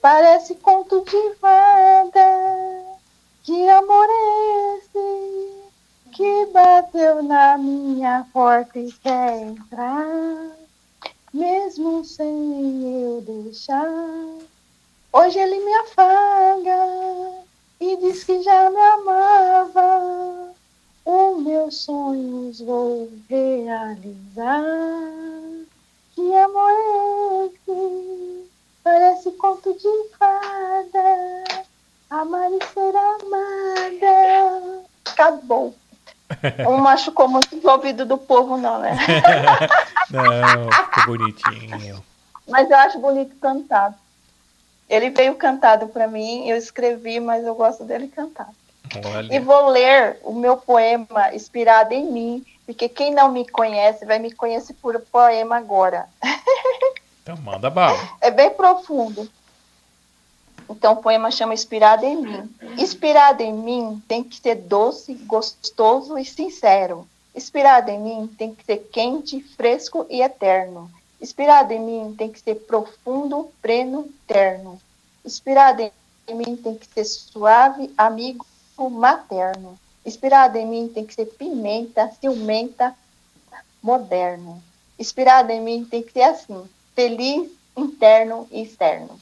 parece 0.00 0.54
conto 0.56 1.04
de 1.04 1.34
fada. 1.34 2.20
Que 3.42 3.68
amor 3.68 4.06
é 4.08 4.78
esse? 4.78 5.46
que 6.16 6.46
bateu 6.46 7.22
na 7.22 7.58
minha 7.58 8.26
porta 8.32 8.78
e 8.78 8.90
quer 8.90 9.42
entrar, 9.42 10.50
mesmo 11.30 12.02
sem 12.06 13.04
eu 13.04 13.20
deixar. 13.20 13.86
Hoje 15.12 15.38
ele 15.38 15.62
me 15.62 15.74
afaga 15.74 17.44
e 17.78 17.96
diz 17.98 18.24
que 18.24 18.42
já 18.42 18.70
me 18.70 18.80
amava. 18.80 20.55
Os 21.06 21.40
meus 21.40 21.76
sonhos 21.76 22.60
vou 22.60 23.08
realizar. 23.30 24.60
Que 26.12 26.34
amor 26.34 26.70
é 26.72 27.46
esse? 27.46 28.50
Parece 28.82 29.30
conto 29.32 29.72
de 29.74 30.08
fada. 30.18 31.44
Amar 32.10 32.50
e 32.50 32.58
ser 32.74 32.96
amada. 32.96 34.84
Acabou. 35.04 35.76
Um 36.68 36.78
machucou 36.78 37.28
muito 37.28 37.56
o 37.56 37.70
ouvido 37.70 38.04
do 38.04 38.18
povo, 38.18 38.56
não, 38.56 38.80
né? 38.80 38.98
não, 40.10 40.72
ficou 40.72 41.16
bonitinho. 41.16 42.02
Mas 42.48 42.68
eu 42.68 42.76
acho 42.78 42.98
bonito 42.98 43.36
cantado. 43.36 43.94
Ele 44.88 45.10
veio 45.10 45.36
cantado 45.36 45.86
para 45.86 46.08
mim, 46.08 46.48
eu 46.48 46.56
escrevi, 46.56 47.20
mas 47.20 47.44
eu 47.44 47.54
gosto 47.54 47.84
dele 47.84 48.08
cantado. 48.08 48.65
Olha. 49.04 49.34
E 49.34 49.38
vou 49.38 49.68
ler 49.68 50.18
o 50.22 50.32
meu 50.32 50.56
poema 50.56 51.34
inspirado 51.34 51.92
em 51.92 52.04
mim, 52.10 52.46
porque 52.64 52.88
quem 52.88 53.12
não 53.12 53.30
me 53.30 53.48
conhece 53.48 54.04
vai 54.04 54.18
me 54.18 54.32
conhecer 54.32 54.74
por 54.74 55.00
poema 55.00 55.56
agora. 55.56 56.08
Então 57.22 57.36
manda 57.38 57.68
bala. 57.68 57.98
É 58.20 58.30
bem 58.30 58.50
profundo. 58.50 59.28
Então 60.68 60.94
o 60.94 60.96
poema 60.96 61.30
chama 61.30 61.54
Inspirado 61.54 62.04
em 62.04 62.16
mim. 62.16 62.50
Inspirado 62.76 63.42
em 63.42 63.52
mim 63.52 64.02
tem 64.08 64.22
que 64.22 64.38
ser 64.40 64.56
doce, 64.56 65.14
gostoso 65.14 66.18
e 66.18 66.24
sincero. 66.24 67.06
Inspirado 67.34 67.90
em 67.90 68.00
mim 68.00 68.26
tem 68.38 68.54
que 68.54 68.64
ser 68.64 68.78
quente, 68.92 69.40
fresco 69.40 70.06
e 70.08 70.22
eterno. 70.22 70.90
Inspirado 71.20 71.72
em 71.72 71.80
mim 71.80 72.14
tem 72.16 72.30
que 72.30 72.40
ser 72.40 72.56
profundo, 72.56 73.50
pleno, 73.62 74.08
terno. 74.26 74.80
Inspirado 75.24 75.82
em 75.82 76.34
mim 76.34 76.56
tem 76.56 76.74
que 76.74 76.86
ser 76.86 77.04
suave, 77.04 77.92
amigo, 77.96 78.44
materno. 78.78 79.78
Inspirado 80.04 80.56
em 80.56 80.66
mim 80.66 80.88
tem 80.88 81.04
que 81.04 81.14
ser 81.14 81.26
pimenta, 81.26 82.10
ciumenta, 82.20 82.94
moderno. 83.82 84.62
Inspirado 84.98 85.50
em 85.50 85.60
mim 85.60 85.84
tem 85.84 86.02
que 86.02 86.12
ser 86.12 86.22
assim, 86.22 86.64
feliz, 86.94 87.50
interno 87.76 88.46
e 88.50 88.62
externo. 88.62 89.18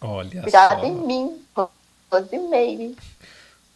Olha 0.00 0.38
Inspirado 0.38 0.80
só. 0.80 0.86
em 0.86 0.94
mim, 0.94 1.42
Rosimeire. 2.10 2.96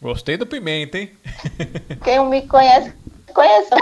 Gostei 0.00 0.36
do 0.36 0.46
pimenta, 0.46 0.98
hein? 0.98 1.16
Quem 2.04 2.24
me 2.26 2.42
conhece, 2.46 2.92
conhece. 3.32 3.70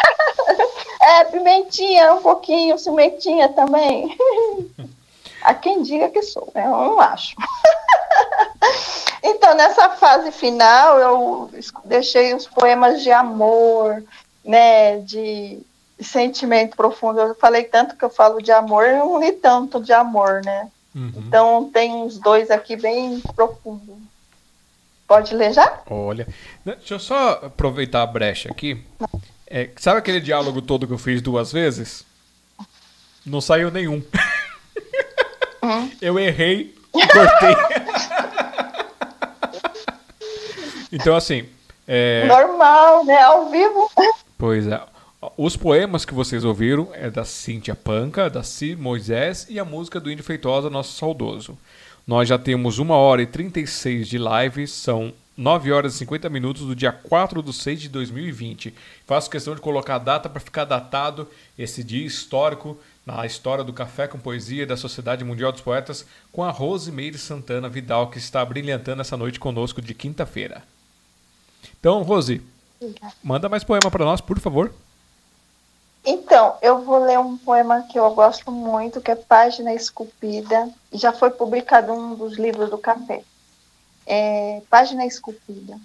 É, 1.07 1.25
pimentinha, 1.27 2.15
um 2.15 2.23
pouquinho, 2.23 2.79
cimentinha 2.79 3.51
também. 3.51 4.17
Há 5.45 5.53
quem 5.53 5.83
diga 5.83 6.09
que 6.09 6.23
sou, 6.23 6.51
né? 6.55 6.65
eu 6.65 6.71
não 6.71 6.99
acho. 6.99 7.37
Então, 9.27 9.55
nessa 9.55 9.89
fase 9.89 10.31
final, 10.31 10.99
eu 10.99 11.51
deixei 11.87 12.35
os 12.35 12.47
poemas 12.47 13.03
de 13.03 13.11
amor, 13.11 14.05
né, 14.45 14.99
de 14.99 15.61
sentimento 15.99 16.77
profundo. 16.77 17.19
Eu 17.21 17.35
falei 17.35 17.65
tanto 17.65 17.97
que 17.97 18.05
eu 18.05 18.11
falo 18.11 18.43
de 18.43 18.53
amor, 18.53 18.85
eu 18.85 18.99
não 18.99 19.19
li 19.19 19.33
tanto 19.33 19.83
de 19.83 19.95
amor, 19.95 20.43
né? 20.45 20.69
Uhum. 20.95 21.13
Então, 21.17 21.71
tem 21.73 21.91
uns 21.95 22.19
dois 22.19 22.51
aqui 22.51 22.77
bem 22.77 23.19
profundos. 23.35 23.97
Pode 25.09 25.35
ler 25.35 25.55
já? 25.55 25.81
Olha, 25.89 26.29
né, 26.63 26.75
deixa 26.77 26.95
eu 26.95 26.99
só 26.99 27.41
aproveitar 27.45 28.03
a 28.03 28.07
brecha 28.07 28.51
aqui. 28.51 28.85
É, 29.47 29.71
sabe 29.79 30.01
aquele 30.01 30.21
diálogo 30.21 30.61
todo 30.61 30.87
que 30.87 30.93
eu 30.93 30.99
fiz 30.99 31.23
duas 31.23 31.51
vezes? 31.51 32.05
Não 33.25 33.41
saiu 33.41 33.71
nenhum. 33.71 34.03
Uhum. 35.63 35.91
Eu 36.01 36.19
errei 36.19 36.75
e 36.95 37.07
cortei. 37.07 37.84
Então, 40.95 41.17
assim. 41.17 41.47
é, 41.87 42.27
Normal, 42.27 43.05
né? 43.05 43.21
Ao 43.23 43.51
vivo. 43.51 43.91
Pois 44.39 44.67
é. 44.67 44.81
Os 45.37 45.57
poemas 45.57 46.05
que 46.05 46.13
vocês 46.13 46.45
ouviram 46.45 46.91
é 46.93 47.09
da 47.09 47.25
Cíntia 47.25 47.75
Panca, 47.75 48.29
da 48.29 48.43
Cir 48.43 48.79
Moisés 48.79 49.47
e 49.49 49.59
a 49.59 49.65
música 49.65 49.99
do 49.99 50.11
Índio 50.11 50.25
Feitosa, 50.25 50.69
Nosso 50.69 50.99
Saudoso. 50.99 51.59
Nós 52.07 52.29
já 52.29 52.39
temos 52.39 52.79
1 52.79 52.91
hora 52.91 53.23
e 53.23 53.27
36 53.27 54.07
de 54.07 54.19
live, 54.19 54.67
são 54.67 55.15
9 55.37 55.73
horas 55.73 55.95
e 55.95 55.99
50 55.99 56.29
minutos 56.29 56.63
do 56.63 56.77
dia 56.77 56.93
4 56.93 57.43
de 57.43 57.53
6 57.53 57.81
de 57.81 57.89
2020. 57.89 58.75
Faço 59.07 59.31
questão 59.31 59.55
de 59.55 59.61
colocar 59.61 59.97
a 59.97 59.99
data 59.99 60.29
para 60.29 60.41
ficar 60.41 60.65
datado 60.65 61.27
esse 61.59 61.83
dia 61.83 62.07
histórico 62.07 62.79
na 63.07 63.25
história 63.25 63.65
do 63.65 63.73
Café 63.73 64.07
com 64.07 64.19
Poesia 64.19 64.67
da 64.67 64.77
Sociedade 64.77 65.25
Mundial 65.25 65.53
dos 65.53 65.61
Poetas 65.61 66.07
com 66.31 66.45
a 66.45 66.51
Rosimeire 66.51 67.19
Santana 67.19 67.69
Vidal, 67.69 68.11
que 68.11 68.19
está 68.19 68.45
brilhantando 68.45 69.01
essa 69.01 69.17
noite 69.17 69.41
conosco 69.41 69.83
de 69.83 69.95
quinta-feira. 69.95 70.63
Então, 71.79 72.03
Rose, 72.03 72.43
manda 73.23 73.49
mais 73.49 73.65
poema 73.65 73.91
para 73.91 74.05
nós, 74.05 74.21
por 74.21 74.39
favor. 74.39 74.73
Então, 76.05 76.57
eu 76.61 76.83
vou 76.83 77.03
ler 77.03 77.19
um 77.19 77.37
poema 77.37 77.83
que 77.83 77.99
eu 77.99 78.11
gosto 78.15 78.53
muito, 78.53 79.01
que 79.01 79.11
é 79.11 79.15
Página 79.15 79.73
Esculpida. 79.73 80.69
Já 80.93 81.13
foi 81.13 81.31
publicado 81.31 81.93
um 81.93 82.15
dos 82.15 82.37
livros 82.37 82.69
do 82.69 82.77
café. 82.77 83.23
É, 84.07 84.61
Página 84.69 85.07
Esculpida. 85.07 85.79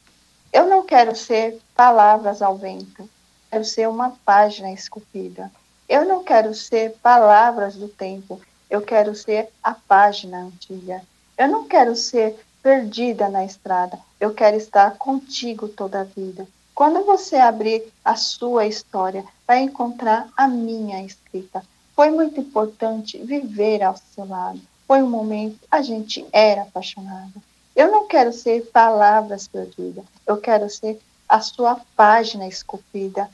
Eu 0.51 0.67
não 0.67 0.83
quero 0.83 1.15
ser 1.15 1.59
palavras 1.75 2.41
ao 2.41 2.57
vento. 2.57 3.09
Quero 3.49 3.63
ser 3.63 3.87
uma 3.87 4.11
página 4.25 4.71
esculpida. 4.71 5.51
Eu 5.87 6.05
não 6.05 6.23
quero 6.23 6.53
ser 6.53 6.95
palavras 7.01 7.75
do 7.75 7.87
tempo. 7.87 8.41
Eu 8.69 8.81
quero 8.81 9.15
ser 9.15 9.49
a 9.63 9.73
página 9.73 10.39
antiga. 10.39 11.01
Eu 11.37 11.47
não 11.47 11.67
quero 11.67 11.95
ser 11.95 12.37
perdida 12.61 13.29
na 13.29 13.45
estrada. 13.45 13.99
Eu 14.19 14.33
quero 14.33 14.57
estar 14.57 14.97
contigo 14.97 15.67
toda 15.67 16.01
a 16.01 16.03
vida. 16.03 16.47
Quando 16.75 17.05
você 17.05 17.35
abrir 17.35 17.83
a 18.03 18.15
sua 18.15 18.65
história, 18.65 19.25
vai 19.45 19.61
encontrar 19.61 20.29
a 20.35 20.47
minha 20.47 21.03
escrita. 21.03 21.63
Foi 21.95 22.09
muito 22.09 22.39
importante 22.39 23.17
viver 23.17 23.83
ao 23.83 23.97
seu 23.97 24.27
lado. 24.27 24.61
Foi 24.87 25.03
um 25.03 25.09
momento 25.09 25.59
a 25.69 25.81
gente 25.81 26.25
era 26.31 26.63
apaixonado. 26.63 27.41
Eu 27.75 27.91
não 27.91 28.07
quero 28.07 28.31
ser 28.31 28.65
palavras 28.71 29.47
perdidas. 29.47 30.05
Eu 30.25 30.37
quero 30.37 30.69
ser 30.69 30.99
a 31.27 31.41
sua 31.41 31.79
página 31.95 32.47
esculpida. 32.47 33.29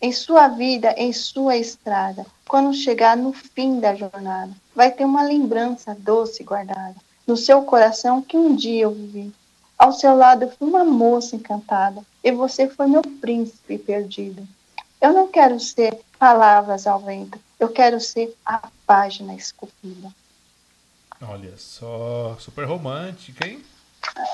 Em 0.00 0.12
sua 0.12 0.48
vida, 0.48 0.94
em 0.96 1.12
sua 1.12 1.56
estrada, 1.56 2.26
quando 2.46 2.74
chegar 2.74 3.16
no 3.16 3.32
fim 3.32 3.80
da 3.80 3.94
jornada, 3.94 4.52
vai 4.74 4.90
ter 4.90 5.04
uma 5.04 5.22
lembrança 5.22 5.96
doce 5.98 6.42
guardada 6.42 6.96
no 7.26 7.36
seu 7.36 7.62
coração 7.62 8.22
que 8.22 8.36
um 8.36 8.54
dia 8.54 8.82
eu 8.82 8.90
vivi. 8.90 9.32
Ao 9.78 9.92
seu 9.92 10.16
lado 10.16 10.44
eu 10.44 10.50
fui 10.50 10.68
uma 10.68 10.84
moça 10.84 11.36
encantada 11.36 12.02
e 12.22 12.30
você 12.30 12.68
foi 12.68 12.86
meu 12.86 13.02
príncipe 13.02 13.78
perdido. 13.78 14.46
Eu 15.00 15.12
não 15.12 15.28
quero 15.28 15.58
ser 15.60 16.00
palavras 16.18 16.86
ao 16.86 17.00
vento, 17.00 17.38
eu 17.58 17.68
quero 17.68 18.00
ser 18.00 18.34
a 18.44 18.68
página 18.86 19.34
esculpida. 19.34 20.10
Olha 21.20 21.56
só, 21.56 22.36
super 22.38 22.66
romântica, 22.66 23.46
hein? 23.46 23.62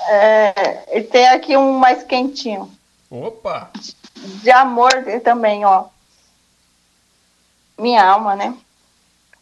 É, 0.09 0.97
e 0.97 1.03
tem 1.03 1.27
aqui 1.27 1.55
um 1.55 1.73
mais 1.77 2.03
quentinho, 2.03 2.69
Opa! 3.09 3.71
de 4.41 4.51
amor 4.51 4.91
também, 5.23 5.65
ó. 5.65 5.85
Minha 7.77 8.05
alma, 8.05 8.35
né? 8.35 8.55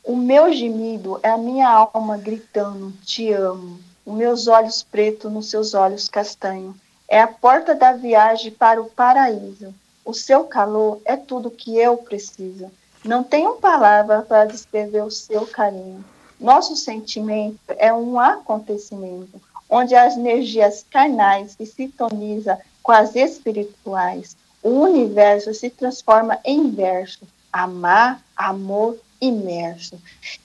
O 0.09 0.15
meu 0.15 0.51
gemido 0.51 1.19
é 1.21 1.29
a 1.29 1.37
minha 1.37 1.69
alma 1.69 2.17
gritando: 2.17 2.91
Te 3.05 3.31
amo. 3.31 3.79
Os 4.03 4.15
meus 4.15 4.47
olhos 4.47 4.81
pretos 4.81 5.31
nos 5.31 5.51
seus 5.51 5.75
olhos 5.75 6.07
castanhos. 6.07 6.75
É 7.07 7.21
a 7.21 7.27
porta 7.27 7.75
da 7.75 7.93
viagem 7.93 8.51
para 8.51 8.81
o 8.81 8.89
paraíso. 8.89 9.71
O 10.03 10.11
seu 10.11 10.45
calor 10.45 10.99
é 11.05 11.15
tudo 11.15 11.51
que 11.51 11.77
eu 11.77 11.95
preciso. 11.95 12.71
Não 13.05 13.23
tenho 13.23 13.57
palavra 13.57 14.23
para 14.23 14.45
descrever 14.45 15.03
o 15.03 15.11
seu 15.11 15.45
carinho. 15.45 16.03
Nosso 16.39 16.75
sentimento 16.75 17.59
é 17.77 17.93
um 17.93 18.19
acontecimento 18.19 19.39
onde 19.69 19.93
as 19.93 20.17
energias 20.17 20.83
carnais 20.89 21.51
se 21.51 21.67
sintonizam 21.67 22.57
com 22.81 22.91
as 22.91 23.15
espirituais. 23.15 24.35
O 24.63 24.69
universo 24.69 25.53
se 25.53 25.69
transforma 25.69 26.39
em 26.43 26.71
verso. 26.71 27.27
Amar, 27.53 28.23
amor, 28.35 28.97
imerso. 29.21 29.97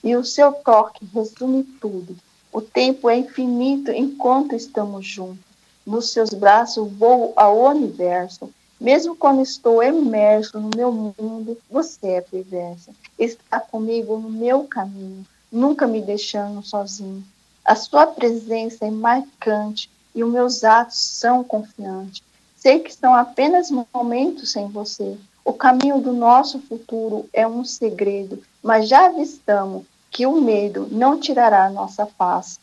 E 0.03 0.15
o 0.15 0.23
seu 0.23 0.51
toque 0.51 1.05
resume 1.13 1.63
tudo. 1.81 2.15
O 2.51 2.61
tempo 2.61 3.09
é 3.09 3.17
infinito 3.17 3.91
enquanto 3.91 4.55
estamos 4.55 5.05
juntos. 5.05 5.43
Nos 5.85 6.11
seus 6.11 6.29
braços 6.29 6.91
voo 6.93 7.33
ao 7.35 7.59
universo. 7.65 8.49
Mesmo 8.79 9.15
quando 9.15 9.41
estou 9.41 9.81
imerso 9.81 10.59
no 10.59 10.69
meu 10.75 10.91
mundo, 10.91 11.57
você 11.69 12.07
é 12.07 12.21
perversa. 12.21 12.91
Está 13.17 13.59
comigo 13.59 14.17
no 14.17 14.29
meu 14.29 14.65
caminho, 14.65 15.25
nunca 15.51 15.87
me 15.87 16.01
deixando 16.01 16.65
sozinho. 16.65 17.23
A 17.63 17.75
sua 17.75 18.05
presença 18.05 18.85
é 18.85 18.91
marcante 18.91 19.89
e 20.13 20.23
os 20.23 20.31
meus 20.31 20.63
atos 20.63 20.97
são 20.97 21.43
confiantes. 21.43 22.21
Sei 22.55 22.79
que 22.79 22.93
são 22.93 23.13
apenas 23.13 23.71
momentos 23.93 24.51
sem 24.51 24.67
você. 24.67 25.17
O 25.43 25.53
caminho 25.53 25.99
do 25.99 26.11
nosso 26.11 26.59
futuro 26.59 27.29
é 27.31 27.47
um 27.47 27.63
segredo, 27.63 28.41
mas 28.65 28.89
já 28.89 29.05
avistamos 29.05 29.85
que 30.09 30.25
o 30.25 30.41
medo 30.41 30.87
não 30.89 31.19
tirará 31.19 31.69
nossa 31.69 32.03
paz. 32.07 32.59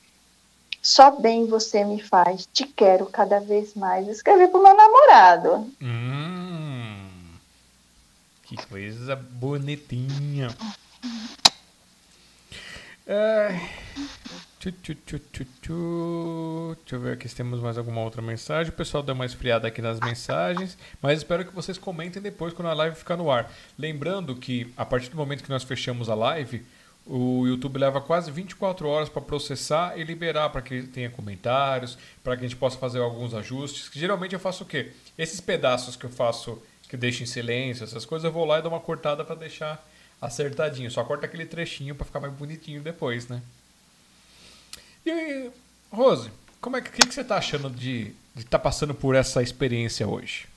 Só 0.82 1.12
bem 1.12 1.46
você 1.46 1.84
me 1.84 2.02
faz, 2.02 2.48
te 2.52 2.66
quero 2.66 3.06
cada 3.06 3.38
vez 3.38 3.72
mais. 3.74 4.08
Escrevi 4.08 4.48
para 4.48 4.58
o 4.58 4.62
meu 4.64 4.76
namorado. 4.76 5.72
Hum, 5.80 7.08
que 8.42 8.56
coisa 8.66 9.14
bonitinha. 9.14 10.48
É, 13.06 13.60
Deixa 16.78 16.94
eu 16.94 17.00
ver 17.00 17.14
aqui 17.14 17.28
se 17.28 17.34
temos 17.34 17.58
mais 17.58 17.76
alguma 17.76 18.00
outra 18.00 18.22
mensagem. 18.22 18.72
O 18.72 18.76
pessoal 18.76 19.02
deu 19.02 19.12
uma 19.12 19.26
esfriada 19.26 19.66
aqui 19.66 19.82
nas 19.82 19.98
mensagens, 19.98 20.78
mas 21.00 21.18
espero 21.18 21.44
que 21.44 21.52
vocês 21.52 21.76
comentem 21.76 22.22
depois 22.22 22.54
quando 22.54 22.68
a 22.68 22.72
live 22.72 22.94
ficar 22.94 23.16
no 23.16 23.28
ar. 23.28 23.52
Lembrando 23.76 24.36
que 24.36 24.72
a 24.76 24.84
partir 24.84 25.10
do 25.10 25.16
momento 25.16 25.42
que 25.42 25.50
nós 25.50 25.64
fechamos 25.64 26.08
a 26.08 26.14
live, 26.14 26.64
o 27.04 27.44
YouTube 27.44 27.76
leva 27.76 28.00
quase 28.00 28.30
24 28.30 28.86
horas 28.86 29.08
para 29.08 29.20
processar 29.20 29.98
e 29.98 30.04
liberar 30.04 30.50
para 30.50 30.62
que 30.62 30.84
tenha 30.84 31.10
comentários, 31.10 31.98
para 32.22 32.36
que 32.36 32.44
a 32.44 32.48
gente 32.48 32.56
possa 32.56 32.78
fazer 32.78 33.00
alguns 33.00 33.34
ajustes. 33.34 33.90
Geralmente 33.92 34.34
eu 34.34 34.38
faço 34.38 34.62
o 34.62 34.66
quê? 34.66 34.92
Esses 35.18 35.40
pedaços 35.40 35.96
que 35.96 36.06
eu 36.06 36.10
faço, 36.10 36.62
que 36.88 36.96
deixo 36.96 37.24
em 37.24 37.26
silêncio, 37.26 37.82
essas 37.82 38.04
coisas, 38.04 38.24
eu 38.24 38.30
vou 38.30 38.44
lá 38.44 38.60
e 38.60 38.62
dou 38.62 38.70
uma 38.70 38.78
cortada 38.78 39.24
para 39.24 39.34
deixar 39.34 39.84
acertadinho. 40.20 40.88
Só 40.88 41.02
corta 41.02 41.26
aquele 41.26 41.46
trechinho 41.46 41.96
para 41.96 42.06
ficar 42.06 42.20
mais 42.20 42.32
bonitinho 42.32 42.80
depois, 42.80 43.26
né? 43.26 43.42
E 45.04 45.50
Rose, 45.92 46.30
como 46.60 46.76
é 46.76 46.80
que, 46.80 46.90
que, 46.90 47.06
que 47.06 47.14
você 47.14 47.22
está 47.22 47.36
achando 47.36 47.68
de 47.68 48.14
estar 48.36 48.50
tá 48.50 48.58
passando 48.58 48.94
por 48.94 49.14
essa 49.14 49.42
experiência 49.42 50.06
hoje? 50.06 50.48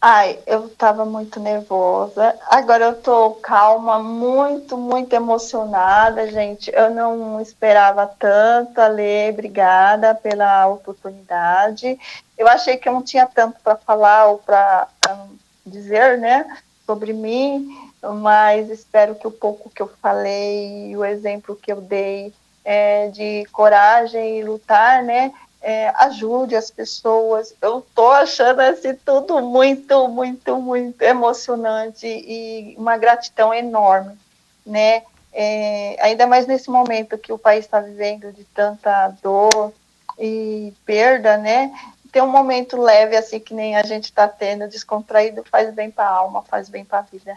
Ai, 0.00 0.38
eu 0.46 0.66
estava 0.66 1.04
muito 1.04 1.40
nervosa. 1.40 2.38
Agora 2.46 2.84
eu 2.84 3.02
tô 3.02 3.32
calma, 3.32 3.98
muito, 3.98 4.76
muito 4.76 5.12
emocionada, 5.12 6.30
gente. 6.30 6.70
Eu 6.72 6.90
não 6.94 7.40
esperava 7.40 8.06
tanto, 8.06 8.80
Ale. 8.80 9.30
Obrigada 9.30 10.14
pela 10.14 10.68
oportunidade. 10.68 11.98
Eu 12.36 12.46
achei 12.46 12.76
que 12.76 12.88
eu 12.88 12.92
não 12.92 13.02
tinha 13.02 13.26
tanto 13.26 13.58
para 13.60 13.74
falar 13.74 14.26
ou 14.26 14.38
para 14.38 14.86
um, 15.10 15.36
dizer, 15.66 16.16
né, 16.16 16.46
sobre 16.86 17.12
mim, 17.12 17.90
mas 18.22 18.70
espero 18.70 19.16
que 19.16 19.26
o 19.26 19.32
pouco 19.32 19.68
que 19.68 19.82
eu 19.82 19.90
falei, 20.00 20.96
o 20.96 21.04
exemplo 21.04 21.58
que 21.60 21.72
eu 21.72 21.80
dei 21.80 22.32
é, 22.68 23.08
de 23.08 23.46
coragem 23.50 24.40
e 24.40 24.44
lutar, 24.44 25.02
né, 25.02 25.32
é, 25.62 25.88
ajude 26.00 26.54
as 26.54 26.70
pessoas. 26.70 27.54
Eu 27.62 27.78
estou 27.78 28.10
achando 28.10 28.60
assim, 28.60 28.94
tudo 28.94 29.40
muito, 29.40 30.06
muito, 30.06 30.60
muito 30.60 31.00
emocionante 31.00 32.06
e 32.06 32.74
uma 32.76 32.98
gratidão 32.98 33.54
enorme, 33.54 34.18
né? 34.66 35.02
É, 35.32 35.96
ainda 36.00 36.26
mais 36.26 36.46
nesse 36.46 36.68
momento 36.68 37.16
que 37.16 37.32
o 37.32 37.38
país 37.38 37.64
está 37.64 37.80
vivendo 37.80 38.32
de 38.34 38.44
tanta 38.44 39.08
dor 39.22 39.72
e 40.18 40.70
perda, 40.84 41.38
né? 41.38 41.72
Ter 42.12 42.22
um 42.22 42.30
momento 42.30 42.76
leve 42.78 43.16
assim 43.16 43.40
que 43.40 43.54
nem 43.54 43.76
a 43.76 43.82
gente 43.82 44.04
está 44.04 44.28
tendo, 44.28 44.68
descontraído, 44.68 45.42
faz 45.44 45.72
bem 45.72 45.90
para 45.90 46.04
a 46.04 46.12
alma, 46.12 46.42
faz 46.42 46.68
bem 46.68 46.84
para 46.84 46.98
a 46.98 47.02
vida. 47.02 47.34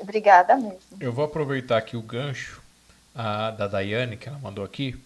Obrigada 0.00 0.56
mesmo. 0.56 0.98
Eu 0.98 1.12
vou 1.12 1.24
aproveitar 1.24 1.76
aqui 1.76 1.96
o 1.96 2.02
gancho 2.02 2.63
a, 3.14 3.50
da 3.50 3.66
Daiane, 3.66 4.16
que 4.16 4.28
ela 4.28 4.38
mandou 4.38 4.64
aqui, 4.64 4.98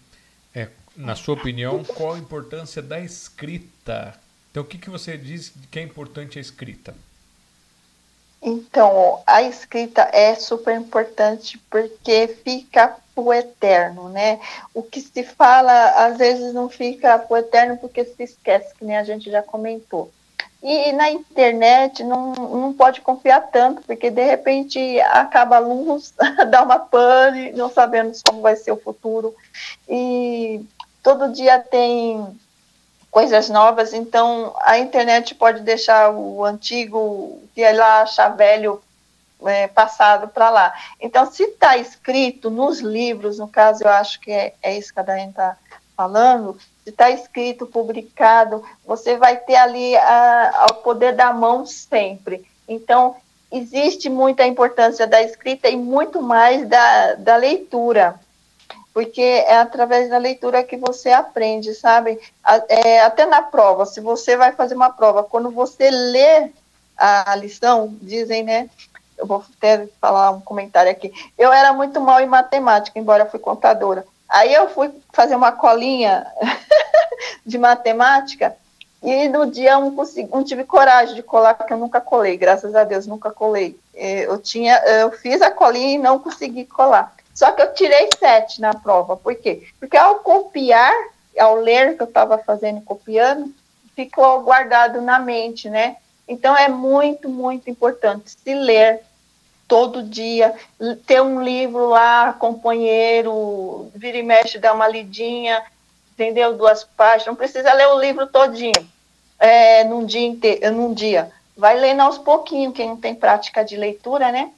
é 0.53 0.69
na 0.95 1.15
sua 1.15 1.35
opinião, 1.35 1.83
qual 1.83 2.13
a 2.13 2.19
importância 2.19 2.81
da 2.81 2.99
escrita? 2.99 4.13
Então, 4.51 4.63
o 4.63 4.65
que, 4.65 4.77
que 4.77 4.89
você 4.89 5.17
diz 5.17 5.53
que 5.71 5.79
é 5.79 5.83
importante 5.83 6.37
a 6.37 6.41
escrita? 6.41 6.93
Então, 8.41 9.21
a 9.27 9.41
escrita 9.43 10.09
é 10.13 10.33
super 10.35 10.75
importante 10.75 11.57
porque 11.69 12.27
fica 12.43 12.97
o 13.15 13.33
eterno, 13.33 14.09
né? 14.09 14.39
O 14.73 14.81
que 14.81 15.01
se 15.01 15.23
fala, 15.23 16.05
às 16.05 16.17
vezes, 16.17 16.53
não 16.53 16.69
fica 16.69 17.25
o 17.29 17.37
eterno 17.37 17.77
porque 17.77 18.05
se 18.05 18.23
esquece, 18.23 18.73
que 18.75 18.85
nem 18.85 18.97
a 18.97 19.03
gente 19.03 19.29
já 19.29 19.43
comentou. 19.43 20.11
E 20.61 20.91
na 20.91 21.09
internet 21.09 22.03
não, 22.03 22.33
não 22.33 22.73
pode 22.73 22.99
confiar 22.99 23.49
tanto, 23.49 23.81
porque 23.83 24.11
de 24.11 24.23
repente 24.23 24.99
acaba 25.01 25.55
a 25.55 25.59
luz, 25.59 26.13
dá 26.49 26.63
uma 26.63 26.79
pane, 26.79 27.53
não 27.53 27.69
sabemos 27.69 28.21
como 28.21 28.41
vai 28.41 28.57
ser 28.57 28.71
o 28.71 28.81
futuro. 28.81 29.33
E 29.87 30.65
todo 31.01 31.31
dia 31.31 31.59
tem 31.59 32.37
coisas 33.09 33.49
novas, 33.49 33.93
então 33.93 34.53
a 34.61 34.77
internet 34.77 35.33
pode 35.33 35.61
deixar 35.61 36.11
o 36.11 36.43
antigo, 36.43 37.41
que 37.55 37.61
ela 37.61 38.01
acha 38.01 38.27
velho, 38.29 38.81
é, 39.45 39.67
passado 39.67 40.27
para 40.27 40.49
lá. 40.49 40.73
Então, 40.99 41.25
se 41.31 41.43
está 41.43 41.77
escrito 41.77 42.49
nos 42.49 42.79
livros, 42.79 43.39
no 43.39 43.47
caso, 43.47 43.83
eu 43.83 43.89
acho 43.89 44.19
que 44.19 44.31
é, 44.31 44.53
é 44.61 44.77
isso 44.77 44.93
que 44.93 44.99
a 44.99 45.03
Daiane 45.03 45.29
está 45.29 45.57
falando, 45.95 46.57
está 46.89 47.09
escrito, 47.09 47.65
publicado, 47.65 48.63
você 48.85 49.17
vai 49.17 49.37
ter 49.37 49.55
ali 49.55 49.93
o 50.69 50.73
poder 50.75 51.15
da 51.15 51.33
mão 51.33 51.65
sempre. 51.65 52.45
Então, 52.67 53.15
existe 53.51 54.09
muita 54.09 54.45
importância 54.45 55.07
da 55.07 55.21
escrita 55.21 55.69
e 55.69 55.75
muito 55.75 56.21
mais 56.21 56.67
da, 56.67 57.15
da 57.15 57.35
leitura 57.35 58.19
porque 58.93 59.21
é 59.21 59.57
através 59.57 60.09
da 60.09 60.17
leitura 60.17 60.63
que 60.63 60.75
você 60.75 61.09
aprende, 61.09 61.73
sabe? 61.73 62.19
É, 62.67 63.01
até 63.01 63.25
na 63.25 63.41
prova, 63.41 63.85
se 63.85 64.01
você 64.01 64.35
vai 64.35 64.51
fazer 64.51 64.75
uma 64.75 64.89
prova, 64.89 65.23
quando 65.23 65.49
você 65.51 65.89
lê 65.89 66.51
a 66.97 67.33
lição, 67.35 67.95
dizem, 68.01 68.43
né? 68.43 68.69
Eu 69.17 69.25
vou 69.25 69.43
até 69.57 69.87
falar 70.01 70.31
um 70.31 70.41
comentário 70.41 70.91
aqui. 70.91 71.13
Eu 71.37 71.51
era 71.51 71.71
muito 71.71 72.01
mal 72.01 72.19
em 72.19 72.25
matemática, 72.25 72.99
embora 72.99 73.25
fui 73.25 73.39
contadora. 73.39 74.05
Aí 74.29 74.53
eu 74.53 74.69
fui 74.69 74.91
fazer 75.11 75.35
uma 75.35 75.51
colinha 75.51 76.25
de 77.45 77.57
matemática 77.57 78.55
e 79.01 79.29
no 79.29 79.49
dia 79.49 79.77
um, 79.77 79.95
consegui, 79.95 80.29
não 80.29 80.43
tive 80.43 80.63
coragem 80.65 81.15
de 81.15 81.23
colar, 81.23 81.53
porque 81.53 81.71
eu 81.71 81.77
nunca 81.77 82.01
colei, 82.01 82.35
graças 82.35 82.75
a 82.75 82.83
Deus, 82.83 83.07
nunca 83.07 83.31
colei. 83.31 83.79
É, 83.95 84.25
eu, 84.25 84.37
tinha, 84.37 84.77
eu 84.85 85.11
fiz 85.11 85.41
a 85.41 85.49
colinha 85.49 85.95
e 85.95 85.97
não 85.97 86.19
consegui 86.19 86.65
colar. 86.65 87.15
Só 87.33 87.51
que 87.53 87.61
eu 87.61 87.73
tirei 87.73 88.09
sete 88.19 88.59
na 88.59 88.73
prova. 88.73 89.15
Por 89.15 89.33
quê? 89.35 89.67
Porque 89.79 89.95
ao 89.95 90.15
copiar, 90.15 90.93
ao 91.39 91.55
ler 91.55 91.95
que 91.95 92.03
eu 92.03 92.07
estava 92.07 92.37
fazendo 92.37 92.81
copiando, 92.81 93.53
ficou 93.95 94.41
guardado 94.41 95.01
na 95.01 95.17
mente, 95.17 95.69
né? 95.69 95.95
Então 96.27 96.55
é 96.55 96.67
muito, 96.67 97.29
muito 97.29 97.69
importante 97.69 98.31
se 98.31 98.53
ler 98.53 99.01
todo 99.69 100.01
dia, 100.01 100.53
ter 101.05 101.21
um 101.21 101.43
livro 101.43 101.87
lá, 101.87 102.33
companheiro, 102.33 103.89
vira 103.95 104.17
e 104.17 104.23
mexe, 104.23 104.57
dar 104.57 104.73
uma 104.73 104.87
lidinha, 104.87 105.63
entendeu? 106.11 106.57
Duas 106.57 106.83
páginas, 106.83 107.27
não 107.27 107.35
precisa 107.35 107.71
ler 107.73 107.87
o 107.89 107.99
livro 107.99 108.25
todinho 108.25 108.89
é, 109.39 109.83
num 109.83 110.05
dia 110.05 110.25
inteiro, 110.25 110.73
num 110.73 110.91
dia. 110.91 111.31
Vai 111.55 111.79
lendo 111.79 112.01
aos 112.01 112.17
pouquinhos, 112.17 112.73
quem 112.73 112.89
não 112.89 112.97
tem 112.97 113.13
prática 113.13 113.63
de 113.63 113.77
leitura, 113.77 114.31
né? 114.31 114.51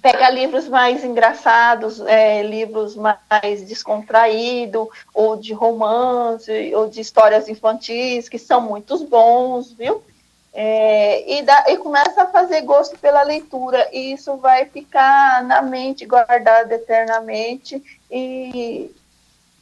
pega 0.00 0.28
livros 0.28 0.66
mais 0.66 1.04
engraçados, 1.04 2.00
é, 2.00 2.42
livros 2.42 2.96
mais 2.96 3.62
descontraídos, 3.62 4.88
ou 5.14 5.36
de 5.36 5.52
romance, 5.52 6.74
ou 6.74 6.88
de 6.88 7.00
histórias 7.00 7.48
infantis, 7.48 8.28
que 8.28 8.38
são 8.38 8.60
muito 8.60 8.98
bons, 9.04 9.72
viu? 9.72 10.02
É, 10.54 11.38
e, 11.38 11.42
dá, 11.42 11.64
e 11.68 11.78
começa 11.78 12.22
a 12.22 12.26
fazer 12.26 12.60
gosto 12.62 12.98
pela 12.98 13.22
leitura, 13.22 13.88
e 13.92 14.12
isso 14.12 14.36
vai 14.36 14.66
ficar 14.66 15.42
na 15.44 15.62
mente, 15.62 16.04
guardado 16.04 16.70
eternamente, 16.72 17.82
e 18.10 18.94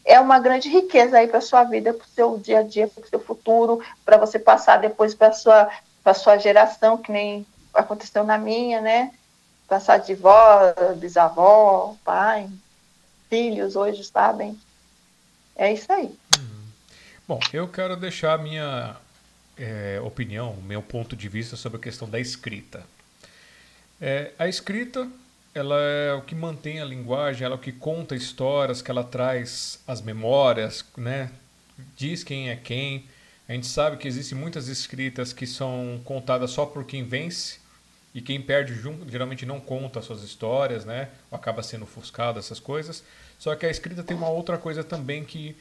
é 0.04 0.18
uma 0.18 0.40
grande 0.40 0.68
riqueza 0.68 1.18
aí 1.18 1.28
para 1.28 1.40
sua 1.40 1.62
vida, 1.62 1.94
para 1.94 2.04
o 2.04 2.08
seu 2.08 2.38
dia 2.38 2.58
a 2.58 2.62
dia, 2.62 2.88
para 2.88 3.04
o 3.04 3.08
seu 3.08 3.20
futuro, 3.20 3.80
para 4.04 4.16
você 4.16 4.38
passar 4.38 4.78
depois 4.78 5.14
para 5.14 5.32
sua 5.32 5.70
para 6.02 6.14
sua 6.14 6.38
geração, 6.38 6.96
que 6.96 7.12
nem 7.12 7.46
aconteceu 7.74 8.24
na 8.24 8.38
minha, 8.38 8.80
né? 8.80 9.12
passar 9.70 9.98
de 9.98 10.16
vó, 10.16 10.74
bisavó, 10.96 11.94
pai, 12.04 12.50
filhos 13.28 13.76
hoje, 13.76 14.02
sabem? 14.02 14.60
É 15.54 15.72
isso 15.72 15.90
aí. 15.92 16.06
Uhum. 16.36 16.64
Bom, 17.28 17.40
eu 17.52 17.68
quero 17.68 17.94
deixar 17.96 18.36
minha 18.36 18.96
é, 19.60 20.00
opinião, 20.00 20.56
meu 20.66 20.80
ponto 20.80 21.14
de 21.14 21.28
vista 21.28 21.54
sobre 21.54 21.78
a 21.78 21.82
questão 21.82 22.08
da 22.08 22.18
escrita. 22.18 22.82
É, 24.00 24.32
a 24.38 24.48
escrita, 24.48 25.06
ela 25.54 25.78
é 25.78 26.14
o 26.14 26.22
que 26.22 26.34
mantém 26.34 26.80
a 26.80 26.84
linguagem, 26.84 27.44
ela 27.44 27.56
é 27.56 27.58
o 27.58 27.60
que 27.60 27.70
conta 27.70 28.16
histórias, 28.16 28.80
que 28.80 28.90
ela 28.90 29.04
traz 29.04 29.78
as 29.86 30.00
memórias, 30.00 30.82
né? 30.96 31.30
Diz 31.96 32.24
quem 32.24 32.48
é 32.48 32.56
quem. 32.56 33.04
A 33.46 33.52
gente 33.52 33.66
sabe 33.66 33.98
que 33.98 34.08
existem 34.08 34.38
muitas 34.38 34.68
escritas 34.68 35.32
que 35.32 35.46
são 35.46 36.00
contadas 36.04 36.50
só 36.52 36.64
por 36.64 36.84
quem 36.84 37.04
vence, 37.04 37.58
e 38.14 38.20
quem 38.20 38.40
perde 38.40 38.74
geralmente 39.08 39.46
não 39.46 39.60
conta 39.60 40.00
suas 40.00 40.22
histórias, 40.22 40.84
né? 40.84 41.10
Ou 41.30 41.36
acaba 41.36 41.62
sendo 41.62 41.84
ofuscado, 41.84 42.38
essas 42.38 42.58
coisas. 42.58 43.04
Só 43.38 43.54
que 43.54 43.66
a 43.66 43.70
escrita 43.70 44.02
tem 44.02 44.16
uma 44.16 44.28
outra 44.28 44.56
coisa 44.56 44.82
também 44.82 45.24
que, 45.24 45.54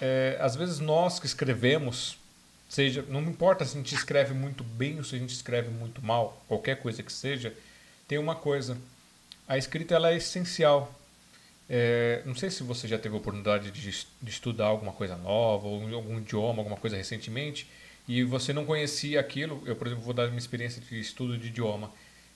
é, 0.00 0.36
às 0.40 0.56
vezes, 0.56 0.80
nós 0.80 1.18
que 1.18 1.26
escrevemos, 1.26 2.17
seja, 2.68 3.04
não 3.08 3.22
importa 3.22 3.64
se 3.64 3.76
a 3.76 3.80
gente 3.80 3.94
escreve 3.94 4.34
muito 4.34 4.62
bem 4.62 4.98
ou 4.98 5.04
se 5.04 5.16
a 5.16 5.18
gente 5.18 5.32
escreve 5.32 5.70
muito 5.70 6.04
mal, 6.04 6.42
qualquer 6.46 6.80
coisa 6.80 7.02
que 7.02 7.12
seja, 7.12 7.54
tem 8.06 8.18
uma 8.18 8.34
coisa. 8.34 8.76
A 9.46 9.56
escrita 9.56 9.94
ela 9.94 10.10
é 10.10 10.16
essencial. 10.16 10.94
É, 11.70 12.22
não 12.24 12.34
sei 12.34 12.50
se 12.50 12.62
você 12.62 12.88
já 12.88 12.98
teve 12.98 13.14
a 13.14 13.18
oportunidade 13.18 13.70
de, 13.70 14.06
de 14.22 14.30
estudar 14.30 14.66
alguma 14.66 14.92
coisa 14.92 15.16
nova, 15.16 15.66
ou 15.66 15.94
algum 15.94 16.18
idioma, 16.18 16.60
alguma 16.60 16.76
coisa 16.76 16.96
recentemente 16.96 17.66
e 18.08 18.24
você 18.24 18.54
não 18.54 18.64
conhecia 18.64 19.20
aquilo, 19.20 19.62
eu, 19.66 19.76
por 19.76 19.86
exemplo, 19.86 20.02
vou 20.02 20.14
dar 20.14 20.28
uma 20.28 20.38
experiência 20.38 20.80
de 20.80 20.98
estudo 20.98 21.36
de 21.36 21.48
idioma. 21.48 21.92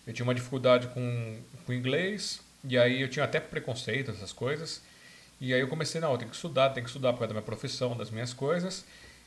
Eu 0.06 0.12
tinha 0.12 0.22
uma 0.22 0.34
dificuldade 0.34 0.86
com, 0.88 1.38
com 1.64 1.72
inglês, 1.72 2.40
e 2.62 2.76
aí 2.76 3.00
eu 3.00 3.08
tinha 3.08 3.24
até 3.24 3.40
preconceito, 3.40 4.10
essas 4.10 4.34
coisas. 4.34 4.82
E 5.40 5.54
aí 5.54 5.60
eu 5.60 5.68
comecei, 5.68 5.98
não, 5.98 6.12
eu 6.12 6.18
tenho 6.18 6.30
que 6.30 6.36
estudar, 6.36 6.70
tenho 6.70 6.84
que 6.84 6.90
estudar 6.90 7.14
por 7.14 7.20
causa 7.20 7.28
da 7.28 7.40
minha 7.40 7.46
profissão, 7.46 7.96
das 7.96 8.10
minhas 8.10 8.34
coisas. 8.34 8.84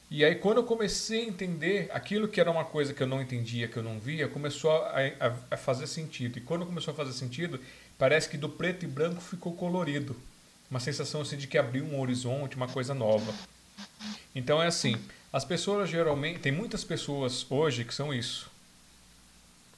E 0.09 0.23
aí 0.23 0.35
quando 0.35 0.57
eu 0.57 0.63
comecei 0.63 1.21
a 1.21 1.27
entender 1.27 1.89
aquilo 1.91 2.27
que 2.27 2.39
era 2.39 2.51
uma 2.51 2.63
coisa 2.63 2.93
que 2.93 3.01
eu 3.01 3.07
não 3.07 3.21
entendia, 3.21 3.67
que 3.67 3.77
eu 3.77 3.83
não 3.83 3.99
via, 3.99 4.27
começou 4.27 4.71
a, 4.71 4.99
a, 5.19 5.33
a 5.51 5.57
fazer 5.57 5.87
sentido. 5.87 6.37
E 6.37 6.41
quando 6.41 6.65
começou 6.65 6.93
a 6.93 6.95
fazer 6.95 7.13
sentido, 7.13 7.59
parece 7.97 8.29
que 8.29 8.37
do 8.37 8.49
preto 8.49 8.85
e 8.85 8.87
branco 8.87 9.21
ficou 9.21 9.53
colorido. 9.53 10.15
Uma 10.69 10.79
sensação 10.79 11.21
assim 11.21 11.37
de 11.37 11.47
que 11.47 11.57
abriu 11.57 11.85
um 11.85 11.99
horizonte, 11.99 12.55
uma 12.55 12.67
coisa 12.67 12.93
nova. 12.93 13.33
Então 14.33 14.61
é 14.61 14.67
assim, 14.67 14.95
as 15.31 15.43
pessoas 15.43 15.89
geralmente. 15.89 16.39
Tem 16.39 16.51
muitas 16.51 16.83
pessoas 16.83 17.45
hoje 17.49 17.83
que 17.83 17.93
são 17.93 18.13
isso. 18.13 18.49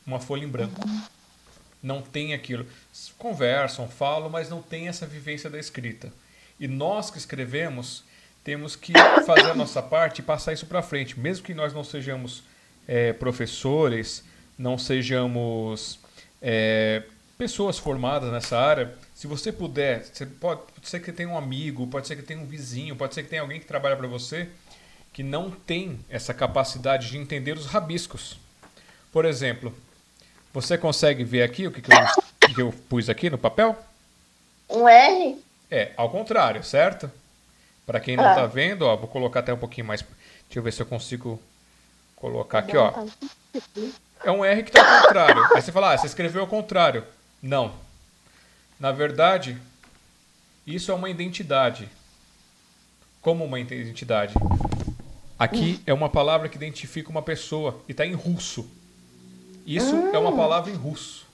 Uma 0.05 0.19
folha 0.19 0.45
em 0.45 0.47
branco. 0.47 0.81
Não 1.81 2.01
tem 2.01 2.33
aquilo. 2.33 2.65
Conversam, 3.17 3.87
falam, 3.87 4.29
mas 4.29 4.49
não 4.49 4.61
tem 4.61 4.87
essa 4.87 5.05
vivência 5.05 5.49
da 5.49 5.59
escrita. 5.59 6.11
E 6.59 6.67
nós 6.67 7.11
que 7.11 7.17
escrevemos 7.17 8.03
temos 8.47 8.77
que 8.77 8.93
fazer 9.25 9.51
a 9.51 9.53
nossa 9.53 9.83
parte 9.83 10.19
e 10.19 10.21
passar 10.21 10.53
isso 10.53 10.65
para 10.65 10.81
frente. 10.81 11.19
Mesmo 11.19 11.45
que 11.45 11.53
nós 11.53 11.73
não 11.73 11.83
sejamos 11.83 12.43
é, 12.87 13.11
professores, 13.11 14.23
não 14.57 14.77
sejamos 14.77 15.99
é, 16.41 17.03
pessoas 17.37 17.77
formadas 17.77 18.31
nessa 18.31 18.57
área, 18.57 18.95
se 19.13 19.27
você 19.27 19.51
puder, 19.51 20.05
você 20.05 20.25
pode, 20.25 20.61
pode 20.61 20.87
ser 20.87 21.01
que 21.01 21.11
tenha 21.11 21.27
um 21.27 21.37
amigo, 21.37 21.85
pode 21.87 22.07
ser 22.07 22.15
que 22.15 22.21
tenha 22.21 22.39
um 22.39 22.45
vizinho, 22.45 22.95
pode 22.95 23.15
ser 23.15 23.23
que 23.23 23.29
tenha 23.29 23.41
alguém 23.41 23.59
que 23.59 23.65
trabalha 23.65 23.97
para 23.97 24.07
você 24.07 24.47
que 25.11 25.23
não 25.23 25.51
tem 25.51 25.99
essa 26.09 26.33
capacidade 26.33 27.09
de 27.09 27.17
entender 27.17 27.57
os 27.57 27.65
rabiscos. 27.65 28.39
Por 29.11 29.25
exemplo, 29.25 29.75
você 30.53 30.77
consegue 30.77 31.25
ver 31.25 31.43
aqui 31.43 31.67
o 31.67 31.71
que, 31.71 31.81
que, 31.81 31.91
eu, 31.91 32.53
que 32.55 32.61
eu 32.61 32.73
pus 32.87 33.09
aqui 33.09 33.29
no 33.29 33.37
papel? 33.37 33.77
Um 34.69 34.87
R? 34.87 35.35
É, 35.69 35.91
ao 35.97 36.09
contrário, 36.09 36.63
certo? 36.63 37.11
Para 37.87 38.01
quem 38.01 38.17
não 38.17 38.29
está 38.29 38.43
ah. 38.43 38.47
vendo, 38.47 38.81
ó, 38.81 38.97
vou 38.97 39.07
colocar 39.07 39.39
até 39.39 39.53
um 39.53 39.57
pouquinho 39.57 39.87
mais. 39.87 40.01
Deixa 40.01 40.59
eu 40.59 40.61
ver 40.61 40.73
se 40.73 40.81
eu 40.81 40.85
consigo 40.85 41.41
colocar 42.17 42.59
aqui, 42.59 42.75
ó. 42.75 42.93
É 44.25 44.29
um 44.29 44.43
R 44.43 44.61
que 44.61 44.69
está 44.69 44.81
ao 44.81 45.01
contrário. 45.03 45.55
Aí 45.55 45.61
você 45.61 45.71
fala, 45.71 45.93
ah, 45.93 45.97
você 45.97 46.05
escreveu 46.05 46.41
ao 46.41 46.47
contrário. 46.47 47.05
Não. 47.41 47.73
Na 48.77 48.91
verdade, 48.91 49.57
isso 50.65 50.91
é 50.91 50.93
uma 50.93 51.09
identidade. 51.09 51.87
Como 53.21 53.45
uma 53.45 53.57
identidade? 53.57 54.33
Aqui 55.39 55.81
é 55.85 55.93
uma 55.93 56.09
palavra 56.09 56.49
que 56.49 56.57
identifica 56.57 57.09
uma 57.09 57.21
pessoa 57.21 57.81
e 57.87 57.91
está 57.93 58.05
em 58.05 58.13
russo. 58.13 58.69
Isso 59.65 59.95
hum. 59.95 60.13
é 60.13 60.19
uma 60.19 60.35
palavra 60.35 60.69
em 60.69 60.75
russo. 60.75 61.25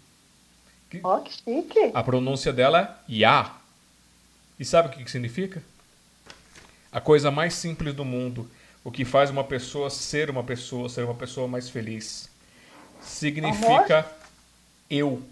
Ó, 1.01 1.17
oh, 1.17 1.21
que 1.21 1.33
chique. 1.33 1.91
A 1.95 2.03
pronúncia 2.03 2.53
dela 2.53 3.03
é 3.09 3.11
Ya. 3.11 3.55
E 4.59 4.63
sabe 4.63 4.89
o 4.89 4.91
que, 4.91 5.03
que 5.03 5.09
significa? 5.09 5.63
A 6.93 7.01
coisa 7.01 7.31
mais 7.31 7.55
simples 7.55 7.95
do 7.95 8.05
mundo. 8.05 8.47
O 8.83 8.91
que 8.91 9.03
faz 9.03 9.31
uma 9.31 9.43
pessoa 9.43 9.89
ser 9.89 10.29
uma 10.29 10.43
pessoa, 10.43 10.87
ser 10.87 11.03
uma 11.03 11.15
pessoa 11.15 11.47
mais 11.47 11.67
feliz. 11.67 12.29
Significa 13.01 13.99
Amor? 13.99 14.11
eu. 14.89 15.23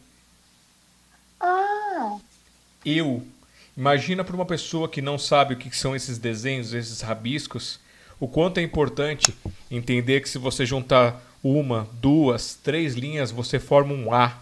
Ah. 1.40 2.18
Eu. 2.84 3.24
Imagina 3.78 4.24
para 4.24 4.36
uma 4.36 4.46
pessoa 4.46 4.90
que 4.90 5.02
não 5.02 5.20
sabe 5.20 5.54
o 5.54 5.58
que 5.58 5.76
são 5.76 5.96
esses 5.96 6.18
desenhos, 6.18 6.74
esses 6.74 7.02
rabiscos, 7.02 7.80
o 8.20 8.28
quanto 8.28 8.60
é 8.60 8.64
importante 8.64 9.34
entender 9.70 10.22
que 10.22 10.30
se 10.30 10.38
você 10.38 10.66
juntar 10.66 11.22
uma, 11.44 11.88
duas, 11.94 12.56
três 12.56 12.96
linhas, 12.96 13.32
você 13.32 13.60
forma 13.60 13.94
um 13.94 14.14
A, 14.14 14.38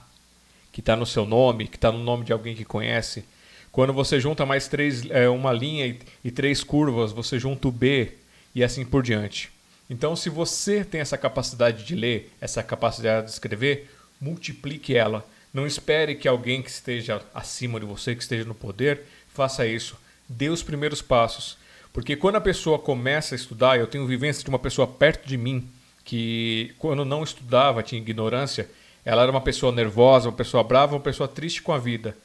que 0.71 0.79
está 0.79 0.95
no 0.95 1.05
seu 1.05 1.25
nome, 1.25 1.67
que 1.67 1.77
está 1.77 1.91
no 1.91 1.99
nome 1.99 2.25
de 2.25 2.33
alguém 2.33 2.55
que 2.55 2.65
conhece. 2.65 3.25
Quando 3.71 3.93
você 3.93 4.19
junta 4.19 4.45
mais 4.45 4.67
três, 4.67 5.09
é, 5.09 5.29
uma 5.29 5.51
linha 5.51 5.85
e, 5.87 5.99
e 6.23 6.31
três 6.31 6.63
curvas, 6.63 7.11
você 7.11 7.37
junta 7.37 7.67
o 7.67 7.71
B 7.71 8.13
e 8.53 8.63
assim 8.63 8.85
por 8.85 9.03
diante. 9.03 9.51
Então, 9.89 10.15
se 10.15 10.29
você 10.29 10.83
tem 10.83 11.01
essa 11.01 11.17
capacidade 11.17 11.83
de 11.83 11.95
ler, 11.95 12.31
essa 12.39 12.61
capacidade 12.61 13.27
de 13.27 13.31
escrever, 13.31 13.89
multiplique 14.21 14.95
ela. 14.95 15.25
Não 15.53 15.65
espere 15.65 16.15
que 16.15 16.27
alguém 16.27 16.61
que 16.61 16.69
esteja 16.69 17.21
acima 17.33 17.79
de 17.79 17.85
você, 17.85 18.15
que 18.15 18.21
esteja 18.21 18.45
no 18.45 18.53
poder, 18.53 19.01
faça 19.33 19.65
isso. 19.65 19.97
Dê 20.27 20.49
os 20.49 20.61
primeiros 20.61 21.01
passos. 21.01 21.57
Porque 21.91 22.15
quando 22.15 22.35
a 22.35 22.41
pessoa 22.41 22.77
começa 22.77 23.33
a 23.33 23.37
estudar, 23.37 23.79
eu 23.79 23.87
tenho 23.87 24.05
vivência 24.05 24.43
de 24.43 24.49
uma 24.49 24.59
pessoa 24.59 24.85
perto 24.85 25.27
de 25.27 25.37
mim 25.37 25.67
que, 26.05 26.73
quando 26.77 27.03
não 27.03 27.23
estudava, 27.23 27.81
tinha 27.81 27.99
ignorância, 27.99 28.69
ela 29.03 29.23
era 29.23 29.31
uma 29.31 29.41
pessoa 29.41 29.71
nervosa, 29.71 30.29
uma 30.29 30.35
pessoa 30.35 30.63
brava, 30.63 30.95
uma 30.95 31.01
pessoa 31.01 31.27
triste 31.27 31.63
com 31.63 31.73
a 31.73 31.79
vida. 31.79 32.15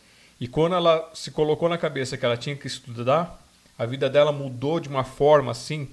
E 0.41 0.49
quando 0.49 0.75
ela 0.75 1.11
se 1.15 1.31
colocou 1.31 1.69
na 1.69 1.79
cabeça 1.79 2.17
que 2.17 2.25
ela 2.25 2.37
tinha 2.37 2.57
que 2.57 2.67
estudar, 2.67 3.41
a 3.79 3.87
vida 3.87 4.09
dela 4.11 4.33
mudou 4.33 4.81
de 4.81 4.89
uma 4.89 5.05
forma 5.05 5.53
assim 5.53 5.89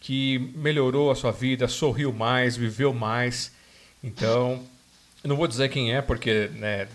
que 0.00 0.52
melhorou 0.56 1.10
a 1.10 1.14
sua 1.14 1.30
vida, 1.30 1.68
sorriu 1.68 2.12
mais, 2.12 2.56
viveu 2.56 2.92
mais. 2.92 3.52
Então, 4.02 4.64
não 5.22 5.36
vou 5.36 5.46
dizer 5.46 5.68
quem 5.68 5.94
é, 5.94 6.00
porque 6.00 6.48
né, 6.54 6.88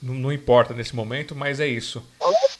não, 0.00 0.14
não, 0.14 0.32
importa 0.32 0.72
nesse 0.72 0.94
momento, 0.94 1.34
mas 1.34 1.58
é 1.58 1.66
isso. 1.66 2.02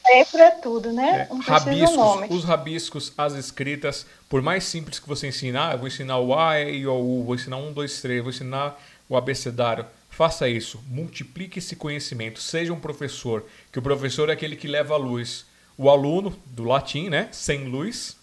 Sempre 0.05 0.41
é 0.41 0.51
tudo, 0.51 0.91
né? 0.91 1.27
É, 1.29 1.51
rabiscos, 1.51 2.29
os 2.31 2.43
rabiscos, 2.43 3.13
as 3.17 3.33
escritas, 3.33 4.05
por 4.27 4.41
mais 4.41 4.63
simples 4.63 4.99
que 4.99 5.07
você 5.07 5.27
ensinar, 5.27 5.71
ah, 5.71 5.75
vou 5.75 5.87
ensinar 5.87 6.17
o 6.17 6.37
A, 6.37 6.59
E, 6.59 6.79
I, 6.79 6.87
O, 6.87 6.95
U, 6.95 7.23
vou 7.23 7.35
ensinar 7.35 7.57
um, 7.57 7.71
dois, 7.71 8.01
três, 8.01 8.21
vou 8.21 8.31
ensinar 8.31 8.77
o 9.07 9.15
abecedário. 9.15 9.85
Faça 10.19 10.49
isso, 10.49 10.83
multiplique 10.89 11.59
esse 11.59 11.77
conhecimento, 11.77 12.41
seja 12.41 12.73
um 12.73 12.79
professor, 12.81 13.45
que 13.71 13.79
o 13.79 13.81
professor 13.81 14.27
é 14.27 14.33
aquele 14.33 14.57
que 14.57 14.67
leva 14.67 14.93
a 14.93 14.97
luz. 14.97 15.45
O 15.77 15.89
aluno, 15.89 16.37
do 16.47 16.65
latim, 16.65 17.07
né, 17.07 17.29
sem 17.31 17.69
luz, 17.69 18.17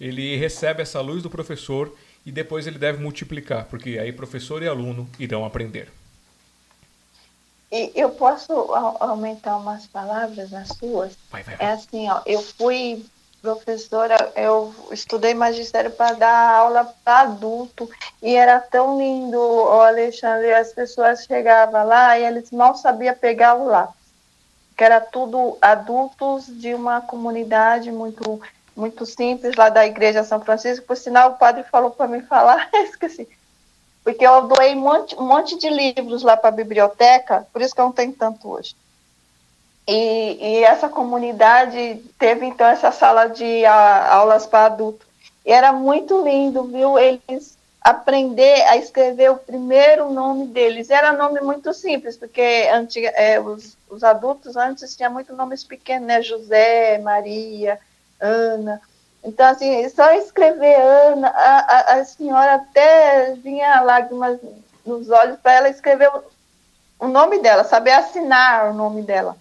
ele 0.00 0.36
recebe 0.36 0.82
essa 0.82 1.00
luz 1.00 1.20
do 1.20 1.28
professor 1.28 1.92
e 2.24 2.30
depois 2.30 2.68
ele 2.68 2.78
deve 2.78 3.02
multiplicar, 3.02 3.64
porque 3.64 3.98
aí 3.98 4.12
professor 4.12 4.62
e 4.62 4.68
aluno 4.68 5.10
irão 5.18 5.44
aprender. 5.44 5.90
E 7.72 7.90
eu 7.96 8.10
posso 8.10 8.52
aumentar 9.00 9.56
umas 9.56 9.84
palavras 9.88 10.52
nas 10.52 10.68
suas? 10.68 11.16
Vai, 11.28 11.42
vai, 11.42 11.56
vai. 11.56 11.66
É 11.66 11.72
assim, 11.72 12.08
ó, 12.08 12.22
eu 12.24 12.40
fui 12.40 13.04
professora, 13.42 14.32
eu 14.36 14.72
estudei 14.92 15.34
magistério 15.34 15.90
para 15.90 16.14
dar 16.14 16.54
aula 16.54 16.94
para 17.04 17.22
adulto 17.22 17.90
e 18.22 18.36
era 18.36 18.60
tão 18.60 18.96
lindo, 18.96 19.36
o 19.36 19.80
Alexandre, 19.80 20.54
as 20.54 20.72
pessoas 20.72 21.24
chegavam 21.24 21.84
lá 21.84 22.16
e 22.16 22.24
eles 22.24 22.52
mal 22.52 22.76
sabiam 22.76 23.14
pegar 23.16 23.56
o 23.56 23.66
lápis, 23.66 23.96
que 24.76 24.84
era 24.84 25.00
tudo 25.00 25.58
adultos 25.60 26.46
de 26.46 26.72
uma 26.72 27.00
comunidade 27.00 27.90
muito 27.90 28.40
muito 28.74 29.04
simples 29.04 29.54
lá 29.54 29.68
da 29.68 29.86
igreja 29.86 30.24
São 30.24 30.40
Francisco, 30.40 30.86
por 30.86 30.96
sinal 30.96 31.32
o 31.32 31.34
padre 31.34 31.62
falou 31.64 31.90
para 31.90 32.08
mim 32.08 32.22
falar, 32.22 32.70
esqueci, 32.72 33.28
porque 34.02 34.26
eu 34.26 34.48
doei 34.48 34.74
um 34.74 34.80
monte, 34.80 35.14
um 35.16 35.26
monte 35.26 35.58
de 35.58 35.68
livros 35.68 36.22
lá 36.22 36.38
para 36.38 36.48
a 36.48 36.52
biblioteca, 36.52 37.46
por 37.52 37.60
isso 37.60 37.74
que 37.74 37.80
eu 37.80 37.86
não 37.86 37.92
tenho 37.92 38.12
tanto 38.12 38.48
hoje. 38.48 38.74
E, 39.92 40.38
e 40.40 40.64
essa 40.64 40.88
comunidade 40.88 42.02
teve 42.18 42.46
então 42.46 42.66
essa 42.66 42.90
sala 42.90 43.26
de 43.26 43.62
a, 43.66 44.14
aulas 44.14 44.46
para 44.46 44.64
adultos. 44.64 45.06
E 45.44 45.52
era 45.52 45.70
muito 45.70 46.22
lindo, 46.22 46.64
viu? 46.64 46.98
Eles 46.98 47.58
aprender 47.78 48.62
a 48.68 48.76
escrever 48.78 49.30
o 49.30 49.36
primeiro 49.36 50.10
nome 50.10 50.46
deles. 50.46 50.88
Era 50.88 51.12
nome 51.12 51.42
muito 51.42 51.74
simples, 51.74 52.16
porque 52.16 52.70
antiga, 52.72 53.08
é, 53.08 53.38
os, 53.38 53.76
os 53.90 54.02
adultos 54.02 54.56
antes 54.56 54.96
tinham 54.96 55.12
muito 55.12 55.34
nomes 55.36 55.62
pequenos, 55.62 56.06
né? 56.06 56.22
José, 56.22 56.96
Maria, 56.96 57.78
Ana. 58.18 58.80
Então, 59.22 59.46
assim, 59.46 59.86
só 59.90 60.10
escrever 60.12 60.74
Ana, 60.74 61.28
a, 61.28 61.58
a, 61.58 61.94
a 61.96 62.04
senhora 62.06 62.54
até 62.54 63.34
vinha 63.34 63.82
lágrimas 63.82 64.40
nos 64.86 65.10
olhos 65.10 65.38
para 65.40 65.52
ela 65.52 65.68
escrever 65.68 66.08
o, 66.08 66.22
o, 67.04 67.08
nome 67.08 67.40
dela, 67.40 67.62
saber 67.62 67.92
assinar 67.92 68.70
o 68.70 68.74
nome 68.74 69.02
dela. 69.02 69.36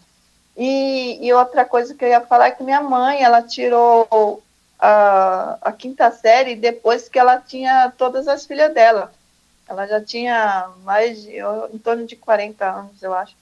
E, 0.56 1.26
e, 1.26 1.34
outra 1.34 1.64
coisa 1.64 1.94
que 1.96 2.04
eu 2.04 2.10
ia 2.10 2.22
falar 2.22 2.48
é 2.48 2.52
que 2.52 2.64
minha 2.64 2.82
mãe, 2.82 3.24
ela 3.24 3.42
tirou 3.42 4.44
a, 4.78 5.58
a 5.62 5.72
quinta 5.72 6.12
série 6.12 6.56
depois 6.56 7.08
que 7.08 7.18
ela 7.18 7.38
tinha 7.40 7.92
todas 7.98 8.28
as 8.28 8.46
filhas 8.46 8.74
dela. 8.74 9.12
Ela 9.68 9.88
já 9.88 10.02
tinha 10.02 10.70
mais 10.84 11.22
de, 11.22 11.38
em 11.74 11.78
torno 11.78 12.06
de 12.06 12.16
40 12.16 12.66
anos, 12.66 13.02
eu 13.02 13.14
acho. 13.14 13.36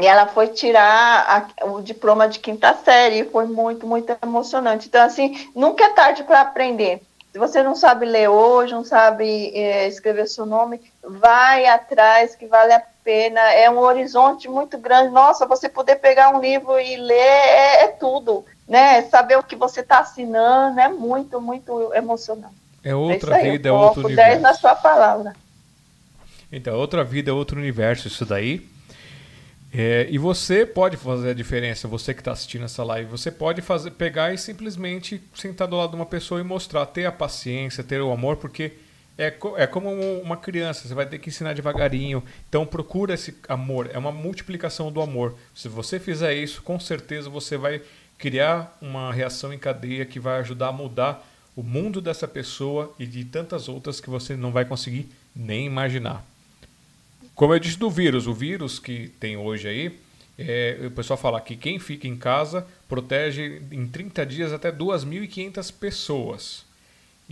E 0.00 0.06
ela 0.06 0.26
foi 0.26 0.48
tirar 0.48 1.50
a, 1.60 1.66
o 1.66 1.80
diploma 1.80 2.28
de 2.28 2.40
quinta 2.40 2.74
série 2.84 3.20
e 3.20 3.30
foi 3.30 3.46
muito, 3.46 3.86
muito 3.86 4.14
emocionante. 4.22 4.88
Então, 4.88 5.02
assim, 5.02 5.50
nunca 5.54 5.84
é 5.84 5.92
tarde 5.92 6.24
para 6.24 6.40
aprender. 6.40 7.00
Se 7.32 7.38
você 7.38 7.62
não 7.62 7.74
sabe 7.74 8.04
ler 8.04 8.28
hoje, 8.28 8.72
não 8.72 8.84
sabe 8.84 9.50
é, 9.56 9.88
escrever 9.88 10.28
seu 10.28 10.44
nome, 10.44 10.80
vai 11.02 11.66
atrás, 11.66 12.34
que 12.34 12.46
vale 12.46 12.72
a 12.72 12.82
pena. 13.04 13.40
É 13.52 13.70
um 13.70 13.78
horizonte 13.78 14.48
muito 14.48 14.78
grande. 14.78 15.12
Nossa, 15.12 15.46
você 15.46 15.68
poder 15.68 15.96
pegar 15.96 16.30
um 16.30 16.40
livro 16.40 16.80
e 16.80 16.96
ler 16.96 17.14
é, 17.14 17.84
é 17.84 17.88
tudo. 17.88 18.44
Né? 18.66 19.02
Saber 19.02 19.36
o 19.36 19.42
que 19.42 19.54
você 19.54 19.80
está 19.80 20.00
assinando 20.00 20.80
é 20.80 20.88
muito, 20.88 21.40
muito 21.40 21.92
emocionante. 21.94 22.54
É 22.82 22.94
outra 22.94 23.38
é 23.38 23.50
vida, 23.50 23.68
é 23.68 23.72
outro 23.72 24.06
universo. 24.06 24.30
10 24.30 24.42
na 24.42 24.54
sua 24.54 24.74
palavra. 24.74 25.34
Então, 26.50 26.76
outra 26.76 27.04
vida 27.04 27.30
é 27.30 27.34
outro 27.34 27.58
universo, 27.58 28.08
isso 28.08 28.24
daí. 28.24 28.66
É, 29.76 30.06
e 30.08 30.18
você 30.18 30.64
pode 30.64 30.96
fazer 30.96 31.30
a 31.30 31.34
diferença, 31.34 31.88
você 31.88 32.14
que 32.14 32.20
está 32.20 32.30
assistindo 32.30 32.64
essa 32.64 32.84
live, 32.84 33.10
você 33.10 33.28
pode 33.28 33.60
fazer, 33.60 33.90
pegar 33.90 34.32
e 34.32 34.38
simplesmente 34.38 35.20
sentar 35.34 35.66
do 35.66 35.74
lado 35.74 35.90
de 35.90 35.96
uma 35.96 36.06
pessoa 36.06 36.40
e 36.40 36.44
mostrar, 36.44 36.86
ter 36.86 37.06
a 37.06 37.10
paciência, 37.10 37.82
ter 37.82 38.00
o 38.00 38.12
amor, 38.12 38.36
porque 38.36 38.74
é, 39.16 39.32
é 39.56 39.66
como 39.66 39.90
uma 40.20 40.36
criança, 40.36 40.88
você 40.88 40.94
vai 40.94 41.06
ter 41.06 41.18
que 41.18 41.28
ensinar 41.28 41.54
devagarinho. 41.54 42.22
Então 42.48 42.66
procura 42.66 43.14
esse 43.14 43.36
amor, 43.48 43.90
é 43.92 43.98
uma 43.98 44.12
multiplicação 44.12 44.90
do 44.90 45.00
amor. 45.00 45.36
Se 45.54 45.68
você 45.68 46.00
fizer 46.00 46.34
isso, 46.34 46.62
com 46.62 46.78
certeza 46.80 47.30
você 47.30 47.56
vai 47.56 47.80
criar 48.18 48.76
uma 48.80 49.12
reação 49.12 49.52
em 49.52 49.58
cadeia 49.58 50.04
que 50.04 50.18
vai 50.18 50.40
ajudar 50.40 50.68
a 50.68 50.72
mudar 50.72 51.26
o 51.56 51.62
mundo 51.62 52.00
dessa 52.00 52.26
pessoa 52.26 52.92
e 52.98 53.06
de 53.06 53.24
tantas 53.24 53.68
outras 53.68 54.00
que 54.00 54.10
você 54.10 54.36
não 54.36 54.50
vai 54.50 54.64
conseguir 54.64 55.08
nem 55.34 55.66
imaginar. 55.66 56.24
Como 57.34 57.52
eu 57.52 57.58
disse 57.58 57.78
do 57.78 57.90
vírus, 57.90 58.26
o 58.26 58.34
vírus 58.34 58.78
que 58.78 59.08
tem 59.20 59.36
hoje 59.36 59.68
aí, 59.68 59.98
é, 60.38 60.78
o 60.84 60.90
pessoal 60.90 61.16
fala 61.16 61.40
que 61.40 61.56
quem 61.56 61.78
fica 61.78 62.08
em 62.08 62.16
casa 62.16 62.66
protege 62.88 63.62
em 63.70 63.86
30 63.86 64.26
dias 64.26 64.52
até 64.52 64.72
2.500 64.72 65.72
pessoas. 65.72 66.63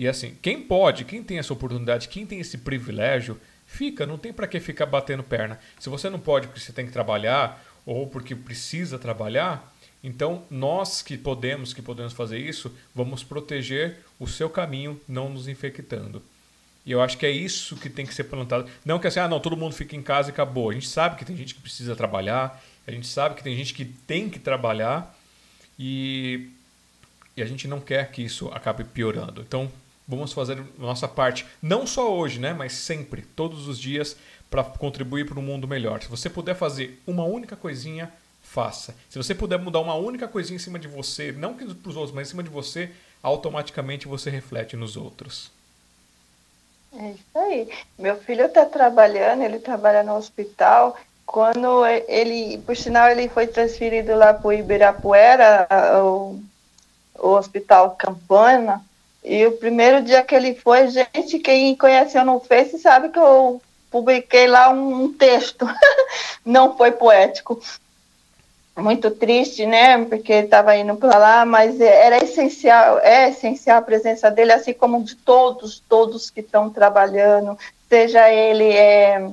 E 0.02 0.08
assim, 0.08 0.36
quem 0.42 0.60
pode, 0.60 1.04
quem 1.04 1.22
tem 1.22 1.38
essa 1.38 1.52
oportunidade, 1.52 2.08
quem 2.08 2.26
tem 2.26 2.40
esse 2.40 2.58
privilégio, 2.58 3.40
fica, 3.64 4.04
não 4.04 4.18
tem 4.18 4.32
para 4.32 4.48
que 4.48 4.58
ficar 4.58 4.84
batendo 4.84 5.22
perna. 5.22 5.60
Se 5.78 5.88
você 5.88 6.10
não 6.10 6.18
pode 6.18 6.48
porque 6.48 6.58
você 6.58 6.72
tem 6.72 6.84
que 6.84 6.90
trabalhar 6.90 7.64
ou 7.86 8.08
porque 8.08 8.34
precisa 8.34 8.98
trabalhar, 8.98 9.72
então 10.02 10.42
nós 10.50 11.02
que 11.02 11.16
podemos, 11.16 11.72
que 11.72 11.80
podemos 11.80 12.12
fazer 12.12 12.36
isso, 12.38 12.76
vamos 12.92 13.22
proteger 13.22 13.98
o 14.18 14.26
seu 14.26 14.50
caminho, 14.50 15.00
não 15.06 15.28
nos 15.28 15.46
infectando. 15.46 16.20
E 16.84 16.90
eu 16.90 17.00
acho 17.00 17.16
que 17.16 17.24
é 17.24 17.30
isso 17.30 17.76
que 17.76 17.88
tem 17.88 18.04
que 18.04 18.12
ser 18.12 18.24
plantado. 18.24 18.68
Não 18.84 18.98
que 18.98 19.06
assim, 19.06 19.20
ah, 19.20 19.28
não, 19.28 19.38
todo 19.38 19.56
mundo 19.56 19.72
fica 19.72 19.94
em 19.94 20.02
casa 20.02 20.30
e 20.30 20.32
acabou. 20.32 20.70
A 20.70 20.74
gente 20.74 20.88
sabe 20.88 21.14
que 21.14 21.24
tem 21.24 21.36
gente 21.36 21.54
que 21.54 21.60
precisa 21.60 21.94
trabalhar, 21.94 22.60
a 22.84 22.90
gente 22.90 23.06
sabe 23.06 23.36
que 23.36 23.42
tem 23.44 23.56
gente 23.56 23.72
que 23.72 23.84
tem 23.84 24.28
que 24.28 24.40
trabalhar 24.40 25.16
e, 25.78 26.50
e 27.36 27.42
a 27.42 27.46
gente 27.46 27.68
não 27.68 27.80
quer 27.80 28.10
que 28.10 28.20
isso 28.20 28.48
acabe 28.48 28.82
piorando. 28.82 29.42
Então, 29.42 29.70
vamos 30.16 30.32
fazer 30.32 30.62
nossa 30.78 31.08
parte, 31.08 31.46
não 31.60 31.86
só 31.86 32.14
hoje, 32.14 32.38
né, 32.38 32.52
mas 32.52 32.72
sempre, 32.72 33.22
todos 33.22 33.68
os 33.68 33.78
dias, 33.78 34.16
para 34.50 34.62
contribuir 34.64 35.26
para 35.26 35.38
um 35.38 35.42
mundo 35.42 35.66
melhor. 35.66 36.02
Se 36.02 36.08
você 36.08 36.28
puder 36.28 36.54
fazer 36.54 37.00
uma 37.06 37.24
única 37.24 37.56
coisinha, 37.56 38.12
faça. 38.42 38.94
Se 39.08 39.16
você 39.16 39.34
puder 39.34 39.58
mudar 39.58 39.80
uma 39.80 39.94
única 39.94 40.28
coisinha 40.28 40.56
em 40.56 40.60
cima 40.60 40.78
de 40.78 40.86
você, 40.86 41.32
não 41.32 41.54
para 41.54 41.66
os 41.66 41.96
outros, 41.96 42.14
mas 42.14 42.28
em 42.28 42.30
cima 42.30 42.42
de 42.42 42.50
você, 42.50 42.90
automaticamente 43.22 44.06
você 44.06 44.28
reflete 44.28 44.76
nos 44.76 44.96
outros. 44.96 45.50
É 46.94 47.10
isso 47.10 47.38
aí. 47.38 47.70
Meu 47.98 48.16
filho 48.18 48.44
está 48.44 48.66
trabalhando, 48.66 49.42
ele 49.42 49.58
trabalha 49.58 50.02
no 50.02 50.14
hospital. 50.14 50.96
Quando 51.24 51.86
ele, 51.86 52.58
por 52.58 52.76
sinal, 52.76 53.08
ele 53.08 53.28
foi 53.28 53.46
transferido 53.46 54.14
lá 54.14 54.34
para 54.34 54.48
o 54.48 54.52
Ibirapuera, 54.52 55.66
o, 56.04 56.38
o 57.18 57.28
Hospital 57.28 57.92
Campana, 57.92 58.84
e 59.24 59.46
o 59.46 59.52
primeiro 59.52 60.02
dia 60.02 60.22
que 60.22 60.34
ele 60.34 60.54
foi, 60.54 60.88
gente, 60.88 61.38
quem 61.38 61.76
conheceu 61.76 62.24
no 62.24 62.40
Face 62.40 62.78
sabe 62.78 63.08
que 63.08 63.18
eu 63.18 63.62
publiquei 63.90 64.48
lá 64.48 64.70
um, 64.70 65.12
texto. 65.12 65.66
Não 66.44 66.76
foi 66.76 66.90
poético, 66.90 67.60
muito 68.76 69.10
triste, 69.12 69.64
né? 69.64 70.04
Porque 70.06 70.32
ele 70.32 70.44
estava 70.46 70.76
indo 70.76 70.96
para 70.96 71.18
lá, 71.18 71.44
mas 71.44 71.80
era 71.80 72.24
essencial, 72.24 72.98
é 72.98 73.28
essencial 73.28 73.78
a 73.78 73.82
presença 73.82 74.30
dele, 74.30 74.52
assim 74.52 74.72
como 74.72 75.04
de 75.04 75.14
todos, 75.14 75.80
todos 75.88 76.30
que 76.30 76.40
estão 76.40 76.68
trabalhando, 76.70 77.56
seja 77.88 78.28
ele 78.28 78.72
é, 78.72 79.30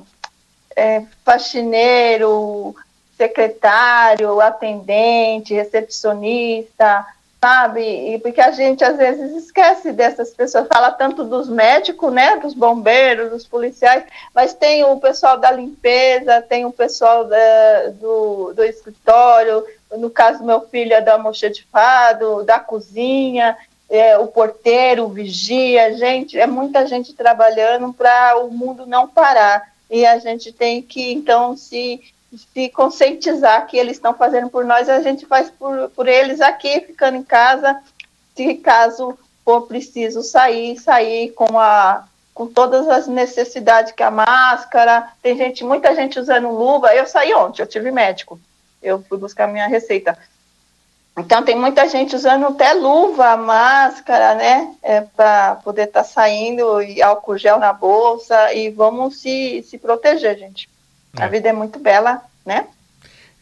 é, 0.76 1.02
faxineiro, 1.24 2.76
secretário, 3.16 4.40
atendente, 4.40 5.54
recepcionista, 5.54 7.04
sabe? 7.40 8.14
E 8.14 8.18
porque 8.18 8.40
a 8.40 8.50
gente 8.50 8.84
às 8.84 8.96
vezes 8.98 9.44
esquece 9.44 9.92
dessas 9.92 10.30
pessoas, 10.30 10.68
fala 10.68 10.92
tanto 10.92 11.24
dos 11.24 11.48
médicos, 11.48 12.12
né, 12.12 12.36
dos 12.36 12.52
bombeiros, 12.52 13.30
dos 13.30 13.46
policiais, 13.46 14.04
mas 14.34 14.52
tem 14.52 14.84
o 14.84 15.00
pessoal 15.00 15.38
da 15.38 15.50
limpeza, 15.50 16.42
tem 16.42 16.66
o 16.66 16.72
pessoal 16.72 17.24
da, 17.24 17.88
do, 17.94 18.52
do 18.54 18.62
escritório, 18.62 19.64
no 19.96 20.10
caso 20.10 20.44
meu 20.44 20.60
filho 20.60 20.92
é 20.92 21.00
da 21.00 21.14
almoxerifado, 21.14 22.44
da 22.44 22.60
cozinha, 22.60 23.56
é, 23.88 24.16
o 24.18 24.26
porteiro, 24.26 25.04
o 25.04 25.08
vigia, 25.08 25.96
gente, 25.96 26.38
é 26.38 26.46
muita 26.46 26.86
gente 26.86 27.12
trabalhando 27.14 27.92
para 27.92 28.38
o 28.38 28.50
mundo 28.50 28.86
não 28.86 29.08
parar. 29.08 29.70
E 29.90 30.06
a 30.06 30.18
gente 30.20 30.52
tem 30.52 30.80
que, 30.80 31.12
então, 31.12 31.56
se 31.56 32.00
se 32.36 32.68
conscientizar 32.68 33.66
que 33.66 33.76
eles 33.76 33.96
estão 33.96 34.14
fazendo 34.14 34.48
por 34.48 34.64
nós, 34.64 34.88
a 34.88 35.00
gente 35.00 35.26
faz 35.26 35.50
por, 35.50 35.90
por 35.90 36.06
eles 36.08 36.40
aqui, 36.40 36.80
ficando 36.80 37.16
em 37.16 37.22
casa, 37.22 37.80
se 38.36 38.54
caso 38.54 39.18
for 39.44 39.62
preciso 39.66 40.22
sair, 40.22 40.78
sair 40.78 41.32
com 41.32 41.58
a 41.58 42.04
com 42.32 42.46
todas 42.46 42.88
as 42.88 43.06
necessidades 43.06 43.92
que 43.92 44.02
a 44.02 44.10
máscara, 44.10 45.10
tem 45.20 45.36
gente, 45.36 45.62
muita 45.62 45.94
gente 45.94 46.18
usando 46.18 46.48
luva. 46.48 46.94
Eu 46.94 47.06
saí 47.06 47.34
ontem, 47.34 47.60
eu 47.60 47.66
tive 47.66 47.90
médico. 47.90 48.40
Eu 48.82 49.02
fui 49.02 49.18
buscar 49.18 49.46
minha 49.46 49.66
receita. 49.66 50.16
Então 51.18 51.42
tem 51.42 51.54
muita 51.54 51.86
gente 51.86 52.16
usando 52.16 52.46
até 52.46 52.72
luva, 52.72 53.36
máscara, 53.36 54.34
né? 54.36 54.74
É, 54.82 55.02
para 55.02 55.56
poder 55.56 55.88
estar 55.88 56.02
tá 56.02 56.08
saindo 56.08 56.80
e 56.80 57.02
álcool 57.02 57.36
gel 57.36 57.58
na 57.58 57.74
bolsa 57.74 58.54
e 58.54 58.70
vamos 58.70 59.20
se, 59.20 59.62
se 59.68 59.76
proteger, 59.76 60.38
gente. 60.38 60.66
É. 61.18 61.22
A 61.22 61.28
vida 61.28 61.48
é 61.48 61.52
muito 61.52 61.78
bela, 61.78 62.22
né? 62.44 62.66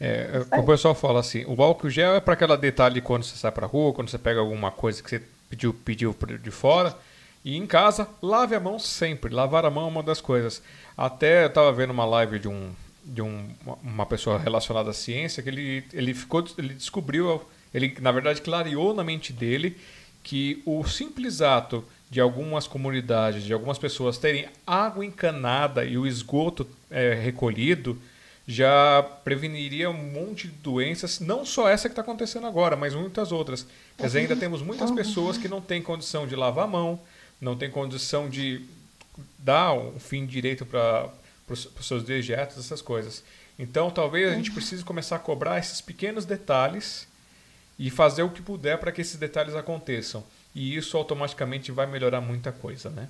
É, 0.00 0.44
é 0.50 0.58
o 0.58 0.64
pessoal 0.64 0.94
fala 0.94 1.20
assim, 1.20 1.44
o 1.46 1.60
álcool 1.62 1.90
gel 1.90 2.14
é 2.14 2.20
para 2.20 2.34
aquela 2.34 2.56
detalhe 2.56 3.00
quando 3.00 3.24
você 3.24 3.36
sai 3.36 3.50
para 3.50 3.66
rua, 3.66 3.92
quando 3.92 4.08
você 4.08 4.18
pega 4.18 4.40
alguma 4.40 4.70
coisa 4.70 5.02
que 5.02 5.10
você 5.10 5.22
pediu, 5.50 5.74
pediu 5.74 6.14
de 6.42 6.50
fora. 6.50 6.96
E 7.44 7.56
em 7.56 7.66
casa, 7.66 8.08
lave 8.22 8.54
a 8.54 8.60
mão 8.60 8.78
sempre. 8.78 9.32
Lavar 9.32 9.64
a 9.64 9.70
mão 9.70 9.84
é 9.84 9.88
uma 9.88 10.02
das 10.02 10.20
coisas. 10.20 10.62
Até 10.96 11.44
eu 11.44 11.48
estava 11.48 11.72
vendo 11.72 11.90
uma 11.90 12.04
live 12.04 12.38
de, 12.38 12.48
um, 12.48 12.72
de 13.04 13.22
um, 13.22 13.48
uma 13.82 14.06
pessoa 14.06 14.38
relacionada 14.38 14.90
à 14.90 14.92
ciência 14.92 15.42
que 15.42 15.48
ele, 15.48 15.84
ele, 15.92 16.14
ficou, 16.14 16.44
ele 16.58 16.74
descobriu, 16.74 17.42
ele 17.72 17.96
na 18.00 18.12
verdade 18.12 18.40
clareou 18.42 18.92
na 18.92 19.04
mente 19.04 19.32
dele 19.32 19.76
que 20.22 20.62
o 20.66 20.84
simples 20.84 21.40
ato 21.40 21.84
de 22.10 22.20
algumas 22.20 22.66
comunidades, 22.66 23.44
de 23.44 23.52
algumas 23.52 23.78
pessoas 23.78 24.18
terem 24.18 24.48
água 24.66 25.04
encanada 25.04 25.84
e 25.84 25.98
o 25.98 26.06
esgoto 26.06 26.66
é, 26.90 27.14
recolhido, 27.14 27.98
já 28.46 29.02
preveniria 29.24 29.90
um 29.90 30.10
monte 30.10 30.48
de 30.48 30.54
doenças, 30.54 31.20
não 31.20 31.44
só 31.44 31.68
essa 31.68 31.86
que 31.86 31.92
está 31.92 32.00
acontecendo 32.00 32.46
agora, 32.46 32.76
mas 32.76 32.94
muitas 32.94 33.30
outras. 33.30 33.66
Quer 33.98 34.06
dizer, 34.06 34.20
ainda 34.20 34.36
temos 34.36 34.62
muitas 34.62 34.90
pessoas 34.90 35.36
que 35.36 35.48
não 35.48 35.60
têm 35.60 35.82
condição 35.82 36.26
de 36.26 36.34
lavar 36.34 36.64
a 36.64 36.68
mão, 36.68 36.98
não 37.38 37.54
têm 37.54 37.70
condição 37.70 38.28
de 38.28 38.64
dar 39.38 39.74
um 39.74 40.00
fim 40.00 40.24
direito 40.24 40.64
para 40.64 41.10
os 41.46 41.68
seus 41.82 42.02
dejetos, 42.02 42.56
essas 42.56 42.80
coisas. 42.80 43.22
Então, 43.58 43.90
talvez 43.90 44.32
a 44.32 44.34
gente 44.34 44.50
precise 44.50 44.82
começar 44.82 45.16
a 45.16 45.18
cobrar 45.18 45.58
esses 45.58 45.82
pequenos 45.82 46.24
detalhes 46.24 47.06
e 47.78 47.90
fazer 47.90 48.22
o 48.22 48.30
que 48.30 48.40
puder 48.40 48.78
para 48.78 48.90
que 48.90 49.02
esses 49.02 49.16
detalhes 49.16 49.54
aconteçam 49.54 50.24
e 50.58 50.76
isso 50.76 50.96
automaticamente 50.96 51.70
vai 51.70 51.86
melhorar 51.86 52.20
muita 52.20 52.50
coisa, 52.50 52.90
né? 52.90 53.06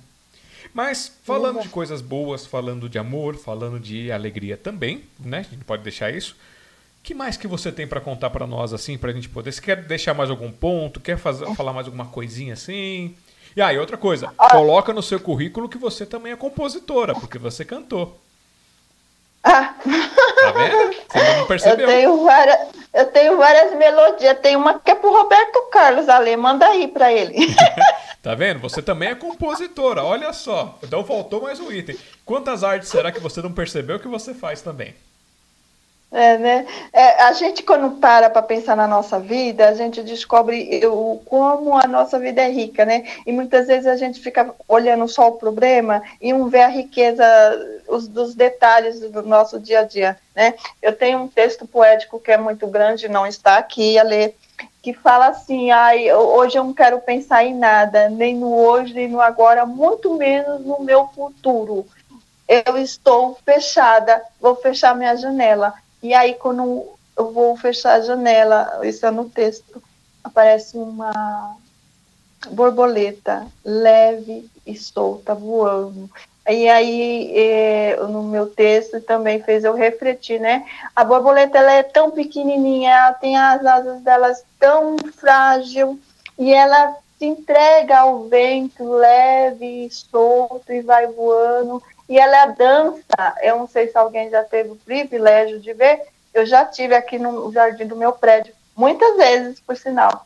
Mas 0.71 1.17
falando 1.23 1.61
de 1.61 1.69
coisas 1.69 1.99
boas, 1.99 2.45
falando 2.45 2.87
de 2.87 2.99
amor, 2.99 3.35
falando 3.35 3.79
de 3.79 4.11
alegria 4.11 4.55
também, 4.55 5.03
né? 5.19 5.39
A 5.39 5.53
gente 5.53 5.65
pode 5.65 5.81
deixar 5.81 6.13
isso. 6.13 6.35
que 7.01 7.15
mais 7.15 7.37
que 7.37 7.47
você 7.47 7.71
tem 7.71 7.87
para 7.87 7.99
contar 7.99 8.29
para 8.29 8.45
nós 8.45 8.71
assim, 8.71 8.99
para 8.99 9.09
a 9.09 9.13
gente 9.13 9.27
poder? 9.27 9.51
Você 9.51 9.61
quer 9.61 9.83
deixar 9.83 10.13
mais 10.13 10.29
algum 10.29 10.51
ponto? 10.51 10.99
Quer 10.99 11.17
fazer, 11.17 11.47
falar 11.55 11.73
mais 11.73 11.87
alguma 11.87 12.05
coisinha 12.05 12.53
assim? 12.53 13.15
E 13.55 13.61
aí, 13.63 13.77
ah, 13.77 13.79
outra 13.79 13.97
coisa, 13.97 14.27
coloca 14.51 14.93
no 14.93 15.01
seu 15.01 15.19
currículo 15.19 15.67
que 15.67 15.77
você 15.77 16.05
também 16.05 16.31
é 16.31 16.35
compositora, 16.35 17.15
porque 17.15 17.39
você 17.39 17.65
cantou. 17.65 18.19
Ah. 19.43 19.73
Tá 20.39 20.51
vendo? 20.51 20.95
Você 21.09 21.37
não 21.37 21.47
percebeu. 21.47 21.89
Eu 21.89 21.95
tenho 21.95 22.23
várias, 22.23 22.57
eu 22.93 23.05
tenho 23.07 23.37
várias 23.37 23.77
melodias. 23.77 24.39
Tem 24.39 24.55
uma 24.55 24.79
que 24.79 24.91
é 24.91 24.95
pro 24.95 25.11
Roberto 25.11 25.69
Carlos 25.71 26.09
Ale, 26.09 26.35
manda 26.37 26.65
aí 26.65 26.87
para 26.87 27.11
ele. 27.11 27.35
tá 28.21 28.35
vendo? 28.35 28.59
Você 28.59 28.81
também 28.81 29.09
é 29.09 29.15
compositora, 29.15 30.03
olha 30.03 30.33
só. 30.33 30.77
Então 30.83 31.03
faltou 31.03 31.41
mais 31.41 31.59
um 31.59 31.71
item. 31.71 31.97
Quantas 32.25 32.63
artes 32.63 32.89
será 32.89 33.11
que 33.11 33.19
você 33.19 33.41
não 33.41 33.51
percebeu 33.51 33.99
que 33.99 34.07
você 34.07 34.33
faz 34.33 34.61
também? 34.61 34.93
É, 36.11 36.39
né? 36.39 36.65
É, 36.91 37.21
a 37.23 37.33
gente, 37.33 37.61
quando 37.61 37.99
para 37.99 38.31
para 38.31 38.41
pensar 38.41 38.75
na 38.75 38.87
nossa 38.87 39.19
vida, 39.19 39.69
a 39.69 39.75
gente 39.75 40.01
descobre 40.01 40.83
o, 40.87 41.21
como 41.23 41.77
a 41.77 41.85
nossa 41.85 42.17
vida 42.17 42.41
é 42.41 42.49
rica, 42.49 42.83
né? 42.83 43.03
E 43.27 43.31
muitas 43.31 43.67
vezes 43.67 43.85
a 43.85 43.95
gente 43.95 44.19
fica 44.19 44.55
olhando 44.67 45.07
só 45.07 45.27
o 45.27 45.33
problema 45.33 46.01
e 46.19 46.33
não 46.33 46.49
vê 46.49 46.61
a 46.61 46.67
riqueza 46.67 47.23
os, 47.87 48.07
dos 48.07 48.33
detalhes 48.33 48.99
do 48.99 49.21
nosso 49.21 49.59
dia 49.59 49.81
a 49.81 49.83
dia, 49.83 50.17
né? 50.35 50.55
Eu 50.81 50.95
tenho 50.95 51.19
um 51.19 51.27
texto 51.27 51.67
poético 51.67 52.19
que 52.19 52.31
é 52.31 52.37
muito 52.37 52.65
grande, 52.65 53.07
não 53.07 53.27
está 53.27 53.57
aqui 53.59 53.99
a 53.99 54.03
ler, 54.03 54.35
que 54.81 54.93
fala 54.93 55.27
assim: 55.27 55.69
ai, 55.69 56.11
hoje 56.11 56.57
eu 56.57 56.63
não 56.63 56.73
quero 56.73 56.99
pensar 57.01 57.43
em 57.43 57.53
nada, 57.53 58.09
nem 58.09 58.33
no 58.35 58.51
hoje, 58.51 58.95
nem 58.95 59.07
no 59.07 59.21
agora, 59.21 59.63
muito 59.63 60.15
menos 60.15 60.65
no 60.65 60.79
meu 60.81 61.05
futuro. 61.09 61.85
Eu 62.47 62.79
estou 62.79 63.37
fechada, 63.45 64.23
vou 64.41 64.55
fechar 64.55 64.95
minha 64.95 65.15
janela 65.15 65.71
e 66.01 66.13
aí, 66.13 66.33
quando 66.35 66.87
eu 67.17 67.31
vou 67.31 67.55
fechar 67.57 67.95
a 67.95 68.01
janela, 68.01 68.79
isso 68.83 69.05
é 69.05 69.11
no 69.11 69.29
texto, 69.29 69.81
aparece 70.23 70.77
uma 70.77 71.57
borboleta 72.51 73.45
leve 73.63 74.49
e 74.65 74.75
solta 74.77 75.35
voando. 75.35 76.09
E 76.47 76.67
aí, 76.67 77.31
é, 77.35 77.97
no 78.07 78.23
meu 78.23 78.47
texto 78.47 78.99
também 79.01 79.41
fez 79.43 79.63
eu 79.63 79.75
refletir, 79.75 80.39
né? 80.39 80.65
A 80.95 81.03
borboleta 81.03 81.57
ela 81.57 81.73
é 81.73 81.83
tão 81.83 82.09
pequenininha, 82.09 82.91
ela 82.91 83.13
tem 83.13 83.37
as 83.37 83.63
asas 83.65 84.01
delas 84.01 84.43
tão 84.59 84.97
frágil 85.15 85.99
e 86.37 86.51
ela 86.51 86.95
se 87.19 87.25
entrega 87.25 87.99
ao 87.99 88.23
vento 88.23 88.83
leve 88.83 89.85
e 89.85 89.91
solto 89.91 90.71
e 90.71 90.81
vai 90.81 91.05
voando. 91.07 91.83
E 92.09 92.17
ela 92.17 92.47
dança, 92.47 93.35
eu 93.43 93.59
não 93.59 93.67
sei 93.67 93.87
se 93.87 93.97
alguém 93.97 94.31
já 94.31 94.43
teve 94.43 94.71
o 94.71 94.75
privilégio 94.75 95.59
de 95.59 95.71
ver, 95.73 96.01
eu 96.33 96.43
já 96.45 96.65
tive 96.65 96.95
aqui 96.95 97.19
no 97.19 97.51
jardim 97.51 97.85
do 97.85 97.95
meu 97.95 98.11
prédio, 98.11 98.53
muitas 98.75 99.15
vezes, 99.15 99.59
por 99.59 99.77
sinal. 99.77 100.25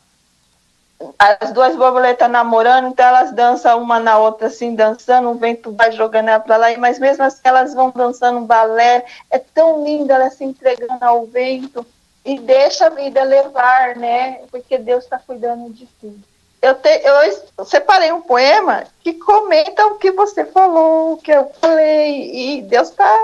as 1.18 1.52
duas 1.52 1.76
borboletas 1.76 2.30
namorando, 2.30 2.88
então 2.88 3.04
elas 3.04 3.32
dançam 3.32 3.82
uma 3.82 4.00
na 4.00 4.16
outra, 4.18 4.46
assim, 4.46 4.74
dançando, 4.74 5.28
o 5.28 5.34
vento 5.34 5.72
vai 5.72 5.92
jogando 5.92 6.28
ela 6.28 6.40
para 6.40 6.56
lá, 6.56 6.66
mas 6.78 6.98
mesmo 6.98 7.22
assim 7.22 7.40
elas 7.44 7.74
vão 7.74 7.92
dançando 7.94 8.38
um 8.38 8.46
balé, 8.46 9.04
é 9.30 9.38
tão 9.38 9.84
lindo 9.84 10.10
ela 10.10 10.30
se 10.30 10.42
entregando 10.42 11.04
ao 11.04 11.26
vento, 11.26 11.86
e 12.24 12.38
deixa 12.38 12.86
a 12.86 12.90
vida 12.90 13.22
levar, 13.22 13.96
né, 13.96 14.40
porque 14.50 14.78
Deus 14.78 15.04
está 15.04 15.18
cuidando 15.18 15.70
de 15.70 15.86
tudo. 16.00 16.33
Eu, 16.64 16.74
te, 16.76 16.88
eu 17.58 17.64
separei 17.66 18.10
um 18.10 18.22
poema 18.22 18.84
que 19.00 19.12
comenta 19.12 19.86
o 19.86 19.98
que 19.98 20.10
você 20.12 20.46
falou, 20.46 21.12
o 21.12 21.16
que 21.18 21.30
eu 21.30 21.52
falei, 21.60 22.30
e 22.32 22.62
Deus 22.62 22.88
está 22.88 23.14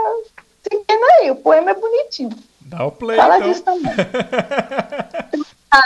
seguindo 0.62 1.04
aí, 1.14 1.30
o 1.30 1.36
poema 1.36 1.70
é 1.70 1.74
bonitinho. 1.74 2.36
Dá 2.60 2.84
o 2.84 2.92
play, 2.92 3.16
Fala 3.16 3.38
então. 3.38 3.48
disso 3.48 3.62
também. 3.62 3.92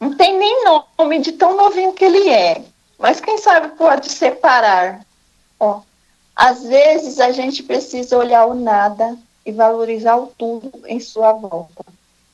Não 0.00 0.16
tem 0.16 0.36
nem 0.36 0.64
nome 0.98 1.20
de 1.20 1.30
tão 1.30 1.56
novinho 1.56 1.92
que 1.92 2.04
ele 2.04 2.28
é. 2.28 2.64
Mas 2.98 3.20
quem 3.20 3.38
sabe 3.38 3.76
pode 3.76 4.10
separar. 4.10 5.06
Ó, 5.60 5.82
às 6.34 6.64
vezes 6.64 7.20
a 7.20 7.30
gente 7.30 7.62
precisa 7.62 8.18
olhar 8.18 8.44
o 8.44 8.54
nada 8.54 9.16
e 9.44 9.52
valorizar 9.52 10.16
o 10.16 10.26
tudo 10.26 10.72
em 10.86 10.98
sua 10.98 11.32
volta. 11.32 11.84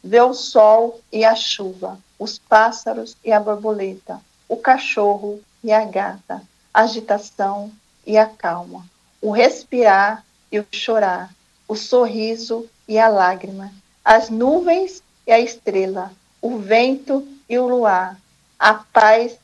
Ver 0.02 0.22
o 0.22 0.32
sol 0.32 1.02
e 1.12 1.22
a 1.22 1.34
chuva, 1.34 1.98
os 2.22 2.38
pássaros 2.38 3.16
e 3.24 3.32
a 3.32 3.40
borboleta, 3.40 4.20
o 4.48 4.56
cachorro 4.56 5.40
e 5.64 5.72
a 5.72 5.84
gata, 5.84 6.40
a 6.72 6.82
agitação 6.82 7.72
e 8.06 8.16
a 8.16 8.26
calma, 8.26 8.86
o 9.20 9.32
respirar 9.32 10.24
e 10.50 10.60
o 10.60 10.66
chorar, 10.70 11.34
o 11.66 11.74
sorriso 11.74 12.68
e 12.86 12.96
a 12.96 13.08
lágrima, 13.08 13.72
as 14.04 14.30
nuvens 14.30 15.02
e 15.26 15.32
a 15.32 15.40
estrela, 15.40 16.12
o 16.40 16.58
vento 16.58 17.26
e 17.48 17.58
o 17.58 17.66
luar, 17.66 18.16
a 18.56 18.74
paz 18.74 19.36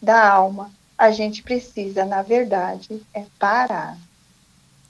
da 0.00 0.28
alma. 0.28 0.70
A 0.98 1.10
gente 1.10 1.42
precisa, 1.42 2.04
na 2.04 2.20
verdade, 2.20 3.02
é 3.14 3.24
parar. 3.38 3.96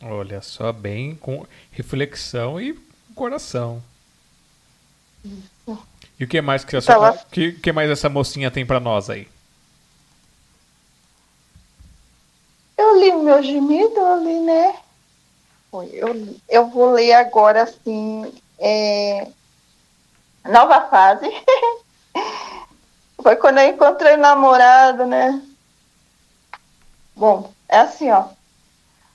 Olha 0.02 0.42
só, 0.42 0.72
bem 0.72 1.14
com 1.14 1.46
reflexão 1.70 2.60
e 2.60 2.76
coração. 3.14 3.82
E 6.18 6.24
o 6.24 6.28
que 6.28 6.40
mais 6.40 6.64
que 6.64 6.76
essa, 6.76 6.92
Tava- 6.92 7.18
que, 7.30 7.52
que 7.52 7.72
mais 7.72 7.90
essa 7.90 8.08
mocinha 8.08 8.50
tem 8.50 8.64
pra 8.64 8.80
nós 8.80 9.10
aí? 9.10 9.28
Eu 12.76 12.98
li 12.98 13.10
o 13.10 13.22
meu 13.22 13.42
gemido, 13.42 13.98
eu 13.98 14.22
li, 14.24 14.40
né? 14.40 14.76
Eu, 15.92 16.36
eu 16.48 16.66
vou 16.68 16.92
ler 16.92 17.12
agora, 17.12 17.62
assim, 17.64 18.32
é, 18.58 19.28
nova 20.44 20.88
fase. 20.88 21.26
Foi 23.22 23.36
quando 23.36 23.58
eu 23.58 23.68
encontrei 23.68 24.14
o 24.14 24.18
namorado, 24.18 25.04
né? 25.04 25.42
Bom, 27.14 27.50
é 27.68 27.78
assim, 27.80 28.10
ó. 28.10 28.28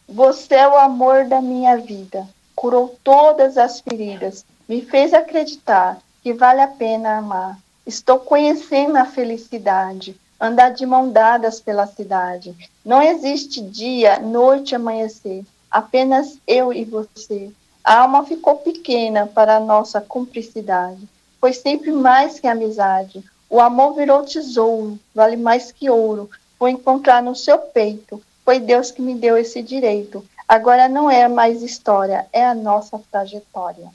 Você 0.08 0.56
é 0.56 0.68
o 0.68 0.78
amor 0.78 1.26
da 1.26 1.42
minha 1.42 1.78
vida. 1.78 2.28
Curou 2.56 3.00
todas 3.04 3.58
as 3.58 3.80
feridas. 3.80 4.46
Me 4.68 4.82
fez 4.82 5.14
acreditar 5.14 5.98
que 6.22 6.34
vale 6.34 6.62
a 6.62 6.68
pena 6.68 7.18
amar. 7.18 7.58
Estou 7.86 8.20
conhecendo 8.20 8.96
a 8.96 9.06
felicidade. 9.06 10.16
Andar 10.40 10.70
de 10.70 10.86
mão 10.86 11.10
dadas 11.10 11.60
pela 11.60 11.86
cidade. 11.88 12.56
Não 12.84 13.02
existe 13.02 13.62
dia, 13.62 14.20
noite, 14.20 14.76
amanhecer. 14.76 15.44
Apenas 15.70 16.38
eu 16.48 16.72
e 16.72 16.84
você. 16.84 17.52
A 17.84 18.02
alma 18.02 18.26
ficou 18.26 18.58
pequena 18.58 19.26
para 19.26 19.58
a 19.58 19.60
nossa 19.60 20.00
cumplicidade. 20.00 21.08
Foi 21.40 21.54
sempre 21.54 21.92
mais 21.92 22.40
que 22.40 22.48
amizade. 22.48 23.24
O 23.50 23.60
amor 23.60 23.96
virou 23.96 24.24
tesouro, 24.24 25.00
vale 25.14 25.36
mais 25.36 25.72
que 25.72 25.90
ouro. 25.90 26.30
Vou 26.60 26.70
encontrar 26.70 27.22
no 27.24 27.36
seu 27.36 27.58
peito. 27.58 28.22
Foi 28.46 28.60
Deus 28.60 28.92
que 28.92 29.02
me 29.02 29.16
deu 29.16 29.38
esse 29.38 29.62
direito. 29.62 30.24
Agora 30.48 30.88
não 30.88 31.10
é 31.10 31.28
mais 31.28 31.64
história, 31.64 32.28
é 32.32 32.46
a 32.46 32.54
nossa 32.54 33.02
trajetória. 33.12 33.90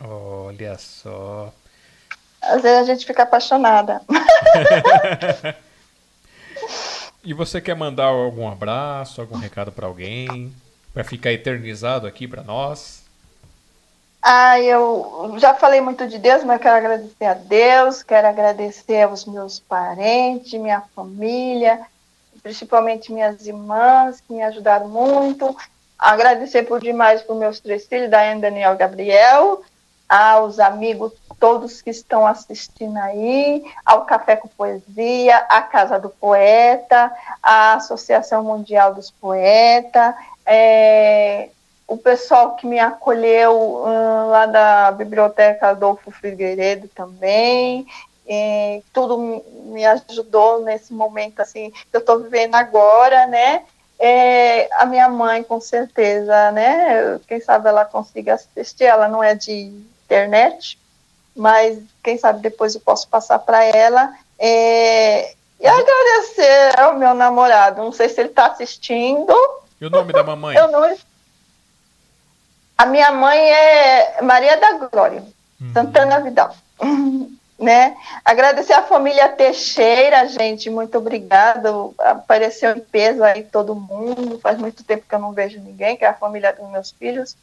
Olha 0.00 0.76
só. 0.78 1.52
Às 2.42 2.62
vezes 2.62 2.78
a 2.78 2.84
gente 2.84 3.06
fica 3.06 3.22
apaixonada. 3.22 4.00
E 7.26 7.34
você 7.34 7.60
quer 7.60 7.74
mandar 7.74 8.04
algum 8.04 8.48
abraço, 8.48 9.20
algum 9.20 9.36
recado 9.36 9.72
pra 9.72 9.88
alguém? 9.88 10.54
Pra 10.94 11.02
ficar 11.02 11.32
eternizado 11.32 12.06
aqui 12.06 12.28
pra 12.28 12.44
nós? 12.44 13.02
Ah, 14.22 14.60
eu 14.60 15.34
já 15.36 15.52
falei 15.52 15.80
muito 15.80 16.06
de 16.06 16.18
Deus, 16.18 16.44
mas 16.44 16.60
quero 16.60 16.76
agradecer 16.76 17.24
a 17.24 17.34
Deus, 17.34 18.04
quero 18.04 18.28
agradecer 18.28 19.02
aos 19.02 19.24
meus 19.24 19.58
parentes, 19.58 20.52
minha 20.52 20.82
família, 20.94 21.80
principalmente 22.44 23.12
minhas 23.12 23.44
irmãs, 23.44 24.20
que 24.20 24.32
me 24.32 24.42
ajudaram 24.44 24.88
muito. 24.88 25.56
Agradecer 25.98 26.62
por 26.62 26.80
demais 26.80 27.22
para 27.22 27.32
os 27.32 27.40
meus 27.40 27.58
três 27.58 27.86
filhos, 27.86 28.08
Daiane, 28.08 28.40
Daniel 28.40 28.74
e 28.74 28.78
Gabriel, 28.78 29.64
aos 30.08 30.58
amigos 30.58 31.12
todos 31.38 31.82
que 31.82 31.90
estão 31.90 32.26
assistindo 32.26 32.96
aí, 32.96 33.64
ao 33.84 34.04
Café 34.04 34.36
com 34.36 34.48
Poesia, 34.48 35.36
à 35.48 35.60
Casa 35.62 35.98
do 35.98 36.08
Poeta, 36.08 37.12
à 37.42 37.74
Associação 37.74 38.42
Mundial 38.42 38.94
dos 38.94 39.10
Poetas, 39.10 40.14
é, 40.44 41.50
o 41.86 41.96
pessoal 41.96 42.56
que 42.56 42.66
me 42.66 42.78
acolheu 42.78 43.84
hum, 43.84 44.30
lá 44.30 44.46
da 44.46 44.90
Biblioteca 44.92 45.68
Adolfo 45.68 46.10
Figueiredo 46.10 46.88
também, 46.88 47.86
tudo 48.92 49.18
me, 49.18 49.42
me 49.72 49.86
ajudou 49.86 50.62
nesse 50.62 50.92
momento 50.92 51.40
assim 51.40 51.70
que 51.70 51.96
eu 51.96 52.00
estou 52.00 52.18
vivendo 52.18 52.54
agora, 52.56 53.26
né? 53.26 53.64
É, 53.98 54.68
a 54.74 54.84
minha 54.84 55.08
mãe, 55.08 55.42
com 55.42 55.60
certeza, 55.60 56.50
né? 56.50 57.18
Quem 57.26 57.40
sabe 57.40 57.68
ela 57.68 57.84
consiga 57.84 58.34
assistir, 58.34 58.84
ela 58.84 59.08
não 59.08 59.22
é 59.22 59.34
de 59.34 59.72
internet, 60.06 60.78
mas 61.34 61.78
quem 62.02 62.16
sabe 62.16 62.40
depois 62.40 62.74
eu 62.74 62.80
posso 62.80 63.06
passar 63.08 63.38
para 63.38 63.62
ela. 63.64 64.14
É, 64.38 65.34
e 65.60 65.66
agradecer 65.66 66.78
ao 66.78 66.96
meu 66.98 67.14
namorado, 67.14 67.82
não 67.82 67.92
sei 67.92 68.08
se 68.08 68.20
ele 68.20 68.28
está 68.28 68.46
assistindo. 68.46 69.34
E 69.80 69.86
o 69.86 69.90
nome 69.90 70.12
da 70.12 70.22
mamãe? 70.22 70.54
Não. 70.70 70.96
A 72.78 72.86
minha 72.86 73.10
mãe 73.10 73.38
é 73.38 74.22
Maria 74.22 74.56
da 74.56 74.72
Glória, 74.72 75.22
Uhum. 75.58 75.72
Santana 75.72 76.20
Vidal. 76.20 76.54
né? 77.58 77.96
Agradecer 78.24 78.74
a 78.74 78.82
família 78.82 79.28
Teixeira, 79.30 80.28
gente, 80.28 80.68
muito 80.68 80.98
obrigada. 80.98 81.70
Apareceu 81.98 82.76
em 82.76 82.80
peso 82.80 83.24
aí 83.24 83.42
todo 83.44 83.74
mundo. 83.74 84.38
Faz 84.40 84.58
muito 84.58 84.84
tempo 84.84 85.06
que 85.08 85.14
eu 85.14 85.18
não 85.18 85.32
vejo 85.32 85.58
ninguém, 85.58 85.96
que 85.96 86.04
é 86.04 86.08
a 86.08 86.14
família 86.14 86.52
dos 86.52 86.68
meus 86.68 86.90
filhos, 86.90 87.36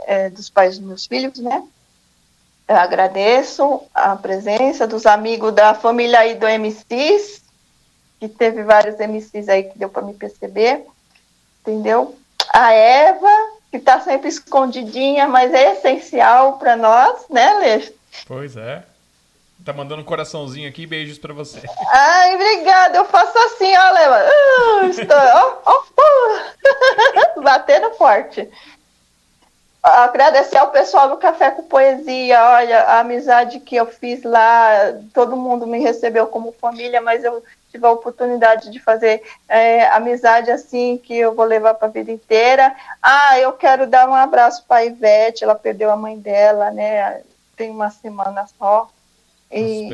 é, 0.00 0.28
dos 0.28 0.50
pais 0.50 0.78
dos 0.78 0.86
meus 0.86 1.06
filhos, 1.06 1.38
né? 1.38 1.62
Eu 2.68 2.76
agradeço 2.76 3.82
a 3.94 4.14
presença 4.14 4.86
dos 4.86 5.06
amigos 5.06 5.54
da 5.54 5.72
família 5.72 6.18
aí 6.18 6.34
do 6.34 6.46
MCs, 6.46 7.42
que 8.20 8.28
teve 8.28 8.62
vários 8.62 8.98
MCs 8.98 9.48
aí 9.48 9.62
que 9.64 9.78
deu 9.78 9.88
para 9.88 10.02
me 10.02 10.12
perceber, 10.12 10.84
entendeu? 11.62 12.14
A 12.52 12.72
Eva, 12.72 13.30
que 13.70 13.78
está 13.78 14.00
sempre 14.00 14.28
escondidinha, 14.28 15.26
mas 15.26 15.54
é 15.54 15.72
essencial 15.72 16.58
para 16.58 16.76
nós, 16.76 17.24
né, 17.30 17.54
Leixo? 17.54 17.92
Pois 18.26 18.54
é. 18.54 18.84
Tá 19.64 19.72
mandando 19.72 20.02
um 20.02 20.04
coraçãozinho 20.04 20.68
aqui, 20.68 20.86
beijos 20.86 21.18
pra 21.18 21.32
você. 21.34 21.60
Ai, 21.90 22.34
obrigada. 22.34 22.98
Eu 22.98 23.04
faço 23.06 23.36
assim, 23.38 23.76
ó, 23.76 23.90
Leva. 23.92 24.24
Uh, 24.24 24.86
estou, 24.88 25.16
ó, 25.16 25.58
ó, 25.66 25.82
ó. 25.98 27.40
Batendo 27.42 27.90
forte. 27.94 28.48
Agradecer 29.82 30.56
ao 30.56 30.70
pessoal 30.70 31.08
do 31.08 31.16
Café 31.16 31.50
com 31.52 31.62
Poesia. 31.62 32.42
Olha, 32.44 32.82
a 32.82 32.98
amizade 33.00 33.60
que 33.60 33.76
eu 33.76 33.86
fiz 33.86 34.22
lá, 34.24 34.94
todo 35.14 35.36
mundo 35.36 35.66
me 35.66 35.78
recebeu 35.78 36.26
como 36.26 36.52
família, 36.52 37.00
mas 37.00 37.22
eu 37.22 37.42
tive 37.70 37.86
a 37.86 37.92
oportunidade 37.92 38.70
de 38.70 38.80
fazer 38.80 39.22
é, 39.48 39.86
amizade 39.88 40.50
assim 40.50 40.98
que 40.98 41.16
eu 41.16 41.34
vou 41.34 41.44
levar 41.44 41.74
para 41.74 41.86
a 41.86 41.90
vida 41.90 42.10
inteira. 42.10 42.74
Ah, 43.00 43.38
eu 43.38 43.52
quero 43.52 43.86
dar 43.86 44.08
um 44.08 44.14
abraço 44.14 44.64
para 44.66 44.78
a 44.78 44.84
Ivete, 44.84 45.44
ela 45.44 45.54
perdeu 45.54 45.90
a 45.90 45.96
mãe 45.96 46.18
dela, 46.18 46.70
né? 46.70 47.22
Tem 47.56 47.70
uma 47.70 47.90
semana 47.90 48.46
só. 48.58 48.88
E 49.50 49.88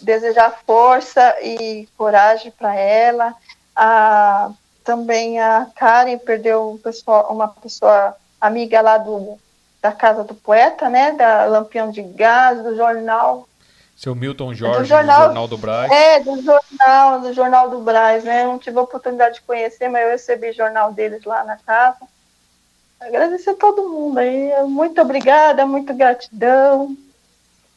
desejar 0.00 0.60
força 0.64 1.36
e 1.42 1.86
coragem 1.98 2.50
para 2.50 2.74
ela. 2.74 3.34
A, 3.74 4.50
também 4.84 5.38
a 5.38 5.66
Karen 5.74 6.16
perdeu 6.16 6.70
um 6.70 6.78
pessoal, 6.78 7.26
uma 7.30 7.48
pessoa 7.48 8.16
amiga 8.40 8.80
lá 8.80 8.98
do, 8.98 9.38
da 9.82 9.92
Casa 9.92 10.24
do 10.24 10.34
Poeta, 10.34 10.88
né? 10.88 11.12
Da 11.12 11.44
Lampião 11.46 11.90
de 11.90 12.02
Gás, 12.02 12.62
do 12.62 12.76
jornal. 12.76 13.48
Seu 13.96 14.14
Milton 14.14 14.52
Jorge, 14.52 14.76
Do 14.76 14.82
do 14.82 14.88
jornal- 14.88 15.22
Jornal 15.24 15.48
do 15.48 15.56
Brás. 15.56 15.90
É, 15.90 16.20
do 16.20 16.42
jornal, 16.42 17.20
do 17.20 17.32
Jornal 17.32 17.70
do 17.70 17.78
Brás, 17.80 18.24
né? 18.24 18.42
Eu 18.44 18.48
não 18.48 18.58
tive 18.58 18.78
a 18.78 18.82
oportunidade 18.82 19.36
de 19.36 19.40
conhecer, 19.42 19.88
mas 19.88 20.02
eu 20.04 20.10
recebi 20.10 20.52
jornal 20.52 20.92
deles 20.92 21.24
lá 21.24 21.42
na 21.44 21.56
casa. 21.56 21.96
Agradecer 23.00 23.50
a 23.50 23.54
todo 23.54 23.88
mundo 23.88 24.18
aí. 24.18 24.50
Muito 24.66 25.00
obrigada, 25.00 25.64
muito 25.66 25.94
gratidão. 25.94 26.94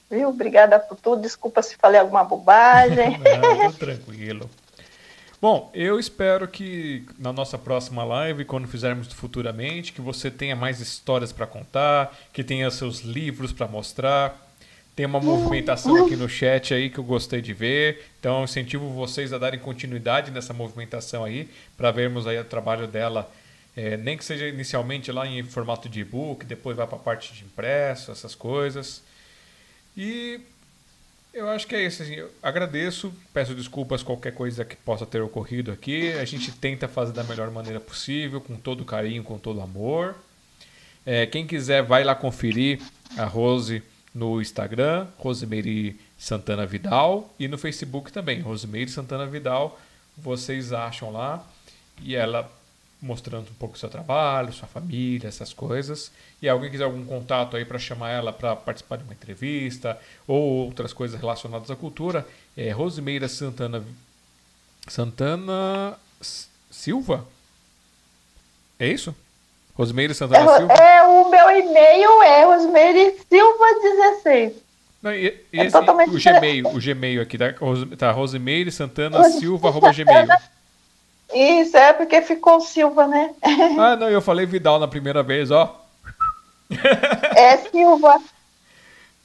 viu? 0.10 0.30
Obrigada 0.30 0.78
por 0.80 0.98
tudo. 0.98 1.22
Desculpa 1.22 1.62
se 1.62 1.76
falei 1.78 2.00
alguma 2.02 2.24
bobagem. 2.24 3.18
Não, 3.64 3.72
tranquilo. 3.74 4.50
Bom, 5.42 5.72
eu 5.74 5.98
espero 5.98 6.50
que 6.50 7.06
na 7.18 7.32
nossa 7.32 7.58
próxima 7.58 8.04
live, 8.04 8.44
quando 8.44 8.68
fizermos 8.68 9.08
futuramente, 9.14 9.94
que 9.94 10.02
você 10.02 10.30
tenha 10.30 10.54
mais 10.54 10.82
histórias 10.82 11.32
para 11.32 11.48
contar, 11.48 12.14
que 12.34 12.44
tenha 12.44 12.70
seus 12.70 13.00
livros 13.00 13.54
para 13.54 13.66
mostrar. 13.66 14.48
Tem 14.98 15.06
uma 15.06 15.22
movimentação 15.22 16.04
aqui 16.04 16.18
no 16.18 16.28
chat 16.28 16.74
aí 16.74 16.90
que 16.90 16.98
eu 16.98 17.06
gostei 17.06 17.42
de 17.42 17.54
ver. 17.54 18.06
Então, 18.20 18.44
incentivo 18.44 18.90
vocês 18.90 19.32
a 19.32 19.38
darem 19.38 19.62
continuidade 19.62 20.30
nessa 20.30 20.54
movimentação 20.54 21.24
aí, 21.24 21.50
para 21.78 21.90
vermos 21.90 22.28
aí 22.28 22.38
o 22.38 22.44
trabalho 22.44 22.86
dela, 22.86 23.32
é, 23.78 23.96
nem 23.96 24.18
que 24.18 24.26
seja 24.26 24.46
inicialmente 24.46 25.10
lá 25.10 25.26
em 25.26 25.42
formato 25.42 25.88
de 25.88 26.02
e-book, 26.02 26.46
depois 26.46 26.76
vai 26.76 26.86
para 26.86 26.98
a 26.98 27.00
parte 27.00 27.34
de 27.34 27.46
impresso, 27.46 28.12
essas 28.12 28.36
coisas. 28.36 29.02
E 29.96 30.42
eu 31.40 31.50
acho 31.50 31.66
que 31.66 31.76
é 31.76 31.86
isso. 31.86 32.04
Assim, 32.04 32.16
eu 32.16 32.30
agradeço, 32.44 33.14
peço 33.34 33.56
desculpas 33.56 34.04
qualquer 34.04 34.34
coisa 34.34 34.66
que 34.66 34.76
possa 34.76 35.06
ter 35.06 35.22
ocorrido 35.22 35.72
aqui. 35.72 36.12
A 36.14 36.26
gente 36.26 36.52
tenta 36.52 36.88
fazer 36.88 37.14
da 37.14 37.24
melhor 37.24 37.50
maneira 37.50 37.80
possível, 37.80 38.42
com 38.42 38.56
todo 38.56 38.86
carinho, 38.86 39.24
com 39.24 39.38
todo 39.38 39.62
amor. 39.62 40.16
É, 41.06 41.26
quem 41.26 41.48
quiser, 41.48 41.82
vai 41.82 42.04
lá 42.04 42.14
conferir 42.14 42.82
a 43.18 43.26
Rose 43.26 43.82
no 44.14 44.42
Instagram, 44.42 45.08
Rosemary 45.18 46.00
Santana 46.18 46.66
Vidal, 46.66 47.34
e 47.40 47.48
no 47.48 47.58
Facebook 47.58 48.12
também, 48.12 48.42
Rosemary 48.42 48.90
Santana 48.90 49.26
Vidal. 49.26 49.80
Vocês 50.18 50.74
acham 50.74 51.12
lá. 51.12 51.48
E 52.02 52.16
ela 52.16 52.50
mostrando 53.02 53.50
um 53.50 53.54
pouco 53.54 53.78
seu 53.78 53.90
trabalho, 53.90 54.52
sua 54.52 54.68
família, 54.68 55.28
essas 55.28 55.54
coisas. 55.54 56.12
E 56.42 56.50
alguém 56.50 56.70
quiser 56.70 56.84
algum 56.84 57.06
contato 57.06 57.56
aí 57.56 57.64
para 57.64 57.80
chamar 57.80 58.12
ela 58.12 58.34
para 58.34 58.56
participar 58.56 58.98
de 58.98 59.04
uma 59.04 59.14
entrevista 59.14 59.98
ou 60.28 60.66
outras 60.66 60.92
coisas 60.92 61.20
relacionadas 61.20 61.72
à 61.72 61.76
cultura, 61.76 62.28
é 62.58 62.72
Rosimeira 62.72 63.28
Santana 63.28 63.84
Santana 64.88 65.98
Silva. 66.70 67.26
É 68.78 68.88
isso? 68.88 69.16
Rosimeira 69.76 70.14
Santana 70.14 70.52
é, 70.52 70.58
Silva? 70.58 70.74
É, 70.74 71.04
o 71.04 71.30
meu 71.30 71.52
e-mail 71.52 72.22
é 72.24 72.44
Rosimeira 72.44 73.14
Silva 73.30 73.66
16. 73.82 74.54
Não, 75.02 75.14
e, 75.14 75.42
e 75.54 75.60
é 75.60 75.66
esse, 75.66 75.78
o 75.78 75.84
Gmail, 75.84 76.68
o 76.68 76.80
Gmail 76.82 77.22
aqui, 77.22 77.38
tá? 77.38 77.54
tá 77.98 78.12
Rosimeire 78.12 78.70
Santana 78.72 79.24
Silva, 79.32 79.70
arroba 79.70 79.94
Gmail. 79.94 80.28
Isso, 81.34 81.78
é 81.78 81.94
porque 81.94 82.22
ficou 82.22 82.60
Silva, 82.60 83.08
né? 83.08 83.34
Ah, 83.80 83.96
não, 83.96 84.10
eu 84.10 84.22
falei 84.22 84.46
Vidal 84.46 84.80
na 84.80 84.88
primeira 84.88 85.22
vez, 85.22 85.52
ó. 85.52 85.86
É 87.36 87.58
Silva. 87.58 88.20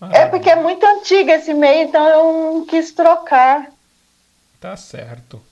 Ah, 0.00 0.10
é 0.12 0.26
porque 0.26 0.50
é 0.50 0.56
muito 0.56 0.84
antigo 0.84 1.30
esse 1.30 1.50
e-mail, 1.50 1.88
então 1.88 2.06
eu 2.06 2.52
não 2.54 2.66
quis 2.66 2.92
trocar. 2.92 3.70
Tá 4.60 4.76
certo. 4.76 5.42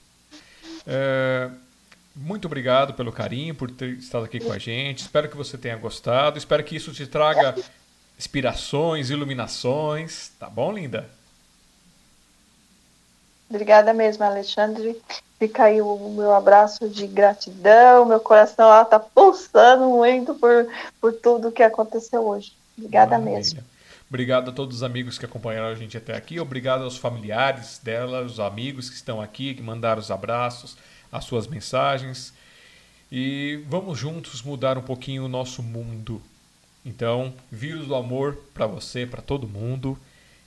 É, 0.85 1.49
muito 2.15 2.45
obrigado 2.45 2.93
pelo 2.93 3.11
carinho, 3.11 3.55
por 3.55 3.71
ter 3.71 3.89
estado 3.97 4.25
aqui 4.25 4.39
com 4.39 4.51
a 4.51 4.59
gente. 4.59 4.99
Espero 4.99 5.29
que 5.29 5.37
você 5.37 5.57
tenha 5.57 5.75
gostado. 5.75 6.37
Espero 6.37 6.63
que 6.63 6.75
isso 6.75 6.91
te 6.91 7.07
traga 7.07 7.55
inspirações, 8.17 9.09
iluminações. 9.09 10.31
Tá 10.39 10.49
bom, 10.49 10.71
linda? 10.71 11.09
Obrigada 13.49 13.93
mesmo, 13.93 14.23
Alexandre. 14.23 14.99
Fica 15.43 15.65
aí 15.65 15.81
o 15.81 16.13
meu 16.15 16.33
abraço 16.33 16.87
de 16.87 17.05
gratidão. 17.05 18.05
Meu 18.05 18.21
coração 18.21 18.69
lá 18.69 18.85
tá 18.85 18.97
pulsando 18.97 19.89
muito 19.89 20.33
por, 20.35 20.69
por 21.01 21.11
tudo 21.11 21.51
que 21.51 21.61
aconteceu 21.61 22.25
hoje. 22.25 22.53
Obrigada 22.77 23.17
Maravilha. 23.17 23.35
mesmo. 23.35 23.63
Obrigado 24.07 24.51
a 24.51 24.53
todos 24.53 24.77
os 24.77 24.83
amigos 24.83 25.17
que 25.17 25.25
acompanharam 25.25 25.67
a 25.67 25.75
gente 25.75 25.97
até 25.97 26.15
aqui. 26.15 26.39
Obrigado 26.39 26.85
aos 26.85 26.95
familiares 26.95 27.77
dela, 27.83 28.21
os 28.21 28.39
amigos 28.39 28.89
que 28.89 28.95
estão 28.95 29.19
aqui, 29.19 29.53
que 29.53 29.61
mandaram 29.61 29.99
os 29.99 30.09
abraços, 30.09 30.77
as 31.11 31.25
suas 31.25 31.45
mensagens. 31.45 32.33
E 33.11 33.65
vamos 33.67 33.99
juntos 33.99 34.41
mudar 34.41 34.77
um 34.77 34.81
pouquinho 34.81 35.25
o 35.25 35.27
nosso 35.27 35.61
mundo. 35.61 36.21
Então, 36.85 37.33
vírus 37.51 37.85
do 37.85 37.95
amor 37.95 38.37
para 38.53 38.65
você, 38.65 39.05
para 39.05 39.21
todo 39.21 39.45
mundo. 39.45 39.99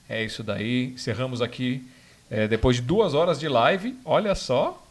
É 0.09 0.25
isso 0.25 0.43
daí. 0.43 0.95
Encerramos 0.95 1.43
aqui 1.43 1.87
é, 2.31 2.49
depois 2.49 2.77
de 2.77 2.83
duas 2.83 3.13
horas 3.13 3.39
de 3.39 3.47
live, 3.47 3.95
olha 4.07 4.35
só. 4.35 4.83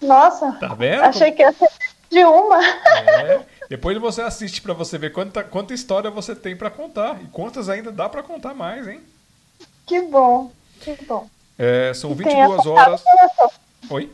Nossa! 0.00 0.52
Tá 0.52 0.74
vendo? 0.74 1.02
Achei 1.02 1.32
que 1.32 1.42
ia 1.42 1.52
ser 1.52 1.68
de 2.10 2.24
uma. 2.24 2.58
É, 2.64 3.40
depois 3.68 3.96
você 3.98 4.20
assiste 4.20 4.60
para 4.60 4.74
você 4.74 4.98
ver 4.98 5.12
quanta, 5.12 5.44
quanta 5.44 5.72
história 5.72 6.10
você 6.10 6.34
tem 6.34 6.56
para 6.56 6.70
contar. 6.70 7.20
E 7.22 7.26
quantas 7.28 7.68
ainda 7.68 7.92
dá 7.92 8.08
para 8.08 8.22
contar 8.22 8.52
mais, 8.54 8.88
hein? 8.88 9.00
Que 9.86 10.02
bom, 10.02 10.50
que 10.80 10.96
bom. 11.04 11.28
É, 11.58 11.92
são 11.94 12.14
22 12.14 12.66
horas. 12.66 13.02
Oi? 13.88 14.10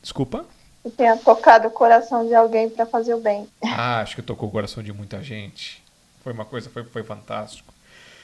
Desculpa? 0.00 0.44
Que 0.82 0.90
tenha 0.90 1.16
tocado 1.16 1.68
o 1.68 1.70
coração 1.70 2.26
de 2.26 2.34
alguém 2.34 2.70
para 2.70 2.86
fazer 2.86 3.14
o 3.14 3.20
bem. 3.20 3.48
Ah, 3.62 4.00
acho 4.00 4.14
que 4.14 4.22
tocou 4.22 4.48
o 4.48 4.52
coração 4.52 4.82
de 4.82 4.92
muita 4.92 5.22
gente. 5.22 5.82
Foi 6.22 6.32
uma 6.32 6.44
coisa, 6.44 6.70
foi, 6.70 6.84
foi 6.84 7.02
fantástico. 7.02 7.74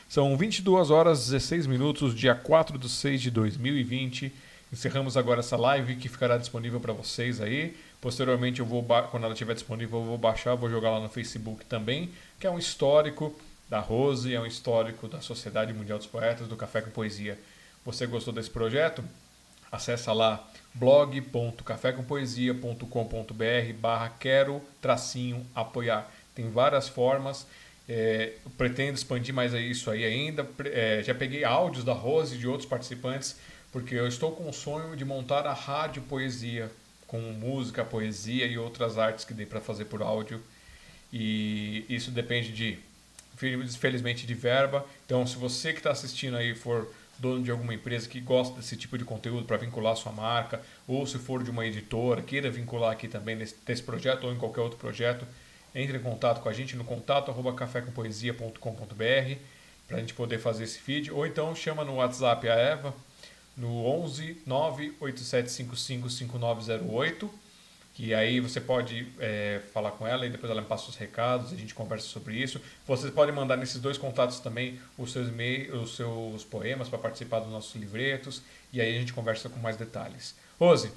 São 0.09 0.37
22 0.37 0.91
horas 0.91 1.27
16 1.31 1.67
minutos, 1.67 2.15
dia 2.15 2.35
4 2.35 2.79
de 2.79 2.89
6 2.89 3.21
de 3.21 3.31
2020. 3.31 4.33
Encerramos 4.75 5.17
agora 5.17 5.39
essa 5.39 5.57
live 5.57 5.95
que 5.95 6.09
ficará 6.09 6.37
disponível 6.37 6.81
para 6.81 6.93
vocês 6.93 7.41
aí. 7.41 7.77
Posteriormente, 8.01 8.59
eu 8.59 8.67
vou 8.67 8.83
quando 8.83 9.23
ela 9.23 9.33
estiver 9.33 9.55
disponível, 9.55 10.01
eu 10.01 10.05
vou 10.05 10.19
baixar, 10.19 10.57
vou 10.57 10.69
jogar 10.69 10.91
lá 10.91 10.99
no 10.99 11.09
Facebook 11.09 11.65
também, 11.67 12.11
que 12.41 12.47
é 12.49 12.51
um 12.51 12.59
histórico 12.59 13.33
da 13.69 13.79
Rose, 13.79 14.35
é 14.35 14.41
um 14.41 14.45
histórico 14.45 15.07
da 15.07 15.21
Sociedade 15.21 15.73
Mundial 15.73 15.97
dos 15.97 16.09
Poetas, 16.09 16.49
do 16.49 16.57
Café 16.57 16.81
com 16.81 16.91
Poesia. 16.91 17.39
Você 17.85 18.05
gostou 18.05 18.35
desse 18.35 18.51
projeto? 18.51 19.05
Acesse 19.71 20.11
lá 20.11 20.45
blog.cafécompoesia.com.br 20.75 23.73
barra 23.79 24.09
quero 24.19 24.61
tracinho 24.83 25.47
apoiar. 25.55 26.11
Tem 26.35 26.51
várias 26.51 26.89
formas. 26.89 27.47
É, 27.89 28.33
pretendo 28.59 28.95
expandir 28.95 29.33
mais 29.33 29.55
isso 29.55 29.89
aí 29.89 30.05
ainda. 30.05 30.45
É, 30.65 31.01
já 31.05 31.15
peguei 31.15 31.45
áudios 31.45 31.85
da 31.85 31.93
Rose 31.93 32.35
e 32.35 32.39
de 32.39 32.49
outros 32.49 32.69
participantes, 32.69 33.37
porque 33.75 33.97
eu 33.97 34.07
estou 34.07 34.31
com 34.31 34.49
o 34.49 34.53
sonho 34.53 34.95
de 34.95 35.05
montar 35.05 35.49
a 35.49 35.53
rádio 35.53 36.01
poesia, 36.03 36.71
com 37.09 37.19
música, 37.19 37.85
poesia 37.85 38.47
e 38.47 38.57
outras 38.57 38.97
artes 38.97 39.25
que 39.25 39.35
dê 39.35 39.45
para 39.45 39.61
fazer 39.61 39.87
por 39.87 40.01
áudio. 40.01 40.41
E 41.13 41.85
isso 41.89 42.13
depende 42.13 42.53
de, 42.53 42.79
felizmente, 43.77 44.29
de 44.29 44.35
verba. 44.35 44.87
Então, 45.05 45.27
se 45.27 45.35
você 45.35 45.73
que 45.73 45.81
está 45.81 45.91
assistindo 45.91 46.37
aí 46.37 46.55
for 46.55 46.89
dono 47.19 47.43
de 47.43 47.51
alguma 47.51 47.75
empresa 47.75 48.09
que 48.09 48.21
gosta 48.21 48.55
desse 48.55 48.77
tipo 48.77 48.97
de 48.97 49.05
conteúdo 49.05 49.45
para 49.45 49.57
vincular 49.57 49.97
sua 49.97 50.13
marca, 50.13 50.63
ou 50.87 51.05
se 51.05 51.19
for 51.19 51.43
de 51.43 51.51
uma 51.51 51.67
editora, 51.67 52.23
queira 52.23 52.49
vincular 52.53 52.93
aqui 52.93 53.09
também 53.09 53.35
nesse, 53.35 53.57
nesse 53.67 53.83
projeto 53.83 54.23
ou 54.23 54.33
em 54.33 54.37
qualquer 54.37 54.61
outro 54.61 54.79
projeto, 54.79 55.27
entre 55.75 55.99
em 55.99 56.01
contato 56.01 56.41
com 56.41 56.49
a 56.49 56.53
gente 56.53 56.77
no 56.77 56.85
contato 56.85 57.29
arroba 57.29 57.53
cafécompoesia.com.br 57.53 59.39
para 59.89 59.97
a 59.97 60.01
gente 60.01 60.15
poder 60.15 60.39
fazer 60.39 60.63
esse 60.63 60.79
feed. 60.79 61.11
Ou 61.11 61.27
então 61.27 61.57
chama 61.57 61.85
no 61.85 61.97
WhatsApp 61.97 62.49
a 62.49 62.55
Eva 62.55 62.95
no 63.57 63.87
11 63.87 64.43
98755 64.47 66.11
5908 66.11 67.45
que 67.95 68.13
aí 68.13 68.41
você 68.41 68.61
pode 68.61 69.07
é, 69.21 69.61
falar 69.73 69.93
com 69.93 70.05
ela 70.05 70.27
e 70.27 70.29
depois 70.29 70.51
ela 70.51 70.61
me 70.61 70.67
passa 70.67 70.91
os 70.91 70.97
recados, 70.97 71.53
a 71.53 71.57
gente 71.57 71.73
conversa 71.73 72.09
sobre 72.09 72.35
isso. 72.35 72.61
Vocês 72.85 73.15
podem 73.15 73.33
mandar 73.33 73.57
nesses 73.57 73.81
dois 73.81 73.97
contatos 73.97 74.41
também 74.41 74.81
os 74.99 75.13
seus 75.13 75.29
e 75.29 75.71
os 75.73 75.95
seus 75.95 76.43
poemas 76.43 76.89
para 76.89 76.99
participar 76.99 77.39
dos 77.39 77.53
nossos 77.53 77.73
livretos 77.77 78.43
e 78.73 78.81
aí 78.81 78.97
a 78.97 78.99
gente 78.99 79.13
conversa 79.13 79.49
com 79.49 79.61
mais 79.61 79.77
detalhes. 79.77 80.35
Rose, 80.59 80.91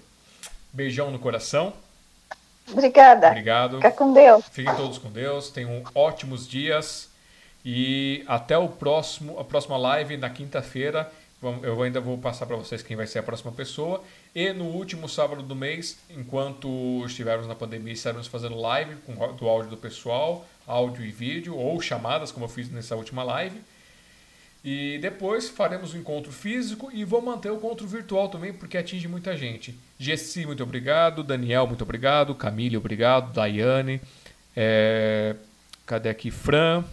beijão 0.73 1.11
no 1.11 1.19
coração. 1.19 1.71
Obrigada. 2.71 3.27
Obrigado. 3.27 3.77
Fica 3.77 3.91
com 3.91 4.11
Deus. 4.11 4.45
Fiquem 4.51 4.75
todos 4.75 4.97
com 4.97 5.11
Deus. 5.11 5.51
Tenham 5.51 5.84
ótimos 5.93 6.47
dias. 6.47 7.09
E 7.63 8.23
até 8.27 8.57
o 8.57 8.69
próximo, 8.69 9.39
a 9.39 9.43
próxima 9.43 9.77
live 9.77 10.17
na 10.17 10.29
quinta-feira. 10.29 11.11
Eu 11.41 11.84
ainda 11.84 12.01
vou 12.01 12.18
passar 12.18 12.47
para 12.47 12.55
vocês 12.55 12.81
quem 12.81 12.97
vai 12.97 13.05
ser 13.05 13.19
a 13.19 13.23
próxima 13.23 13.51
pessoa. 13.51 14.03
E 14.34 14.51
no 14.53 14.65
último 14.65 15.07
sábado 15.07 15.43
do 15.43 15.55
mês, 15.55 15.99
enquanto 16.09 17.03
estivermos 17.05 17.47
na 17.47 17.53
pandemia, 17.53 17.93
estaremos 17.93 18.26
fazendo 18.26 18.55
live 18.59 18.95
com 19.05 19.14
do 19.35 19.47
áudio 19.47 19.69
do 19.69 19.77
pessoal, 19.77 20.47
áudio 20.65 21.05
e 21.05 21.11
vídeo, 21.11 21.55
ou 21.55 21.80
chamadas, 21.80 22.31
como 22.31 22.45
eu 22.45 22.49
fiz 22.49 22.72
nessa 22.72 22.95
última 22.95 23.23
live. 23.23 23.61
E 24.65 24.97
depois 24.99 25.47
faremos 25.47 25.93
o 25.93 25.97
um 25.97 25.99
encontro 25.99 26.31
físico 26.31 26.89
e 26.91 27.05
vou 27.05 27.22
manter 27.22 27.51
o 27.51 27.55
encontro 27.55 27.88
virtual 27.88 28.30
também, 28.30 28.51
porque 28.51 28.76
atinge 28.76 29.07
muita 29.07 29.38
gente. 29.38 29.77
Gessi, 29.99 30.43
muito 30.45 30.64
obrigado. 30.64 31.23
Daniel, 31.23 31.68
muito 31.68 31.84
obrigado. 31.84 32.34
Camille, 32.34 32.76
obrigado. 32.76 33.31
Daiane. 33.31 34.01
É... 34.55 35.35
Cadê 35.85 36.09
aqui? 36.09 36.31
Fran. 36.31 36.84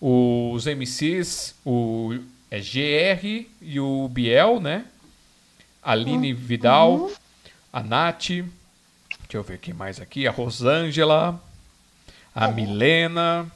Os 0.00 0.66
MCs, 0.66 1.54
o 1.64 2.18
é 2.52 2.60
GR 2.60 3.48
e 3.62 3.80
o 3.80 4.06
Biel, 4.08 4.60
né? 4.60 4.84
Aline 5.82 6.34
Vidal. 6.34 6.96
Uhum. 6.96 7.14
A 7.72 7.82
Nath. 7.82 8.28
Deixa 8.28 8.44
eu 9.32 9.42
ver 9.42 9.56
quem 9.56 9.72
mais 9.72 9.98
aqui. 9.98 10.28
A 10.28 10.30
Rosângela. 10.30 11.42
A 12.34 12.48
Milena. 12.48 13.50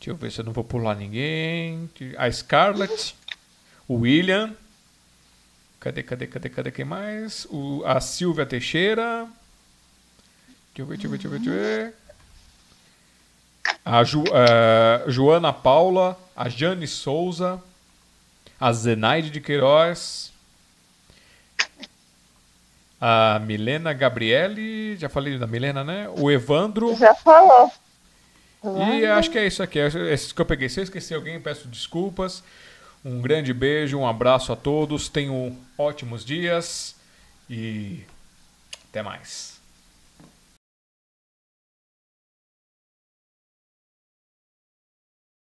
Deixa 0.00 0.10
eu 0.10 0.16
ver 0.16 0.32
se 0.32 0.40
eu 0.40 0.44
não 0.44 0.52
vou 0.52 0.64
pular 0.64 0.96
ninguém. 0.96 1.88
A 2.18 2.28
Scarlett. 2.32 3.14
O 3.86 4.00
William. 4.00 4.52
Cadê, 5.78 6.02
cadê, 6.02 6.26
cadê, 6.26 6.48
cadê 6.48 6.70
quem 6.72 6.84
mais? 6.84 7.46
O, 7.48 7.84
a 7.86 8.00
Silvia 8.00 8.44
Teixeira. 8.44 9.28
Deixa 10.74 10.82
eu 10.82 10.86
ver, 10.86 10.96
deixa 10.96 11.06
eu 11.06 11.10
ver, 11.12 11.18
deixa 11.18 11.28
eu 11.28 11.30
ver. 11.30 11.38
Deixa 11.38 11.50
eu 11.50 11.84
ver. 11.84 11.94
A 13.84 14.02
Ju, 14.02 14.22
uh, 14.22 15.08
Joana 15.08 15.52
Paula. 15.52 16.18
A 16.34 16.48
Jane 16.48 16.88
Souza. 16.88 17.62
A 18.60 18.72
Zenaide 18.72 19.30
de 19.30 19.40
Queiroz. 19.40 20.32
A 23.00 23.40
Milena 23.44 23.92
Gabriele. 23.92 24.96
Já 24.96 25.08
falei 25.08 25.38
da 25.38 25.46
Milena, 25.46 25.84
né? 25.84 26.08
O 26.16 26.30
Evandro. 26.30 26.96
Já 26.96 27.14
falou. 27.14 27.70
E 28.96 29.04
acho 29.04 29.30
que 29.30 29.38
é 29.38 29.46
isso 29.46 29.62
aqui. 29.62 29.78
Esses 29.78 30.32
que 30.32 30.40
eu 30.40 30.46
peguei. 30.46 30.68
Se 30.68 30.80
eu 30.80 30.84
esqueci 30.84 31.14
alguém, 31.14 31.40
peço 31.40 31.68
desculpas. 31.68 32.42
Um 33.04 33.20
grande 33.20 33.52
beijo, 33.52 33.98
um 33.98 34.08
abraço 34.08 34.50
a 34.52 34.56
todos. 34.56 35.10
Tenham 35.10 35.54
ótimos 35.76 36.24
dias 36.24 36.96
e 37.50 38.00
até 38.88 39.02
mais. 39.02 39.53